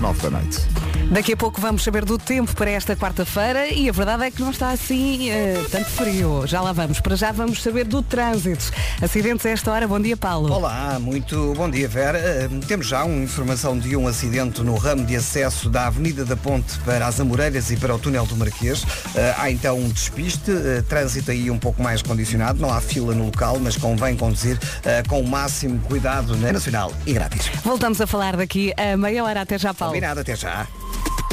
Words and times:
9 0.00 0.22
da 0.22 0.30
noite. 0.30 0.58
Daqui 1.10 1.32
a 1.32 1.36
pouco 1.36 1.60
vamos 1.60 1.82
saber 1.82 2.04
do 2.04 2.16
tempo 2.16 2.54
para 2.54 2.70
esta 2.70 2.94
quarta-feira 2.94 3.68
e 3.68 3.88
a 3.88 3.92
verdade 3.92 4.22
é 4.24 4.30
que 4.30 4.40
não 4.40 4.50
está 4.50 4.70
assim 4.70 5.28
uh, 5.30 5.68
tanto 5.68 5.90
frio. 5.90 6.46
Já 6.46 6.60
lá 6.60 6.72
vamos. 6.72 7.00
Para 7.00 7.16
já 7.16 7.32
vamos 7.32 7.60
saber 7.60 7.84
do 7.84 8.00
trânsito. 8.00 8.70
Acidentes 9.02 9.44
a 9.44 9.50
esta 9.50 9.72
hora. 9.72 9.88
Bom 9.88 9.98
dia, 9.98 10.16
Paulo. 10.16 10.52
Olá, 10.52 10.98
muito 11.00 11.52
bom 11.56 11.68
dia, 11.68 11.88
Vera. 11.88 12.48
Uh, 12.48 12.60
temos 12.64 12.86
já 12.86 13.02
uma 13.02 13.24
informação 13.24 13.76
de 13.76 13.96
um 13.96 14.06
acidente 14.06 14.62
no 14.62 14.76
ramo 14.76 15.04
de 15.04 15.16
acesso 15.16 15.68
da 15.68 15.88
Avenida 15.88 16.24
da 16.24 16.36
Ponte 16.36 16.78
para 16.84 17.04
as 17.08 17.18
Amoreiras 17.18 17.72
e 17.72 17.76
para 17.76 17.92
o 17.92 17.98
Túnel 17.98 18.24
do 18.24 18.36
Marquês. 18.36 18.84
Uh, 18.84 18.88
há 19.36 19.50
então 19.50 19.78
um 19.78 19.88
despiste, 19.88 20.52
trânsito 20.88 21.32
aí 21.32 21.50
um 21.50 21.58
pouco 21.58 21.82
mais 21.82 22.02
condicionado. 22.02 22.60
Não 22.60 22.72
há 22.72 22.80
fila 22.80 23.14
no 23.16 23.26
local, 23.26 23.58
mas 23.58 23.76
convém 23.76 24.16
conduzir 24.16 24.58
com 25.08 25.20
o 25.20 25.28
máximo 25.28 25.80
cuidado 25.80 26.36
na 26.36 26.52
Nacional 26.52 26.92
e 27.06 27.12
grátis. 27.12 27.50
Voltamos 27.64 28.00
a 28.00 28.06
falar 28.06 28.36
daqui 28.36 28.72
a 28.76 28.96
meia 28.96 29.24
hora. 29.24 29.40
Até 29.40 29.58
já, 29.58 29.72
Paulo. 29.72 29.89
Combinado, 29.90 30.20
até 30.20 30.36
já. 30.36 30.66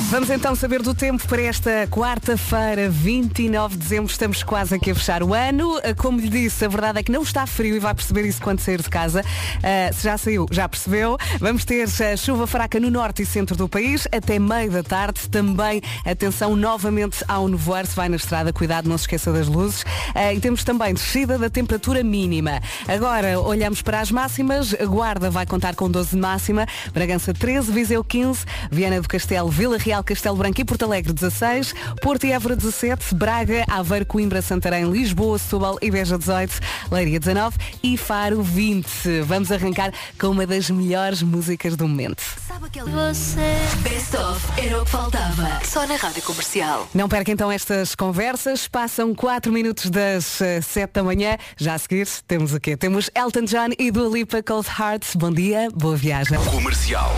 Vamos 0.04 0.29
então 0.29 0.55
saber 0.55 0.82
do 0.82 0.93
tempo 0.93 1.28
para 1.28 1.42
esta 1.42 1.86
quarta-feira, 1.87 2.89
29 2.89 3.75
de 3.75 3.82
dezembro. 3.82 4.10
Estamos 4.10 4.42
quase 4.42 4.74
aqui 4.74 4.92
a 4.92 4.96
fechar 4.96 5.21
o 5.21 5.33
ano. 5.33 5.78
Ah, 5.83 5.93
como 5.93 6.18
lhe 6.18 6.29
disse, 6.29 6.64
a 6.64 6.68
verdade 6.69 7.00
é 7.00 7.04
que 7.04 7.11
não 7.11 7.24
está 7.24 7.46
frio 7.46 7.75
e 7.75 7.79
vai 7.79 7.93
perceber 7.93 8.25
isso 8.25 8.41
quando 8.41 8.60
sair 8.61 8.82
de 8.82 8.89
casa. 8.89 9.19
Uh, 9.21 9.93
se 9.93 10.04
já 10.04 10.18
saiu, 10.18 10.46
já 10.50 10.69
percebeu. 10.69 11.18
Vamos 11.41 11.65
ter 11.65 11.86
uh, 11.88 12.18
chuva 12.18 12.47
fraca 12.47 12.79
no 12.79 12.89
norte 12.89 13.24
e 13.24 13.25
centro 13.25 13.57
do 13.57 13.68
país 13.68 14.07
até 14.10 14.39
meio 14.39 14.71
da 14.71 14.82
tarde. 14.82 15.28
Também 15.29 15.82
atenção 16.05 16.55
novamente 16.55 17.25
ao 17.27 17.50
nevoeiro. 17.50 17.89
Se 17.89 17.96
vai 17.96 18.07
na 18.07 18.16
estrada, 18.16 18.54
cuidado, 18.54 18.88
não 18.88 18.97
se 18.97 19.04
esqueça 19.04 19.33
das 19.33 19.47
luzes. 19.47 19.82
Uh, 19.82 20.33
e 20.36 20.39
temos 20.39 20.64
também 20.64 20.93
descida 20.93 21.38
da 21.38 21.50
temperatura 21.50 22.02
mínima. 22.02 22.61
Agora 22.88 23.41
olhamos 23.41 23.82
para 23.82 24.00
as 24.00 24.10
máximas. 24.10 24.74
Guarda 24.74 25.29
vai 25.29 25.46
contar 25.46 25.75
com 25.75 25.89
12 25.89 26.11
de 26.11 26.18
máxima. 26.18 26.66
Bragança 26.93 27.33
13, 27.33 27.74
Viseu 27.74 28.04
15, 28.05 28.46
Viana 28.71 29.02
do 29.02 29.07
Castelo, 29.07 29.50
Vila 29.50 29.77
Real, 29.87 30.04
Castelo 30.04 30.36
Branco 30.36 30.59
e 30.59 30.65
Porto 30.65 30.83
Alegre 30.83 31.14
16, 31.14 31.73
Porto 32.02 32.25
e 32.25 32.33
Évora 32.33 32.57
17, 32.57 33.16
Braga, 33.16 33.63
Aveiro, 33.69 34.05
Coimbra, 34.05 34.41
Santarém, 34.41 34.83
Lisboa, 34.83 35.39
Setúbal 35.39 35.77
e 35.81 35.89
Beja 35.89 36.17
18, 36.17 36.59
Leiria 36.91 37.17
19 37.17 37.57
e 37.81 37.95
Faro 37.95 38.44
20. 38.44 39.21
Vamos 39.21 39.49
arrancar 39.49 39.94
com 40.19 40.27
uma 40.27 40.45
das 40.45 40.69
melhores 40.69 41.23
músicas 41.23 41.77
do 41.77 41.88
momento. 41.88 42.21
Sabe 42.45 42.66
aquele 42.66 42.91
você? 42.91 43.55
Best 43.81 44.13
of 44.17 44.45
era 44.57 44.81
o 44.81 44.83
que 44.83 44.91
faltava. 44.91 45.61
Só 45.63 45.88
na 45.88 45.95
Rádio 45.95 46.22
Comercial. 46.22 46.89
Não 46.94 47.07
perca 47.07 47.31
então 47.31 47.49
estas 47.49 47.95
conversas. 47.95 48.67
Passam 48.67 49.16
4 49.16 49.53
minutos 49.53 49.89
das 49.89 50.25
7 50.25 50.67
eh, 50.75 50.88
da 50.88 51.01
manhã. 51.01 51.38
Já 51.55 51.75
a 51.75 51.77
seguir 51.77 52.05
temos 52.27 52.53
o 52.53 52.59
quê? 52.59 52.75
Temos 52.75 53.09
Elton 53.16 53.45
John 53.45 53.69
e 53.79 53.89
Dua 53.89 54.09
Lipa 54.09 54.44
Cold 54.44 54.67
Hearts. 54.67 55.16
Bom 55.16 55.31
dia, 55.31 55.69
boa 55.73 55.95
viagem. 55.95 56.38
Comercial. 56.44 57.16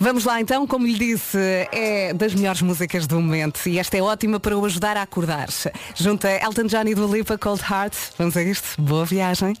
Vamos 0.00 0.24
lá 0.24 0.40
então, 0.40 0.66
como 0.66 0.86
lhe 0.86 0.94
disse, 0.94 1.38
é 1.72 2.12
das 2.14 2.34
melhores 2.34 2.62
músicas 2.62 3.06
do 3.06 3.20
momento 3.20 3.68
e 3.68 3.78
esta 3.78 3.96
é 3.96 4.02
ótima 4.02 4.38
para 4.38 4.56
o 4.56 4.64
ajudar 4.64 4.96
a 4.96 5.02
acordar-se. 5.02 5.72
Junta 5.94 6.30
Elton 6.30 6.66
John 6.66 6.86
e 6.86 6.94
do 6.94 7.12
Lipa 7.12 7.36
Cold 7.36 7.62
Heart. 7.62 7.94
Vamos 8.16 8.36
a 8.36 8.42
isto? 8.42 8.80
Boa 8.80 9.04
viagem. 9.04 9.56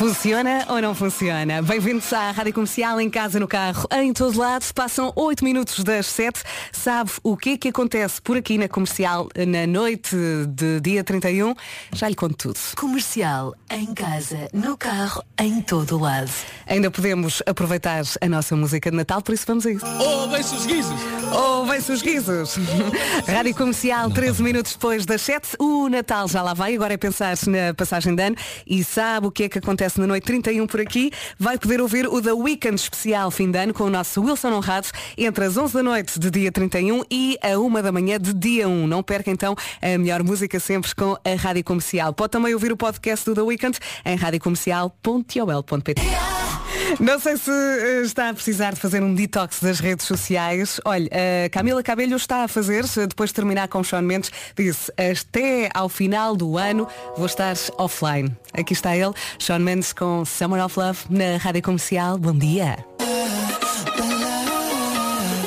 Funciona 0.00 0.64
ou 0.70 0.80
não 0.80 0.94
funciona? 0.94 1.60
Bem-vindos 1.60 2.10
à 2.14 2.30
Rádio 2.30 2.54
Comercial, 2.54 2.98
em 3.02 3.10
casa, 3.10 3.38
no 3.38 3.46
carro, 3.46 3.86
em 3.92 4.14
todo 4.14 4.38
lado. 4.38 4.64
Passam 4.72 5.12
8 5.14 5.44
minutos 5.44 5.84
das 5.84 6.06
7. 6.06 6.42
Sabe 6.72 7.10
o 7.22 7.36
que 7.36 7.50
é 7.50 7.58
que 7.58 7.68
acontece 7.68 8.18
por 8.22 8.34
aqui 8.34 8.56
na 8.56 8.66
Comercial 8.66 9.28
na 9.46 9.66
noite 9.66 10.16
de 10.48 10.80
dia 10.80 11.04
31? 11.04 11.54
Já 11.92 12.08
lhe 12.08 12.14
conto 12.14 12.34
tudo. 12.34 12.58
Comercial, 12.78 13.54
em 13.70 13.92
casa, 13.92 14.48
no 14.54 14.74
carro, 14.74 15.22
em 15.38 15.60
todo 15.60 15.98
lado. 15.98 16.30
Ainda 16.66 16.90
podemos 16.90 17.42
aproveitar 17.44 18.02
a 18.22 18.26
nossa 18.26 18.56
música 18.56 18.90
de 18.90 18.96
Natal, 18.96 19.20
por 19.20 19.34
isso 19.34 19.44
vamos 19.46 19.66
a 19.66 19.70
isso. 19.70 19.84
Oh, 19.84 20.30
vem-se 20.30 20.54
os 20.54 20.64
guizos! 20.64 21.00
Oh, 21.30 21.66
vem-se 21.66 21.92
os 21.92 22.00
guizos! 22.00 22.56
Rádio 23.28 23.54
Comercial, 23.54 24.10
13 24.10 24.42
minutos 24.42 24.72
depois 24.72 25.04
das 25.04 25.20
7. 25.20 25.56
O 25.58 25.90
Natal 25.90 26.26
já 26.26 26.40
lá 26.40 26.54
vai, 26.54 26.74
agora 26.74 26.94
é 26.94 26.96
pensar-se 26.96 27.50
na 27.50 27.74
passagem 27.74 28.14
de 28.14 28.22
ano. 28.22 28.36
E 28.66 28.82
sabe 28.82 29.26
o 29.26 29.30
que 29.30 29.42
é 29.42 29.48
que 29.50 29.58
acontece 29.58 29.89
na 29.98 30.06
noite 30.06 30.24
31 30.24 30.66
por 30.66 30.80
aqui. 30.80 31.10
Vai 31.38 31.58
poder 31.58 31.80
ouvir 31.80 32.06
o 32.06 32.20
The 32.20 32.32
Weekend 32.32 32.76
especial 32.76 33.30
fim 33.30 33.50
de 33.50 33.58
ano 33.58 33.72
com 33.72 33.84
o 33.84 33.90
nosso 33.90 34.22
Wilson 34.22 34.52
Honrado 34.52 34.88
entre 35.16 35.44
as 35.44 35.56
11 35.56 35.74
da 35.74 35.82
noite 35.82 36.18
de 36.18 36.30
dia 36.30 36.52
31 36.52 37.02
e 37.10 37.38
a 37.42 37.58
1 37.58 37.82
da 37.82 37.90
manhã 37.90 38.18
de 38.18 38.34
dia 38.34 38.68
1. 38.68 38.86
Não 38.86 39.02
perca 39.02 39.30
então 39.30 39.56
a 39.80 39.98
melhor 39.98 40.22
música 40.22 40.60
sempre 40.60 40.94
com 40.94 41.16
a 41.24 41.34
Rádio 41.36 41.64
Comercial. 41.64 42.12
Pode 42.12 42.32
também 42.32 42.52
ouvir 42.52 42.72
o 42.72 42.76
podcast 42.76 43.24
do 43.24 43.34
The 43.34 43.42
Weekend 43.42 43.78
em 44.04 44.16
radiocomercial.ol.pt. 44.16 46.49
Não 46.98 47.18
sei 47.18 47.36
se 47.36 47.50
uh, 47.50 48.02
está 48.02 48.30
a 48.30 48.34
precisar 48.34 48.72
de 48.74 48.80
fazer 48.80 49.02
um 49.02 49.14
detox 49.14 49.60
das 49.60 49.78
redes 49.78 50.06
sociais. 50.06 50.80
Olha, 50.84 51.08
a 51.46 51.48
Camila 51.48 51.82
Cabelho 51.82 52.16
está 52.16 52.44
a 52.44 52.48
fazer, 52.48 52.84
depois 53.08 53.30
de 53.30 53.34
terminar 53.34 53.68
com 53.68 53.80
o 53.80 53.84
Sean 53.84 54.02
Mendes, 54.02 54.30
disse, 54.56 54.92
até 54.92 55.70
ao 55.74 55.88
final 55.88 56.34
do 56.36 56.56
ano 56.56 56.88
vou 57.16 57.26
estar 57.26 57.54
offline. 57.78 58.34
Aqui 58.52 58.72
está 58.72 58.96
ele, 58.96 59.12
Sean 59.38 59.60
Mendes 59.60 59.92
com 59.92 60.24
Summer 60.24 60.64
of 60.64 60.78
Love 60.78 60.98
na 61.10 61.36
Rádio 61.36 61.62
Comercial. 61.62 62.18
Bom 62.18 62.36
dia. 62.36 62.84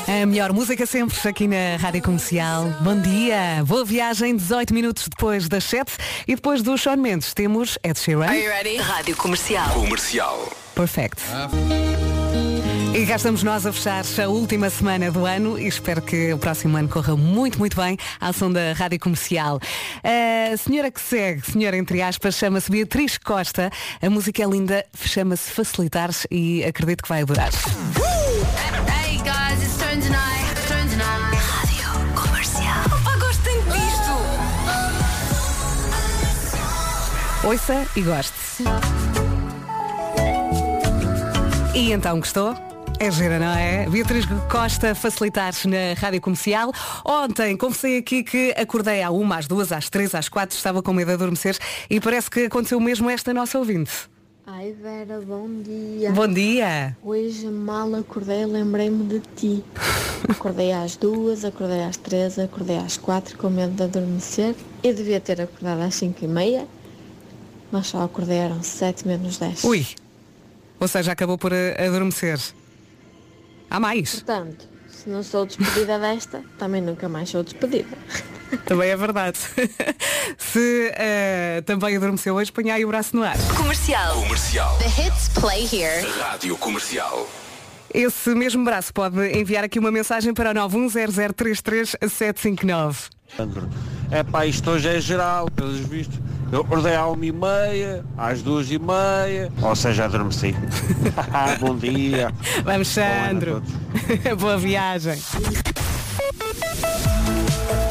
A 0.08 0.26
melhor 0.26 0.54
música 0.54 0.86
sempre 0.86 1.18
aqui 1.28 1.48
na 1.48 1.78
Rádio 1.78 2.02
Comercial. 2.02 2.66
Bom 2.82 3.00
dia, 3.00 3.64
boa 3.66 3.84
viagem, 3.84 4.36
18 4.36 4.74
minutos 4.74 5.08
depois 5.08 5.50
das 5.50 5.64
7 5.66 5.92
e 6.28 6.36
depois 6.36 6.62
do 6.62 6.78
Sean 6.78 6.98
Mendes 6.98 7.34
temos 7.34 7.78
Ed 7.84 8.00
Sheeran. 8.00 8.28
Are 8.28 8.40
you 8.40 8.50
ready? 8.50 8.78
Rádio 8.78 9.16
Comercial. 9.16 9.70
Comercial. 9.74 10.63
Perfect. 10.76 11.22
E 12.96 13.06
cá 13.08 13.16
estamos 13.16 13.42
nós 13.42 13.66
a 13.66 13.74
fechar 13.74 14.04
a 14.24 14.28
última 14.28 14.70
semana 14.70 15.10
do 15.12 15.26
ano 15.26 15.58
e 15.58 15.68
espero 15.68 16.00
que 16.00 16.32
o 16.32 16.38
próximo 16.38 16.78
ano 16.78 16.88
corra 16.88 17.16
muito, 17.18 17.58
muito 17.58 17.76
bem 17.76 17.98
à 18.22 18.30
ação 18.30 18.54
da 18.54 18.74
Rádio 18.74 19.00
Comercial. 19.00 19.60
A 20.04 20.56
senhora 20.58 20.92
que 20.92 21.02
segue, 21.02 21.42
senhora 21.42 21.76
entre 21.76 22.04
aspas, 22.04 22.36
chama-se 22.36 22.70
Beatriz 22.70 23.18
Costa. 23.18 23.72
A 24.00 24.10
música 24.12 24.44
é 24.44 24.46
linda, 24.46 24.86
chama-se 24.96 25.50
Facilitar 25.52 26.12
e 26.30 26.64
acredito 26.64 27.02
que 27.02 27.10
vai 27.10 27.24
adorar. 27.24 27.50
Hey 28.88 29.18
guys, 29.18 29.64
it's 29.64 29.76
turn 29.78 30.00
tonight. 30.00 30.56
Turn 30.68 30.88
tonight. 30.88 31.36
Rádio 31.36 31.90
Comercial. 32.14 32.86
Opa, 32.86 33.18
gostem 33.18 33.56
disto. 33.72 34.14
Ouça 37.48 37.88
e 37.96 38.02
goste. 38.02 39.03
E 41.76 41.92
então 41.92 42.20
gostou? 42.20 42.54
É 43.00 43.10
gira, 43.10 43.40
não 43.40 43.48
é? 43.48 43.90
Beatriz 43.90 44.26
Costa 44.50 44.94
facilitar 44.94 45.54
na 45.66 46.00
Rádio 46.00 46.22
Comercial. 46.22 46.72
Ontem 47.04 47.58
confessei 47.58 47.98
aqui 47.98 48.24
que 48.24 48.54
acordei 48.56 49.02
à 49.02 49.10
uma, 49.10 49.38
às 49.38 49.48
duas, 49.48 49.72
às 49.72 49.90
três, 49.90 50.14
às 50.14 50.30
quatro, 50.30 50.56
estava 50.56 50.84
com 50.84 50.94
medo 50.94 51.08
de 51.08 51.16
adormecer 51.16 51.58
e 51.90 52.00
parece 52.00 52.30
que 52.30 52.46
aconteceu 52.46 52.80
mesmo 52.80 53.10
esta 53.10 53.34
nossa 53.34 53.58
ouvinte. 53.58 53.92
Ai 54.46 54.74
Vera, 54.74 55.20
bom 55.22 55.48
dia. 55.64 56.12
Bom 56.12 56.28
dia! 56.28 56.96
Hoje 57.02 57.48
mal 57.48 57.96
acordei, 57.96 58.46
lembrei-me 58.46 59.06
de 59.06 59.22
ti. 59.36 59.64
Acordei 60.30 60.72
às 60.72 60.96
duas, 60.96 61.44
acordei 61.44 61.84
às 61.84 61.98
três, 61.98 62.38
acordei 62.38 62.78
às 62.78 62.98
quatro 62.98 63.36
com 63.36 63.50
medo 63.50 63.74
de 63.74 63.84
adormecer. 63.84 64.54
Eu 64.84 64.94
devia 64.94 65.20
ter 65.20 65.42
acordado 65.42 65.82
às 65.82 65.96
cinco 65.96 66.24
e 66.24 66.28
meia, 66.28 66.68
mas 67.72 67.88
só 67.88 68.04
acordei 68.04 68.38
eram 68.38 68.62
sete 68.62 69.08
menos 69.08 69.38
dez. 69.38 69.64
Ui! 69.64 69.84
Ou 70.84 70.88
seja, 70.90 71.14
acabou 71.14 71.38
por 71.38 71.54
eh, 71.54 71.78
adormecer. 71.88 72.38
Há 73.70 73.80
mais. 73.80 74.16
Portanto, 74.16 74.68
se 74.90 75.10
não 75.10 75.24
sou 75.24 75.46
despedida 75.46 75.98
desta, 75.98 76.44
também 76.60 76.82
nunca 76.82 77.08
mais 77.08 77.30
sou 77.30 77.42
despedida. 77.42 77.88
Também 78.66 78.90
é 78.90 78.98
verdade. 78.98 79.40
Se 80.38 80.92
eh, 80.94 81.64
também 81.66 81.98
adormeceu 81.98 82.36
hoje, 82.36 82.52
ponha 82.52 82.76
aí 82.76 82.86
o 82.86 82.90
braço 82.90 83.16
no 83.16 83.24
ar. 83.24 83.36
Comercial. 83.58 84.22
Comercial. 84.22 84.78
The 84.78 84.86
hits 85.02 85.30
play 85.30 85.64
here. 85.64 86.08
Rádio 86.20 86.56
Comercial. 86.58 87.28
Esse 87.92 88.36
mesmo 88.36 88.64
braço 88.64 88.94
pode 88.94 89.20
enviar 89.36 89.64
aqui 89.64 89.80
uma 89.80 89.92
mensagem 89.92 90.36
para 90.36 90.52
o 90.52 90.54
910033759. 90.70 93.10
É 94.12 94.22
pá, 94.22 94.46
isto 94.46 94.70
hoje 94.70 94.88
é 94.88 95.02
geral, 95.02 95.50
pelos 95.50 95.80
vistos. 95.80 96.20
Eu 96.54 96.62
acordei 96.62 96.96
à 96.96 97.08
uma 97.08 97.26
e 97.26 97.32
meia, 97.32 98.06
às 98.16 98.44
duas 98.44 98.70
e 98.70 98.78
meia, 98.78 99.52
ou 99.60 99.76
seja, 99.76 100.06
adormeci. 100.06 100.54
Bom 101.60 101.76
dia. 101.76 102.32
Vamos, 102.64 102.90
Sandro. 102.90 103.64
Boa 104.40 104.56
viagem. 104.56 105.20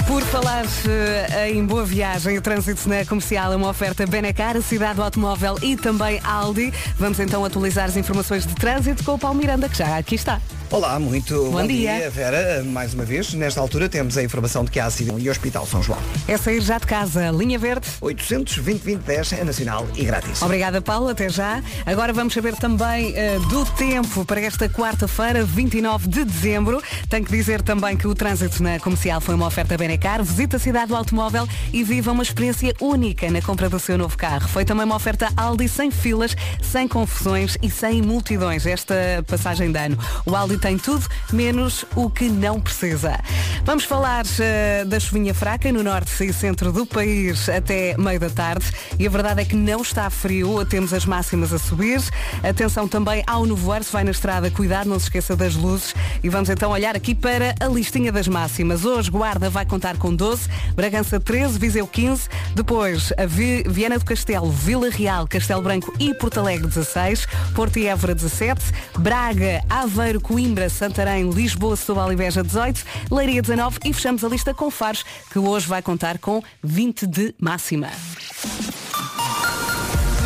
Por 0.06 0.22
falar 0.22 0.64
eh, 0.88 1.50
em 1.50 1.66
boa 1.66 1.84
viagem, 1.84 2.38
o 2.38 2.42
trânsito 2.42 2.88
na 2.88 3.04
comercial 3.04 3.52
é 3.52 3.56
uma 3.56 3.68
oferta 3.68 4.06
Benacar, 4.06 4.56
a 4.56 4.62
cidade 4.62 4.94
do 4.94 5.02
automóvel 5.02 5.58
e 5.60 5.74
também 5.74 6.20
Aldi. 6.22 6.72
Vamos 6.96 7.18
então 7.18 7.44
atualizar 7.44 7.86
as 7.86 7.96
informações 7.96 8.46
de 8.46 8.54
trânsito 8.54 9.02
com 9.02 9.14
o 9.14 9.18
Paulo 9.18 9.38
Miranda, 9.38 9.68
que 9.68 9.78
já 9.78 9.96
aqui 9.96 10.14
está. 10.14 10.40
Olá, 10.72 10.98
muito 10.98 11.50
bom, 11.50 11.66
dia. 11.66 12.08
Vera. 12.08 12.64
Mais 12.64 12.94
uma 12.94 13.04
vez, 13.04 13.34
nesta 13.34 13.60
altura 13.60 13.90
temos 13.90 14.16
a 14.16 14.22
informação 14.22 14.64
de 14.64 14.70
que 14.70 14.80
há 14.80 14.86
acidente 14.86 15.20
e 15.20 15.28
Hospital 15.28 15.66
São 15.66 15.82
João. 15.82 15.98
É 16.26 16.34
sair 16.38 16.62
já 16.62 16.78
de 16.78 16.86
casa. 16.86 17.30
Linha 17.30 17.58
Verde. 17.58 17.86
820 18.00 19.02
é 19.38 19.44
nacional 19.44 19.86
e 19.94 20.02
grátis. 20.02 20.40
Obrigada, 20.40 20.80
Paulo. 20.80 21.08
Até 21.08 21.28
já. 21.28 21.62
Agora 21.84 22.14
vamos 22.14 22.32
saber 22.32 22.56
também 22.56 23.12
eh, 23.14 23.38
do 23.50 23.66
tempo 23.66 24.24
para 24.24 24.40
esta 24.40 24.66
quarta-feira, 24.66 25.44
29 25.44 26.08
de 26.08 26.24
dezembro. 26.24 26.82
Tenho 27.06 27.26
que 27.26 27.32
dizer 27.32 27.60
também 27.60 27.94
que 27.94 28.06
o 28.06 28.14
trânsito 28.14 28.62
na 28.62 28.80
comercial 28.80 29.20
foi 29.20 29.34
uma 29.34 29.48
oferta 29.48 29.76
Benecar. 29.76 30.24
Visita 30.24 30.56
a 30.56 30.60
cidade 30.60 30.86
do 30.86 30.96
automóvel 30.96 31.46
e 31.70 31.84
viva 31.84 32.12
uma 32.12 32.22
experiência 32.22 32.74
única 32.80 33.30
na 33.30 33.42
compra 33.42 33.68
do 33.68 33.78
seu 33.78 33.98
novo 33.98 34.16
carro. 34.16 34.48
Foi 34.48 34.64
também 34.64 34.86
uma 34.86 34.96
oferta 34.96 35.28
Aldi 35.36 35.68
sem 35.68 35.90
filas, 35.90 36.34
sem 36.62 36.88
confusões 36.88 37.58
e 37.62 37.68
sem 37.68 38.00
multidões. 38.00 38.64
Esta 38.64 39.22
passagem 39.26 39.70
de 39.70 39.78
ano. 39.78 39.98
O 40.24 40.34
Aldi 40.34 40.61
tem 40.62 40.78
tudo, 40.78 41.04
menos 41.32 41.84
o 41.96 42.08
que 42.08 42.28
não 42.28 42.60
precisa. 42.60 43.18
Vamos 43.64 43.82
falar 43.84 44.24
eh, 44.38 44.84
da 44.86 45.00
chuvinha 45.00 45.34
fraca 45.34 45.72
no 45.72 45.82
norte 45.82 46.24
e 46.24 46.32
centro 46.32 46.70
do 46.70 46.86
país 46.86 47.48
até 47.48 47.96
meio 47.98 48.20
da 48.20 48.30
tarde. 48.30 48.64
E 48.96 49.04
a 49.04 49.10
verdade 49.10 49.40
é 49.40 49.44
que 49.44 49.56
não 49.56 49.82
está 49.82 50.08
frio, 50.08 50.64
temos 50.64 50.92
as 50.92 51.04
máximas 51.04 51.52
a 51.52 51.58
subir. 51.58 52.00
Atenção 52.48 52.86
também 52.86 53.24
ao 53.26 53.44
nevoeiro, 53.44 53.84
se 53.84 53.92
vai 53.92 54.04
na 54.04 54.12
estrada, 54.12 54.50
cuidado, 54.52 54.88
não 54.88 54.98
se 55.00 55.06
esqueça 55.06 55.34
das 55.34 55.56
luzes. 55.56 55.94
E 56.22 56.28
vamos 56.28 56.48
então 56.48 56.70
olhar 56.70 56.94
aqui 56.94 57.12
para 57.12 57.56
a 57.58 57.66
listinha 57.66 58.12
das 58.12 58.28
máximas. 58.28 58.84
Hoje 58.84 59.10
Guarda 59.10 59.50
vai 59.50 59.66
contar 59.66 59.96
com 59.96 60.14
12, 60.14 60.48
Bragança 60.76 61.18
13, 61.18 61.58
Viseu 61.58 61.88
15, 61.88 62.28
depois 62.54 63.12
a 63.18 63.26
Vi- 63.26 63.64
Viana 63.66 63.98
do 63.98 64.04
Castelo, 64.04 64.50
Vila 64.50 64.88
Real, 64.90 65.26
Castelo 65.26 65.60
Branco 65.62 65.92
e 65.98 66.14
Porto 66.14 66.38
Alegre 66.38 66.68
16, 66.68 67.26
Porto 67.52 67.78
e 67.78 67.86
Évora 67.88 68.14
17, 68.14 68.60
Braga, 68.98 69.60
Aveiro, 69.68 70.20
Coimbra, 70.20 70.51
Santarém, 70.68 71.30
Lisboa, 71.30 71.76
Setúbal 71.76 72.12
e 72.12 72.16
Beja 72.16 72.42
18, 72.42 72.84
Leiria 73.10 73.40
19 73.42 73.78
e 73.84 73.92
fechamos 73.92 74.24
a 74.24 74.28
lista 74.28 74.52
com 74.52 74.70
Faros, 74.70 75.04
que 75.30 75.38
hoje 75.38 75.66
vai 75.66 75.82
contar 75.82 76.18
com 76.18 76.42
20 76.62 77.06
de 77.06 77.34
máxima. 77.38 77.88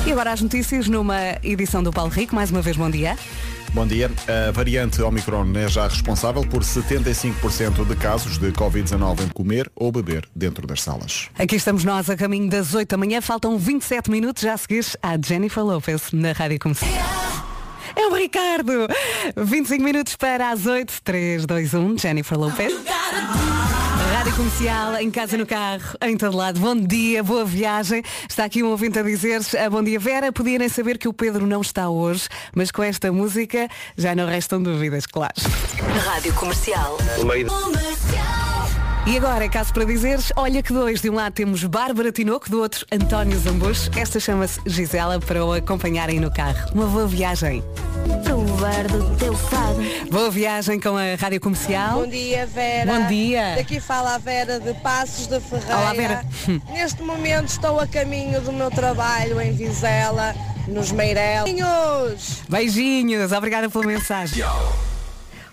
E 0.06 0.12
agora 0.12 0.32
as 0.32 0.40
notícias 0.40 0.88
numa 0.88 1.18
edição 1.42 1.82
do 1.82 1.92
Paulo 1.92 2.10
Rico. 2.10 2.34
Mais 2.34 2.50
uma 2.50 2.62
vez, 2.62 2.76
bom 2.76 2.88
dia. 2.90 3.16
Bom 3.72 3.86
dia. 3.86 4.10
A 4.26 4.52
variante 4.52 5.02
Omicron 5.02 5.52
é 5.54 5.68
já 5.68 5.86
responsável 5.86 6.42
por 6.46 6.62
75% 6.62 7.86
de 7.86 7.96
casos 7.96 8.38
de 8.38 8.50
Covid-19 8.52 9.24
em 9.24 9.28
comer 9.28 9.70
ou 9.74 9.92
beber 9.92 10.26
dentro 10.34 10.66
das 10.66 10.82
salas. 10.82 11.28
Aqui 11.38 11.56
estamos 11.56 11.84
nós 11.84 12.08
a 12.08 12.16
caminho 12.16 12.48
das 12.48 12.72
8 12.74 12.88
da 12.88 12.96
manhã. 12.96 13.20
Faltam 13.20 13.58
27 13.58 14.10
minutos 14.10 14.42
já 14.42 14.54
a 14.54 14.56
seguir 14.56 14.86
à 15.02 15.18
Jennifer 15.22 15.62
Lopez 15.62 16.12
na 16.12 16.32
Rádio 16.32 16.58
Comercial. 16.58 17.35
É 17.96 18.06
o 18.08 18.14
Ricardo! 18.14 18.86
25 19.34 19.82
minutos 19.82 20.16
para 20.16 20.50
as 20.50 20.66
8, 20.66 21.00
3, 21.02 21.46
2, 21.46 21.74
1, 21.74 21.98
Jennifer 21.98 22.38
Lopez. 22.38 22.74
Rádio 24.12 24.34
Comercial, 24.36 24.96
em 24.96 25.10
casa, 25.10 25.38
no 25.38 25.46
carro, 25.46 25.96
em 26.02 26.14
todo 26.16 26.36
lado. 26.36 26.60
Bom 26.60 26.76
dia, 26.76 27.22
boa 27.22 27.44
viagem. 27.44 28.02
Está 28.28 28.44
aqui 28.44 28.62
um 28.62 28.68
ouvinte 28.68 28.98
a 28.98 29.02
dizer 29.02 29.40
ah, 29.58 29.70
Bom 29.70 29.82
dia, 29.82 29.98
Vera. 29.98 30.30
Podia 30.30 30.58
nem 30.58 30.68
saber 30.68 30.98
que 30.98 31.08
o 31.08 31.12
Pedro 31.12 31.46
não 31.46 31.62
está 31.62 31.88
hoje, 31.88 32.28
mas 32.54 32.70
com 32.70 32.82
esta 32.82 33.10
música 33.10 33.66
já 33.96 34.14
não 34.14 34.26
restam 34.26 34.62
dúvidas, 34.62 35.06
claro. 35.06 35.32
Rádio 36.04 36.34
Comercial. 36.34 36.98
E 39.06 39.16
agora 39.16 39.44
é 39.44 39.48
caso 39.48 39.72
para 39.72 39.84
dizeres, 39.84 40.32
olha 40.34 40.60
que 40.60 40.72
dois, 40.72 41.00
de 41.00 41.08
um 41.08 41.14
lado 41.14 41.32
temos 41.32 41.62
Bárbara 41.62 42.10
Tinoco, 42.10 42.50
do 42.50 42.60
outro 42.60 42.84
António 42.90 43.38
Zambujo. 43.38 43.88
Esta 43.96 44.18
chama-se 44.18 44.60
Gisela 44.66 45.20
para 45.20 45.44
o 45.44 45.52
acompanharem 45.52 46.18
no 46.18 46.28
carro. 46.28 46.72
Uma 46.74 46.86
boa 46.86 47.06
viagem. 47.06 47.62
Provar 48.24 48.88
do 48.88 49.16
teu 49.16 49.32
fado. 49.32 49.80
Boa 50.10 50.28
viagem 50.28 50.80
com 50.80 50.96
a 50.96 51.14
Rádio 51.14 51.40
Comercial. 51.40 52.00
Bom 52.00 52.08
dia, 52.08 52.46
Vera. 52.48 52.92
Bom 52.92 53.06
dia. 53.06 53.54
Daqui 53.54 53.78
fala 53.78 54.16
a 54.16 54.18
Vera 54.18 54.58
de 54.58 54.74
Passos 54.74 55.28
da 55.28 55.40
Ferreira. 55.40 55.78
Olá, 55.78 55.92
Vera. 55.92 56.24
Neste 56.74 57.00
momento 57.00 57.50
estou 57.50 57.78
a 57.78 57.86
caminho 57.86 58.40
do 58.40 58.52
meu 58.52 58.72
trabalho 58.72 59.40
em 59.40 59.52
Vizela, 59.52 60.34
nos 60.66 60.90
Meirelos. 60.90 62.42
Beijinhos, 62.48 63.30
obrigada 63.30 63.70
pela 63.70 63.86
mensagem. 63.86 64.42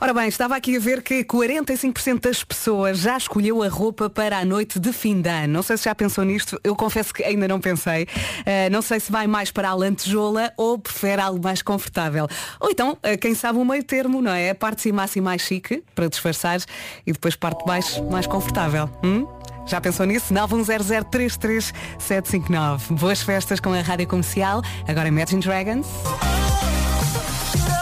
Ora 0.04 0.14
bem, 0.14 0.28
estava 0.28 0.58
aqui 0.58 0.76
a 0.76 0.80
ver 0.82 1.02
que 1.02 1.24
45% 1.24 2.20
das 2.20 2.44
pessoas 2.44 2.98
já 2.98 3.16
escolheu 3.16 3.64
a 3.64 3.70
roupa 3.70 4.10
para 4.10 4.38
a 4.38 4.44
noite 4.44 4.78
de 4.78 4.92
fim 4.92 5.22
de 5.22 5.30
ano. 5.30 5.54
Não 5.54 5.64
sei 5.64 5.78
se 5.78 5.86
já 5.86 5.96
pensou 5.96 6.26
nisto, 6.26 6.60
eu 6.62 6.76
confesso 6.76 7.14
que 7.14 7.24
ainda 7.24 7.48
não 7.48 7.62
pensei. 7.62 8.04
Uh, 8.04 8.70
não 8.70 8.82
sei 8.82 9.00
se 9.00 9.10
vai 9.10 9.28
mais 9.28 9.50
para 9.50 9.70
a 9.70 9.74
lantejola 9.74 10.52
ou 10.58 10.78
prefere 10.78 11.22
algo 11.22 11.42
mais 11.42 11.62
confortável. 11.62 12.28
Ou 12.60 12.70
então, 12.70 12.98
uh, 12.98 13.18
quem 13.18 13.34
sabe 13.34 13.58
o 13.58 13.64
meio 13.64 13.82
termo, 13.82 14.22
não 14.22 14.34
é? 14.34 14.54
Parte 14.54 14.76
de 14.76 14.82
cima 14.82 15.04
assim 15.04 15.22
mais 15.22 15.42
chique, 15.42 15.82
para 15.96 16.10
disfarçar, 16.10 16.60
e 17.08 17.14
depois 17.14 17.38
parte 17.38 17.60
de 17.60 17.66
baixo 17.66 18.04
mais 18.04 18.28
confortável. 18.28 18.90
Hum? 19.02 19.26
Já 19.66 19.80
pensou 19.80 20.06
nisso? 20.06 20.34
910033759. 20.34 23.00
Boas 23.00 23.22
festas 23.22 23.62
com 23.62 23.72
a 23.72 23.80
Rádio 23.80 24.08
Comercial. 24.08 24.62
Agora 24.86 25.08
Imagine 25.08 25.42
Dragons. 25.42 25.88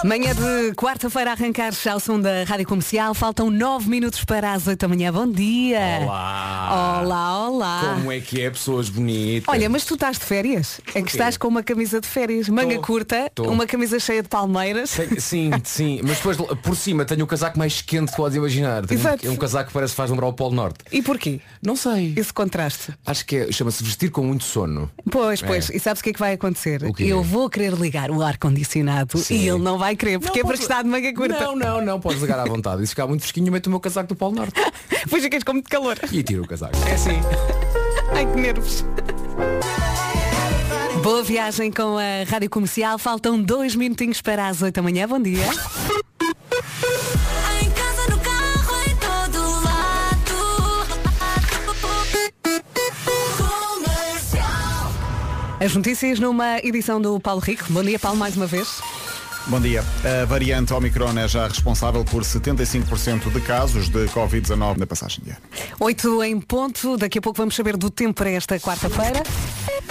Manhã 0.03 0.33
de 0.33 0.73
quarta-feira 0.73 1.31
arrancar 1.31 1.71
ao 1.91 1.99
som 1.99 2.19
da 2.19 2.43
Rádio 2.43 2.65
Comercial. 2.65 3.13
Faltam 3.13 3.51
nove 3.51 3.87
minutos 3.87 4.25
para 4.25 4.51
as 4.53 4.65
8 4.65 4.79
da 4.79 4.87
manhã. 4.87 5.13
Bom 5.13 5.27
dia! 5.31 5.99
Olá! 6.01 7.01
Olá, 7.03 7.47
olá! 7.47 7.93
Como 7.95 8.11
é 8.11 8.19
que 8.19 8.41
é, 8.41 8.49
pessoas 8.49 8.89
bonitas? 8.89 9.47
Olha, 9.47 9.69
mas 9.69 9.85
tu 9.85 9.93
estás 9.93 10.17
de 10.17 10.25
férias? 10.25 10.81
É 10.95 11.03
que 11.03 11.11
estás 11.11 11.37
com 11.37 11.47
uma 11.47 11.61
camisa 11.61 12.01
de 12.01 12.07
férias, 12.07 12.49
manga 12.49 12.75
Tô, 12.75 12.81
curta, 12.81 13.29
tô. 13.35 13.43
uma 13.51 13.67
camisa 13.67 13.99
cheia 13.99 14.23
de 14.23 14.29
palmeiras. 14.29 14.89
Sim, 15.19 15.51
sim, 15.63 15.99
mas 16.03 16.17
depois 16.17 16.37
por 16.63 16.75
cima 16.75 17.05
tenho 17.05 17.23
o 17.23 17.27
casaco 17.27 17.59
mais 17.59 17.81
quente 17.81 18.09
que 18.11 18.17
podes 18.17 18.35
imaginar. 18.35 18.83
Tenho 18.87 18.99
Exato. 18.99 19.27
um, 19.29 19.33
um 19.33 19.35
casaco 19.35 19.67
que 19.67 19.73
parece 19.73 19.91
que 19.93 19.97
faz 19.97 20.09
lembrar 20.09 20.27
o 20.27 20.33
Polo 20.33 20.55
Norte. 20.55 20.79
E 20.91 21.01
porquê? 21.03 21.39
Não 21.61 21.75
sei. 21.75 22.13
Esse 22.17 22.33
contraste. 22.33 22.91
Acho 23.05 23.23
que 23.25 23.35
é- 23.35 23.51
chama-se 23.51 23.83
vestir 23.83 24.09
com 24.09 24.23
muito 24.23 24.45
sono. 24.45 24.89
Pois, 25.11 25.41
pois. 25.43 25.69
É. 25.69 25.75
E 25.75 25.79
sabes 25.79 25.99
o 25.99 26.03
que 26.03 26.09
é 26.09 26.13
que 26.13 26.19
vai 26.19 26.33
acontecer? 26.33 26.81
Eu 26.97 27.21
vou 27.21 27.49
querer 27.49 27.73
ligar 27.73 28.09
o 28.09 28.21
ar-condicionado 28.23 29.21
e 29.29 29.47
ele 29.47 29.59
não 29.59 29.77
vai 29.77 29.90
querer, 29.95 30.19
porque 30.19 30.39
é 30.39 30.43
Não, 30.43 30.47
para 30.49 30.57
podes- 30.57 30.61
está 30.69 30.81
de 30.81 30.89
manga 30.89 31.13
curta. 31.13 31.39
Não, 31.39 31.55
não, 31.55 31.81
não, 31.81 31.99
podes 31.99 32.19
ligar 32.21 32.39
à 32.39 32.45
vontade. 32.45 32.81
E 32.83 32.87
se 32.87 32.91
ficar 32.91 33.05
muito 33.07 33.21
fresquinho, 33.21 33.51
meto 33.51 33.67
o 33.67 33.69
meu 33.69 33.79
casaco 33.79 34.09
do 34.09 34.15
Polo 34.15 34.35
Norte. 34.35 34.53
Pois 35.09 35.23
ficas 35.23 35.43
com 35.43 35.53
muito 35.53 35.69
calor. 35.69 35.97
E 36.11 36.21
tiro 36.23 36.43
o 36.43 36.47
casaco. 36.47 36.73
É 36.87 36.93
assim. 36.93 37.19
Ai, 38.13 38.25
que 38.31 38.39
nervos. 38.39 38.85
Boa 41.01 41.23
viagem 41.23 41.71
com 41.71 41.97
a 41.97 42.23
Rádio 42.29 42.47
Comercial. 42.49 42.99
Faltam 42.99 43.41
dois 43.41 43.73
minutinhos 43.75 44.21
para 44.21 44.47
as 44.47 44.61
8 44.61 44.75
da 44.75 44.81
manhã. 44.83 45.07
Bom 45.07 45.19
dia. 45.19 45.43
Em 45.43 45.47
casa, 47.71 48.07
no 48.11 48.19
carro, 48.19 48.75
em 48.87 48.95
todo 48.97 49.39
lado. 49.63 50.85
Comercial. 53.37 54.91
As 55.59 55.73
notícias 55.75 56.19
numa 56.19 56.59
edição 56.59 57.01
do 57.01 57.19
Paulo 57.19 57.41
Rico. 57.41 57.65
Bom 57.69 57.83
dia, 57.83 57.97
Paulo, 57.99 58.17
mais 58.17 58.37
uma 58.37 58.45
vez. 58.45 58.79
Bom 59.47 59.59
dia. 59.59 59.83
A 60.03 60.25
variante 60.25 60.73
Omicron 60.73 61.17
é 61.17 61.27
já 61.27 61.47
responsável 61.47 62.05
por 62.05 62.23
75% 62.23 63.31
de 63.31 63.41
casos 63.41 63.89
de 63.89 64.05
Covid-19 64.07 64.77
na 64.77 64.85
passagem 64.85 65.23
de 65.23 65.31
ano. 65.31 65.39
8 65.79 66.23
em 66.23 66.39
ponto. 66.39 66.95
Daqui 66.95 67.17
a 67.17 67.21
pouco 67.21 67.37
vamos 67.37 67.55
saber 67.55 67.75
do 67.75 67.89
tempo 67.89 68.13
para 68.13 68.29
esta 68.29 68.59
quarta-feira. 68.59 69.23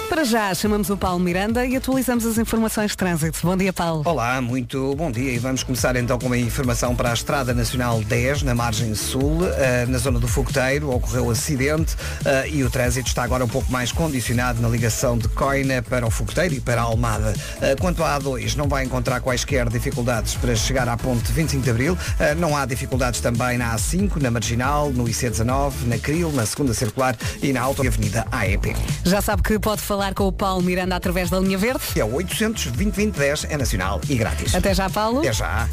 Para 0.09 0.25
já, 0.25 0.53
chamamos 0.53 0.89
o 0.89 0.97
Paulo 0.97 1.19
Miranda 1.19 1.65
e 1.65 1.75
atualizamos 1.75 2.25
as 2.25 2.37
informações 2.37 2.91
de 2.91 2.97
trânsito. 2.97 3.39
Bom 3.43 3.55
dia, 3.55 3.71
Paulo. 3.71 4.03
Olá, 4.05 4.41
muito 4.41 4.93
bom 4.95 5.09
dia 5.09 5.31
e 5.31 5.39
vamos 5.39 5.63
começar 5.63 5.95
então 5.95 6.19
com 6.19 6.25
uma 6.25 6.37
informação 6.37 6.93
para 6.93 7.11
a 7.11 7.13
Estrada 7.13 7.53
Nacional 7.53 8.01
10, 8.01 8.43
na 8.43 8.53
margem 8.53 8.93
sul, 8.93 9.39
eh, 9.57 9.85
na 9.87 9.97
zona 9.97 10.19
do 10.19 10.27
Fogoteiro, 10.27 10.91
ocorreu 10.93 11.29
acidente 11.29 11.95
eh, 12.25 12.49
e 12.49 12.63
o 12.63 12.69
trânsito 12.69 13.07
está 13.07 13.23
agora 13.23 13.45
um 13.45 13.47
pouco 13.47 13.71
mais 13.71 13.91
condicionado 13.93 14.61
na 14.61 14.67
ligação 14.67 15.17
de 15.17 15.29
Coina 15.29 15.81
para 15.81 16.05
o 16.05 16.11
Fogoteiro 16.11 16.55
e 16.55 16.59
para 16.59 16.81
a 16.81 16.83
Almada. 16.83 17.33
Eh, 17.61 17.75
Quanto 17.79 18.03
à 18.03 18.19
A2, 18.19 18.55
não 18.55 18.67
vai 18.67 18.83
encontrar 18.83 19.21
quaisquer 19.21 19.69
dificuldades 19.69 20.35
para 20.35 20.53
chegar 20.55 20.89
à 20.89 20.97
ponte 20.97 21.31
25 21.31 21.63
de 21.63 21.69
Abril, 21.69 21.97
não 22.37 22.55
há 22.55 22.65
dificuldades 22.65 23.21
também 23.21 23.57
na 23.57 23.75
A5, 23.75 24.21
na 24.21 24.29
Marginal, 24.29 24.91
no 24.91 25.05
IC19, 25.05 25.85
na 25.85 25.97
Cril, 25.97 26.31
na 26.31 26.45
segunda 26.45 26.73
circular 26.73 27.15
e 27.41 27.53
na 27.53 27.61
Auto 27.61 27.85
Avenida 27.87 28.27
AEP. 28.31 28.75
Já 29.05 29.21
sabe 29.21 29.41
que 29.41 29.57
pode 29.57 29.70
falar 29.79 30.13
com 30.13 30.27
o 30.27 30.31
Paulo 30.31 30.61
Miranda 30.61 30.95
através 30.95 31.29
da 31.29 31.39
linha 31.39 31.57
verde. 31.57 31.81
É 31.95 32.03
o 32.03 32.13
800 32.13 32.67
2010 32.67 33.45
é 33.49 33.57
nacional 33.57 34.01
e 34.09 34.15
grátis. 34.15 34.53
Até 34.53 34.73
já, 34.73 34.89
Paulo. 34.89 35.19
Até 35.19 35.31
já. 35.31 35.69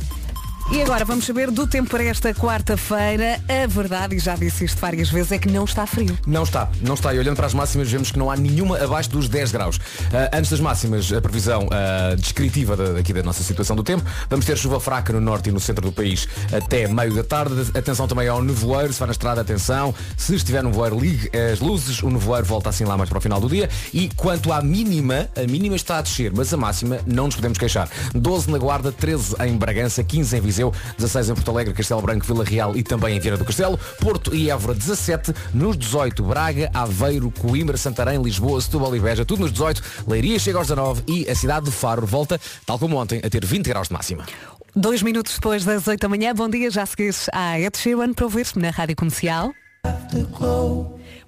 E 0.71 0.83
agora 0.83 1.03
vamos 1.03 1.25
saber 1.25 1.51
do 1.51 1.67
tempo 1.67 1.89
para 1.89 2.05
esta 2.05 2.35
quarta-feira. 2.35 3.41
A 3.49 3.67
verdade, 3.67 4.17
e 4.17 4.19
já 4.19 4.37
disse 4.37 4.67
isto 4.67 4.79
várias 4.79 5.09
vezes, 5.09 5.33
é 5.33 5.39
que 5.39 5.49
não 5.51 5.65
está 5.65 5.87
frio. 5.87 6.17
Não 6.27 6.43
está, 6.43 6.69
não 6.83 6.93
está. 6.93 7.15
E 7.15 7.19
olhando 7.19 7.37
para 7.37 7.47
as 7.47 7.55
máximas 7.55 7.91
vemos 7.91 8.11
que 8.11 8.19
não 8.19 8.31
há 8.31 8.37
nenhuma 8.37 8.77
abaixo 8.77 9.09
dos 9.09 9.31
10 9.31 9.51
graus. 9.51 9.81
Ah, 10.13 10.37
antes 10.37 10.51
das 10.51 10.61
máximas, 10.61 11.11
a 11.11 11.23
previsão 11.23 11.67
ah, 11.71 12.15
descritiva 12.17 12.77
da, 12.77 12.93
daqui 12.93 13.15
da 13.15 13.23
nossa 13.23 13.43
situação 13.43 13.75
do 13.75 13.83
tempo. 13.83 14.05
Vamos 14.29 14.45
ter 14.45 14.59
chuva 14.59 14.79
fraca 14.79 15.11
no 15.11 15.23
norte 15.23 15.49
e 15.49 15.53
no 15.53 15.59
centro 15.59 15.87
do 15.87 15.91
país 15.91 16.29
até 16.53 16.87
meio 16.87 17.15
da 17.15 17.25
tarde. 17.25 17.71
Atenção 17.75 18.07
também 18.07 18.29
ao 18.29 18.43
nevoeiro, 18.43 18.93
se 18.93 18.99
vai 18.99 19.07
na 19.07 19.13
estrada, 19.13 19.41
atenção. 19.41 19.95
Se 20.19 20.35
estiver 20.35 20.63
no 20.63 20.69
nevoeiro, 20.69 21.01
ligue 21.01 21.31
as 21.35 21.61
luzes. 21.61 22.03
O 22.03 22.11
nevoeiro 22.11 22.47
volta 22.47 22.69
assim 22.69 22.85
lá 22.85 22.95
mais 22.95 23.09
para 23.09 23.17
o 23.17 23.23
final 23.23 23.41
do 23.41 23.49
dia. 23.49 23.71
E 23.95 24.11
quanto 24.15 24.53
à 24.53 24.61
mínima, 24.61 25.31
a 25.35 25.51
mínima 25.51 25.77
está 25.77 25.97
a 25.97 26.03
descer, 26.03 26.31
mas 26.37 26.53
a 26.53 26.59
máxima 26.59 26.99
não 27.07 27.25
nos 27.25 27.37
podemos 27.37 27.57
queixar. 27.57 27.89
12 28.15 28.51
na 28.51 28.59
Guarda, 28.59 28.93
13 28.93 29.35
em 29.47 29.57
Bragança, 29.57 30.05
15 30.05 30.37
em 30.37 30.41
Viseu. 30.43 30.58
Viseu, 30.59 30.73
16 30.97 31.31
em 31.31 31.35
Porto 31.35 31.51
Alegre, 31.51 31.73
Castelo 31.73 32.03
Branco, 32.03 32.27
Vila 32.27 32.45
Real 32.45 32.77
e 32.77 32.83
também 32.83 33.17
em 33.17 33.21
Vieira 33.21 33.37
do 33.37 33.45
Castelo, 33.45 33.79
Porto 34.01 34.35
e 34.35 34.51
Évora 34.51 34.75
17, 34.75 35.33
nos 35.55 35.77
18 35.77 36.23
Braga, 36.25 36.69
Aveiro, 36.75 37.31
Coimbra, 37.31 37.77
Santarém, 37.77 38.21
Lisboa, 38.21 38.61
Setúbal 38.61 38.97
e 38.97 39.01
Beja, 39.01 39.25
tudo 39.25 39.43
nos 39.43 39.53
18, 39.53 39.83
Leiria 40.09 40.39
chega 40.39 40.59
aos 40.59 40.67
19 40.67 41.03
e 41.07 41.31
a 41.31 41.35
cidade 41.35 41.67
de 41.67 41.73
Faro 41.73 42.05
volta, 42.05 42.41
tal 42.67 42.79
como 42.79 42.97
ontem, 42.97 43.21
a 43.25 43.31
ter 43.31 43.45
20 43.45 43.67
graus 43.69 43.89
de 43.89 43.95
máxima. 43.95 44.27
Dois 44.75 45.01
minutos 45.03 45.35
depois 45.35 45.65
das 45.65 45.87
8 45.87 46.01
da 46.01 46.09
manhã, 46.09 46.35
bom 46.35 46.49
dia, 46.49 46.71
já 46.71 46.85
seguires 46.85 47.29
a 47.33 47.59
Ed 47.61 47.79
Sheeran 47.79 48.13
para 48.13 48.25
ouvir-me 48.25 48.63
na 48.63 48.71
Rádio 48.71 48.97
Comercial. 48.97 49.53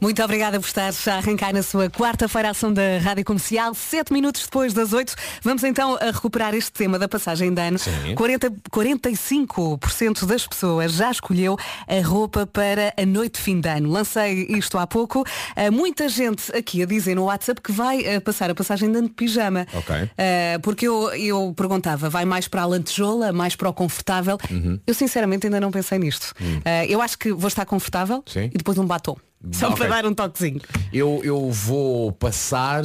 Muito 0.00 0.23
obrigada 0.25 0.59
por 0.59 0.66
estar 0.66 0.90
a 1.09 1.16
arrancar 1.16 1.52
na 1.52 1.62
sua 1.62 1.90
quarta-feira 1.90 2.49
a 2.49 2.50
ação 2.52 2.73
da 2.73 2.97
Rádio 3.02 3.23
Comercial, 3.23 3.75
sete 3.75 4.11
minutos 4.14 4.45
depois 4.45 4.73
das 4.73 4.95
oito. 4.95 5.14
Vamos 5.42 5.62
então 5.62 5.95
a 6.00 6.07
recuperar 6.07 6.54
este 6.54 6.73
tema 6.73 6.99
da 6.99 7.07
passagem 7.07 7.52
de 7.52 7.61
ano. 7.61 7.78
Sim. 7.78 8.14
40, 8.14 8.50
45% 8.73 10.25
das 10.25 10.47
pessoas 10.47 10.95
já 10.95 11.11
escolheu 11.11 11.54
a 11.87 12.00
roupa 12.02 12.47
para 12.47 12.95
a 12.97 13.04
noite 13.04 13.35
de 13.35 13.40
fim 13.42 13.61
de 13.61 13.69
ano. 13.69 13.90
Lancei 13.90 14.47
isto 14.49 14.78
há 14.78 14.87
pouco. 14.87 15.23
Ah, 15.54 15.71
muita 15.71 16.09
gente 16.09 16.50
aqui 16.57 16.83
a 16.83 16.87
dizer 16.87 17.14
no 17.14 17.25
WhatsApp 17.25 17.61
que 17.61 17.71
vai 17.71 18.02
ah, 18.07 18.23
passar 18.23 18.49
a 18.49 18.54
passagem 18.54 18.90
de 18.90 18.97
ano 18.97 19.09
de 19.09 19.14
pijama. 19.14 19.66
Ok. 19.75 19.95
Ah, 19.95 20.59
porque 20.62 20.88
eu, 20.88 21.11
eu 21.12 21.52
perguntava, 21.54 22.09
vai 22.09 22.25
mais 22.25 22.49
para 22.49 22.62
a 22.62 22.66
lantejola, 22.66 23.35
mais 23.35 23.54
para 23.54 23.69
o 23.69 23.73
confortável? 23.75 24.38
Uhum. 24.50 24.80
Eu 24.87 24.95
sinceramente 24.95 25.47
ainda 25.47 25.61
não 25.61 25.71
pensei 25.71 25.99
nisto. 25.99 26.35
Ah, 26.64 26.87
eu 26.87 27.02
acho 27.02 27.19
que 27.19 27.35
vou 27.35 27.49
estar 27.49 27.66
confortável 27.66 28.25
Sim. 28.26 28.45
e 28.45 28.57
depois 28.57 28.78
um 28.78 28.87
batom. 28.87 29.19
Só 29.52 29.68
Ok. 29.68 29.78
para 29.78 30.02
dar 30.02 30.06
um 30.06 30.14
toquezinho. 30.14 30.61
Eu, 30.92 31.20
eu 31.25 31.50
vou 31.50 32.12
passar, 32.12 32.85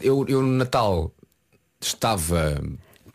eu, 0.00 0.24
eu 0.28 0.42
no 0.42 0.52
Natal 0.52 1.12
estava, 1.80 2.60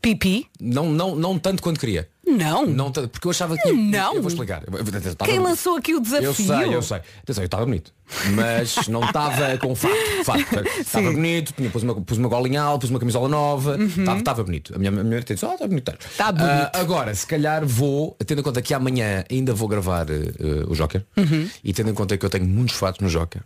Pipi? 0.01 0.47
não, 0.59 0.89
não, 0.91 1.15
não 1.15 1.37
tanto 1.37 1.61
quanto 1.61 1.79
queria. 1.79 2.09
Não. 2.25 2.65
Não 2.65 2.91
porque 2.91 3.27
eu 3.27 3.31
achava 3.31 3.57
que. 3.57 3.71
Não. 3.71 4.15
Eu 4.15 4.21
vou 4.21 4.29
explicar. 4.29 4.63
Quem 4.63 5.35
bonito. 5.35 5.41
lançou 5.43 5.75
aqui 5.75 5.93
o 5.93 5.99
desafio? 5.99 6.25
Eu 6.27 6.33
sei, 6.33 6.75
eu 6.75 6.81
sei. 6.81 6.97
Atenção, 7.21 7.43
eu 7.43 7.45
estava 7.45 7.65
bonito. 7.65 7.93
Mas 8.33 8.87
não 8.87 9.03
estava 9.03 9.57
com 9.57 9.75
fato. 9.75 9.93
fato. 10.23 10.39
Estava 10.79 11.11
bonito, 11.11 11.51
tinha- 11.53 11.69
pus 11.69 11.83
uma, 11.83 11.99
pus 12.01 12.17
uma 12.17 12.29
golinha 12.29 12.61
alta, 12.61 12.81
pus 12.81 12.89
uma 12.91 12.99
camisola 12.99 13.27
nova. 13.27 13.77
Estava, 13.83 14.19
estava 14.19 14.43
bonito. 14.43 14.73
A 14.75 14.77
minha, 14.77 14.91
mulher 14.91 15.23
disse, 15.23 15.45
oh, 15.45 15.53
está 15.53 15.67
bonito. 15.67 15.89
estás." 15.91 16.11
Uhum. 16.11 16.17
Tá 16.17 16.31
bonito. 16.31 16.69
Ah, 16.73 16.79
agora, 16.79 17.13
se 17.15 17.25
calhar 17.27 17.65
vou, 17.65 18.15
tendo 18.25 18.39
em 18.39 18.43
conta 18.43 18.61
que 18.61 18.73
amanhã 18.73 19.23
ainda 19.29 19.53
vou 19.53 19.67
gravar 19.67 20.05
eh, 20.09 20.63
o 20.67 20.75
Joker 20.75 21.03
Uhum. 21.17 21.49
e 21.63 21.73
tendo 21.73 21.89
em 21.89 21.93
conta 21.93 22.17
que 22.17 22.25
eu 22.25 22.29
tenho 22.29 22.45
muitos 22.45 22.75
fatos 22.75 22.99
no 23.01 23.09
Joker, 23.09 23.41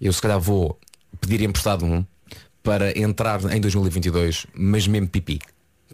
eu 0.00 0.12
se 0.12 0.20
calhar 0.20 0.38
vou 0.38 0.78
pedir 1.20 1.40
emprestado 1.42 1.84
um 1.84 2.04
para 2.62 2.96
entrar 2.98 3.40
em 3.52 3.60
2022, 3.60 4.46
mas 4.54 4.86
mesmo 4.86 5.08
pipi. 5.08 5.40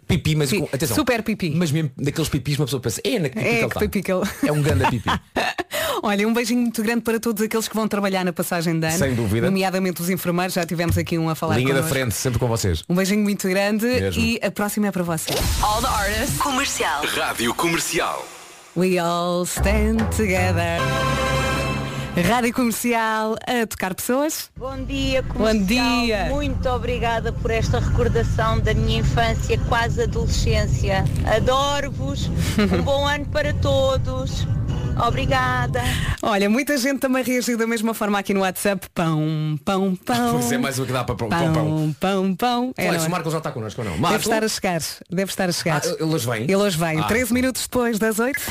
Pipi, 0.09 0.35
mas 0.35 0.51
com, 0.51 0.67
atenção, 0.73 0.95
super 0.95 1.21
pipi. 1.23 1.51
Mas 1.55 1.71
mesmo 1.71 1.91
daqueles 1.95 2.27
pipis 2.29 2.57
uma 2.59 2.65
pessoa 2.65 2.81
pensa, 2.81 2.99
é 3.03 3.19
na 3.19 3.29
que 3.29 3.35
pipi 3.35 3.47
É, 3.47 3.59
que 3.59 3.67
que 3.67 3.73
tá." 3.75 3.79
pipi 3.79 4.01
que 4.03 4.11
ele- 4.11 4.27
É 4.45 4.51
um 4.51 4.61
ganda 4.61 4.89
pipi. 4.89 5.07
Olha, 6.01 6.27
um 6.27 6.33
beijinho 6.33 6.61
muito 6.61 6.81
grande 6.81 7.01
para 7.01 7.19
todos 7.19 7.43
aqueles 7.43 7.67
que 7.67 7.75
vão 7.75 7.87
trabalhar 7.87 8.25
na 8.25 8.33
passagem 8.33 8.79
de 8.79 8.87
ano. 8.87 8.97
Sem 8.97 9.13
dúvida. 9.13 9.45
Nomeadamente 9.47 10.01
os 10.01 10.09
enfermeiros, 10.09 10.53
já 10.55 10.65
tivemos 10.65 10.97
aqui 10.97 11.17
um 11.17 11.29
a 11.29 11.35
falar 11.35 11.57
Linha 11.57 11.67
da 11.69 11.73
connosco. 11.81 11.93
frente, 11.93 12.15
sempre 12.15 12.39
com 12.39 12.47
vocês. 12.47 12.83
Um 12.89 12.95
beijinho 12.95 13.21
muito 13.21 13.47
grande 13.47 13.85
Mesmo. 13.85 14.21
e 14.21 14.39
a 14.41 14.49
próxima 14.49 14.87
é 14.87 14.91
para 14.91 15.03
você. 15.03 15.29
All 15.61 15.81
the 15.81 15.87
artists. 15.87 16.37
Comercial. 16.39 17.05
Rádio 17.05 17.53
Comercial. 17.53 18.25
We 18.75 18.97
all 18.97 19.43
stand 19.45 19.97
together. 20.15 20.79
Rádio 22.15 22.53
Comercial 22.53 23.35
a 23.47 23.65
tocar 23.65 23.93
pessoas. 23.95 24.49
Bom 24.57 24.83
dia, 24.83 25.21
Bom 25.21 25.33
comercial. 25.35 26.01
dia. 26.05 26.25
Muito 26.29 26.67
obrigada 26.69 27.31
por 27.31 27.49
esta 27.51 27.79
recordação 27.79 28.59
da 28.59 28.73
minha 28.73 28.99
infância, 28.99 29.57
quase 29.69 30.03
adolescência. 30.03 31.05
Adoro-vos. 31.35 32.27
um 32.59 32.81
bom 32.83 33.07
ano 33.07 33.25
para 33.27 33.53
todos. 33.53 34.45
Obrigada. 35.07 35.81
Olha, 36.21 36.49
muita 36.49 36.77
gente 36.77 36.99
também 36.99 37.23
reagiu 37.23 37.57
da 37.57 37.65
mesma 37.65 37.93
forma 37.93 38.19
aqui 38.19 38.33
no 38.33 38.41
WhatsApp. 38.41 38.85
Pão, 38.93 39.57
pão, 39.63 39.95
pão. 39.95 40.33
Pois 40.33 40.51
é, 40.51 40.57
mais 40.57 40.77
uma 40.77 40.85
que 40.87 40.91
dá 40.91 41.03
para 41.05 41.15
pão, 41.15 41.29
pão, 41.29 41.53
Pão, 41.53 41.95
pão. 41.97 42.35
pão. 42.35 42.73
É, 42.75 42.83
Olha, 42.89 42.93
não 42.93 42.99
se 42.99 43.05
é? 43.05 43.07
o 43.07 43.11
Marcos 43.11 43.31
já 43.31 43.37
está 43.37 43.51
connosco 43.51 43.79
ou 43.81 43.85
não? 43.85 43.91
Deve 43.93 44.01
Marcos? 44.03 44.23
estar 44.23 44.43
a 44.43 44.47
chegar. 44.49 44.81
Deve 45.09 45.31
estar 45.31 45.47
a 45.49 45.51
chegar. 45.53 45.81
Ah, 45.85 45.95
ele 45.99 46.13
hoje 46.13 46.27
vem? 46.29 46.43
Ele 46.43 46.55
hoje 46.57 46.77
vem. 46.77 46.99
Ah. 46.99 47.03
13 47.03 47.33
minutos 47.33 47.61
depois 47.61 47.97
das 47.97 48.19
8. 48.19 48.41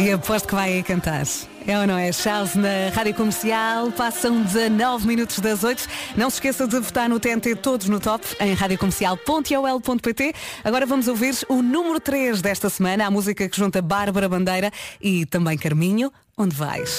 E 0.00 0.12
aposto 0.12 0.48
que 0.48 0.54
vai 0.54 0.82
cantar. 0.82 1.26
É 1.66 1.78
ou 1.78 1.86
não 1.86 1.98
é? 1.98 2.10
Charles 2.10 2.54
na 2.54 2.88
Rádio 2.94 3.14
Comercial. 3.14 3.92
Passam 3.92 4.42
19 4.42 5.06
minutos 5.06 5.38
das 5.40 5.62
8. 5.62 5.86
Não 6.16 6.30
se 6.30 6.36
esqueça 6.36 6.66
de 6.66 6.80
votar 6.80 7.06
no 7.06 7.20
TNT 7.20 7.54
Todos 7.56 7.86
no 7.86 8.00
Top 8.00 8.24
em 8.40 8.54
radiocomercial.ol.pt. 8.54 10.32
Agora 10.64 10.86
vamos 10.86 11.06
ouvir 11.06 11.34
o 11.50 11.60
número 11.60 12.00
3 12.00 12.40
desta 12.40 12.70
semana, 12.70 13.06
a 13.06 13.10
música 13.10 13.46
que 13.46 13.54
junta 13.58 13.82
Bárbara 13.82 14.26
Bandeira 14.26 14.70
e 15.02 15.26
também 15.26 15.58
Carminho. 15.58 16.10
Onde 16.38 16.56
vais? 16.56 16.96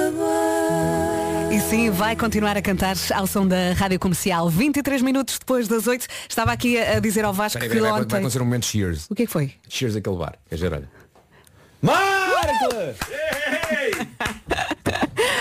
E 1.51 1.59
sim, 1.61 1.89
vai 1.89 2.15
continuar 2.15 2.55
a 2.55 2.61
cantar 2.61 2.95
ao 3.15 3.25
som 3.25 3.47
da 3.47 3.73
Rádio 3.73 3.97
Comercial 3.97 4.47
23 4.47 5.01
minutos 5.01 5.39
depois 5.39 5.67
das 5.67 5.87
8. 5.87 6.05
Estava 6.29 6.51
aqui 6.51 6.77
a 6.77 6.99
dizer 6.99 7.25
ao 7.25 7.33
Vasco 7.33 7.57
Espera 7.57 7.65
aí, 7.65 7.69
que 7.69 7.81
vai, 7.81 7.89
vai, 7.89 7.91
vai 7.91 8.01
ontem. 8.05 8.17
acontecer 8.17 8.41
um 8.41 8.45
momento 8.45 8.67
cheers. 8.67 9.07
O 9.09 9.15
que 9.15 9.23
é 9.23 9.25
que 9.25 9.31
foi? 9.31 9.51
Cheers 9.67 9.95
aquele 9.95 10.17
bar. 10.17 10.35
Quer 10.47 10.55
dizer, 10.55 10.83
olha. 11.83 12.95
Marcos! 12.95 12.97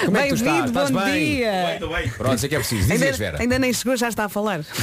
Como 0.04 0.16
é 0.16 0.22
que 0.24 0.28
tu 0.30 0.34
estás? 0.34 0.42
Bem-vindo, 0.42 0.66
Estás 0.68 0.90
bom 0.90 1.00
bem? 1.04 1.36
dia. 1.36 1.78
Pronto, 2.16 2.38
sei 2.38 2.48
que 2.48 2.54
é 2.56 2.58
preciso. 2.58 2.88
Dizias, 2.88 3.18
Vera. 3.18 3.32
Ainda, 3.38 3.42
ainda 3.54 3.58
nem 3.58 3.72
chegou, 3.72 3.96
já 3.96 4.08
está 4.08 4.24
a 4.24 4.28
falar. 4.28 4.60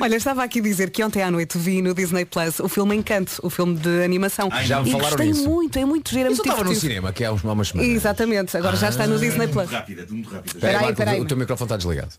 Olha, 0.00 0.16
estava 0.16 0.44
aqui 0.44 0.58
a 0.58 0.62
dizer 0.62 0.90
que 0.90 1.02
ontem 1.02 1.22
à 1.22 1.30
noite 1.30 1.56
vi 1.56 1.80
no 1.80 1.94
Disney 1.94 2.24
Plus 2.26 2.60
o 2.60 2.68
filme 2.68 2.94
Encanto, 2.96 3.38
o 3.42 3.48
filme 3.48 3.76
de 3.78 4.04
animação. 4.04 4.50
Já 4.62 4.82
me 4.82 4.88
e 4.88 4.92
falaram 4.92 5.10
gostei 5.10 5.28
nisso. 5.28 5.48
muito, 5.48 5.78
é 5.78 5.84
muito 5.86 6.10
giro, 6.10 6.28
é 6.28 6.32
Isso 6.32 6.42
muito 6.42 6.48
estava 6.50 6.58
no 6.64 6.70
divertido. 6.74 6.80
cinema, 6.92 7.12
que 7.12 7.24
é 7.24 7.26
há 7.28 7.32
uns- 7.32 7.44
há 7.44 7.52
umas 7.52 7.68
semanas. 7.68 7.90
Exatamente, 7.92 8.56
agora 8.56 8.76
já 8.76 8.88
está 8.90 9.06
no 9.06 9.18
Disney 9.18 9.48
Plus. 9.48 9.70
Rápida, 9.70 10.06
muito 10.10 10.28
rápida. 10.28 10.54
Espera 10.58 10.80
aí, 10.86 10.94
peraí. 10.94 11.20
o 11.20 11.24
teu 11.24 11.36
microfone 11.36 11.66
está 11.66 11.76
desligado. 11.78 12.12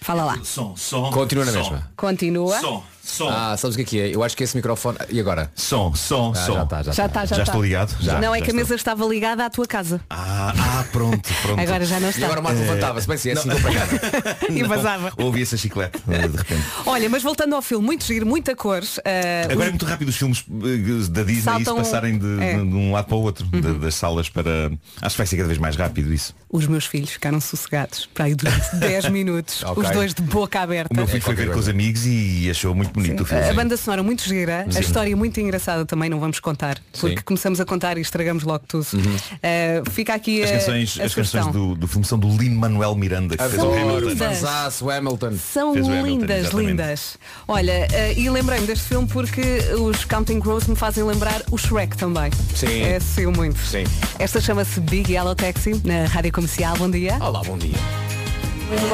Fala 0.00 0.24
lá. 0.24 0.38
Som, 0.44 0.76
som. 0.76 1.10
Continua 1.10 1.44
na 1.44 1.52
som, 1.52 1.58
mesma. 1.60 1.90
Continua. 1.96 2.60
Som, 2.60 2.84
som. 3.04 3.28
Ah, 3.28 3.56
sabes 3.56 3.74
o 3.74 3.76
que 3.78 3.82
é 3.82 3.84
que 3.84 4.00
é? 4.00 4.14
Eu 4.14 4.22
acho 4.22 4.36
que 4.36 4.44
esse 4.44 4.56
microfone. 4.56 4.98
E 5.10 5.18
agora? 5.20 5.50
Som, 5.54 5.94
som, 5.94 6.32
Ah, 6.34 6.38
som. 6.46 6.54
já 6.54 6.62
está, 6.62 6.82
já 6.82 6.82
Já 6.82 6.90
está. 6.92 7.06
está, 7.06 7.20
já, 7.20 7.36
Já 7.36 7.42
está. 7.42 7.52
estou 7.52 7.62
ligado? 7.62 7.96
Já, 8.00 8.20
não, 8.20 8.34
é 8.34 8.38
já 8.38 8.44
que 8.44 8.50
a 8.50 8.54
estou. 8.54 8.54
mesa 8.56 8.74
estava 8.74 9.04
ligada 9.06 9.44
à 9.44 9.50
tua 9.50 9.66
casa. 9.66 10.00
Ah, 10.10 10.52
ah, 10.56 10.84
pronto, 10.92 11.28
pronto. 11.42 11.60
Agora 11.60 11.84
já 11.84 11.98
não 12.00 12.08
E 12.08 12.10
está. 12.10 12.26
agora 12.26 12.40
o 12.40 12.42
Marco 12.44 12.58
levantava-se. 12.60 13.08
Bem, 13.08 13.16
se 13.16 13.30
é 13.30 13.32
assim, 13.32 13.48
vou 13.50 13.60
para 13.60 13.72
casa. 13.74 14.00
E 14.50 14.62
vazava. 14.62 15.12
Ouvi 15.18 15.42
essa 15.42 15.56
chiclete, 15.56 15.98
eh, 16.08 16.28
de 16.28 16.36
repente. 16.36 16.62
Olha, 16.86 17.08
mas 17.08 17.22
voltando 17.22 17.54
ao 17.54 17.62
filme, 17.62 17.84
muito 17.84 18.04
giro, 18.04 18.26
muita 18.26 18.54
cor. 18.54 18.82
eh, 19.04 19.46
Agora 19.50 19.66
é 19.68 19.70
muito 19.70 19.84
rápido 19.86 20.08
os 20.08 20.16
filmes 20.16 20.44
eh, 20.48 21.08
da 21.10 21.22
Disney 21.22 21.42
Saltam- 21.42 21.60
isso 21.60 21.74
passarem 21.90 22.18
de, 22.18 22.40
é. 22.42 22.54
de- 22.56 22.60
um 22.62 22.92
lado 22.92 23.06
para 23.06 23.16
o 23.16 23.22
outro, 23.22 23.44
de- 23.46 23.60
das 23.78 23.94
salas 23.94 24.28
para. 24.28 24.70
Acho 25.00 25.14
que 25.14 25.18
vai 25.18 25.26
ser 25.26 25.36
cada 25.36 25.48
vez 25.48 25.58
mais 25.58 25.76
rápido 25.76 26.12
isso. 26.12 26.34
Os 26.48 26.66
meus 26.66 26.84
filhos 26.86 27.10
ficaram 27.10 27.40
sossegados 27.40 28.06
para 28.12 28.26
aí 28.26 28.34
durante 28.34 28.76
10 28.76 29.08
minutos. 29.08 29.62
Ok. 29.64 29.82
Os 29.82 29.90
dois 29.90 30.14
de 30.14 30.22
boca 30.22 30.60
aberta. 30.60 30.92
O 30.92 30.96
meu 30.96 31.06
filho 31.06 31.18
É 31.18 31.20
foi 31.20 31.34
qualquer 31.34 31.46
ver 31.48 31.54
com 31.54 31.60
os 31.60 31.68
amigos 31.68 32.04
e 32.06 32.48
achou 32.50 32.74
muito 32.74 32.91
bonito 32.92 33.22
o 33.22 33.26
filme. 33.26 33.48
A 33.48 33.54
banda 33.54 33.76
sonora 33.76 34.02
muito 34.02 34.22
gira, 34.22 34.66
a 34.68 34.72
Sim. 34.72 34.80
história 34.80 35.16
muito 35.16 35.40
engraçada 35.40 35.84
também, 35.84 36.08
não 36.10 36.20
vamos 36.20 36.40
contar, 36.40 36.78
porque 36.92 37.16
Sim. 37.16 37.24
começamos 37.24 37.60
a 37.60 37.64
contar 37.64 37.98
e 37.98 38.00
estragamos 38.00 38.44
logo 38.44 38.64
tudo. 38.66 38.86
Uh, 38.92 39.90
fica 39.90 40.14
aqui 40.14 40.42
As 40.42 40.50
a, 40.50 40.52
canções, 40.54 41.00
a 41.00 41.04
as 41.04 41.14
canções 41.14 41.46
do, 41.48 41.74
do 41.74 41.86
filme 41.86 42.04
são 42.04 42.18
do 42.18 42.28
Lin 42.28 42.50
Manuel 42.50 42.94
Miranda, 42.94 43.36
que 43.36 43.42
fez 43.42 43.54
o 43.54 43.56
São 43.56 43.72
Hamilton. 43.72 44.92
Hamilton. 44.92 45.32
São 45.36 45.70
Hamilton, 45.70 46.06
lindas, 46.06 46.38
exatamente. 46.38 46.68
lindas. 46.68 47.18
Olha, 47.48 47.86
uh, 47.90 48.18
e 48.20 48.30
lembrei-me 48.30 48.66
deste 48.66 48.84
filme 48.84 49.06
porque 49.08 49.42
os 49.78 50.04
Counting 50.04 50.40
Crows 50.40 50.66
me 50.66 50.76
fazem 50.76 51.04
lembrar 51.04 51.42
o 51.50 51.58
Shrek 51.58 51.96
também. 51.96 52.30
Sim. 52.54 52.82
É, 52.82 53.00
saiu 53.00 53.32
muito. 53.32 53.58
Sim. 53.58 53.84
Esta 54.18 54.40
chama-se 54.40 54.80
Big 54.80 55.12
Yellow 55.12 55.34
Taxi, 55.34 55.80
na 55.84 56.06
Rádio 56.06 56.32
Comercial. 56.32 56.76
Bom 56.76 56.90
dia. 56.90 57.16
Olá, 57.20 57.42
bom 57.42 57.58
dia. 57.58 58.21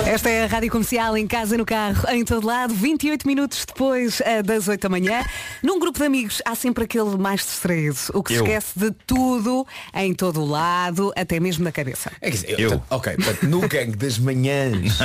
Esta 0.06 0.28
é 0.30 0.44
a 0.44 0.46
Rádio 0.46 0.70
Comercial 0.72 1.16
em 1.16 1.26
casa, 1.26 1.56
no 1.56 1.64
carro, 1.64 2.08
em 2.10 2.24
todo 2.24 2.44
lado, 2.46 2.74
28 2.74 3.26
minutos 3.26 3.64
depois 3.64 4.20
eh, 4.22 4.42
das 4.42 4.66
8 4.66 4.80
da 4.80 4.88
manhã. 4.88 5.24
Num 5.62 5.78
grupo 5.78 5.98
de 5.98 6.04
amigos 6.04 6.42
há 6.44 6.54
sempre 6.56 6.84
aquele 6.84 7.16
mais 7.16 7.42
distraído, 7.42 7.96
o 8.14 8.22
que 8.22 8.32
se 8.32 8.38
Eu. 8.40 8.44
esquece 8.44 8.76
de 8.78 8.90
tudo, 9.06 9.64
em 9.94 10.12
todo 10.14 10.40
o 10.40 10.46
lado, 10.46 11.12
até 11.14 11.38
mesmo 11.38 11.62
na 11.62 11.70
cabeça. 11.70 12.10
É 12.20 12.30
que, 12.30 12.36
dizer, 12.38 12.58
Eu. 12.58 12.70
portanto, 12.70 12.86
ok, 12.90 13.14
portanto, 13.16 13.42
no 13.44 13.60
gangue 13.68 13.96
das 13.96 14.18
manhãs, 14.18 14.98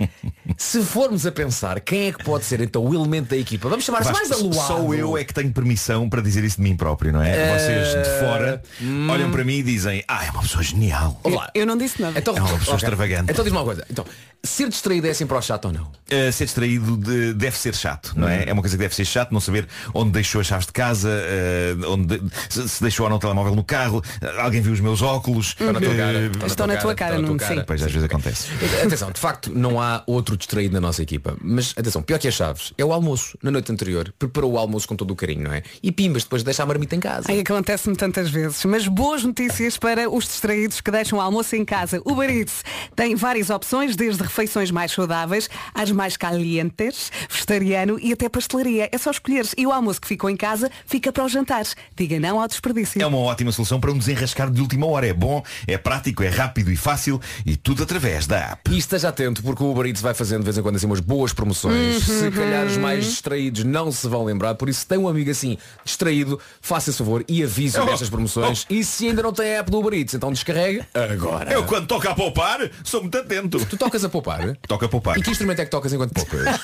se 0.56 0.82
formos 0.82 1.26
a 1.26 1.32
pensar 1.32 1.80
quem 1.80 2.08
é 2.08 2.12
que 2.12 2.24
pode 2.24 2.44
ser 2.44 2.60
então 2.60 2.82
o 2.86 2.94
elemento 2.94 3.28
da 3.30 3.36
equipa, 3.36 3.68
vamos 3.68 3.84
chamar-se 3.84 4.12
mais 4.12 4.30
aluado. 4.32 4.54
Só 4.66 4.94
eu 4.94 5.18
é 5.18 5.24
que 5.24 5.34
tenho 5.34 5.52
permissão 5.52 6.08
para 6.08 6.22
dizer 6.22 6.44
isso 6.44 6.56
de 6.56 6.62
mim 6.62 6.76
próprio, 6.76 7.12
não 7.12 7.22
é? 7.22 7.58
Vocês 7.58 7.88
de 7.88 8.08
Eh, 8.08 8.20
fora 8.20 8.62
hum. 8.80 9.08
olham 9.10 9.30
para 9.30 9.44
mim 9.44 9.54
e 9.58 9.62
dizem, 9.62 10.02
ah, 10.08 10.24
é 10.24 10.30
uma 10.30 10.42
pessoa 10.42 10.62
genial. 10.62 11.20
Olá. 11.24 11.50
Eu 11.54 11.66
não 11.66 11.76
disse 11.76 12.00
nada. 12.00 12.18
Então, 12.18 12.34
É 12.36 12.40
uma 12.40 12.58
pessoa 12.58 12.76
ok. 12.76 12.88
extravagante. 12.88 13.32
Então 13.32 13.44
diz-me 13.44 13.58
uma 13.58 13.64
coisa. 13.64 13.84
Então, 13.90 14.04
ser 14.44 14.68
distraído 14.68 15.06
é 15.06 15.10
assim 15.10 15.26
para 15.26 15.38
o 15.38 15.42
chato 15.42 15.64
ou 15.66 15.72
não? 15.72 15.84
Uh, 15.84 16.30
ser 16.30 16.44
distraído 16.44 16.96
de- 16.98 17.32
deve 17.32 17.56
ser 17.56 17.74
chato, 17.74 18.12
não 18.14 18.28
é? 18.28 18.44
É 18.46 18.52
uma 18.52 18.60
coisa 18.60 18.76
que 18.76 18.82
deve 18.82 18.94
ser 18.94 19.06
chato, 19.06 19.32
não 19.32 19.40
saber 19.40 19.66
onde 19.94 20.10
deixou 20.10 20.40
as 20.40 20.46
chaves 20.46 20.66
de 20.66 20.72
casa, 20.72 21.08
uh, 21.08 21.90
onde, 21.90 22.22
se, 22.50 22.68
se 22.68 22.82
deixou 22.82 23.04
ou 23.04 23.10
não 23.10 23.16
o 23.16 23.20
telemóvel 23.20 23.54
no 23.56 23.64
carro, 23.64 23.98
uh, 23.98 24.40
alguém 24.40 24.60
viu 24.60 24.72
os 24.72 24.80
meus 24.80 25.00
óculos. 25.00 25.56
Estão 25.58 25.72
na 25.72 25.80
tua 25.80 25.92
uh, 25.92 25.96
cara. 25.96 26.46
Estão 26.46 26.66
na 26.66 26.76
tua 26.76 26.94
cara, 26.94 27.16
sim. 27.16 27.36
cara. 27.38 27.64
Pois 27.66 27.82
às 27.82 27.90
vezes 27.90 28.04
acontece. 28.04 28.48
Atenção, 28.84 29.10
de 29.10 29.18
facto 29.18 29.50
não 29.50 29.80
há 29.80 30.02
outro 30.06 30.36
distraído 30.36 30.74
na 30.74 30.80
nossa 30.80 31.02
equipa. 31.02 31.36
Mas 31.40 31.72
atenção, 31.76 32.02
pior 32.02 32.18
que 32.18 32.28
as 32.28 32.34
chaves, 32.34 32.74
é 32.76 32.84
o 32.84 32.92
almoço. 32.92 33.38
Na 33.42 33.50
noite 33.50 33.72
anterior, 33.72 34.12
preparou 34.18 34.52
o 34.52 34.58
almoço 34.58 34.86
com 34.86 34.94
todo 34.94 35.10
o 35.10 35.16
carinho, 35.16 35.44
não 35.44 35.54
é? 35.54 35.62
E 35.82 35.90
pimbas, 35.90 36.24
depois 36.24 36.42
deixa 36.42 36.62
a 36.62 36.66
marmita 36.66 36.94
em 36.94 37.00
casa. 37.00 37.30
Aí 37.30 37.40
acontece-me 37.40 37.96
tantas 37.96 38.28
vezes. 38.30 38.62
Mas 38.66 38.86
boas 38.86 39.24
notícias 39.24 39.78
para 39.78 40.10
os 40.10 40.24
distraídos 40.24 40.82
que 40.82 40.90
deixam 40.90 41.18
o 41.18 41.22
almoço 41.22 41.56
em 41.56 41.64
casa. 41.64 42.02
O 42.04 42.22
Eats 42.22 42.62
tem 42.94 43.14
várias 43.14 43.48
opções, 43.48 43.93
desde 43.96 44.22
refeições 44.22 44.70
mais 44.70 44.92
saudáveis 44.92 45.48
às 45.74 45.90
mais 45.90 46.16
calientes, 46.16 47.10
vegetariano 47.28 47.98
e 48.00 48.12
até 48.12 48.28
pastelaria. 48.28 48.88
É 48.90 48.98
só 48.98 49.10
escolheres. 49.10 49.54
E 49.56 49.66
o 49.66 49.72
almoço 49.72 50.00
que 50.00 50.08
ficou 50.08 50.30
em 50.30 50.36
casa 50.36 50.70
fica 50.86 51.12
para 51.12 51.24
os 51.24 51.32
jantares. 51.32 51.76
Diga 51.96 52.18
não 52.18 52.40
ao 52.40 52.48
desperdício. 52.48 53.00
É 53.00 53.06
uma 53.06 53.18
ótima 53.18 53.52
solução 53.52 53.80
para 53.80 53.90
um 53.90 53.98
desenrascar 53.98 54.50
de 54.50 54.60
última 54.60 54.86
hora. 54.86 55.06
É 55.06 55.12
bom, 55.12 55.42
é 55.66 55.76
prático, 55.76 56.22
é 56.22 56.28
rápido 56.28 56.70
e 56.70 56.76
fácil 56.76 57.20
e 57.44 57.56
tudo 57.56 57.82
através 57.82 58.26
da 58.26 58.38
app. 58.52 58.70
E 58.70 58.78
esteja 58.78 59.08
atento 59.08 59.42
porque 59.42 59.62
o 59.62 59.70
Uber 59.70 59.86
Eats 59.86 60.00
vai 60.00 60.14
fazendo 60.14 60.40
de 60.40 60.44
vez 60.44 60.58
em 60.58 60.62
quando 60.62 60.76
assim 60.76 60.86
umas 60.86 61.00
boas 61.00 61.32
promoções. 61.32 62.08
Uhum. 62.08 62.20
Se 62.20 62.30
calhar 62.30 62.66
os 62.66 62.76
mais 62.76 63.04
distraídos 63.04 63.64
não 63.64 63.90
se 63.92 64.06
vão 64.08 64.24
lembrar, 64.24 64.54
por 64.54 64.68
isso 64.68 64.80
se 64.80 64.86
tem 64.86 64.98
um 64.98 65.08
amigo 65.08 65.30
assim 65.30 65.58
distraído, 65.84 66.40
faça 66.60 66.90
esse 66.90 66.98
favor 66.98 67.24
e 67.28 67.42
avise 67.42 67.78
Oh, 67.78 67.84
destas 67.86 68.08
promoções. 68.08 68.66
E 68.70 68.84
se 68.84 69.08
ainda 69.08 69.22
não 69.22 69.32
tem 69.32 69.56
a 69.56 69.58
app 69.58 69.70
do 69.70 69.78
Uber 69.78 69.92
Eats, 69.98 70.14
então 70.14 70.32
descarrega 70.32 70.86
agora. 70.94 71.52
Eu 71.52 71.64
quando 71.64 71.86
toco 71.86 72.08
a 72.08 72.14
poupar, 72.14 72.70
sou 72.82 73.00
muito 73.00 73.18
atento. 73.18 73.64
Tu 73.66 73.76
tocas 73.84 74.04
a 74.04 74.08
poupar? 74.08 74.56
Toca 74.66 74.86
a 74.86 74.88
poupar. 74.88 75.18
E 75.18 75.22
que 75.22 75.30
instrumento 75.30 75.60
é 75.60 75.64
que 75.64 75.70
tocas 75.70 75.92
enquanto 75.92 76.12
poupas? 76.14 76.44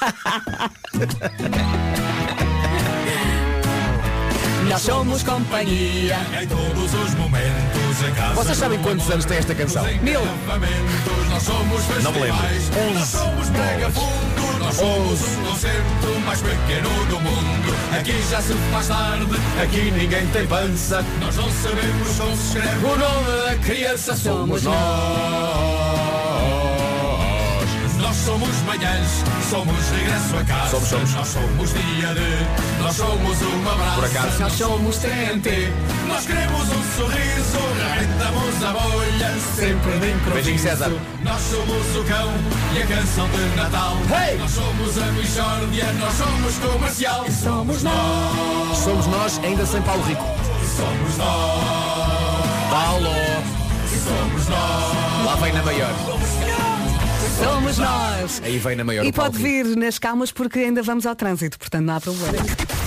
Nós 4.69 4.83
somos 4.83 5.23
companhia. 5.25 6.17
Em 6.41 6.47
todos 6.47 6.95
os 6.95 7.15
momentos 7.15 8.03
em 8.09 8.15
casa. 8.15 8.35
Vocês 8.35 8.57
sabem 8.57 8.79
quantos 8.81 9.11
anos 9.11 9.25
tem 9.25 9.39
esta 9.39 9.53
canção? 9.55 9.83
Mil. 10.01 10.21
Nós 11.29 11.43
somos 11.43 11.89
Não 12.05 12.13
me 12.13 12.21
lembro. 12.21 12.39
festivais. 12.43 12.95
Nós 12.95 13.09
somos 13.09 13.49
mega 13.51 13.91
fundo. 13.91 14.59
Nós 14.61 14.77
somos 14.77 15.21
o 15.23 15.41
concerto 15.51 16.21
mais 16.25 16.41
pequeno 16.41 16.89
do 17.07 17.19
mundo. 17.21 17.75
Aqui 17.99 18.13
já 18.31 18.41
se 18.41 18.53
faz 18.71 18.87
tarde. 18.87 19.27
Aqui 19.61 19.91
ninguém 19.91 20.25
tem 20.29 20.47
pança. 20.47 21.05
Nós 21.21 21.35
não 21.37 21.51
sabemos 21.51 22.17
como 22.17 22.37
se 22.37 22.59
escreve 22.59 22.87
o 22.87 22.97
nome 22.97 23.43
da 23.49 23.57
criança. 23.57 24.15
Somos 24.15 24.63
nós. 24.63 26.30
Somos 28.25 28.55
manhãs, 28.63 29.25
somos 29.49 29.89
regresso 29.91 30.37
a 30.37 30.45
casa. 30.45 30.71
Somos, 30.71 30.89
somos. 30.89 31.15
Nós 31.15 31.29
somos 31.29 31.73
dia 31.73 32.15
de, 32.15 32.83
nós 32.83 32.95
somos 32.95 33.41
uma 33.41 33.73
abraço. 33.73 33.95
Por 33.95 34.05
acaso. 34.05 34.41
Nós 34.41 34.53
somos 34.53 34.97
TNT. 34.99 35.73
Nós 36.07 36.27
queremos 36.27 36.69
um 36.69 36.83
sorriso, 36.97 37.59
rebentamos 37.95 38.65
a 38.65 38.73
bolha, 38.73 39.35
sempre 39.57 39.99
de 39.99 40.11
improviso. 40.11 40.35
Beijinho, 40.35 40.59
César. 40.59 40.93
Nós 41.23 41.41
somos 41.41 41.97
o 41.97 42.05
cão 42.05 42.31
e 42.75 42.83
a 42.83 42.87
canção 42.87 43.29
de 43.31 43.57
Natal. 43.57 43.97
Hey! 44.11 44.39
Nós 44.39 44.51
somos 44.51 44.99
a 44.99 45.07
Michórdia, 45.13 45.93
nós 45.95 46.15
somos 46.15 46.59
comercial. 46.59 47.25
E 47.27 47.33
somos 47.33 47.83
nós. 47.83 48.79
Somos 48.79 49.07
nós, 49.07 49.41
ainda 49.43 49.65
sem 49.65 49.81
Paulo 49.83 50.03
Rico. 50.03 50.25
Somos 50.77 51.17
nós. 51.17 52.71
Paulo! 52.71 53.11
Somos 54.05 54.49
nós. 54.49 55.27
Lá 55.27 55.37
vem 55.37 55.53
na 55.53 55.63
maior. 55.63 56.20
Somos 57.39 57.79
nós. 57.79 58.43
Aí 58.45 58.59
vem 58.59 58.77
na 58.77 58.85
maior. 58.85 59.05
E 59.05 59.13
pode 59.13 59.39
vir 59.39 59.77
nas 59.77 59.99
calmas 59.99 60.33
porque 60.33 60.61
ainda 60.61 60.83
vamos 60.83 61.07
ao 61.07 61.15
trânsito, 61.15 61.59
portanto 61.59 61.85
não 61.85 61.95
há 61.95 62.01
problema. 62.01 62.80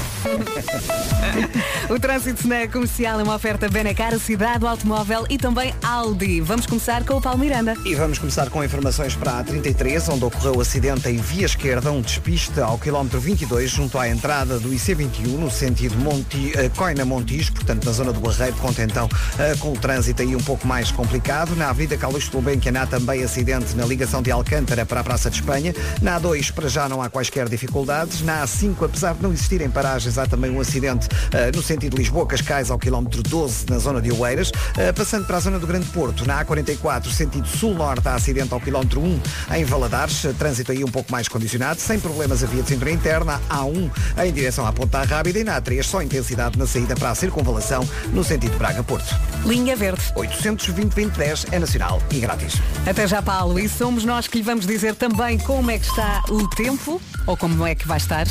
O 1.90 2.00
trânsito 2.00 2.48
na 2.48 2.68
comercial 2.68 3.20
é 3.20 3.24
uma 3.24 3.36
oferta 3.36 3.70
Benacar, 3.70 4.18
cidade 4.20 4.66
automóvel 4.66 5.26
e 5.30 5.38
também 5.38 5.74
Aldi. 5.84 6.42
Vamos 6.42 6.66
começar 6.66 7.04
com 7.04 7.16
o 7.16 7.22
Paulo 7.22 7.40
Miranda. 7.40 7.76
E 7.86 7.96
vamos 7.96 8.18
começar 8.18 8.50
com 8.50 8.64
informações 8.64 9.16
para 9.16 9.40
a 9.40 9.44
33, 9.44 10.10
onde 10.10 10.26
ocorreu 10.26 10.58
o 10.58 10.62
acidente 10.62 11.10
em 11.10 11.18
via 11.18 11.46
esquerda, 11.46 11.92
um 11.92 12.02
despiste 12.02 12.60
ao 12.60 12.78
quilómetro 12.78 13.20
22, 13.20 13.70
junto 13.70 13.98
à 13.98 14.08
entrada 14.08 14.60
do 14.60 14.70
IC21, 14.70 15.28
no 15.28 15.52
sentido 15.52 15.98
Monti, 15.98 16.52
eh, 16.56 16.70
Coina 16.76 17.06
Montijo, 17.06 17.54
portanto 17.54 17.86
na 17.86 17.92
zona 17.92 18.14
do 18.14 18.20
Barreiro, 18.20 18.56
conta 18.58 18.84
então 18.84 19.10
eh, 19.38 19.56
com 19.60 19.74
o 19.74 19.78
trânsito 19.78 20.22
aí 20.22 20.36
um 20.36 20.42
pouco 20.42 20.68
mais 20.68 20.92
complicado. 20.92 21.56
Na 21.56 21.70
Avenida 21.70 21.98
Carlos 21.98 22.28
Gulbenkian 22.30 22.80
há 22.82 22.86
também 22.86 23.24
acidente 23.24 23.76
na 23.76 23.86
ligação 23.86 24.22
de 24.22 24.32
Alcântara 24.32 24.86
para 24.86 25.02
a 25.02 25.04
Praça 25.04 25.30
de 25.30 25.38
Espanha. 25.38 25.74
Na 26.02 26.20
A2 26.20 26.52
para 26.52 26.68
já 26.68 26.88
não 26.88 27.02
há 27.02 27.10
quaisquer 27.10 27.48
dificuldades. 27.50 28.22
Na 28.22 28.44
A5, 28.44 28.86
apesar 28.86 29.14
de 29.14 29.24
não 29.24 29.32
existirem 29.32 29.70
paragens, 29.70 30.13
há 30.18 30.26
também 30.26 30.52
um 30.52 30.60
acidente 30.60 31.08
eh, 31.32 31.52
no 31.54 31.62
sentido 31.62 31.98
Lisboa-Cascais 31.98 32.70
ao 32.70 32.78
quilómetro 32.78 33.22
12, 33.24 33.66
na 33.70 33.78
zona 33.78 34.02
de 34.02 34.12
Oeiras. 34.12 34.52
Eh, 34.78 34.92
passando 34.92 35.26
para 35.26 35.38
a 35.38 35.40
zona 35.40 35.60
do 35.60 35.68
Grande 35.68 35.88
Porto, 35.88 36.26
na 36.26 36.44
A44, 36.44 37.10
sentido 37.10 37.48
sul-norte, 37.48 38.08
há 38.08 38.16
acidente 38.16 38.54
ao 38.54 38.60
quilómetro 38.60 39.02
1 39.02 39.20
em 39.56 39.64
Valadares. 39.64 40.26
Eh, 40.26 40.34
Trânsito 40.38 40.72
aí 40.72 40.84
um 40.84 40.92
pouco 40.92 41.12
mais 41.12 41.28
condicionado, 41.28 41.80
sem 41.80 42.00
problemas 42.00 42.44
a 42.44 42.48
via 42.48 42.64
de 42.64 42.70
cintura 42.70 42.92
interna. 42.92 43.42
A1 43.50 43.92
em 44.26 44.32
direção 44.32 44.66
à 44.66 44.74
Ponta 44.74 45.04
Rábida 45.04 45.40
e 45.40 45.44
na 45.44 45.62
A3 45.62 45.84
só 45.84 46.02
intensidade 46.02 46.58
na 46.58 46.66
saída 46.66 46.96
para 46.96 47.12
a 47.12 47.16
circunvalação 47.16 47.88
no 48.12 48.24
sentido 48.24 48.58
Braga-Porto. 48.58 49.16
Linha 49.46 49.76
Verde. 49.76 50.02
820-2010 50.16 51.48
é 51.52 51.60
nacional 51.60 52.02
e 52.12 52.20
grátis. 52.20 52.56
Até 52.86 53.08
já, 53.08 53.22
Paulo. 53.22 53.60
E 53.60 53.70
somos 53.70 54.04
nós 54.04 54.28
que 54.28 54.38
lhe 54.38 54.44
vamos 54.44 54.66
dizer 54.66 54.96
também 54.96 55.38
como 55.38 55.72
é 55.72 55.78
que 55.78 55.86
está 55.86 56.24
o 56.30 56.48
tempo 56.48 57.02
ou 57.26 57.38
como 57.38 57.66
é 57.66 57.76
que 57.76 57.88
vai 57.88 57.98
estar. 57.98 58.28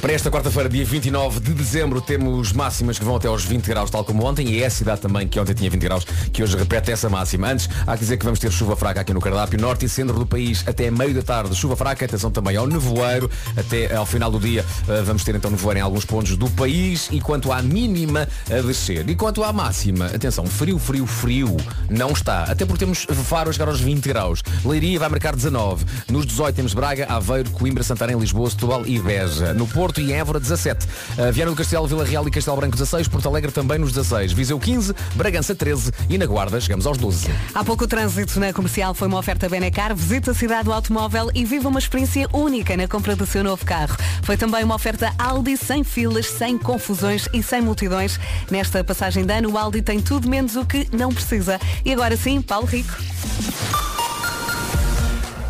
Para 0.00 0.12
esta 0.12 0.30
quarta-feira, 0.30 0.59
dia 0.68 0.84
29 0.84 1.40
de 1.40 1.54
dezembro, 1.54 2.00
temos 2.00 2.52
máximas 2.52 2.98
que 2.98 3.04
vão 3.04 3.16
até 3.16 3.28
aos 3.28 3.44
20 3.44 3.66
graus, 3.66 3.90
tal 3.90 4.04
como 4.04 4.24
ontem, 4.24 4.48
e 4.48 4.62
é 4.62 4.66
a 4.66 4.70
cidade 4.70 5.00
também 5.00 5.26
que 5.26 5.38
ontem 5.38 5.54
tinha 5.54 5.70
20 5.70 5.80
graus, 5.82 6.04
que 6.32 6.42
hoje 6.42 6.56
repete 6.56 6.90
essa 6.90 7.08
máxima. 7.08 7.48
Antes, 7.48 7.68
há 7.86 7.94
que 7.94 8.00
dizer 8.00 8.16
que 8.16 8.24
vamos 8.24 8.38
ter 8.38 8.50
chuva 8.50 8.76
fraca 8.76 9.00
aqui 9.00 9.14
no 9.14 9.20
cardápio, 9.20 9.60
norte 9.60 9.86
e 9.86 9.88
centro 9.88 10.18
do 10.18 10.26
país, 10.26 10.64
até 10.66 10.90
meio 10.90 11.14
da 11.14 11.22
tarde, 11.22 11.54
chuva 11.54 11.76
fraca, 11.76 12.04
atenção 12.04 12.30
também 12.30 12.56
ao 12.56 12.66
nevoeiro, 12.66 13.30
até 13.56 13.94
ao 13.94 14.04
final 14.04 14.30
do 14.30 14.40
dia 14.40 14.64
eh, 14.88 15.02
vamos 15.02 15.24
ter 15.24 15.34
então 15.34 15.50
nevoeiro 15.50 15.78
em 15.78 15.82
alguns 15.82 16.04
pontos 16.04 16.36
do 16.36 16.50
país, 16.50 17.08
e 17.10 17.20
quanto 17.20 17.52
à 17.52 17.62
mínima 17.62 18.28
a 18.50 18.60
descer. 18.60 19.08
E 19.08 19.14
quanto 19.14 19.42
à 19.44 19.52
máxima, 19.52 20.06
atenção, 20.06 20.44
frio, 20.46 20.78
frio, 20.78 21.06
frio, 21.06 21.56
não 21.88 22.10
está, 22.10 22.44
até 22.44 22.66
porque 22.66 22.84
temos 22.84 23.06
Faro 23.24 23.50
a 23.50 23.52
chegar 23.52 23.68
aos 23.68 23.80
20 23.80 24.08
graus, 24.08 24.42
Leiria 24.64 24.98
vai 24.98 25.08
marcar 25.08 25.36
19, 25.36 25.84
nos 26.08 26.26
18 26.26 26.56
temos 26.56 26.74
Braga, 26.74 27.06
Aveiro, 27.08 27.50
Coimbra, 27.50 27.82
Santarém, 27.82 28.18
Lisboa, 28.18 28.50
Setúbal 28.50 28.86
e 28.86 28.98
Beja, 28.98 29.54
no 29.54 29.66
Porto 29.66 30.00
e 30.00 30.12
Évora 30.12 30.40
17, 30.50 30.86
uh, 30.86 31.32
Viana 31.32 31.50
do 31.52 31.56
Castelo, 31.56 31.86
Vila 31.86 32.04
Real 32.04 32.26
e 32.26 32.30
Castelo 32.30 32.56
Branco 32.56 32.76
16, 32.76 33.06
Porto 33.08 33.28
Alegre 33.28 33.52
também 33.52 33.78
nos 33.78 33.92
16, 33.92 34.32
Viseu 34.32 34.58
15, 34.58 34.94
Bragança 35.14 35.54
13 35.54 35.92
e 36.08 36.18
na 36.18 36.26
Guarda 36.26 36.60
chegamos 36.60 36.86
aos 36.86 36.98
12. 36.98 37.28
Há 37.54 37.64
pouco 37.64 37.84
o 37.84 37.86
trânsito 37.86 38.40
na 38.40 38.52
comercial 38.52 38.92
foi 38.94 39.06
uma 39.06 39.18
oferta 39.18 39.48
Benacar. 39.48 39.94
Visite 39.94 40.30
a 40.30 40.34
cidade 40.34 40.64
do 40.64 40.72
automóvel 40.72 41.30
e 41.34 41.44
viva 41.44 41.68
uma 41.68 41.78
experiência 41.78 42.28
única 42.32 42.76
na 42.76 42.88
compra 42.88 43.14
do 43.14 43.26
seu 43.26 43.44
novo 43.44 43.64
carro. 43.64 43.96
Foi 44.22 44.36
também 44.36 44.64
uma 44.64 44.74
oferta 44.74 45.12
Aldi 45.18 45.56
sem 45.56 45.84
filas, 45.84 46.26
sem 46.26 46.58
confusões 46.58 47.28
e 47.32 47.42
sem 47.42 47.60
multidões. 47.60 48.18
Nesta 48.50 48.82
passagem 48.82 49.24
de 49.24 49.32
ano, 49.32 49.52
o 49.52 49.58
Aldi 49.58 49.82
tem 49.82 50.00
tudo 50.00 50.28
menos 50.28 50.56
o 50.56 50.64
que 50.64 50.88
não 50.92 51.12
precisa. 51.12 51.60
E 51.84 51.92
agora 51.92 52.16
sim, 52.16 52.42
Paulo 52.42 52.66
Rico. 52.66 52.96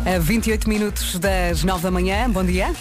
A 0.05 0.19
28 0.19 0.67
minutos 0.67 1.19
das 1.19 1.63
9 1.63 1.83
da 1.83 1.91
manhã. 1.91 2.29
Bom 2.29 2.43
dia. 2.43 2.73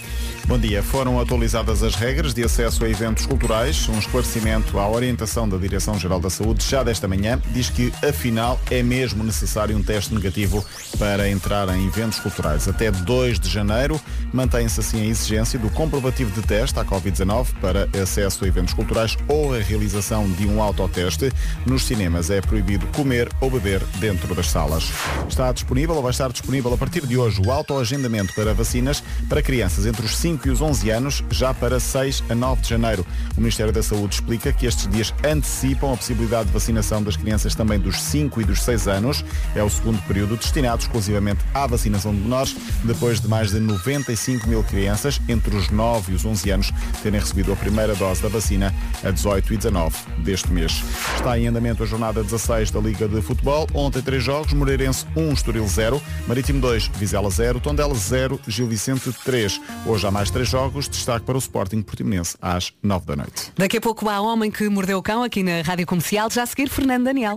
Bom 0.50 0.58
dia. 0.58 0.82
Foram 0.82 1.20
atualizadas 1.20 1.80
as 1.84 1.94
regras 1.94 2.34
de 2.34 2.42
acesso 2.42 2.84
a 2.84 2.90
eventos 2.90 3.24
culturais. 3.24 3.88
Um 3.88 4.00
esclarecimento 4.00 4.80
à 4.80 4.90
orientação 4.90 5.48
da 5.48 5.56
Direção-Geral 5.56 6.18
da 6.18 6.28
Saúde 6.28 6.66
já 6.68 6.82
desta 6.82 7.06
manhã 7.06 7.40
diz 7.52 7.70
que, 7.70 7.92
afinal, 8.04 8.60
é 8.68 8.82
mesmo 8.82 9.22
necessário 9.22 9.76
um 9.76 9.82
teste 9.82 10.12
negativo 10.12 10.66
para 10.98 11.30
entrar 11.30 11.68
em 11.68 11.86
eventos 11.86 12.18
culturais. 12.18 12.66
Até 12.66 12.90
2 12.90 13.38
de 13.38 13.48
janeiro 13.48 14.00
mantém-se 14.32 14.80
assim 14.80 15.02
a 15.02 15.04
exigência 15.04 15.56
do 15.56 15.70
comprovativo 15.70 16.32
de 16.32 16.44
teste 16.44 16.76
à 16.80 16.84
Covid-19 16.84 17.46
para 17.60 17.88
acesso 18.02 18.44
a 18.44 18.48
eventos 18.48 18.74
culturais 18.74 19.16
ou 19.28 19.54
a 19.54 19.58
realização 19.58 20.28
de 20.32 20.48
um 20.48 20.60
autoteste. 20.60 21.30
Nos 21.64 21.84
cinemas 21.84 22.28
é 22.28 22.40
proibido 22.40 22.88
comer 22.88 23.28
ou 23.40 23.52
beber 23.52 23.84
dentro 24.00 24.34
das 24.34 24.50
salas. 24.50 24.90
Está 25.28 25.52
disponível 25.52 25.94
ou 25.94 26.02
vai 26.02 26.10
estar 26.10 26.32
disponível 26.32 26.74
a 26.74 26.76
partir 26.76 27.06
de 27.06 27.16
hoje 27.16 27.40
o 27.40 27.52
autoagendamento 27.52 28.34
para 28.34 28.52
vacinas 28.52 29.00
para 29.28 29.40
crianças 29.40 29.86
entre 29.86 30.04
os 30.04 30.16
5 30.16 30.39
e 30.48 30.50
os 30.50 30.60
11 30.60 30.90
anos, 30.90 31.24
já 31.30 31.52
para 31.52 31.78
6 31.78 32.24
a 32.28 32.34
9 32.34 32.62
de 32.62 32.68
janeiro. 32.68 33.06
O 33.36 33.40
Ministério 33.40 33.72
da 33.72 33.82
Saúde 33.82 34.14
explica 34.14 34.52
que 34.52 34.66
estes 34.66 34.86
dias 34.88 35.14
antecipam 35.24 35.92
a 35.92 35.96
possibilidade 35.96 36.46
de 36.46 36.52
vacinação 36.52 37.02
das 37.02 37.16
crianças 37.16 37.54
também 37.54 37.78
dos 37.78 38.00
5 38.00 38.40
e 38.40 38.44
dos 38.44 38.62
6 38.62 38.88
anos. 38.88 39.24
É 39.54 39.62
o 39.62 39.70
segundo 39.70 40.00
período 40.06 40.36
destinado 40.36 40.82
exclusivamente 40.82 41.40
à 41.54 41.66
vacinação 41.66 42.14
de 42.14 42.20
menores, 42.20 42.56
depois 42.84 43.20
de 43.20 43.28
mais 43.28 43.50
de 43.50 43.60
95 43.60 44.48
mil 44.48 44.62
crianças 44.64 45.20
entre 45.28 45.54
os 45.56 45.70
9 45.70 46.12
e 46.12 46.14
os 46.14 46.24
11 46.24 46.50
anos 46.50 46.72
terem 47.02 47.20
recebido 47.20 47.52
a 47.52 47.56
primeira 47.56 47.94
dose 47.94 48.22
da 48.22 48.28
vacina 48.28 48.74
a 49.02 49.10
18 49.10 49.54
e 49.54 49.56
19 49.56 49.96
deste 50.18 50.50
mês. 50.52 50.82
Está 51.16 51.38
em 51.38 51.46
andamento 51.46 51.82
a 51.82 51.86
jornada 51.86 52.22
16 52.22 52.70
da 52.70 52.80
Liga 52.80 53.08
de 53.08 53.20
Futebol. 53.22 53.66
Ontem 53.72 54.02
três 54.02 54.22
jogos, 54.22 54.52
Moreirense 54.52 55.06
1, 55.16 55.32
Estoril 55.32 55.66
0, 55.66 56.02
Marítimo 56.26 56.60
2, 56.60 56.88
Vizela 56.96 57.30
0, 57.30 57.60
Tondela 57.60 57.94
0, 57.94 58.40
Gil 58.46 58.66
Vicente 58.66 59.12
3. 59.24 59.60
Hoje 59.86 60.06
há 60.06 60.10
mais 60.10 60.19
três 60.28 60.48
jogos, 60.48 60.88
destaque 60.88 61.24
para 61.24 61.36
o 61.36 61.38
Sporting 61.38 61.82
Portimonense 61.82 62.36
às 62.42 62.72
9 62.82 63.06
da 63.06 63.16
noite. 63.16 63.52
Daqui 63.56 63.78
a 63.78 63.80
pouco 63.80 64.08
há 64.08 64.20
Homem 64.20 64.50
que 64.50 64.68
Mordeu 64.68 64.98
o 64.98 65.02
Cão 65.02 65.22
aqui 65.22 65.42
na 65.42 65.62
Rádio 65.62 65.86
Comercial. 65.86 66.28
Já 66.30 66.42
a 66.42 66.46
seguir, 66.46 66.68
Fernando 66.68 67.04
Daniel. 67.04 67.36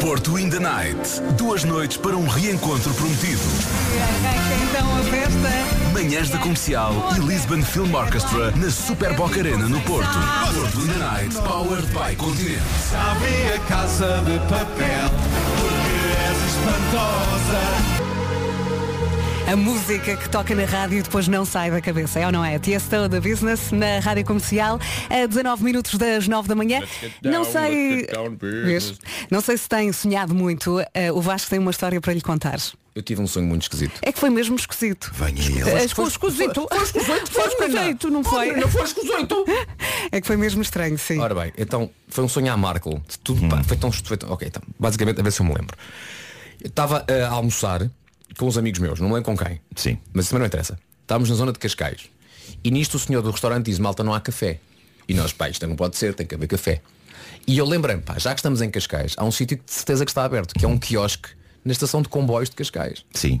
Porto 0.00 0.38
in 0.38 0.48
the 0.50 0.60
Night. 0.60 1.20
Duas 1.36 1.64
noites 1.64 1.96
para 1.96 2.16
um 2.16 2.26
reencontro 2.28 2.92
prometido. 2.94 3.40
então 4.62 4.96
a 4.96 5.02
festa. 5.02 5.92
Manhãs 5.92 6.28
da 6.30 6.38
Comercial 6.38 6.92
e 7.16 7.20
Lisbon 7.20 7.62
Film 7.62 7.92
Orchestra 7.94 8.50
na 8.52 8.70
Super 8.70 9.14
Boca 9.14 9.40
Arena 9.40 9.66
no 9.68 9.80
Porto. 9.80 10.18
Porto 10.54 10.80
in 10.80 10.88
the 10.88 10.98
Night, 10.98 11.34
powered 11.38 11.86
by 11.88 12.14
Continente. 12.16 12.62
Sabe 12.90 13.52
a 13.54 13.58
casa 13.66 14.22
de 14.22 14.38
papel, 14.40 15.10
porque 15.56 15.96
és 16.28 16.38
espantosa. 16.50 18.05
A 19.50 19.54
música 19.54 20.16
que 20.16 20.28
toca 20.28 20.54
na 20.56 20.64
rádio 20.64 21.02
depois 21.02 21.28
não 21.28 21.44
sai 21.44 21.70
da 21.70 21.80
cabeça, 21.80 22.18
é 22.18 22.26
ou 22.26 22.32
não 22.32 22.44
é? 22.44 22.58
Tiesto 22.58 23.08
da 23.08 23.20
Business 23.20 23.70
na 23.70 24.00
rádio 24.00 24.24
comercial 24.24 24.78
a 25.08 25.24
19 25.26 25.62
minutos 25.62 25.94
das 25.94 26.26
9 26.26 26.48
da 26.48 26.54
manhã. 26.56 26.80
Não 27.22 27.44
sei. 27.44 28.06
Não 29.30 29.40
sei 29.40 29.56
se 29.56 29.68
tem 29.68 29.92
sonhado 29.92 30.34
muito. 30.34 30.80
eh, 30.92 31.12
o 31.12 31.20
Vasco 31.20 31.48
tem 31.50 31.60
uma 31.60 31.70
história 31.70 32.00
para 32.00 32.12
lhe 32.12 32.20
contar. 32.20 32.58
Eu 32.94 33.02
tive 33.02 33.20
um 33.22 33.26
sonho 33.26 33.46
muito 33.46 33.62
esquisito. 33.62 34.00
É 34.02 34.10
que 34.10 34.18
foi 34.18 34.30
mesmo 34.30 34.56
esquisito. 34.56 35.12
Venha 35.14 35.40
ele. 35.42 35.70
É, 35.70 35.84
escu- 35.84 36.08
esquisito. 36.08 36.66
Foi 36.72 36.82
esquisito, 36.82 37.30
Foi 37.32 37.46
esquisito, 37.46 38.10
não 38.10 38.24
foi? 38.24 38.52
Não 38.56 38.68
foi 38.68 38.82
esquisito. 38.84 39.44
É 40.10 40.18
que 40.20 40.26
foi 40.26 40.36
mesmo 40.36 40.62
estranho, 40.62 40.98
sim. 40.98 41.18
Ora 41.18 41.34
bem, 41.34 41.52
então 41.58 41.90
foi 42.08 42.24
um 42.24 42.28
sonho 42.28 42.50
à 42.52 42.56
Markle. 42.56 43.00
Tudo, 43.22 43.46
pá, 43.48 43.62
foi 43.62 43.76
tão, 43.76 43.92
foi 43.92 44.16
tão- 44.16 44.30
Ok, 44.32 44.48
então, 44.48 44.62
basicamente, 44.78 45.20
a 45.20 45.22
ver 45.22 45.30
se 45.30 45.40
eu 45.40 45.46
me 45.46 45.52
lembro. 45.54 45.76
Eu 46.60 46.68
estava 46.68 47.04
a 47.08 47.28
almoçar 47.28 47.82
com 48.36 48.46
uns 48.46 48.58
amigos 48.58 48.80
meus, 48.80 49.00
não 49.00 49.08
me 49.08 49.14
lembro 49.14 49.34
com 49.34 49.44
quem. 49.44 49.60
Sim. 49.74 49.98
Mas 50.12 50.24
isso 50.24 50.30
também 50.30 50.40
não 50.40 50.46
interessa. 50.46 50.78
Estávamos 51.02 51.30
na 51.30 51.36
zona 51.36 51.52
de 51.52 51.58
Cascais. 51.58 52.10
E 52.62 52.70
nisto 52.70 52.94
o 52.94 52.98
senhor 52.98 53.22
do 53.22 53.30
restaurante 53.30 53.66
diz, 53.66 53.78
malta, 53.78 54.02
não 54.02 54.12
há 54.12 54.20
café. 54.20 54.58
E 55.08 55.14
nós, 55.14 55.32
pá, 55.32 55.48
isto 55.48 55.66
não 55.66 55.76
pode 55.76 55.96
ser, 55.96 56.14
tem 56.14 56.26
que 56.26 56.34
haver 56.34 56.48
café. 56.48 56.80
E 57.46 57.56
eu 57.56 57.64
lembrei-me, 57.64 58.02
pá, 58.02 58.18
já 58.18 58.34
que 58.34 58.40
estamos 58.40 58.60
em 58.60 58.70
Cascais, 58.70 59.14
há 59.16 59.24
um 59.24 59.30
sítio 59.30 59.56
que 59.56 59.64
de 59.64 59.72
certeza 59.72 60.04
que 60.04 60.10
está 60.10 60.24
aberto, 60.24 60.52
que 60.52 60.64
é 60.64 60.68
um 60.68 60.76
quiosque 60.76 61.28
na 61.64 61.72
estação 61.72 62.02
de 62.02 62.08
comboios 62.08 62.50
de 62.50 62.56
Cascais. 62.56 63.04
Sim. 63.12 63.40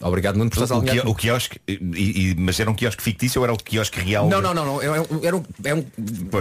Obrigado, 0.00 0.36
Nuno, 0.36 0.50
por 0.50 0.62
estás 0.62 0.70
a 0.70 0.76
O, 1.08 1.14
quiosque, 1.14 1.58
e- 1.66 1.72
e- 1.72 2.34
mas 2.38 2.60
era 2.60 2.70
um 2.70 2.74
quiosque 2.74 3.02
fictício 3.02 3.40
ou 3.40 3.44
era 3.46 3.52
o 3.52 3.56
quiosque 3.56 3.98
real? 4.00 4.28
Não, 4.28 4.40
não, 4.42 4.52
não, 4.52 4.64
não. 4.66 4.82
Era 4.82 4.92
um, 5.02 5.24
era 5.24 5.36
um, 5.36 5.42
era 5.64 5.76
um, 5.76 5.84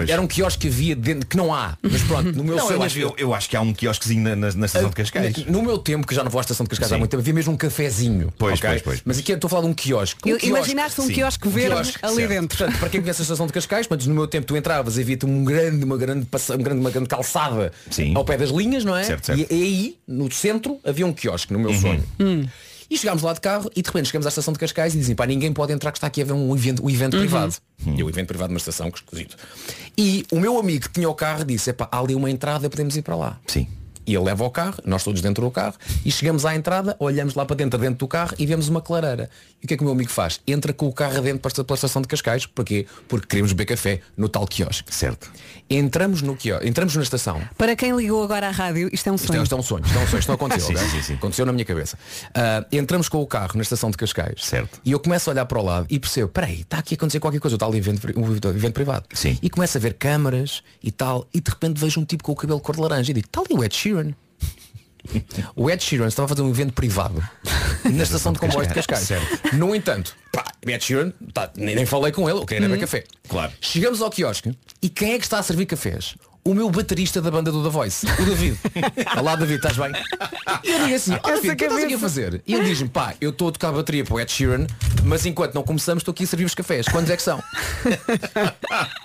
era 0.09 0.21
um 0.21 0.27
quiosque 0.27 0.61
que 0.61 0.67
havia 0.67 0.95
dentro, 0.95 1.25
que 1.27 1.37
não 1.37 1.53
há. 1.53 1.77
Mas 1.81 2.01
pronto, 2.03 2.31
no 2.33 2.43
meu 2.43 2.57
Não, 2.57 2.67
sonho 2.67 2.77
eu, 2.79 2.83
acho, 2.83 2.99
eu, 2.99 3.15
eu 3.17 3.33
acho 3.33 3.49
que 3.49 3.55
há 3.55 3.61
um 3.61 3.73
quiosquezinho 3.73 4.21
na, 4.23 4.35
na- 4.35 4.51
na 4.53 4.65
estação 4.65 4.89
de 4.89 4.95
Cascais. 4.95 5.45
No 5.45 5.61
meu 5.63 5.77
tempo, 5.77 6.05
que 6.05 6.13
já 6.13 6.23
não 6.23 6.29
vou 6.29 6.39
à 6.39 6.41
estação 6.41 6.63
de 6.65 6.69
Cascais 6.69 6.91
há 6.91 6.95
Sim. 6.95 6.99
muito 6.99 7.11
tempo, 7.11 7.21
havia 7.21 7.33
mesmo 7.33 7.53
um 7.53 7.57
cafezinho. 7.57 8.33
Pois, 8.37 8.59
ok? 8.59 8.69
pois, 8.69 8.81
pois. 8.81 9.01
Mas 9.05 9.19
aqui 9.19 9.31
eu 9.31 9.35
estou 9.35 9.47
a 9.47 9.49
falar 9.49 9.61
de 9.63 9.67
um 9.69 9.73
quiosque. 9.73 10.19
Um 10.19 10.23
quiosque- 10.31 10.47
Imaginaste 10.47 11.01
um 11.01 11.07
sim. 11.07 11.13
quiosque 11.13 11.47
Um 11.47 11.51
verde 11.51 11.75
quiosque, 11.75 11.99
ali 12.05 12.15
certo. 12.15 12.29
dentro. 12.29 12.57
Portanto, 12.57 12.79
para 12.79 12.89
quem 12.89 13.01
conhece 13.01 13.21
a 13.21 13.23
estação 13.23 13.47
de 13.47 13.53
Cascais, 13.53 13.87
mas 13.89 14.05
no 14.05 14.13
meu 14.13 14.27
tempo 14.27 14.47
tu 14.47 14.57
entravas 14.57 14.97
e 14.97 15.01
havia-te 15.01 15.25
um 15.25 15.43
grande, 15.45 15.83
uma 15.85 15.97
grande, 15.97 16.25
passa- 16.25 16.55
um 16.55 16.61
grande, 16.61 16.81
uma 16.81 16.91
grande 16.91 17.07
calçada 17.07 17.71
Sim. 17.89 18.13
ao 18.15 18.25
pé 18.25 18.37
das 18.37 18.49
linhas, 18.49 18.83
não 18.83 18.95
é? 18.95 19.03
Certo, 19.05 19.27
certo. 19.27 19.39
E, 19.39 19.47
e 19.49 19.63
aí, 19.63 19.97
no 20.07 20.29
centro, 20.31 20.77
havia 20.83 21.05
um 21.07 21.13
quiosque, 21.13 21.53
no 21.53 21.59
meu 21.59 21.69
Uhum. 21.71 21.81
sonho. 21.81 22.03
E 22.95 22.97
chegámos 22.97 23.23
lá 23.23 23.33
de 23.33 23.41
carro 23.41 23.69
e 23.75 23.81
de 23.81 23.87
repente 23.89 24.05
chegamos 24.05 24.25
à 24.25 24.29
estação 24.29 24.53
de 24.53 24.59
Cascais 24.59 24.95
e 24.95 24.97
dizem, 24.97 25.17
pá, 25.17 25.25
ninguém 25.25 25.51
pode 25.51 25.73
entrar 25.73 25.91
que 25.91 25.97
está 25.97 26.07
aqui 26.07 26.21
a 26.21 26.25
ver 26.25 26.31
um 26.31 26.55
evento, 26.55 26.81
um 26.81 26.89
evento 26.89 27.17
privado. 27.17 27.53
E 27.85 28.01
o 28.01 28.07
evento 28.07 28.27
privado 28.27 28.47
de 28.47 28.53
uma 28.53 28.57
estação, 28.57 28.89
que 28.89 28.99
esquisito. 28.99 29.35
E 29.97 30.25
o 30.31 30.39
meu 30.39 30.57
amigo 30.57 30.85
que 30.85 30.93
tinha 30.93 31.09
o 31.09 31.13
carro 31.13 31.43
disse, 31.43 31.73
pá, 31.73 31.89
há 31.91 31.99
ali 31.99 32.15
uma 32.15 32.31
entrada, 32.31 32.69
podemos 32.69 32.95
ir 32.95 33.01
para 33.01 33.17
lá. 33.17 33.37
Sim. 33.47 33.67
E 34.05 34.15
ele 34.15 34.25
leva 34.25 34.43
o 34.43 34.49
carro, 34.49 34.75
nós 34.85 35.03
todos 35.03 35.21
dentro 35.21 35.43
do 35.43 35.51
carro, 35.51 35.75
e 36.03 36.11
chegamos 36.11 36.45
à 36.45 36.55
entrada, 36.55 36.95
olhamos 36.99 37.33
lá 37.35 37.45
para 37.45 37.55
dentro, 37.55 37.79
dentro 37.79 37.97
do 37.97 38.07
carro 38.07 38.35
e 38.37 38.45
vemos 38.45 38.67
uma 38.67 38.81
clareira. 38.81 39.29
E 39.61 39.65
o 39.65 39.67
que 39.67 39.73
é 39.73 39.77
que 39.77 39.83
o 39.83 39.85
meu 39.85 39.93
amigo 39.93 40.11
faz? 40.11 40.39
Entra 40.47 40.73
com 40.73 40.87
o 40.87 40.93
carro 40.93 41.17
adentro 41.17 41.39
para 41.39 41.51
a 41.69 41.73
estação 41.73 42.01
de 42.01 42.07
Cascais. 42.07 42.45
Porquê? 42.45 42.85
Porque 43.07 43.27
queremos 43.27 43.51
beber 43.53 43.65
café 43.65 44.01
no 44.15 44.29
tal 44.29 44.45
quiosque. 44.47 44.93
Certo. 44.93 45.31
Entramos 45.69 46.21
no 46.21 46.35
quiosque, 46.35 46.67
entramos 46.67 46.95
na 46.95 47.03
estação. 47.03 47.41
Para 47.57 47.75
quem 47.75 47.95
ligou 47.95 48.23
agora 48.23 48.47
à 48.47 48.51
rádio, 48.51 48.89
isto 48.93 49.07
é 49.07 49.11
um 49.11 49.15
Isto 49.15 49.25
é, 49.25 49.27
sonho. 49.27 49.43
isto 49.43 49.55
é 49.55 49.57
um 49.57 49.63
sonho, 49.63 49.85
isto 49.85 49.97
é 49.97 50.01
um 50.01 50.07
sonho, 50.07 50.19
isto 50.19 50.27
não 50.27 50.35
aconteceu. 50.35 50.77
Sim, 50.77 50.89
sim, 50.89 51.01
sim. 51.01 51.13
Aconteceu 51.13 51.45
na 51.45 51.51
minha 51.53 51.65
cabeça. 51.65 51.97
Ah, 52.33 52.65
entramos 52.71 53.09
com 53.09 53.21
o 53.21 53.25
carro 53.25 53.53
na 53.55 53.61
estação 53.61 53.89
de 53.89 53.97
Cascais. 53.97 54.43
Certo. 54.43 54.79
E 54.83 54.91
eu 54.91 54.99
começo 54.99 55.29
a 55.29 55.33
olhar 55.33 55.45
para 55.45 55.59
o 55.59 55.63
lado 55.63 55.87
e 55.89 55.99
percebo, 55.99 56.27
peraí, 56.27 56.61
está 56.61 56.77
aqui 56.79 56.93
a 56.93 56.97
acontecer 56.97 57.19
qualquer 57.19 57.39
coisa, 57.39 57.55
está 57.55 57.65
ali 57.65 57.75
um 57.75 57.79
evento, 57.79 58.19
um 58.19 58.31
evento 58.49 58.73
privado. 58.73 59.05
Sim. 59.13 59.37
E 59.41 59.49
começo 59.49 59.77
a 59.77 59.81
ver 59.81 59.93
câmaras 59.93 60.61
e 60.83 60.91
tal, 60.91 61.27
e 61.33 61.39
de 61.39 61.49
repente 61.49 61.79
vejo 61.79 61.99
um 61.99 62.05
tipo 62.05 62.23
com 62.23 62.31
o 62.31 62.35
cabelo 62.35 62.59
cor 62.59 62.75
de 62.75 62.81
laranja 62.81 63.11
e 63.11 63.13
digo, 63.13 63.27
está 63.27 63.41
ali 63.41 63.59
o 63.59 63.63
Ed 63.63 63.73
Sheeran. 63.75 63.94
O 65.55 65.69
Ed 65.69 65.83
Sheeran 65.83 66.07
estava 66.07 66.25
a 66.25 66.29
fazer 66.29 66.41
um 66.41 66.49
evento 66.49 66.73
privado 66.73 67.21
na 67.83 68.03
estação 68.03 68.33
de 68.33 68.39
comboios 68.39 68.67
de 68.67 68.73
Cascais. 68.73 69.07
No 69.53 69.75
entanto, 69.75 70.15
pá, 70.31 70.45
Ed 70.65 70.83
Sheeran, 70.83 71.13
tá, 71.31 71.51
nem, 71.55 71.75
nem 71.75 71.85
falei 71.85 72.11
com 72.11 72.27
ele, 72.29 72.39
eu 72.39 72.45
queria 72.45 72.67
beber 72.67 72.79
café. 72.79 73.03
Claro. 73.27 73.51
Chegamos 73.61 74.01
ao 74.01 74.09
quiosque 74.09 74.57
e 74.81 74.89
quem 74.89 75.13
é 75.13 75.19
que 75.19 75.25
está 75.25 75.39
a 75.39 75.43
servir 75.43 75.67
cafés? 75.67 76.15
O 76.47 76.53
meu 76.53 76.69
baterista 76.69 77.19
da 77.23 77.31
banda 77.31 77.51
do 77.51 77.63
The 77.63 77.69
Voice, 77.69 78.05
o 78.05 78.23
David. 78.23 78.55
Olá 79.17 79.35
David, 79.35 79.55
estás 79.55 79.77
bem? 79.77 79.91
E 80.63 80.69
eu 80.69 80.83
digo 80.83 80.95
assim, 80.95 81.13
ó 81.23 81.27
David, 81.31 81.49
o 81.51 81.55
que 81.55 81.63
estás 81.63 81.83
aqui 81.83 81.93
a 81.95 81.97
fazer? 81.97 82.43
E 82.45 82.53
ele 82.53 82.65
diz-me, 82.65 82.87
pá, 82.87 83.15
eu 83.19 83.31
estou 83.31 83.47
a 83.47 83.51
tocar 83.51 83.69
a 83.69 83.71
bateria 83.71 84.03
para 84.05 84.13
o 84.13 84.19
Ed 84.19 84.31
Sheeran, 84.31 84.67
mas 85.03 85.25
enquanto 85.25 85.55
não 85.55 85.63
começamos 85.63 86.01
estou 86.01 86.11
aqui 86.11 86.23
a 86.23 86.27
servir 86.27 86.45
os 86.45 86.53
cafés. 86.53 86.85
Quantos 86.87 87.09
é 87.09 87.17
que 87.17 87.23
são? 87.23 87.41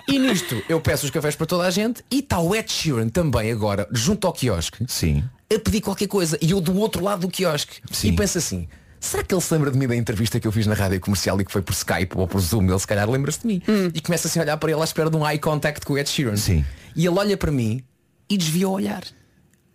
E 0.07 0.18
nisto 0.18 0.62
eu 0.68 0.83
peço 0.83 1.07
os 1.07 1.11
cafés 1.11 1.35
para 1.35 1.46
toda 1.46 1.64
a 1.64 1.70
gente 1.70 2.05
e 2.11 2.18
está 2.18 2.38
o 2.38 2.55
Ed 2.55 2.70
Sheeran 2.70 3.09
também 3.09 3.50
agora, 3.50 3.88
junto 3.90 4.26
ao 4.26 4.35
quiosque, 4.35 4.85
Sim. 4.87 5.24
a 5.50 5.59
pedir 5.59 5.81
qualquer 5.81 6.09
coisa. 6.09 6.37
E 6.42 6.50
eu 6.50 6.61
do 6.61 6.76
outro 6.76 7.03
lado 7.03 7.20
do 7.22 7.29
quiosque. 7.31 7.79
Sim. 7.90 8.09
E 8.09 8.12
penso 8.16 8.37
assim, 8.37 8.68
será 9.00 9.22
que 9.24 9.35
ele 9.35 9.40
se 9.40 9.50
lembra 9.55 9.70
de 9.70 9.79
mim 9.79 9.87
da 9.88 9.96
entrevista 9.96 10.38
que 10.38 10.46
eu 10.46 10.53
fiz 10.53 10.66
na 10.66 10.74
rádio 10.74 11.00
comercial 11.00 11.40
e 11.40 11.44
que 11.46 11.50
foi 11.50 11.62
por 11.62 11.72
Skype 11.72 12.18
ou 12.18 12.29
por 12.29 12.38
Zoom? 12.38 12.68
Ele 12.68 12.79
se 12.79 12.87
calhar 12.87 13.09
lembra-se 13.09 13.40
de 13.40 13.46
mim. 13.46 13.62
E 13.94 14.00
começa 14.03 14.29
assim 14.29 14.40
a 14.40 14.42
olhar 14.42 14.59
para 14.59 14.70
ele 14.70 14.81
à 14.83 14.85
espera 14.85 15.09
de 15.09 15.16
um 15.16 15.26
eye 15.26 15.38
contact 15.38 15.87
com 15.87 15.94
o 15.94 15.98
Ed 15.98 16.07
Sheeran. 16.07 16.37
Sim. 16.37 16.66
E 16.94 17.07
ele 17.07 17.18
olha 17.18 17.37
para 17.37 17.50
mim 17.50 17.83
e 18.29 18.37
desvia 18.37 18.68
o 18.68 18.72
olhar. 18.72 19.05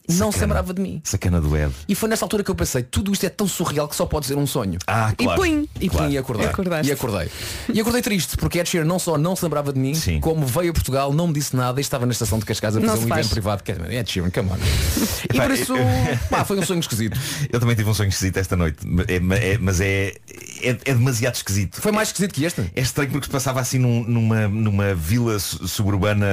Não 0.08 0.32
se 0.32 0.40
Sacana. 0.40 0.42
lembrava 0.54 0.74
de 0.74 0.82
mim. 0.82 1.02
Sacana 1.04 1.42
do 1.42 1.56
Ed. 1.58 1.72
E 1.88 1.96
foi 1.96 2.08
nessa 2.10 2.26
altura 2.26 2.44
que 2.44 2.52
eu 2.52 2.56
pensei, 2.56 2.84
tudo 2.84 3.12
isto 3.12 3.26
é 3.26 3.30
tão 3.30 3.48
surreal 3.48 3.88
que 3.88 3.96
só 3.96 4.06
pode 4.06 4.26
ser 4.26 4.38
um 4.38 4.46
sonho. 4.48 4.78
Ah, 4.88 5.12
E 5.18 5.24
claro. 5.24 5.46
E 5.80 5.90
Claro. 5.90 6.06
pum, 6.08 6.12
e 6.14 6.18
acordei. 6.18 6.46
E 6.46 6.50
acordaste. 6.50 6.90
E 6.90 6.94
acordei. 6.94 7.30
E 7.74 7.80
acordei 7.82 8.02
triste, 8.02 8.38
porque 8.38 8.60
Ed 8.60 8.70
Sheeran 8.70 8.86
não 8.86 9.00
só 9.00 9.18
não 9.18 9.36
se 9.36 9.44
lembrava 9.44 9.74
de 9.74 9.80
mim, 9.80 9.94
Sim. 9.96 10.20
como 10.20 10.46
veio 10.46 10.70
a 10.72 10.74
Portugal, 10.74 11.12
não 11.14 11.28
me 11.28 11.34
disse 11.34 11.56
nada 11.56 11.80
e 11.80 11.82
estava 11.82 12.06
na 12.06 12.12
estação 12.12 12.38
de 12.40 12.46
Cascais 12.46 12.76
a 12.78 12.82
fazer 12.82 13.00
um 13.06 13.12
evento 13.14 13.30
privado. 13.30 13.64
É 13.90 13.96
Ed 14.00 14.12
Sheeran, 14.12 14.30
come 14.32 14.50
on. 14.52 14.58
E 15.34 15.38
Epá, 15.38 15.44
por 15.48 15.52
isso, 15.54 15.74
pá, 16.30 16.46
foi 16.46 16.60
um 16.60 16.64
sonho 16.64 16.80
esquisito. 16.80 17.20
Eu 17.52 17.60
também 17.60 17.76
tive 17.76 17.90
um 17.90 17.94
sonho 17.94 18.10
esquisito 18.10 18.38
esta 18.38 18.56
noite. 18.56 18.78
É- 19.08 19.54
é- 19.54 19.58
mas 19.58 19.82
é, 19.82 20.14
é, 20.62 20.70
é 20.70 20.94
demasiado 20.94 21.36
esquisito. 21.36 21.82
Foi 21.82 21.92
mais 21.92 22.10
esquisito 22.10 22.32
que 22.34 22.46
este? 22.46 22.62
É 22.76 22.82
estranho 22.82 23.10
porque 23.12 23.26
se 23.26 23.32
passava 23.32 23.60
assim 23.60 23.80
num- 23.80 24.04
numa, 24.04 24.48
numa 24.48 24.94
vila 24.94 25.38
su- 25.40 25.68
suburbana 25.68 26.26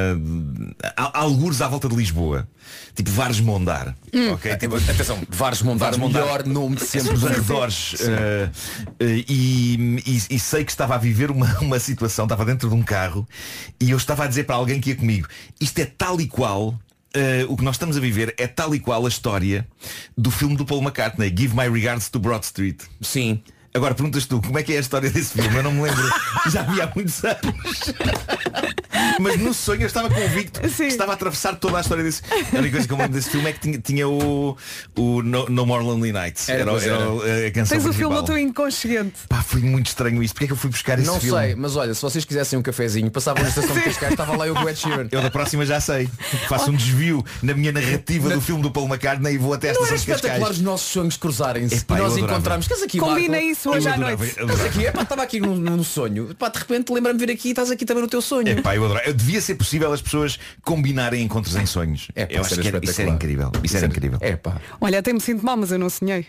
a- 0.96 1.20
algures 1.20 1.60
à 1.62 1.68
volta 1.68 1.88
de 1.88 1.96
Lisboa. 1.96 2.46
Tipo 2.94 3.10
Vares 3.10 3.40
Mondar. 3.40 3.96
ok? 4.34 4.56
Tipo, 4.56 4.76
Atenção, 4.76 5.18
Vares 5.28 5.62
Mondar, 5.62 5.86
Vares 5.86 5.98
Mondar. 5.98 6.22
melhor 6.22 6.46
nome 6.46 6.76
de 6.76 6.84
sempre. 6.84 7.14
os 7.14 7.24
arredores 7.24 7.94
eh, 8.00 8.50
eh, 9.00 9.24
e, 9.28 10.02
e- 10.06 10.34
e 10.36 10.38
sei 10.38 10.64
que 10.64 10.70
estava 10.70 10.94
a 10.94 10.98
viver 10.98 11.30
uma, 11.30 11.46
uma 11.60 11.78
situação, 11.78 12.24
estava 12.26 12.44
dentro 12.44 12.68
de 12.68 12.74
um 12.74 12.82
carro 12.82 13.26
e 13.80 13.90
eu 13.90 13.96
estava 13.96 14.24
a 14.24 14.26
dizer 14.26 14.44
para 14.44 14.56
alguém 14.56 14.80
que 14.80 14.90
ia 14.90 14.96
comigo, 14.96 15.26
isto 15.60 15.78
é 15.78 15.86
tal 15.86 16.20
e 16.20 16.26
qual 16.26 16.78
eh, 17.14 17.44
o 17.48 17.56
que 17.56 17.64
nós 17.64 17.76
estamos 17.76 17.96
a 17.96 18.00
viver 18.00 18.34
é 18.38 18.46
tal 18.46 18.74
e 18.74 18.80
qual 18.80 19.04
a 19.04 19.08
história 19.08 19.66
do 20.16 20.30
filme 20.30 20.56
do 20.56 20.64
Paul 20.64 20.82
McCartney, 20.82 21.28
Give 21.36 21.54
My 21.56 21.68
Regards 21.68 22.08
to 22.10 22.18
Broad 22.18 22.44
Street. 22.44 22.82
Sim. 23.00 23.42
Agora 23.74 23.94
perguntas 23.94 24.26
tu, 24.26 24.40
como 24.42 24.58
é 24.58 24.62
que 24.62 24.72
é 24.74 24.76
a 24.76 24.80
história 24.80 25.08
desse 25.10 25.32
filme? 25.32 25.56
Eu 25.56 25.62
não 25.62 25.72
me 25.72 25.82
lembro, 25.82 26.02
já 26.50 26.62
vi 26.62 26.80
há 26.82 26.92
muitos 26.94 27.24
anos. 27.24 27.40
Mas 29.18 29.38
no 29.38 29.54
sonho 29.54 29.82
eu 29.82 29.86
estava 29.86 30.10
convicto 30.10 30.60
que 30.60 30.82
estava 30.84 31.12
a 31.12 31.14
atravessar 31.14 31.56
toda 31.56 31.78
a 31.78 31.80
história 31.80 32.04
desse. 32.04 32.22
A 32.30 32.58
única 32.58 32.72
coisa 32.72 32.86
que 32.86 32.92
eu 32.92 32.96
lembro 32.98 33.12
desse 33.14 33.30
filme 33.30 33.48
é 33.48 33.52
que 33.52 33.60
tinha, 33.60 33.78
tinha 33.78 34.08
o, 34.08 34.56
o 34.96 35.22
no, 35.22 35.48
No 35.48 35.64
More 35.66 35.82
Lonely 35.84 36.12
Nights. 36.12 36.48
Era, 36.48 36.62
era, 36.62 36.82
era. 36.82 37.46
a 37.48 37.50
canção 37.50 37.78
Tens 37.78 37.86
o 37.88 37.92
filme 37.94 38.14
do 38.14 38.22
teu 38.24 38.36
inconsciente. 38.38 39.20
Pá, 39.28 39.42
foi 39.42 39.60
muito 39.62 39.86
estranho 39.86 40.22
isto. 40.22 40.34
Porquê 40.34 40.44
é 40.44 40.46
que 40.48 40.52
eu 40.52 40.56
fui 40.56 40.70
buscar 40.70 40.98
esse 40.98 41.06
Não 41.06 41.18
filme? 41.18 41.40
sei, 41.40 41.54
mas 41.54 41.74
olha, 41.74 41.94
se 41.94 42.02
vocês 42.02 42.24
quisessem 42.24 42.58
um 42.58 42.62
cafezinho, 42.62 43.10
passavam 43.10 43.42
na 43.42 43.48
estação 43.48 43.74
de 43.74 43.80
Cascais, 43.80 44.12
estava 44.12 44.36
lá 44.36 44.46
eu 44.46 44.54
com 44.54 44.64
o 44.64 44.68
Ed 44.68 44.78
Sheeran. 44.78 45.08
Eu 45.10 45.22
da 45.22 45.30
próxima 45.30 45.64
já 45.64 45.80
sei. 45.80 46.08
Faço 46.48 46.70
um 46.70 46.74
desvio 46.74 47.24
na 47.42 47.54
minha 47.54 47.72
narrativa 47.72 48.28
do 48.28 48.40
filme 48.40 48.62
do 48.62 48.70
Paul 48.70 48.86
McCartney 48.86 49.34
e 49.34 49.38
vou 49.38 49.54
até 49.54 49.70
a 49.70 49.72
Não 49.72 49.82
estação 49.82 49.94
era 49.96 50.00
de 50.00 50.06
Cascais. 50.06 50.20
espetacular 50.24 50.50
os 50.50 50.60
nossos 50.60 50.88
sonhos 50.88 51.16
cruzarem-se 51.16 51.84
e 51.88 51.94
nós 51.94 52.16
encontramos. 52.18 52.68
Combina 52.98 53.36
Marco? 53.38 53.46
Isso 53.62 53.70
hoje 53.70 53.88
à 53.88 53.94
adorava, 53.94 54.16
noite. 54.16 54.40
Estás 54.40 54.60
aqui, 54.64 54.84
epá, 54.86 55.02
estava 55.02 55.22
aqui 55.22 55.40
num, 55.40 55.54
num 55.56 55.84
sonho. 55.84 56.34
Pá, 56.34 56.48
de 56.48 56.58
repente 56.58 56.92
lembra-me 56.92 57.18
de 57.18 57.26
vir 57.26 57.32
aqui 57.32 57.48
e 57.48 57.50
estás 57.52 57.70
aqui 57.70 57.84
também 57.84 58.02
no 58.02 58.08
teu 58.08 58.20
sonho. 58.20 58.48
Epá, 58.48 58.74
eu 58.74 58.84
adorava. 58.84 59.12
Devia 59.12 59.40
ser 59.40 59.54
possível 59.54 59.92
as 59.92 60.02
pessoas 60.02 60.38
combinarem 60.62 61.22
encontros 61.22 61.54
em 61.56 61.66
sonhos. 61.66 62.08
É, 62.14 62.26
pá, 62.26 62.32
eu 62.32 62.40
isso 62.42 62.46
acho 62.46 62.54
era 62.54 62.62
que 62.62 62.68
era, 62.76 62.84
isso 62.84 63.00
era 63.00 63.10
incrível. 63.10 63.52
Isso 63.62 63.76
era 63.76 63.86
incrível. 63.86 64.18
É 64.20 64.36
pá. 64.36 64.60
Olha, 64.80 64.98
até 64.98 65.12
me 65.12 65.20
sinto 65.20 65.44
mal, 65.44 65.56
mas 65.56 65.70
eu 65.70 65.78
não 65.78 65.88
sonhei. 65.88 66.26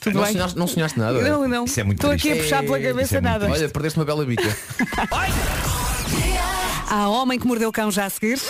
Tudo 0.00 0.14
Não 0.14 0.22
bem? 0.22 0.32
sonhaste, 0.32 0.58
não 0.58 0.66
sonhaste 0.66 0.98
nada? 0.98 1.20
Não, 1.20 1.46
não. 1.46 1.64
Isso 1.66 1.78
é 1.78 1.84
muito 1.84 1.98
Estou 1.98 2.10
aqui 2.12 2.32
a 2.32 2.36
puxar 2.36 2.62
pela 2.62 2.78
Ei, 2.78 2.86
cabeça 2.86 3.04
isso 3.04 3.16
é 3.16 3.20
nada. 3.20 3.50
Olha, 3.50 3.68
perdeste 3.68 3.98
uma 3.98 4.04
bela 4.06 4.24
bica. 4.24 4.42
Há 6.88 7.08
homem 7.08 7.38
que 7.38 7.46
mordeu 7.46 7.68
o 7.68 7.72
cão 7.72 7.90
já 7.90 8.06
a 8.06 8.10
seguir. 8.10 8.40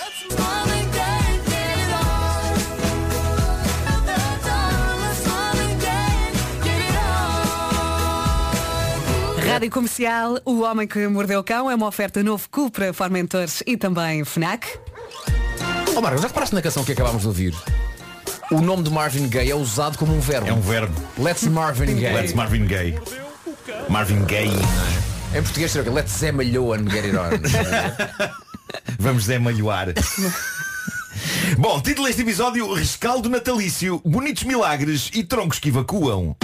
Rádio 9.51 9.69
Comercial, 9.69 10.39
O 10.45 10.61
Homem 10.61 10.87
que 10.87 11.09
Mordeu 11.09 11.41
o 11.41 11.43
Cão 11.43 11.69
é 11.69 11.75
uma 11.75 11.89
oferta 11.89 12.23
novo 12.23 12.49
Cupra, 12.49 12.93
Formentores 12.93 13.65
e 13.67 13.77
também 13.77 14.25
FNAC. 14.25 14.79
Ó 15.97 16.01
Marcos, 16.01 16.23
já 16.23 16.29
reparaste 16.29 16.55
na 16.55 16.63
canção 16.63 16.85
que 16.85 16.93
acabámos 16.93 17.23
de 17.23 17.27
ouvir? 17.27 17.55
O 18.53 18.61
nome 18.61 18.85
de 18.85 18.91
Marvin 18.91 19.29
Gaye 19.29 19.51
é 19.51 19.55
usado 19.57 19.99
como 19.99 20.15
um 20.15 20.21
verbo. 20.21 20.47
É 20.47 20.53
um 20.53 20.61
verbo. 20.61 20.95
Let's 21.19 21.43
Marvin 21.49 21.97
Gaye. 21.97 22.15
Let's 22.15 22.33
Marvin 22.33 22.65
Gaye. 22.65 22.97
Marvin 23.89 24.25
Gaye. 24.25 24.53
Em 25.35 25.43
português 25.43 25.73
seria 25.73 25.83
o 25.83 25.93
quê? 25.93 26.01
Let's 26.01 26.13
Zé 26.13 26.31
Malhoan 26.31 26.89
get 26.89 27.05
it 27.07 27.17
on. 27.17 27.31
Vamos 29.01 29.25
Zé 29.25 29.41
malhoar. 29.41 29.89
Bom, 31.59 31.81
título 31.81 32.07
deste 32.07 32.23
episódio, 32.23 32.73
rescaldo 32.73 33.29
natalício, 33.29 34.01
bonitos 34.05 34.45
milagres 34.45 35.11
e 35.13 35.25
troncos 35.25 35.59
que 35.59 35.71
evacuam. 35.71 36.37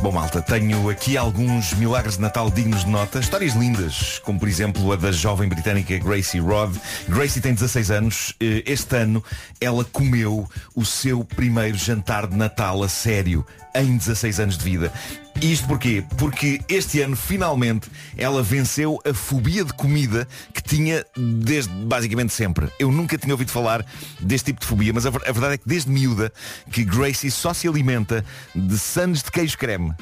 Bom, 0.00 0.12
malta, 0.12 0.40
tenho 0.40 0.88
aqui 0.88 1.16
alguns 1.16 1.72
milagres 1.74 2.14
de 2.14 2.22
Natal 2.22 2.48
dignos 2.50 2.84
de 2.84 2.90
nota. 2.90 3.18
Histórias 3.18 3.54
lindas, 3.54 4.20
como 4.20 4.38
por 4.38 4.48
exemplo 4.48 4.92
a 4.92 4.96
da 4.96 5.10
jovem 5.10 5.48
britânica 5.48 5.98
Gracie 5.98 6.40
Rod. 6.40 6.76
Gracie 7.08 7.42
tem 7.42 7.52
16 7.52 7.90
anos. 7.90 8.34
Eh, 8.40 8.62
Este 8.64 8.94
ano 8.96 9.22
ela 9.60 9.84
comeu 9.84 10.48
o 10.74 10.84
seu 10.84 11.24
primeiro 11.24 11.76
jantar 11.76 12.28
de 12.28 12.36
Natal 12.36 12.82
a 12.84 12.88
sério, 12.88 13.44
em 13.74 13.96
16 13.96 14.38
anos 14.38 14.56
de 14.56 14.64
vida. 14.64 14.92
E 15.40 15.52
Isto 15.52 15.68
porquê? 15.68 16.04
Porque 16.18 16.60
este 16.68 17.00
ano, 17.00 17.14
finalmente, 17.16 17.88
ela 18.16 18.42
venceu 18.42 18.98
a 19.08 19.14
fobia 19.14 19.64
de 19.64 19.72
comida 19.72 20.26
que 20.52 20.60
tinha 20.62 21.04
desde 21.16 21.70
basicamente 21.84 22.32
sempre. 22.32 22.68
Eu 22.78 22.90
nunca 22.90 23.16
tinha 23.16 23.32
ouvido 23.32 23.52
falar 23.52 23.86
deste 24.20 24.46
tipo 24.46 24.60
de 24.60 24.66
fobia, 24.66 24.92
mas 24.92 25.06
a, 25.06 25.10
ver- 25.10 25.22
a 25.28 25.32
verdade 25.32 25.54
é 25.54 25.58
que 25.58 25.68
desde 25.68 25.90
miúda 25.90 26.32
que 26.72 26.82
Gracie 26.84 27.30
só 27.30 27.54
se 27.54 27.68
alimenta 27.68 28.24
de 28.54 28.76
sandes 28.78 29.22
de 29.22 29.30
queijo 29.30 29.56
creme. 29.56 29.92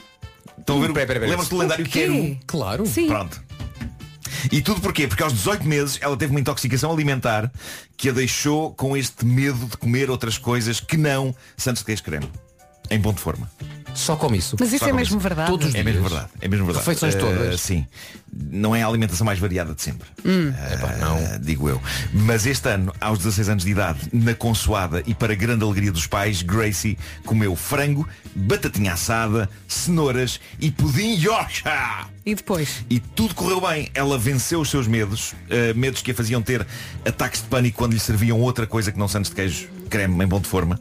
Estão 0.59 0.83
a 0.83 0.87
ver? 0.89 1.21
Lembra-se 1.21 1.51
do 1.51 1.59
lendário 1.59 1.85
O 1.85 1.89
quê? 1.89 2.07
Ken? 2.07 2.41
Claro. 2.47 2.87
Sim. 2.87 3.07
Pronto. 3.07 3.45
E 4.51 4.63
tudo 4.63 4.81
porquê? 4.81 5.07
Porque 5.07 5.23
aos 5.23 5.33
18 5.35 5.65
meses 5.67 5.99
ela 6.01 6.17
teve 6.17 6.31
uma 6.31 6.41
intoxicação 6.41 6.91
alimentar 6.91 7.53
que 7.97 8.09
a 8.09 8.13
deixou 8.13 8.73
com 8.73 8.97
este 8.97 9.25
medo 9.27 9.67
de 9.67 9.77
comer 9.77 10.09
outras 10.11 10.39
coisas 10.39 10.81
que 10.81 10.97
não 10.97 11.35
sandes 11.59 11.81
de 11.83 11.87
queijo 11.87 12.03
creme. 12.03 12.31
Em 12.91 13.01
ponto 13.03 13.17
de 13.17 13.23
forma. 13.23 13.51
Só 13.97 14.15
come 14.17 14.39
isso. 14.39 14.57
Mas 14.61 14.73
isso 14.73 14.85
Só 14.85 14.91
é 14.91 14.93
mesmo 14.93 15.19
verdade? 15.19 15.51
Todos 15.51 15.69
os 15.69 15.75
É 15.75 15.83
mesmo 15.83 16.01
dias. 16.01 16.13
verdade. 16.13 16.33
É 16.41 16.49
mesmo 16.49 16.67
verdade. 16.67 16.87
Refeições 16.87 17.15
Eh, 17.15 17.19
todas? 17.19 17.61
sim. 17.61 17.87
Não 18.51 18.77
é 18.77 18.83
a 18.83 18.87
alimentação 18.87 19.25
mais 19.25 19.39
variada 19.39 19.75
de 19.75 19.81
sempre. 19.83 20.07
Hum. 20.25 20.53
Eh, 20.55 21.39
digo 21.41 21.69
eu. 21.69 21.81
Mas 22.13 22.45
este 22.47 22.69
ano, 22.69 22.93
aos 23.01 23.19
16 23.19 23.49
anos 23.49 23.65
de 23.65 23.71
idade, 23.71 24.01
na 24.13 24.35
consoada 24.35 25.03
e 25.07 25.15
para 25.15 25.35
grande 25.35 25.65
alegria 25.65 25.91
dos 25.91 26.07
pais, 26.07 26.43
Gracie 26.43 26.99
comeu 27.25 27.57
frango, 27.57 28.07
batatinha 28.35 28.93
assada, 28.93 29.49
cenouras 29.67 30.39
e 30.61 30.71
pudim 30.71 31.15
Yorkshire. 31.19 32.07
E 32.27 32.35
depois? 32.35 32.85
E 32.91 33.01
tudo 33.01 33.35
correu 33.35 33.61
bem. 33.61 33.89
Ela 33.95 34.19
venceu 34.19 34.61
os 34.61 34.69
seus 34.69 34.87
medos, 34.87 35.35
eh, 35.49 35.73
medos 35.73 36.03
que 36.03 36.11
a 36.11 36.15
faziam 36.15 36.43
ter 36.43 36.67
ataques 37.07 37.41
de 37.41 37.49
pânico 37.49 37.79
quando 37.79 37.93
lhe 37.95 38.01
serviam 38.01 38.39
outra 38.41 38.67
coisa 38.67 38.93
que 38.93 38.99
não 38.99 39.09
sandes 39.09 39.31
de 39.31 39.37
queijo 39.37 39.69
creme 39.89 40.25
em 40.25 40.27
bom 40.27 40.41
de 40.41 40.49
forma. 40.49 40.79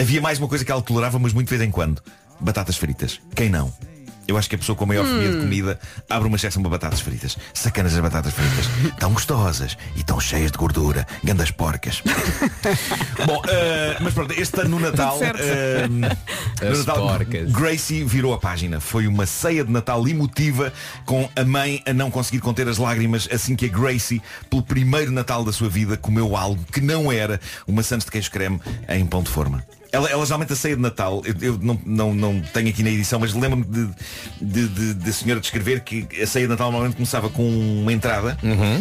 Havia 0.00 0.22
mais 0.22 0.38
uma 0.38 0.48
coisa 0.48 0.64
que 0.64 0.70
ela 0.70 0.80
tolerava, 0.80 1.18
mas 1.18 1.32
muito 1.32 1.48
de 1.48 1.56
vez 1.56 1.68
em 1.68 1.70
quando. 1.72 2.00
Batatas 2.40 2.76
fritas. 2.76 3.20
Quem 3.34 3.48
não? 3.48 3.72
Eu 4.26 4.38
acho 4.38 4.48
que 4.48 4.54
a 4.54 4.58
pessoa 4.58 4.74
com 4.74 4.84
a 4.84 4.86
maior 4.86 5.06
fobia 5.06 5.30
de 5.30 5.40
comida 5.40 5.78
abre 6.08 6.26
uma 6.28 6.38
secção 6.38 6.62
para 6.62 6.70
batatas 6.70 7.00
fritas. 7.00 7.36
Sacanas 7.52 7.94
as 7.94 8.00
batatas 8.00 8.32
fritas. 8.32 8.66
Tão 8.98 9.12
gostosas 9.12 9.76
e 9.96 10.02
tão 10.02 10.18
cheias 10.18 10.50
de 10.50 10.58
gordura. 10.58 11.06
Gandas 11.22 11.50
porcas. 11.50 12.02
Bom, 13.26 13.42
eh, 13.48 13.96
mas 14.00 14.14
pronto, 14.14 14.32
este 14.32 14.60
ano 14.60 14.70
no 14.70 14.80
Natal, 14.80 15.18
eh, 15.22 15.86
no 15.88 16.78
Natal 16.78 17.08
porcas. 17.08 17.52
Gracie 17.52 18.04
virou 18.04 18.32
a 18.32 18.38
página. 18.38 18.80
Foi 18.80 19.06
uma 19.06 19.26
ceia 19.26 19.64
de 19.64 19.70
Natal 19.70 20.06
emotiva 20.08 20.72
com 21.04 21.28
a 21.36 21.44
mãe 21.44 21.82
a 21.86 21.92
não 21.92 22.10
conseguir 22.10 22.40
conter 22.40 22.68
as 22.68 22.78
lágrimas 22.78 23.28
assim 23.30 23.54
que 23.54 23.66
a 23.66 23.68
Gracie, 23.68 24.22
pelo 24.48 24.62
primeiro 24.62 25.12
Natal 25.12 25.44
da 25.44 25.52
sua 25.52 25.68
vida, 25.68 25.96
comeu 25.96 26.36
algo 26.36 26.64
que 26.72 26.80
não 26.80 27.12
era 27.12 27.40
uma 27.66 27.82
Santos 27.82 28.06
de 28.06 28.10
queijo 28.10 28.30
creme 28.30 28.60
em 28.88 29.04
pão 29.04 29.22
de 29.22 29.28
forma. 29.28 29.62
Ela, 29.94 30.10
ela 30.10 30.24
geralmente 30.26 30.52
a 30.52 30.56
ceia 30.56 30.74
de 30.76 30.82
Natal, 30.82 31.22
eu, 31.24 31.34
eu 31.40 31.58
não, 31.62 31.80
não, 31.86 32.14
não 32.14 32.40
tenho 32.40 32.68
aqui 32.68 32.82
na 32.82 32.90
edição, 32.90 33.18
mas 33.20 33.32
lembro-me 33.32 33.64
de, 33.64 33.88
de, 34.40 34.68
de, 34.68 34.94
de 34.94 35.10
a 35.10 35.12
senhora 35.12 35.40
descrever 35.40 35.80
que 35.82 36.06
a 36.20 36.26
ceia 36.26 36.46
de 36.46 36.50
Natal 36.50 36.70
normalmente 36.70 36.96
começava 36.96 37.28
com 37.30 37.48
uma 37.48 37.92
entrada, 37.92 38.36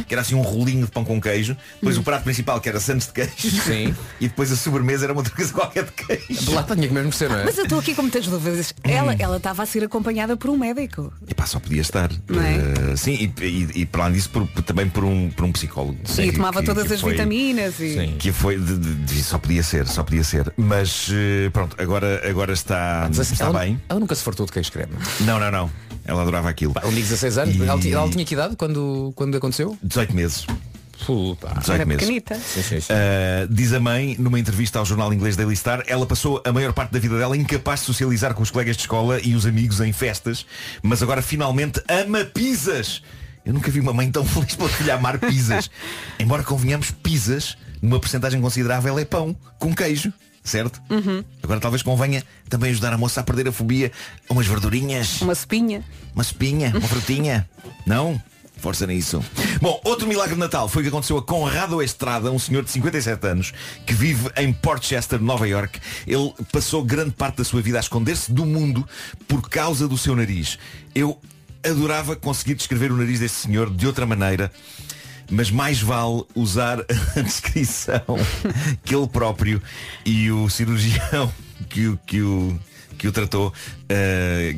que 0.08 0.14
era 0.14 0.22
assim 0.22 0.36
um 0.36 0.42
rolinho 0.42 0.86
de 0.86 0.92
pão 0.92 1.06
com 1.06 1.22
queijo, 1.22 1.56
depois 1.76 1.98
o 1.98 2.04
prato 2.04 2.24
principal 2.24 2.60
que 2.60 2.68
era 2.68 2.80
Santos 2.80 3.08
de 3.08 3.14
queijo, 3.14 3.62
Sim. 3.62 3.96
e 4.20 4.28
depois 4.28 4.52
a 4.52 4.56
sobremesa 4.56 5.06
era 5.06 5.14
uma 5.14 5.20
outra 5.22 5.36
coisa 5.36 5.54
qualquer 5.54 5.86
de 5.86 5.92
queijo. 5.92 6.52
Lá 6.54 6.64
tinha 6.64 6.88
que 6.88 6.94
mesmo 6.94 7.12
ser, 7.14 7.30
não 7.30 7.38
é? 7.40 7.46
Mas 7.46 7.58
eu 7.58 7.64
estou 7.66 7.80
aqui 7.80 7.94
com 7.94 8.02
muitas 8.02 8.26
dúvidas. 8.28 8.74
Ela 8.84 9.14
ela 9.20 9.38
estava 9.38 9.62
a 9.64 9.66
ser 9.66 9.84
acompanhada 9.84 10.36
por 10.36 10.50
um 10.50 10.58
médico. 10.58 11.14
Epá, 11.28 11.46
só 11.46 11.60
podia 11.60 11.82
estar. 11.82 12.10
É? 12.12 12.92
Eh, 12.92 12.96
sim, 12.96 13.32
e, 13.40 13.44
e, 13.46 13.82
e 13.82 13.86
para 13.86 14.06
além 14.06 14.16
disso, 14.16 14.30
por- 14.30 14.48
também 14.64 14.90
por 14.90 15.04
um, 15.04 15.30
por 15.30 15.46
um 15.46 15.52
psicólogo. 15.52 15.98
e 16.18 16.24
Que- 16.24 16.32
tomava 16.34 16.60
que- 16.62 16.66
todas 16.66 16.88
que 16.88 16.94
as 16.94 17.02
foi- 17.02 17.12
vitaminas 17.12 17.80
e. 17.80 18.16
Que 18.18 18.32
foi, 18.32 18.58
de- 18.58 18.78
de- 18.78 18.96
de- 18.96 19.24
só 19.24 19.38
podia 19.38 19.62
ser, 19.62 19.86
só 19.88 20.04
podia 20.04 20.24
ser. 20.24 20.52
Mas 20.58 21.03
eh, 21.12 21.50
pronto, 21.52 21.76
agora, 21.82 22.22
agora 22.30 22.54
está, 22.54 23.10
está 23.12 23.46
ela, 23.46 23.60
bem. 23.60 23.82
ela 23.90 24.00
nunca 24.00 24.16
se 24.16 24.24
fartou 24.24 24.46
de 24.46 24.52
queijo 24.52 24.72
creme. 24.72 24.94
Não, 25.22 25.40
não, 25.40 25.52
não. 25.52 25.72
Ela 26.06 26.22
adorava 26.22 26.50
aquilo. 26.50 26.74
Um 26.84 26.90
de 26.90 27.02
16 27.02 27.38
anos. 27.38 27.56
E- 27.56 27.64
Ela, 27.64 27.80
tinha- 27.80 27.96
ela 27.96 28.10
tinha 28.10 28.26
que 28.26 28.34
idade 28.34 28.56
quando, 28.56 29.14
quando 29.16 29.38
aconteceu? 29.38 29.78
18 29.82 30.14
meses. 30.16 30.46
Puta. 31.06 31.48
18 31.60 31.88
meses. 31.88 32.08
Sim, 32.42 32.62
sim, 32.64 32.80
sim. 32.82 32.94
Uh, 32.94 33.48
diz 33.54 33.74
a 33.74 33.80
mãe, 33.80 34.16
numa 34.20 34.40
entrevista 34.40 34.80
ao 34.80 34.86
jornal 34.86 35.14
inglês 35.14 35.36
Daily 35.36 35.56
Star, 35.56 35.84
ela 35.88 36.06
passou 36.06 36.42
a 36.46 36.52
maior 36.52 36.72
parte 36.74 36.92
da 36.92 37.00
vida 37.00 37.18
dela 37.18 37.36
incapaz 37.36 37.82
de 37.82 37.86
socializar 37.88 38.34
com 38.34 38.42
os 38.44 38.52
colegas 38.52 38.76
de 38.78 38.84
escola 38.84 39.20
e 39.22 39.34
os 39.36 39.46
amigos 39.46 39.82
em 39.82 39.92
festas, 39.92 40.46
mas 40.82 41.02
agora 41.04 41.22
finalmente 41.22 41.82
ama 41.90 42.24
pizzas. 42.24 43.02
Eu 43.46 43.54
nunca 43.54 43.70
vi 43.70 43.80
uma 43.82 43.92
mãe 43.92 44.10
tão 44.10 44.24
feliz 44.28 44.56
pela 44.56 44.70
filha 44.70 44.96
amar 44.96 45.18
pizzas. 45.20 45.70
Embora 46.20 46.42
convenhamos, 46.44 46.92
pizzas, 46.92 47.58
numa 47.82 48.00
porcentagem 48.00 48.40
considerável, 48.40 48.98
é 48.98 49.04
pão 49.04 49.36
com 49.60 49.74
queijo. 49.76 50.12
Certo? 50.44 50.82
Uhum. 50.90 51.24
Agora 51.42 51.60
talvez 51.60 51.82
convenha 51.82 52.24
também 52.50 52.72
ajudar 52.72 52.94
a 52.94 52.98
moça 52.98 53.22
a 53.22 53.24
perder 53.24 53.48
a 53.48 53.52
fobia 53.52 53.92
a 54.30 54.34
umas 54.34 54.46
verdurinhas. 54.46 55.22
Uma 55.22 55.34
espinha. 55.34 55.84
Uma 56.14 56.22
espinha, 56.22 56.72
uma 56.72 56.88
frutinha. 56.88 57.50
Não? 57.88 58.22
Força 58.58 58.88
nisso. 58.88 59.22
Bom, 59.62 59.80
outro 59.84 60.08
milagre 60.08 60.36
de 60.36 60.40
Natal 60.40 60.70
foi 60.70 60.82
o 60.82 60.84
que 60.84 60.90
aconteceu 60.90 61.18
a 61.18 61.22
Conrado 61.22 61.82
Estrada, 61.84 62.32
um 62.32 62.40
senhor 62.40 62.64
de 62.64 62.72
57 62.72 63.28
anos, 63.28 63.54
que 63.86 63.94
vive 63.94 64.30
em 64.38 64.54
Port 64.54 64.82
Chester, 64.82 65.22
Nova 65.22 65.46
York. 65.46 65.82
Ele 66.08 66.34
passou 66.50 66.82
grande 66.82 67.12
parte 67.12 67.40
da 67.40 67.44
sua 67.44 67.62
vida 67.62 67.78
a 67.78 67.82
esconder-se 67.82 68.32
do 68.32 68.46
mundo 68.46 68.88
por 69.28 69.50
causa 69.50 69.86
do 69.86 69.98
seu 69.98 70.16
nariz. 70.16 70.58
Eu 70.96 71.20
adorava 71.62 72.16
conseguir 72.16 72.56
descrever 72.56 72.90
o 72.90 72.96
nariz 72.96 73.20
deste 73.20 73.40
senhor 73.40 73.70
de 73.70 73.86
outra 73.86 74.06
maneira. 74.06 74.50
Mas 75.30 75.50
mais 75.50 75.82
vale 75.82 76.24
usar 76.36 76.80
a 77.16 77.20
descrição 77.22 78.02
que 78.84 78.96
ele 78.96 79.08
próprio 79.08 79.62
e 80.06 80.30
o 80.32 80.50
cirurgião 80.50 81.32
que 81.70 81.88
o, 81.88 81.98
que 82.06 82.22
o, 82.22 82.60
que 82.98 83.08
o 83.08 83.12
tratou, 83.12 83.54
eh, 83.90 84.56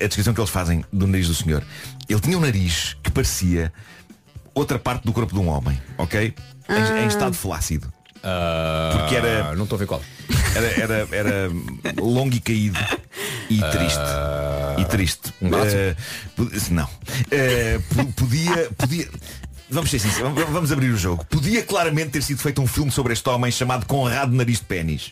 a 0.00 0.06
descrição 0.06 0.32
que 0.34 0.40
eles 0.40 0.50
fazem 0.50 0.84
do 0.92 1.06
nariz 1.06 1.28
do 1.28 1.34
senhor. 1.34 1.62
Ele 2.08 2.20
tinha 2.20 2.36
um 2.36 2.40
nariz 2.40 2.96
que 3.02 3.10
parecia 3.10 3.72
outra 4.54 4.78
parte 4.78 5.04
do 5.04 5.12
corpo 5.12 5.32
de 5.32 5.38
um 5.40 5.48
homem, 5.48 5.80
ok? 5.98 6.34
Em, 6.68 7.04
em 7.04 7.06
estado 7.06 7.34
flácido. 7.34 7.92
Porque 8.98 9.16
era. 9.16 9.54
Não 9.54 9.64
estou 9.64 9.76
a 9.76 9.78
ver 9.78 9.86
qual. 9.86 10.02
Era, 10.56 10.80
era, 10.80 11.08
era 11.12 11.50
longo 12.00 12.34
e 12.34 12.40
caído 12.40 12.78
e 13.50 13.60
triste. 13.60 14.00
E 14.78 14.84
triste. 14.86 15.34
um 15.42 15.50
po- 16.34 16.50
não. 16.70 16.88
Po- 17.94 18.12
podia. 18.14 18.70
podia 18.78 19.08
Vamos 19.70 19.90
ser 19.90 19.98
sinceros, 19.98 20.32
vamos- 20.50 20.72
abrir 20.72 20.90
o 20.90 20.96
jogo. 20.96 21.24
Podia 21.26 21.62
claramente 21.62 22.10
ter 22.10 22.22
sido 22.22 22.38
feito 22.40 22.60
um 22.60 22.66
filme 22.66 22.90
sobre 22.90 23.12
este 23.12 23.28
homem 23.28 23.50
chamado 23.50 23.86
Conrado 23.86 24.32
Nariz 24.34 24.58
de 24.58 24.64
Pênis. 24.64 25.10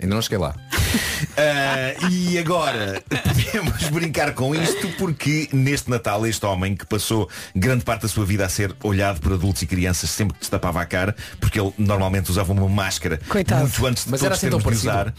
Ainda 0.00 0.14
não 0.14 0.22
cheguei 0.22 0.38
lá. 0.38 0.54
Ah, 1.36 2.08
e 2.10 2.38
agora 2.38 3.02
podemos 3.08 3.88
brincar 3.88 4.32
com 4.34 4.54
isto 4.54 4.88
porque 4.98 5.48
neste 5.52 5.90
Natal 5.90 6.24
este 6.26 6.44
homem 6.46 6.76
que 6.76 6.86
passou 6.86 7.28
grande 7.56 7.82
parte 7.84 8.02
da 8.02 8.08
sua 8.08 8.24
vida 8.24 8.44
a 8.44 8.48
ser 8.48 8.72
olhado 8.84 9.18
por 9.20 9.32
adultos 9.32 9.62
e 9.62 9.66
crianças 9.66 10.10
sempre 10.10 10.34
que 10.34 10.40
destapava 10.40 10.80
a 10.80 10.86
cara, 10.86 11.16
porque 11.40 11.58
ele 11.58 11.72
normalmente 11.78 12.30
usava 12.30 12.52
uma 12.52 12.68
máscara 12.68 13.18
Coitado. 13.28 13.62
muito 13.62 13.86
antes 13.86 14.04
de 14.04 14.10
Mas 14.10 14.20
era 14.22 14.30
todos 14.36 14.38
assim 14.38 14.48
termos 14.56 14.80
de 14.80 14.88
usar. 14.88 15.14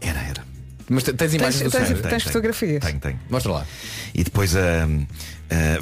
Era, 0.00 0.20
era. 0.20 0.44
Mas 0.90 1.04
te- 1.04 1.14
tens 1.14 1.32
imagens 1.32 1.60
Tens- 1.72 1.88
do 1.88 1.94
tens- 1.94 2.10
tens 2.10 2.22
fotografias? 2.24 2.84
Tenho, 2.84 3.00
tenho. 3.00 3.20
Mostra 3.30 3.52
lá. 3.52 3.66
E 4.14 4.22
depois 4.24 4.54
ah, 4.54 4.60
ah, 4.86 5.06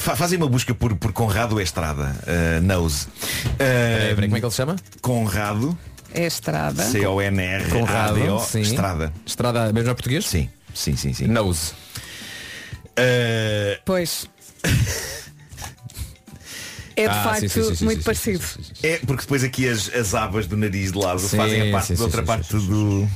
fa- 0.00 0.16
fazem 0.16 0.38
uma 0.38 0.48
busca 0.48 0.74
por, 0.74 0.94
por 0.96 1.12
Conrado 1.12 1.60
Estrada, 1.60 2.16
ah, 2.26 2.60
Nose. 2.60 3.06
Ah, 3.44 3.56
Peraí, 3.58 4.14
peraí, 4.14 4.28
como 4.28 4.36
é 4.36 4.40
que 4.40 4.44
ele 4.46 4.50
se 4.50 4.56
chama? 4.56 4.76
Conrado, 5.00 5.78
É 6.14 6.26
estrada. 6.26 6.82
C-O-N-R-A-D-O, 6.82 7.78
Conrado, 7.80 8.40
sim. 8.46 8.60
Estrada. 8.60 9.12
Estrada 9.26 9.72
mesmo 9.72 9.90
é 9.90 9.94
português? 9.94 10.26
Sim, 10.26 10.48
sim, 10.74 10.96
sim, 10.96 11.12
sim. 11.12 11.26
Nose. 11.26 11.72
Ah, 12.96 13.80
Pois. 13.84 14.26
É 16.94 17.04
de 17.04 17.08
Ah, 17.08 17.22
facto 17.24 17.40
sim, 17.40 17.48
sim, 17.48 17.62
sim, 17.62 17.74
sim, 17.74 17.84
muito 17.86 17.98
sim, 18.00 18.04
parecido. 18.04 18.44
É 18.82 18.98
porque 18.98 19.22
depois 19.22 19.42
aqui 19.42 19.66
as, 19.66 19.88
as 19.94 20.14
abas 20.14 20.46
do 20.46 20.58
nariz 20.58 20.92
de 20.92 20.98
lado 20.98 21.20
Sim, 21.20 21.38
fazem 21.38 21.68
a 21.70 21.72
parte 21.72 21.86
sim, 21.86 21.94
da 21.94 22.02
outra 22.04 22.20
sim, 22.20 22.26
parte 22.26 22.46
sim, 22.52 22.60
sim, 22.60 22.66
do. 22.68 23.10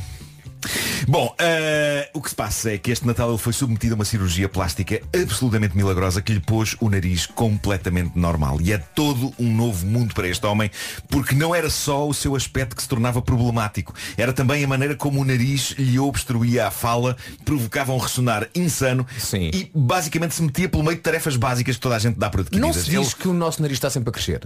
Bom, 1.09 1.33
eh, 1.39 2.09
o 2.13 2.21
que 2.21 2.31
se 2.31 2.35
passa 2.35 2.73
é 2.73 2.79
que 2.79 2.91
este 2.91 3.07
Natal 3.07 3.29
ele 3.29 3.39
foi 3.39 3.53
submetido 3.53 3.95
a 3.95 3.97
uma 3.97 4.05
cirurgia 4.05 4.49
plástica 4.49 5.01
absolutamente 5.15 5.77
milagrosa 5.77 6.21
que 6.21 6.33
lhe 6.33 6.41
pôs 6.41 6.75
o 6.81 6.89
nariz 6.91 7.27
completamente 7.27 8.19
normal. 8.19 8.61
E 8.61 8.73
é 8.73 8.79
todo 8.79 9.33
um 9.39 9.55
novo 9.55 9.87
mundo 9.87 10.15
para 10.15 10.27
este 10.27 10.45
homem, 10.47 10.71
porque 11.09 11.35
não 11.35 11.55
era 11.55 11.71
só 11.71 12.09
o 12.09 12.13
seu 12.15 12.35
aspecto 12.35 12.75
que 12.75 12.83
se 12.83 12.89
tornava 12.89 13.23
problemático, 13.23 13.95
era 14.17 14.33
também 14.33 14.65
a 14.65 14.69
maneira 14.69 14.97
como 14.97 15.21
o 15.21 15.25
nariz 15.25 15.71
lhe 15.79 15.99
obstruía 15.99 16.67
a 16.67 16.71
fala, 16.71 17.17
provocava 17.45 17.93
um 17.93 17.99
ressonar 17.99 18.49
insano 18.55 19.07
e 19.55 19.71
basicamente 19.75 20.35
se 20.35 20.43
metia 20.43 20.69
pelo 20.69 20.83
meio 20.83 20.97
de 20.97 21.03
tarefas 21.03 21.37
básicas 21.37 21.77
que 21.77 21.81
toda 21.83 21.95
a 21.95 21.99
gente 22.01 22.19
dá 22.19 22.29
por 22.29 22.41
adquiridas. 22.41 22.77
Não 22.77 22.83
se 22.83 22.91
diz 22.91 23.15
que 23.15 23.29
o 23.29 23.33
nosso 23.33 23.63
nariz 23.63 23.77
está 23.77 23.91
sempre 23.91 24.11
a 24.11 24.13
crescer. 24.13 24.41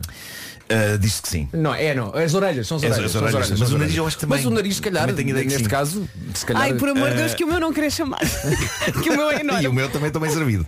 Uh, 0.71 0.97
diz 0.99 1.19
que 1.19 1.29
sim. 1.29 1.49
Não, 1.53 1.75
é 1.75 1.93
não. 1.95 2.15
As 2.15 2.33
orelhas, 2.33 2.69
são 2.69 2.77
as 2.77 2.85
As- 2.85 2.91
orelhas. 2.93 3.07
as 3.07 3.13
são 3.13 3.21
as 3.27 3.33
orelhas, 3.35 3.51
orelhas, 3.51 3.61
mas 3.61 3.61
o 3.61 3.75
as 3.75 3.81
nariz 3.81 3.97
eu 3.97 4.03
orelhas. 4.03 4.07
acho 4.07 4.17
que 4.17 4.21
também- 4.21 4.39
Mas 4.39 4.47
o 4.47 4.51
nariz, 4.51 4.77
se 4.77 4.83
calhar, 4.83 5.01
também 5.01 5.17
tenho 5.17 5.29
ideia 5.31 5.45
que 5.45 5.51
neste 5.51 5.65
sim. 5.65 6.00
Caso, 6.07 6.35
se 6.35 6.47
calhar. 6.47 6.63
Ai, 6.63 6.75
por 6.75 6.89
amor 6.89 7.09
de 7.11 7.15
Eh, 7.15 7.19
Deus, 7.19 7.35
que 7.35 7.45
o 7.45 7.47
meu 7.49 7.61
não 7.61 7.73
cresça 7.73 8.05
mais. 8.05 8.31
que 9.03 9.11
o 9.11 9.17
meu 9.17 9.31
é 9.31 9.37
E 9.37 9.41
enorme. 9.41 9.69
o 9.69 9.73
meu 9.73 9.89
também 9.91 10.09
estou 10.09 10.21
bem 10.21 10.31
servido. 10.31 10.67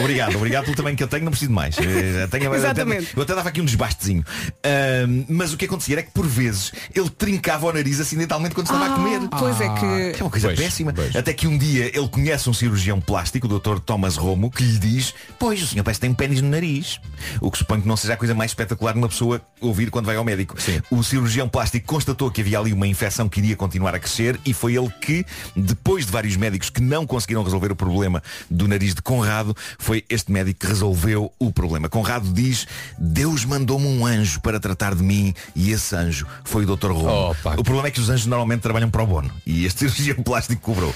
Obrigado, 0.00 0.36
obrigado 0.36 0.64
pelo 0.64 0.76
tamanho 0.76 0.96
que 0.96 1.02
eu 1.02 1.08
tenho, 1.08 1.24
não 1.24 1.30
preciso 1.30 1.50
de 1.50 1.54
mais. 1.54 1.76
Eh, 1.78 2.20
já 2.20 2.28
tenho- 2.28 2.54
Exatamente. 2.54 3.08
Eu 3.16 3.22
até 3.22 3.34
dava 3.34 3.48
aqui 3.48 3.60
um 3.60 3.64
desbastezinho. 3.64 4.24
Ahm, 4.64 5.24
mas 5.28 5.52
o 5.52 5.56
que 5.56 5.64
acontecia 5.64 5.96
era 5.96 6.02
que 6.02 6.10
por 6.12 6.26
vezes 6.26 6.72
ele 6.94 7.08
trincava 7.10 7.66
o 7.66 7.72
nariz 7.72 8.00
acidentalmente 8.00 8.54
quando 8.54 8.66
estava 8.66 8.84
Ah, 8.86 8.92
a 8.92 8.96
comer. 8.96 9.20
pois 9.38 9.60
é 9.60 9.68
que- 9.68 10.18
é 10.20 10.22
uma 10.22 10.30
coisa 10.30 10.48
Pois, 10.48 10.58
péssima. 10.60 10.94
Até 11.16 11.32
que 11.32 11.46
um 11.46 11.56
dia 11.58 11.86
ele 11.96 12.08
conhece 12.08 12.48
um 12.48 12.54
cirurgião 12.54 13.00
plástico, 13.00 13.46
o 13.46 13.58
Dr. 13.58 13.78
Thomas 13.80 14.16
Romo, 14.16 14.50
que 14.50 14.62
lhe 14.62 14.78
diz, 14.78 15.14
pois 15.38 15.62
o 15.62 15.66
senhor 15.66 15.84
parece 15.84 15.98
que 15.98 16.02
tem 16.02 16.10
um 16.10 16.14
pênis 16.14 16.40
no 16.40 16.48
nariz. 16.48 17.00
O 17.40 17.50
que 17.50 17.58
suponho 17.58 17.82
que 17.82 17.88
não 17.88 17.96
seja 17.96 18.14
a 18.14 18.16
coisa 18.16 18.34
mais 18.34 18.50
espetacular 18.50 18.92
de 18.92 18.98
uma 18.98 19.08
pessoa 19.08 19.40
ouvir 19.60 19.90
quando 19.90 20.06
vai 20.06 20.16
ao 20.16 20.24
médico. 20.24 20.56
O 20.90 21.02
cirurgião 21.02 21.48
plástico 21.48 21.86
constatou 21.86 22.30
que 22.30 22.40
havia 22.40 22.58
ali 22.58 22.72
uma 22.72 22.86
infecção 22.86 23.28
que 23.28 23.40
iria 23.40 23.56
continuar 23.56 23.94
a 23.94 23.98
crescer 23.98 24.38
e 24.44 24.52
foi 24.52 24.69
ele 24.70 24.88
que, 25.00 25.24
depois 25.54 26.06
de 26.06 26.12
vários 26.12 26.36
médicos 26.36 26.70
que 26.70 26.80
não 26.80 27.06
conseguiram 27.06 27.42
resolver 27.42 27.72
o 27.72 27.76
problema 27.76 28.22
do 28.50 28.66
nariz 28.66 28.94
de 28.94 29.02
Conrado, 29.02 29.56
foi 29.78 30.04
este 30.08 30.30
médico 30.32 30.60
que 30.60 30.66
resolveu 30.66 31.32
o 31.38 31.52
problema. 31.52 31.88
Conrado 31.88 32.32
diz, 32.32 32.66
Deus 32.98 33.44
mandou-me 33.44 33.86
um 33.86 34.06
anjo 34.06 34.40
para 34.40 34.60
tratar 34.60 34.94
de 34.94 35.02
mim 35.02 35.34
e 35.54 35.70
esse 35.70 35.94
anjo 35.94 36.26
foi 36.44 36.64
o 36.64 36.76
Dr. 36.76 36.92
Romo. 36.92 37.36
o 37.56 37.64
problema 37.64 37.88
é 37.88 37.90
que 37.90 38.00
os 38.00 38.08
anjos 38.08 38.26
normalmente 38.26 38.60
trabalham 38.60 38.90
para 38.90 39.02
o 39.02 39.06
bono 39.06 39.30
e 39.46 39.64
este 39.64 39.80
cirurgião 39.90 40.22
plástico 40.22 40.60
cobrou 40.62 40.94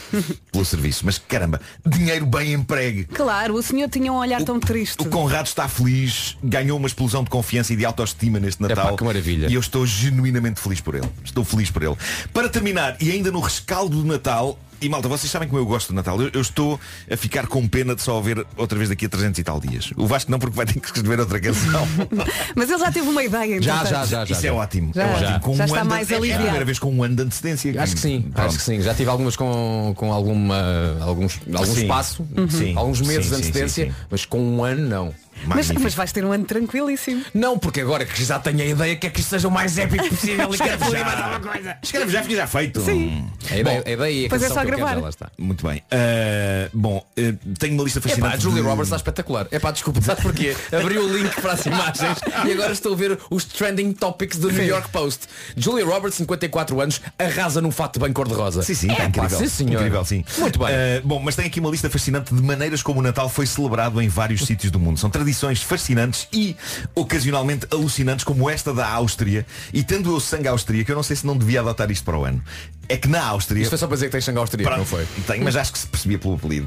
pelo 0.52 0.64
serviço. 0.64 1.04
Mas 1.04 1.18
caramba, 1.18 1.60
dinheiro 1.84 2.26
bem 2.26 2.52
empregue. 2.52 3.04
Claro, 3.04 3.54
o 3.54 3.62
senhor 3.62 3.88
tinha 3.88 4.12
um 4.12 4.16
olhar 4.16 4.42
tão 4.42 4.60
triste. 4.60 5.00
O 5.02 5.06
Conrado 5.06 5.46
está 5.46 5.68
feliz, 5.68 6.36
ganhou 6.42 6.78
uma 6.78 6.86
explosão 6.86 7.24
de 7.24 7.30
confiança 7.30 7.72
e 7.72 7.76
de 7.76 7.84
autoestima 7.84 8.38
neste 8.38 8.62
Natal. 8.62 8.88
Epá, 8.88 8.96
que 8.96 9.04
maravilha. 9.04 9.48
E 9.48 9.54
eu 9.54 9.60
estou 9.60 9.86
genuinamente 9.86 10.60
feliz 10.60 10.80
por 10.80 10.94
ele. 10.94 11.08
Estou 11.24 11.44
feliz 11.44 11.70
por 11.70 11.82
ele. 11.82 11.96
Para 12.32 12.48
terminar, 12.48 12.96
e 13.00 13.10
ainda 13.10 13.30
no 13.30 13.40
rescaldo 13.40 13.63
do 13.88 14.04
Natal, 14.04 14.58
e 14.80 14.88
malta, 14.88 15.08
vocês 15.08 15.30
sabem 15.32 15.48
como 15.48 15.58
eu 15.60 15.64
gosto 15.64 15.88
do 15.88 15.94
Natal. 15.94 16.20
Eu, 16.20 16.30
eu 16.34 16.40
estou 16.42 16.78
a 17.10 17.16
ficar 17.16 17.46
com 17.46 17.66
pena 17.66 17.94
de 17.94 18.02
só 18.02 18.16
ouvir 18.16 18.44
outra 18.56 18.76
vez 18.76 18.90
daqui 18.90 19.06
a 19.06 19.08
300 19.08 19.38
e 19.38 19.42
tal 19.42 19.58
dias. 19.58 19.90
O 19.96 20.06
Vasco 20.06 20.30
não, 20.30 20.38
porque 20.38 20.54
vai 20.54 20.66
ter 20.66 20.78
que 20.78 20.84
escrever 20.86 21.18
outra 21.20 21.40
canção. 21.40 21.88
Mas 22.54 22.68
ele 22.68 22.78
já 22.78 22.92
teve 22.92 23.08
uma 23.08 23.24
ideia. 23.24 23.56
entretanto. 23.56 24.30
Isso 24.30 24.46
é 24.46 24.52
ótimo. 24.52 24.92
Já. 24.94 25.02
é 25.02 25.06
ótimo. 25.14 25.26
Já. 25.28 25.40
Com 25.40 25.54
Já 25.54 25.62
um 25.62 25.66
está 25.66 25.82
de- 25.82 25.88
mais 25.88 26.10
é 26.10 26.14
a 26.14 26.18
aliviado. 26.18 26.42
primeira 26.42 26.64
vez 26.66 26.78
com 26.78 26.92
um 26.92 27.02
ano 27.02 27.16
de 27.16 27.22
antecedência. 27.22 27.82
Acho 27.82 27.94
que 27.94 28.00
sim, 28.00 28.20
Pronto. 28.22 28.40
acho 28.48 28.58
que 28.58 28.62
sim. 28.64 28.80
Já 28.82 28.94
tive 28.94 29.08
algumas 29.08 29.36
com, 29.36 29.94
com 29.96 30.12
alguma, 30.12 30.98
alguns, 31.00 31.40
algum 31.54 31.74
Sim. 31.74 31.82
espaço, 31.82 32.26
Sim. 32.50 32.76
alguns 32.76 33.00
meses 33.00 33.24
Sim, 33.26 33.30
de 33.30 33.36
sim, 33.36 33.48
antecedência, 33.48 33.84
sim, 33.86 33.90
sim. 33.90 33.96
mas 34.10 34.26
com 34.26 34.38
um 34.40 34.62
ano 34.64 34.86
não. 34.86 35.14
Mas, 35.46 35.70
mas 35.70 35.94
vais 35.94 36.12
ter 36.12 36.24
um 36.24 36.32
ano 36.32 36.44
tranquilíssimo. 36.44 37.24
Não, 37.32 37.58
porque 37.58 37.80
agora 37.80 38.04
que 38.04 38.24
já 38.24 38.38
tenho 38.38 38.60
a 38.60 38.64
ideia 38.64 38.96
que 38.96 39.06
é 39.06 39.10
que 39.10 39.20
isto 39.20 39.30
seja 39.30 39.48
o 39.48 39.50
mais 39.50 39.76
épico 39.78 40.08
possível 40.08 40.52
e 40.54 40.58
quero 40.58 40.78
fazer 40.78 41.04
mais 41.04 41.20
alguma 41.20 41.40
coisa. 41.52 41.76
Escreve 41.82 42.12
já, 42.12 42.22
fica 42.22 42.36
já 42.36 42.46
feito. 42.46 42.80
Sim. 42.80 43.26
A 43.50 43.56
ideia, 43.58 43.82
a 43.86 43.90
ideia 43.90 44.10
e 44.22 44.26
a 44.26 44.28
Pois 44.28 44.42
é 44.42 44.48
só 44.48 44.54
que 44.54 44.60
quero 44.66 44.76
gravar. 44.76 44.94
já 44.94 45.00
lá 45.00 45.08
está. 45.08 45.30
Muito 45.38 45.66
bem. 45.66 45.78
Uh, 45.78 46.70
bom, 46.72 46.96
uh, 47.18 47.54
tenho 47.58 47.74
uma 47.74 47.84
lista 47.84 47.98
É 47.98 48.02
pá, 48.02 48.08
fascinante. 48.08 48.34
a 48.36 48.38
Julia 48.38 48.62
de- 48.62 48.68
Roberts 48.68 48.86
está 48.88 48.96
espetacular. 48.96 49.46
É 49.50 49.58
pá, 49.58 49.70
desculpa, 49.70 50.00
sabe 50.00 50.22
porquê? 50.22 50.56
Abri 50.72 50.98
o 50.98 51.08
link 51.16 51.34
para 51.40 51.52
as 51.52 51.66
imagens 51.66 52.18
e 52.46 52.52
agora 52.52 52.72
estou 52.72 52.92
a 52.92 52.96
ver 52.96 53.18
os 53.30 53.44
trending 53.44 53.92
topics 53.92 54.38
do 54.38 54.50
New 54.50 54.64
York 54.64 54.88
Post. 54.90 55.26
Julia 55.56 55.84
Roberts, 55.84 56.16
54 56.16 56.80
anos, 56.80 57.00
arrasa 57.18 57.60
num 57.60 57.70
fato 57.70 58.00
bem 58.00 58.12
cor-de-rosa. 58.12 58.62
Sim, 58.62 58.74
sim, 58.74 58.88
é, 58.88 58.92
está 58.92 59.04
incrível. 59.06 59.38
sim, 59.38 59.48
senhor. 59.48 59.74
Incrível, 59.80 60.04
sim. 60.04 60.24
Muito 60.38 60.58
bem. 60.58 60.68
Uh, 60.68 61.02
bom, 61.04 61.20
mas 61.20 61.36
tem 61.36 61.46
aqui 61.46 61.60
uma 61.60 61.70
lista 61.70 61.90
fascinante 61.90 62.34
de 62.34 62.42
maneiras 62.42 62.82
como 62.82 63.00
o 63.00 63.02
Natal 63.02 63.28
foi 63.28 63.46
celebrado 63.46 64.00
em 64.00 64.08
vários 64.08 64.42
sítios 64.42 64.70
do 64.70 64.78
mundo. 64.80 64.98
São 64.98 65.10
tradições 65.10 65.33
fascinantes 65.62 66.28
e 66.32 66.56
ocasionalmente 66.94 67.66
alucinantes 67.70 68.24
como 68.24 68.48
esta 68.48 68.72
da 68.72 68.88
Áustria. 68.88 69.46
E 69.72 69.82
tendo 69.82 70.12
eu 70.14 70.20
sangue 70.20 70.48
austríaco, 70.48 70.90
eu 70.90 70.96
não 70.96 71.02
sei 71.02 71.16
se 71.16 71.26
não 71.26 71.36
devia 71.36 71.60
adotar 71.60 71.90
isto 71.90 72.04
para 72.04 72.18
o 72.18 72.24
ano. 72.24 72.42
É 72.88 72.96
que 72.96 73.08
na 73.08 73.24
Áustria. 73.24 73.62
Isto 73.62 73.70
foi 73.70 73.78
só 73.78 73.86
para 73.86 73.96
dizer 73.96 74.06
que 74.06 74.12
tens 74.12 74.24
sangue 74.24 74.38
austríaco, 74.38 74.68
Pronto, 74.74 74.78
não 74.78 74.86
foi? 74.86 75.06
Tenho, 75.26 75.42
mas 75.44 75.56
acho 75.56 75.72
que 75.72 75.78
se 75.78 75.86
percebia 75.86 76.18
pelo 76.18 76.34
apelido. 76.34 76.66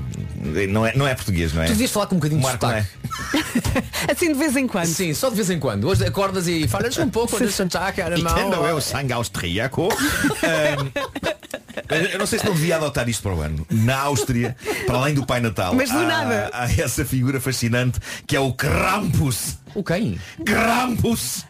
Não 0.70 0.86
é, 0.86 0.96
não 0.96 1.08
é 1.08 1.14
português, 1.14 1.54
não 1.54 1.62
é? 1.62 1.66
Tu 1.66 1.74
devias 1.74 1.92
falar 1.92 2.08
com 2.08 2.16
um 2.16 2.18
bocadinho 2.18 2.42
de 2.42 2.48
Marco, 2.48 2.66
não 2.66 2.74
é? 2.74 2.82
sotaque. 2.84 3.88
Assim 4.12 4.34
de 4.34 4.40
vez 4.40 4.56
em 4.56 4.68
quando. 4.68 4.88
Sim, 4.88 5.14
só 5.14 5.30
de 5.30 5.36
vez 5.36 5.50
em 5.50 5.60
quando. 5.60 5.88
Hoje 5.88 6.06
acordas 6.06 6.48
e 6.48 6.68
falas 6.68 6.98
um 6.98 7.10
pouco 7.10 7.38
de 7.38 7.52
sotaque 7.54 8.02
alemão. 8.02 8.34
tendo 8.34 8.56
eu 8.66 8.82
sangue 8.82 9.14
austríaco. 9.14 9.90
um, 9.90 10.88
eu 12.12 12.20
não 12.20 12.26
sei 12.26 12.40
se 12.40 12.46
não 12.46 12.54
devia 12.54 12.78
adotar 12.78 13.08
isto 13.08 13.22
para 13.22 13.36
o 13.36 13.42
ano. 13.42 13.66
Na 13.70 14.00
Áustria, 14.00 14.56
para 14.86 14.98
além 14.98 15.14
do 15.14 15.26
Pai 15.26 15.40
Natal, 15.40 15.76
Mas 15.76 15.90
do 15.92 15.98
há, 15.98 16.04
nada. 16.04 16.50
há 16.54 16.66
essa 16.82 17.06
figura 17.06 17.40
fascinante 17.40 18.00
que 18.26 18.36
é 18.36 18.40
o 18.40 18.54
Krampus. 18.58 19.60
O 19.76 19.84
quem? 19.84 20.20
Krampus! 20.44 21.46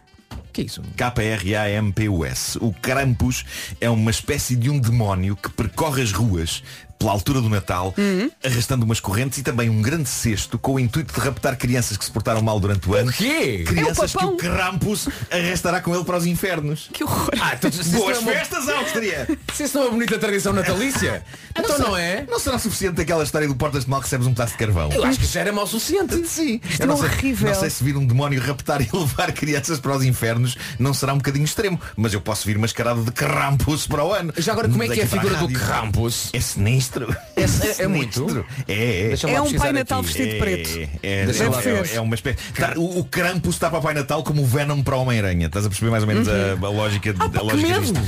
Que 0.52 0.62
é 0.62 0.66
isso? 0.66 0.82
K-R-A-M-P-U-S. 0.98 2.58
O 2.60 2.74
Krampus 2.74 3.46
é 3.80 3.90
uma 3.90 4.12
espécie 4.12 4.58
de 4.58 4.70
um 4.70 4.78
demónio 4.78 5.38
que 5.38 5.50
percorre 5.50 6.02
as 6.02 6.12
ruas 6.12 6.62
pela 6.98 7.12
altura 7.12 7.42
do 7.42 7.50
Natal, 7.50 7.94
Uhum. 7.98 8.30
arrastando 8.44 8.84
umas 8.86 9.00
correntes 9.00 9.38
e 9.40 9.44
também 9.44 9.70
um 9.70 9.82
grande 9.82 10.10
cesto 10.10 10.58
com 10.58 10.74
o 10.76 10.80
intuito 10.80 11.14
de 11.14 11.20
raptar 11.20 11.56
crianças 11.58 11.98
que 11.98 12.06
se 12.06 12.12
portaram 12.12 12.42
mal 12.42 12.60
durante 12.60 12.90
o 12.90 12.94
ano. 12.96 13.12
quê? 13.12 13.64
Crianças 13.66 14.14
É 14.16 14.18
que 14.18 14.26
o 14.26 14.30
o 14.30 14.32
papão. 14.32 14.38
Krampus 14.38 15.08
arrastará 15.32 15.82
com 15.82 15.94
ele 15.96 16.04
para 16.04 16.18
os 16.18 16.26
infernos. 16.26 16.90
Que 16.94 17.04
horror. 17.04 17.30
Ah, 17.40 17.54
então, 17.56 17.70
Boas 17.70 18.22
não 18.22 18.32
é 18.32 18.36
festas, 18.36 18.68
Áustria! 18.70 19.28
Se 19.54 19.64
isso 19.64 19.78
não 19.78 19.84
é 19.84 19.88
uma 19.88 19.94
bonita 19.94 20.18
tradição 20.20 20.54
natalícia, 20.54 21.24
então 21.58 21.78
não 21.78 21.96
é? 21.98 22.26
Não 22.30 22.40
será 22.40 22.58
suficiente 22.60 23.00
aquela 23.02 23.24
história 23.24 23.48
do 23.48 23.56
Portas 23.56 23.84
de 23.86 23.90
Mal 23.90 24.00
que 24.00 24.06
recebes 24.06 24.28
um 24.28 24.32
pedaço 24.34 24.54
de 24.54 24.58
carvão? 24.60 24.90
Eu 24.92 25.04
acho 25.04 25.20
que 25.20 25.26
já 25.26 25.42
era 25.42 25.52
mal 25.52 25.64
o 25.66 25.68
suficiente. 25.68 26.16
Sim, 26.28 26.60
Isto 26.68 26.82
eu 26.82 26.84
é 26.84 26.88
não 26.88 26.98
sei, 26.98 27.06
horrível. 27.10 27.50
não 27.50 27.60
sei 27.60 27.70
se 27.70 27.84
vir 27.84 27.96
um 27.98 28.06
demónio 28.06 28.42
raptar 28.42 28.82
e 28.82 28.90
levar 28.94 29.32
crianças 29.32 29.80
para 29.80 29.96
os 29.96 30.04
infernos 30.04 30.58
não 30.80 30.94
será 30.94 31.14
um 31.14 31.18
bocadinho 31.18 31.46
extremo, 31.46 31.80
mas 31.96 32.14
eu 32.14 32.22
posso 32.22 32.46
vir 32.46 32.58
mascarado 32.58 33.04
de 33.04 33.12
Krampus 33.12 33.86
para 33.88 34.04
o 34.04 34.14
ano. 34.14 34.34
Já 34.38 34.52
agora, 34.54 34.68
como 34.70 34.84
é 34.84 34.88
que 34.88 35.00
é 35.00 35.04
a 35.04 35.08
figura 35.08 35.36
do 35.36 35.46
rádio. 35.46 35.60
Krampus? 35.60 36.30
É 36.34 36.40
sinistro. 36.40 36.87
É- 37.36 37.84
é 37.84 37.88
muito? 37.88 38.14
Sinistro. 38.20 38.46
É, 38.68 39.14
é. 39.14 39.32
É 39.34 39.42
um 39.42 39.54
Pai 39.54 39.72
Natal 39.74 40.00
aqui. 40.00 40.08
vestido 40.08 40.30
de 40.32 40.40
preto. 40.40 40.70
É, 41.04 41.08
é, 41.08 41.24
é, 41.24 41.92
é, 41.94 41.96
é 41.96 42.02
uma 42.02 42.16
espécie. 42.16 42.38
Tá, 42.54 42.74
o, 42.78 43.00
o 43.00 43.04
Krampus 43.06 43.56
está 43.56 43.70
para 43.70 43.80
o 43.80 43.82
Pai 43.82 43.94
Natal 43.94 44.24
como 44.24 44.42
o 44.42 44.46
Venom 44.46 44.82
para 44.82 44.96
o 44.96 45.02
Homem-Aranha. 45.02 45.48
Estás 45.48 45.66
a 45.66 45.70
perceber 45.70 45.92
mais 45.92 46.04
ou 46.04 46.08
menos 46.08 46.28
a, 46.28 46.52
a 46.54 46.70
lógica, 46.70 47.14
Ah, 47.20 47.24
a 47.40 47.42
lógica 47.42 47.80
disto? 47.80 48.00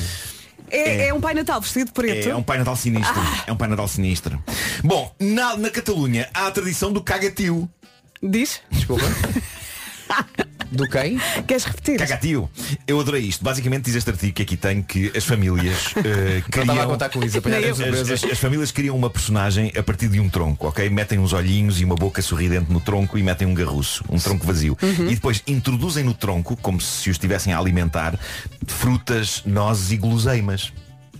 É, 0.71 0.77
É. 0.77 1.07
é 1.07 1.13
um 1.13 1.19
Pai 1.21 1.33
Natal 1.33 1.59
vestido 1.61 1.87
de 1.87 1.91
preto. 1.93 2.29
É, 2.29 2.35
um 2.35 2.43
Pai 2.43 2.57
Natal 2.59 2.75
sinistro. 2.75 3.21
É 3.47 3.51
um 3.51 3.55
Pai 3.57 3.67
Natal 3.67 3.87
sinistro. 3.87 4.43
Bom, 4.83 5.13
na, 5.19 5.57
na 5.57 5.69
Catalunha 5.69 6.29
há 6.33 6.47
a 6.47 6.51
tradição 6.51 6.91
do 6.93 7.01
cagatio. 7.01 7.67
Diz? 8.21 8.61
Desculpa. 8.71 9.05
Do 10.71 10.87
quem? 10.87 11.19
Queres 11.47 11.63
repetir? 11.65 11.97
Cagatio. 11.97 12.49
Eu 12.85 12.99
adorei 12.99 13.23
isto. 13.23 13.43
Basicamente 13.43 13.85
diz 13.85 13.95
este 13.95 14.09
artigo 14.11 14.33
que 14.33 14.43
aqui 14.43 14.55
tem 14.55 14.83
que 14.83 15.11
as 15.17 15.25
famílias 15.25 15.93
Não 15.97 16.03
criam... 16.03 16.61
estava 16.63 16.83
a 16.83 16.85
contar 16.85 17.09
com 17.09 17.23
isso, 17.23 17.37
apanhar 17.39 17.63
as. 17.63 17.79
As, 17.79 18.11
as- 18.11 18.23
as 18.23 18.37
famílias 18.37 18.71
criam 18.71 18.95
uma 18.95 19.09
personagem 19.09 19.71
a 19.77 19.81
partir 19.81 20.07
de 20.09 20.19
um 20.19 20.29
tronco, 20.29 20.67
ok? 20.67 20.87
Metem 20.89 21.17
uns 21.17 21.33
olhinhos 21.33 21.81
e 21.81 21.85
uma 21.85 21.95
boca 21.95 22.21
sorridente 22.21 22.71
no 22.71 22.79
tronco 22.79 23.17
e 23.17 23.23
metem 23.23 23.47
um 23.47 23.53
garruço, 23.53 24.03
um 24.09 24.17
tronco 24.19 24.45
vazio. 24.45 24.77
E 24.81 25.15
depois 25.15 25.41
introduzem 25.47 26.03
no 26.03 26.13
tronco, 26.13 26.55
como 26.57 26.79
se 26.79 27.09
o 27.09 27.11
estivessem 27.11 27.51
a 27.53 27.57
alimentar, 27.59 28.17
frutas, 28.67 29.41
nozes 29.45 29.91
e 29.91 29.97
guloseimas. 29.97 30.71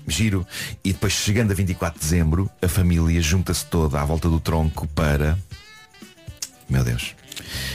Giro. 0.08 0.46
E 0.84 0.92
depois, 0.92 1.14
chegando 1.14 1.52
a 1.52 1.56
24 1.56 2.00
de 2.00 2.06
dezembro, 2.06 2.50
a 2.62 2.68
família 2.68 3.22
junta-se 3.22 3.66
toda 3.66 4.00
à 4.02 4.06
volta 4.06 4.28
do 4.30 4.40
tronco 4.40 4.88
para. 4.88 5.38
Meu 6.70 6.84
Deus. 6.84 7.16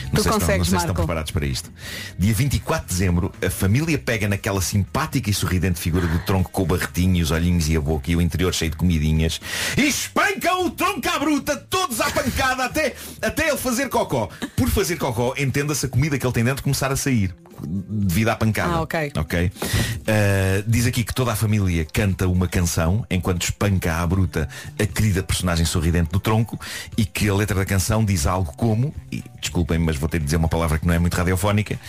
Não 0.05 0.21
Tu 0.21 0.23
sei, 0.23 0.23
se 0.23 0.29
estão, 0.29 0.31
não 0.33 0.39
consegues, 0.39 0.69
sei 0.69 0.79
se 0.79 0.83
estão 0.83 0.95
preparados 0.95 1.31
para 1.31 1.45
isto. 1.45 1.71
Dia 2.17 2.33
24 2.33 2.87
de 2.87 2.93
dezembro, 2.93 3.31
a 3.45 3.49
família 3.49 3.97
pega 3.97 4.27
naquela 4.27 4.61
simpática 4.61 5.29
e 5.29 5.33
sorridente 5.33 5.79
figura 5.79 6.07
do 6.07 6.19
tronco 6.19 6.49
com 6.51 6.63
o 6.63 6.65
barretinho, 6.65 7.23
os 7.23 7.31
olhinhos 7.31 7.67
e 7.67 7.75
a 7.75 7.81
boca 7.81 8.09
e 8.09 8.15
o 8.15 8.21
interior 8.21 8.53
cheio 8.53 8.71
de 8.71 8.77
comidinhas 8.77 9.39
e 9.77 9.87
espancam 9.87 10.65
o 10.65 10.71
tronco 10.71 11.07
à 11.09 11.19
bruta, 11.19 11.55
todos 11.57 11.99
à 11.99 12.09
pancada, 12.11 12.65
até, 12.65 12.95
até 13.21 13.49
ele 13.49 13.57
fazer 13.57 13.89
cocó. 13.89 14.29
Por 14.55 14.69
fazer 14.69 14.97
cocó, 14.97 15.33
entenda-se 15.37 15.85
a 15.85 15.89
comida 15.89 16.17
que 16.17 16.25
ele 16.25 16.33
tem 16.33 16.43
dentro 16.43 16.63
começar 16.63 16.91
a 16.91 16.95
sair. 16.95 17.33
Devido 17.61 18.29
à 18.29 18.35
pancada. 18.35 18.73
Ah, 18.73 18.81
ok. 18.81 19.13
Ok. 19.15 19.45
Uh, 19.45 20.63
diz 20.67 20.85
aqui 20.85 21.03
que 21.05 21.13
toda 21.13 21.31
a 21.31 21.35
família 21.35 21.85
canta 21.85 22.27
uma 22.27 22.47
canção 22.47 23.05
enquanto 23.09 23.43
espanca 23.43 23.95
à 23.95 24.05
bruta 24.05 24.49
a 24.77 24.85
querida 24.85 25.23
personagem 25.23 25.65
sorridente 25.65 26.11
do 26.11 26.19
tronco 26.19 26.59
e 26.97 27.05
que 27.05 27.29
a 27.29 27.33
letra 27.33 27.55
da 27.55 27.65
canção 27.65 28.03
diz 28.03 28.27
algo 28.27 28.51
como, 28.57 28.93
e 29.09 29.23
desculpem, 29.45 29.77
mas 29.79 29.95
vou 29.97 30.09
ter 30.09 30.19
de 30.19 30.25
dizer 30.25 30.37
uma 30.37 30.47
palavra 30.47 30.77
que 30.77 30.85
não 30.85 30.93
é 30.93 30.99
muito 30.99 31.15
radiofónica, 31.15 31.79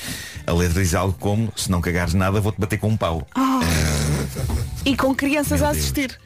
a 0.46 0.52
letra 0.52 0.82
diz 0.82 0.94
algo 0.94 1.16
como, 1.18 1.52
se 1.56 1.70
não 1.70 1.80
cagares 1.80 2.14
nada 2.14 2.40
vou-te 2.40 2.60
bater 2.60 2.78
com 2.78 2.88
um 2.88 2.96
pau. 2.96 3.26
E 4.84 4.96
com 4.96 5.14
crianças 5.14 5.60
Meu 5.60 5.70
a 5.70 5.72
Deus. 5.72 6.18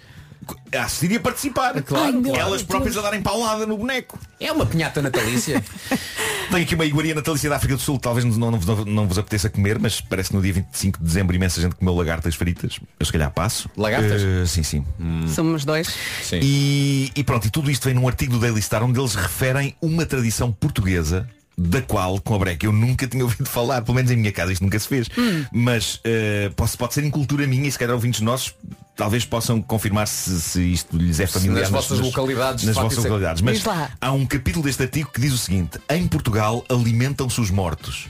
A 0.75 0.85
assistir 0.85 1.11
e 1.13 1.17
a 1.17 1.21
participar. 1.21 1.81
Claro, 1.83 2.23
Ai, 2.33 2.39
Elas 2.39 2.63
próprias 2.63 2.97
a 2.97 3.03
darem 3.03 3.23
paulada 3.23 3.67
no 3.67 3.77
boneco. 3.77 4.19
É 4.39 4.51
uma 4.51 4.67
pinhata 4.67 5.03
natalícia. 5.03 5.63
Tenho 6.51 6.65
aqui 6.65 6.75
uma 6.75 6.85
iguaria 6.85 7.15
natalícia 7.15 7.49
da 7.49 7.57
África 7.57 7.77
do 7.77 7.81
Sul, 7.81 7.99
talvez 7.99 8.25
não, 8.25 8.51
não, 8.51 8.59
não, 8.59 8.85
não 8.85 9.09
vos 9.09 9.19
apeteça 9.19 9.49
comer, 9.49 9.79
mas 9.79 10.01
parece 10.01 10.31
que 10.31 10.37
no 10.37 10.43
dia 10.43 10.53
25 10.53 10.99
de 10.99 11.05
dezembro 11.05 11.37
imensa 11.37 11.61
gente 11.61 11.77
comeu 11.77 11.95
lagartas 11.95 12.35
fritas. 12.35 12.81
Eu 12.99 13.07
se 13.07 13.13
calhar 13.13 13.31
passo. 13.31 13.71
Lagartas? 13.77 14.23
Eh, 14.23 14.47
sim, 14.47 14.63
sim. 14.63 14.85
Somos 15.29 15.65
dois. 15.65 15.95
E, 16.43 17.13
e 17.15 17.23
pronto, 17.23 17.47
e 17.47 17.51
tudo 17.51 17.71
isto 17.71 17.85
vem 17.85 17.95
num 17.95 18.09
artigo 18.09 18.33
do 18.33 18.41
Daily 18.41 18.61
Star 18.61 18.83
onde 18.83 18.99
eles 18.99 19.15
referem 19.15 19.77
uma 19.81 20.05
tradição 20.05 20.51
portuguesa 20.51 21.29
da 21.63 21.83
qual, 21.83 22.19
com 22.21 22.35
a 22.35 22.39
breca, 22.39 22.65
eu 22.65 22.73
nunca 22.73 23.07
tinha 23.07 23.23
ouvido 23.23 23.45
falar, 23.49 23.83
pelo 23.83 23.95
menos 23.95 24.11
em 24.11 24.17
minha 24.17 24.33
casa 24.33 24.53
isto 24.53 24.63
nunca 24.63 24.79
se 24.79 24.89
fez, 24.89 25.09
Hum. 25.19 25.45
mas 25.53 26.01
eh, 26.05 26.51
pode, 26.57 26.77
pode 26.77 26.95
ser 26.95 27.05
em 27.05 27.11
cultura 27.11 27.47
minha 27.47 27.69
e 27.69 27.73
se 27.73 27.79
calhar 27.79 27.95
ouvintes 27.95 28.21
nossos 28.21 28.55
talvez 28.97 29.25
possam 29.25 29.63
confirmar 29.63 30.07
se, 30.07 30.41
se 30.41 30.63
isto 30.73 30.97
lhes 30.97 31.21
é 31.21 31.27
familiar 31.27 31.63
nas 31.63 31.71
vossas 31.71 31.99
localidades, 32.01 32.65
nas 32.65 32.77
vossas 32.77 33.03
localidades. 33.05 33.43
Mas 33.43 33.63
há 34.01 34.13
um 34.13 34.27
capítulo 34.27 34.65
deste 34.65 34.83
artigo 34.83 35.11
que 35.11 35.21
diz 35.21 35.33
o 35.33 35.39
seguinte, 35.39 35.79
em 35.89 36.07
Portugal 36.07 36.65
alimentam-se 36.69 37.41
os 37.41 37.51
mortos. 37.51 38.09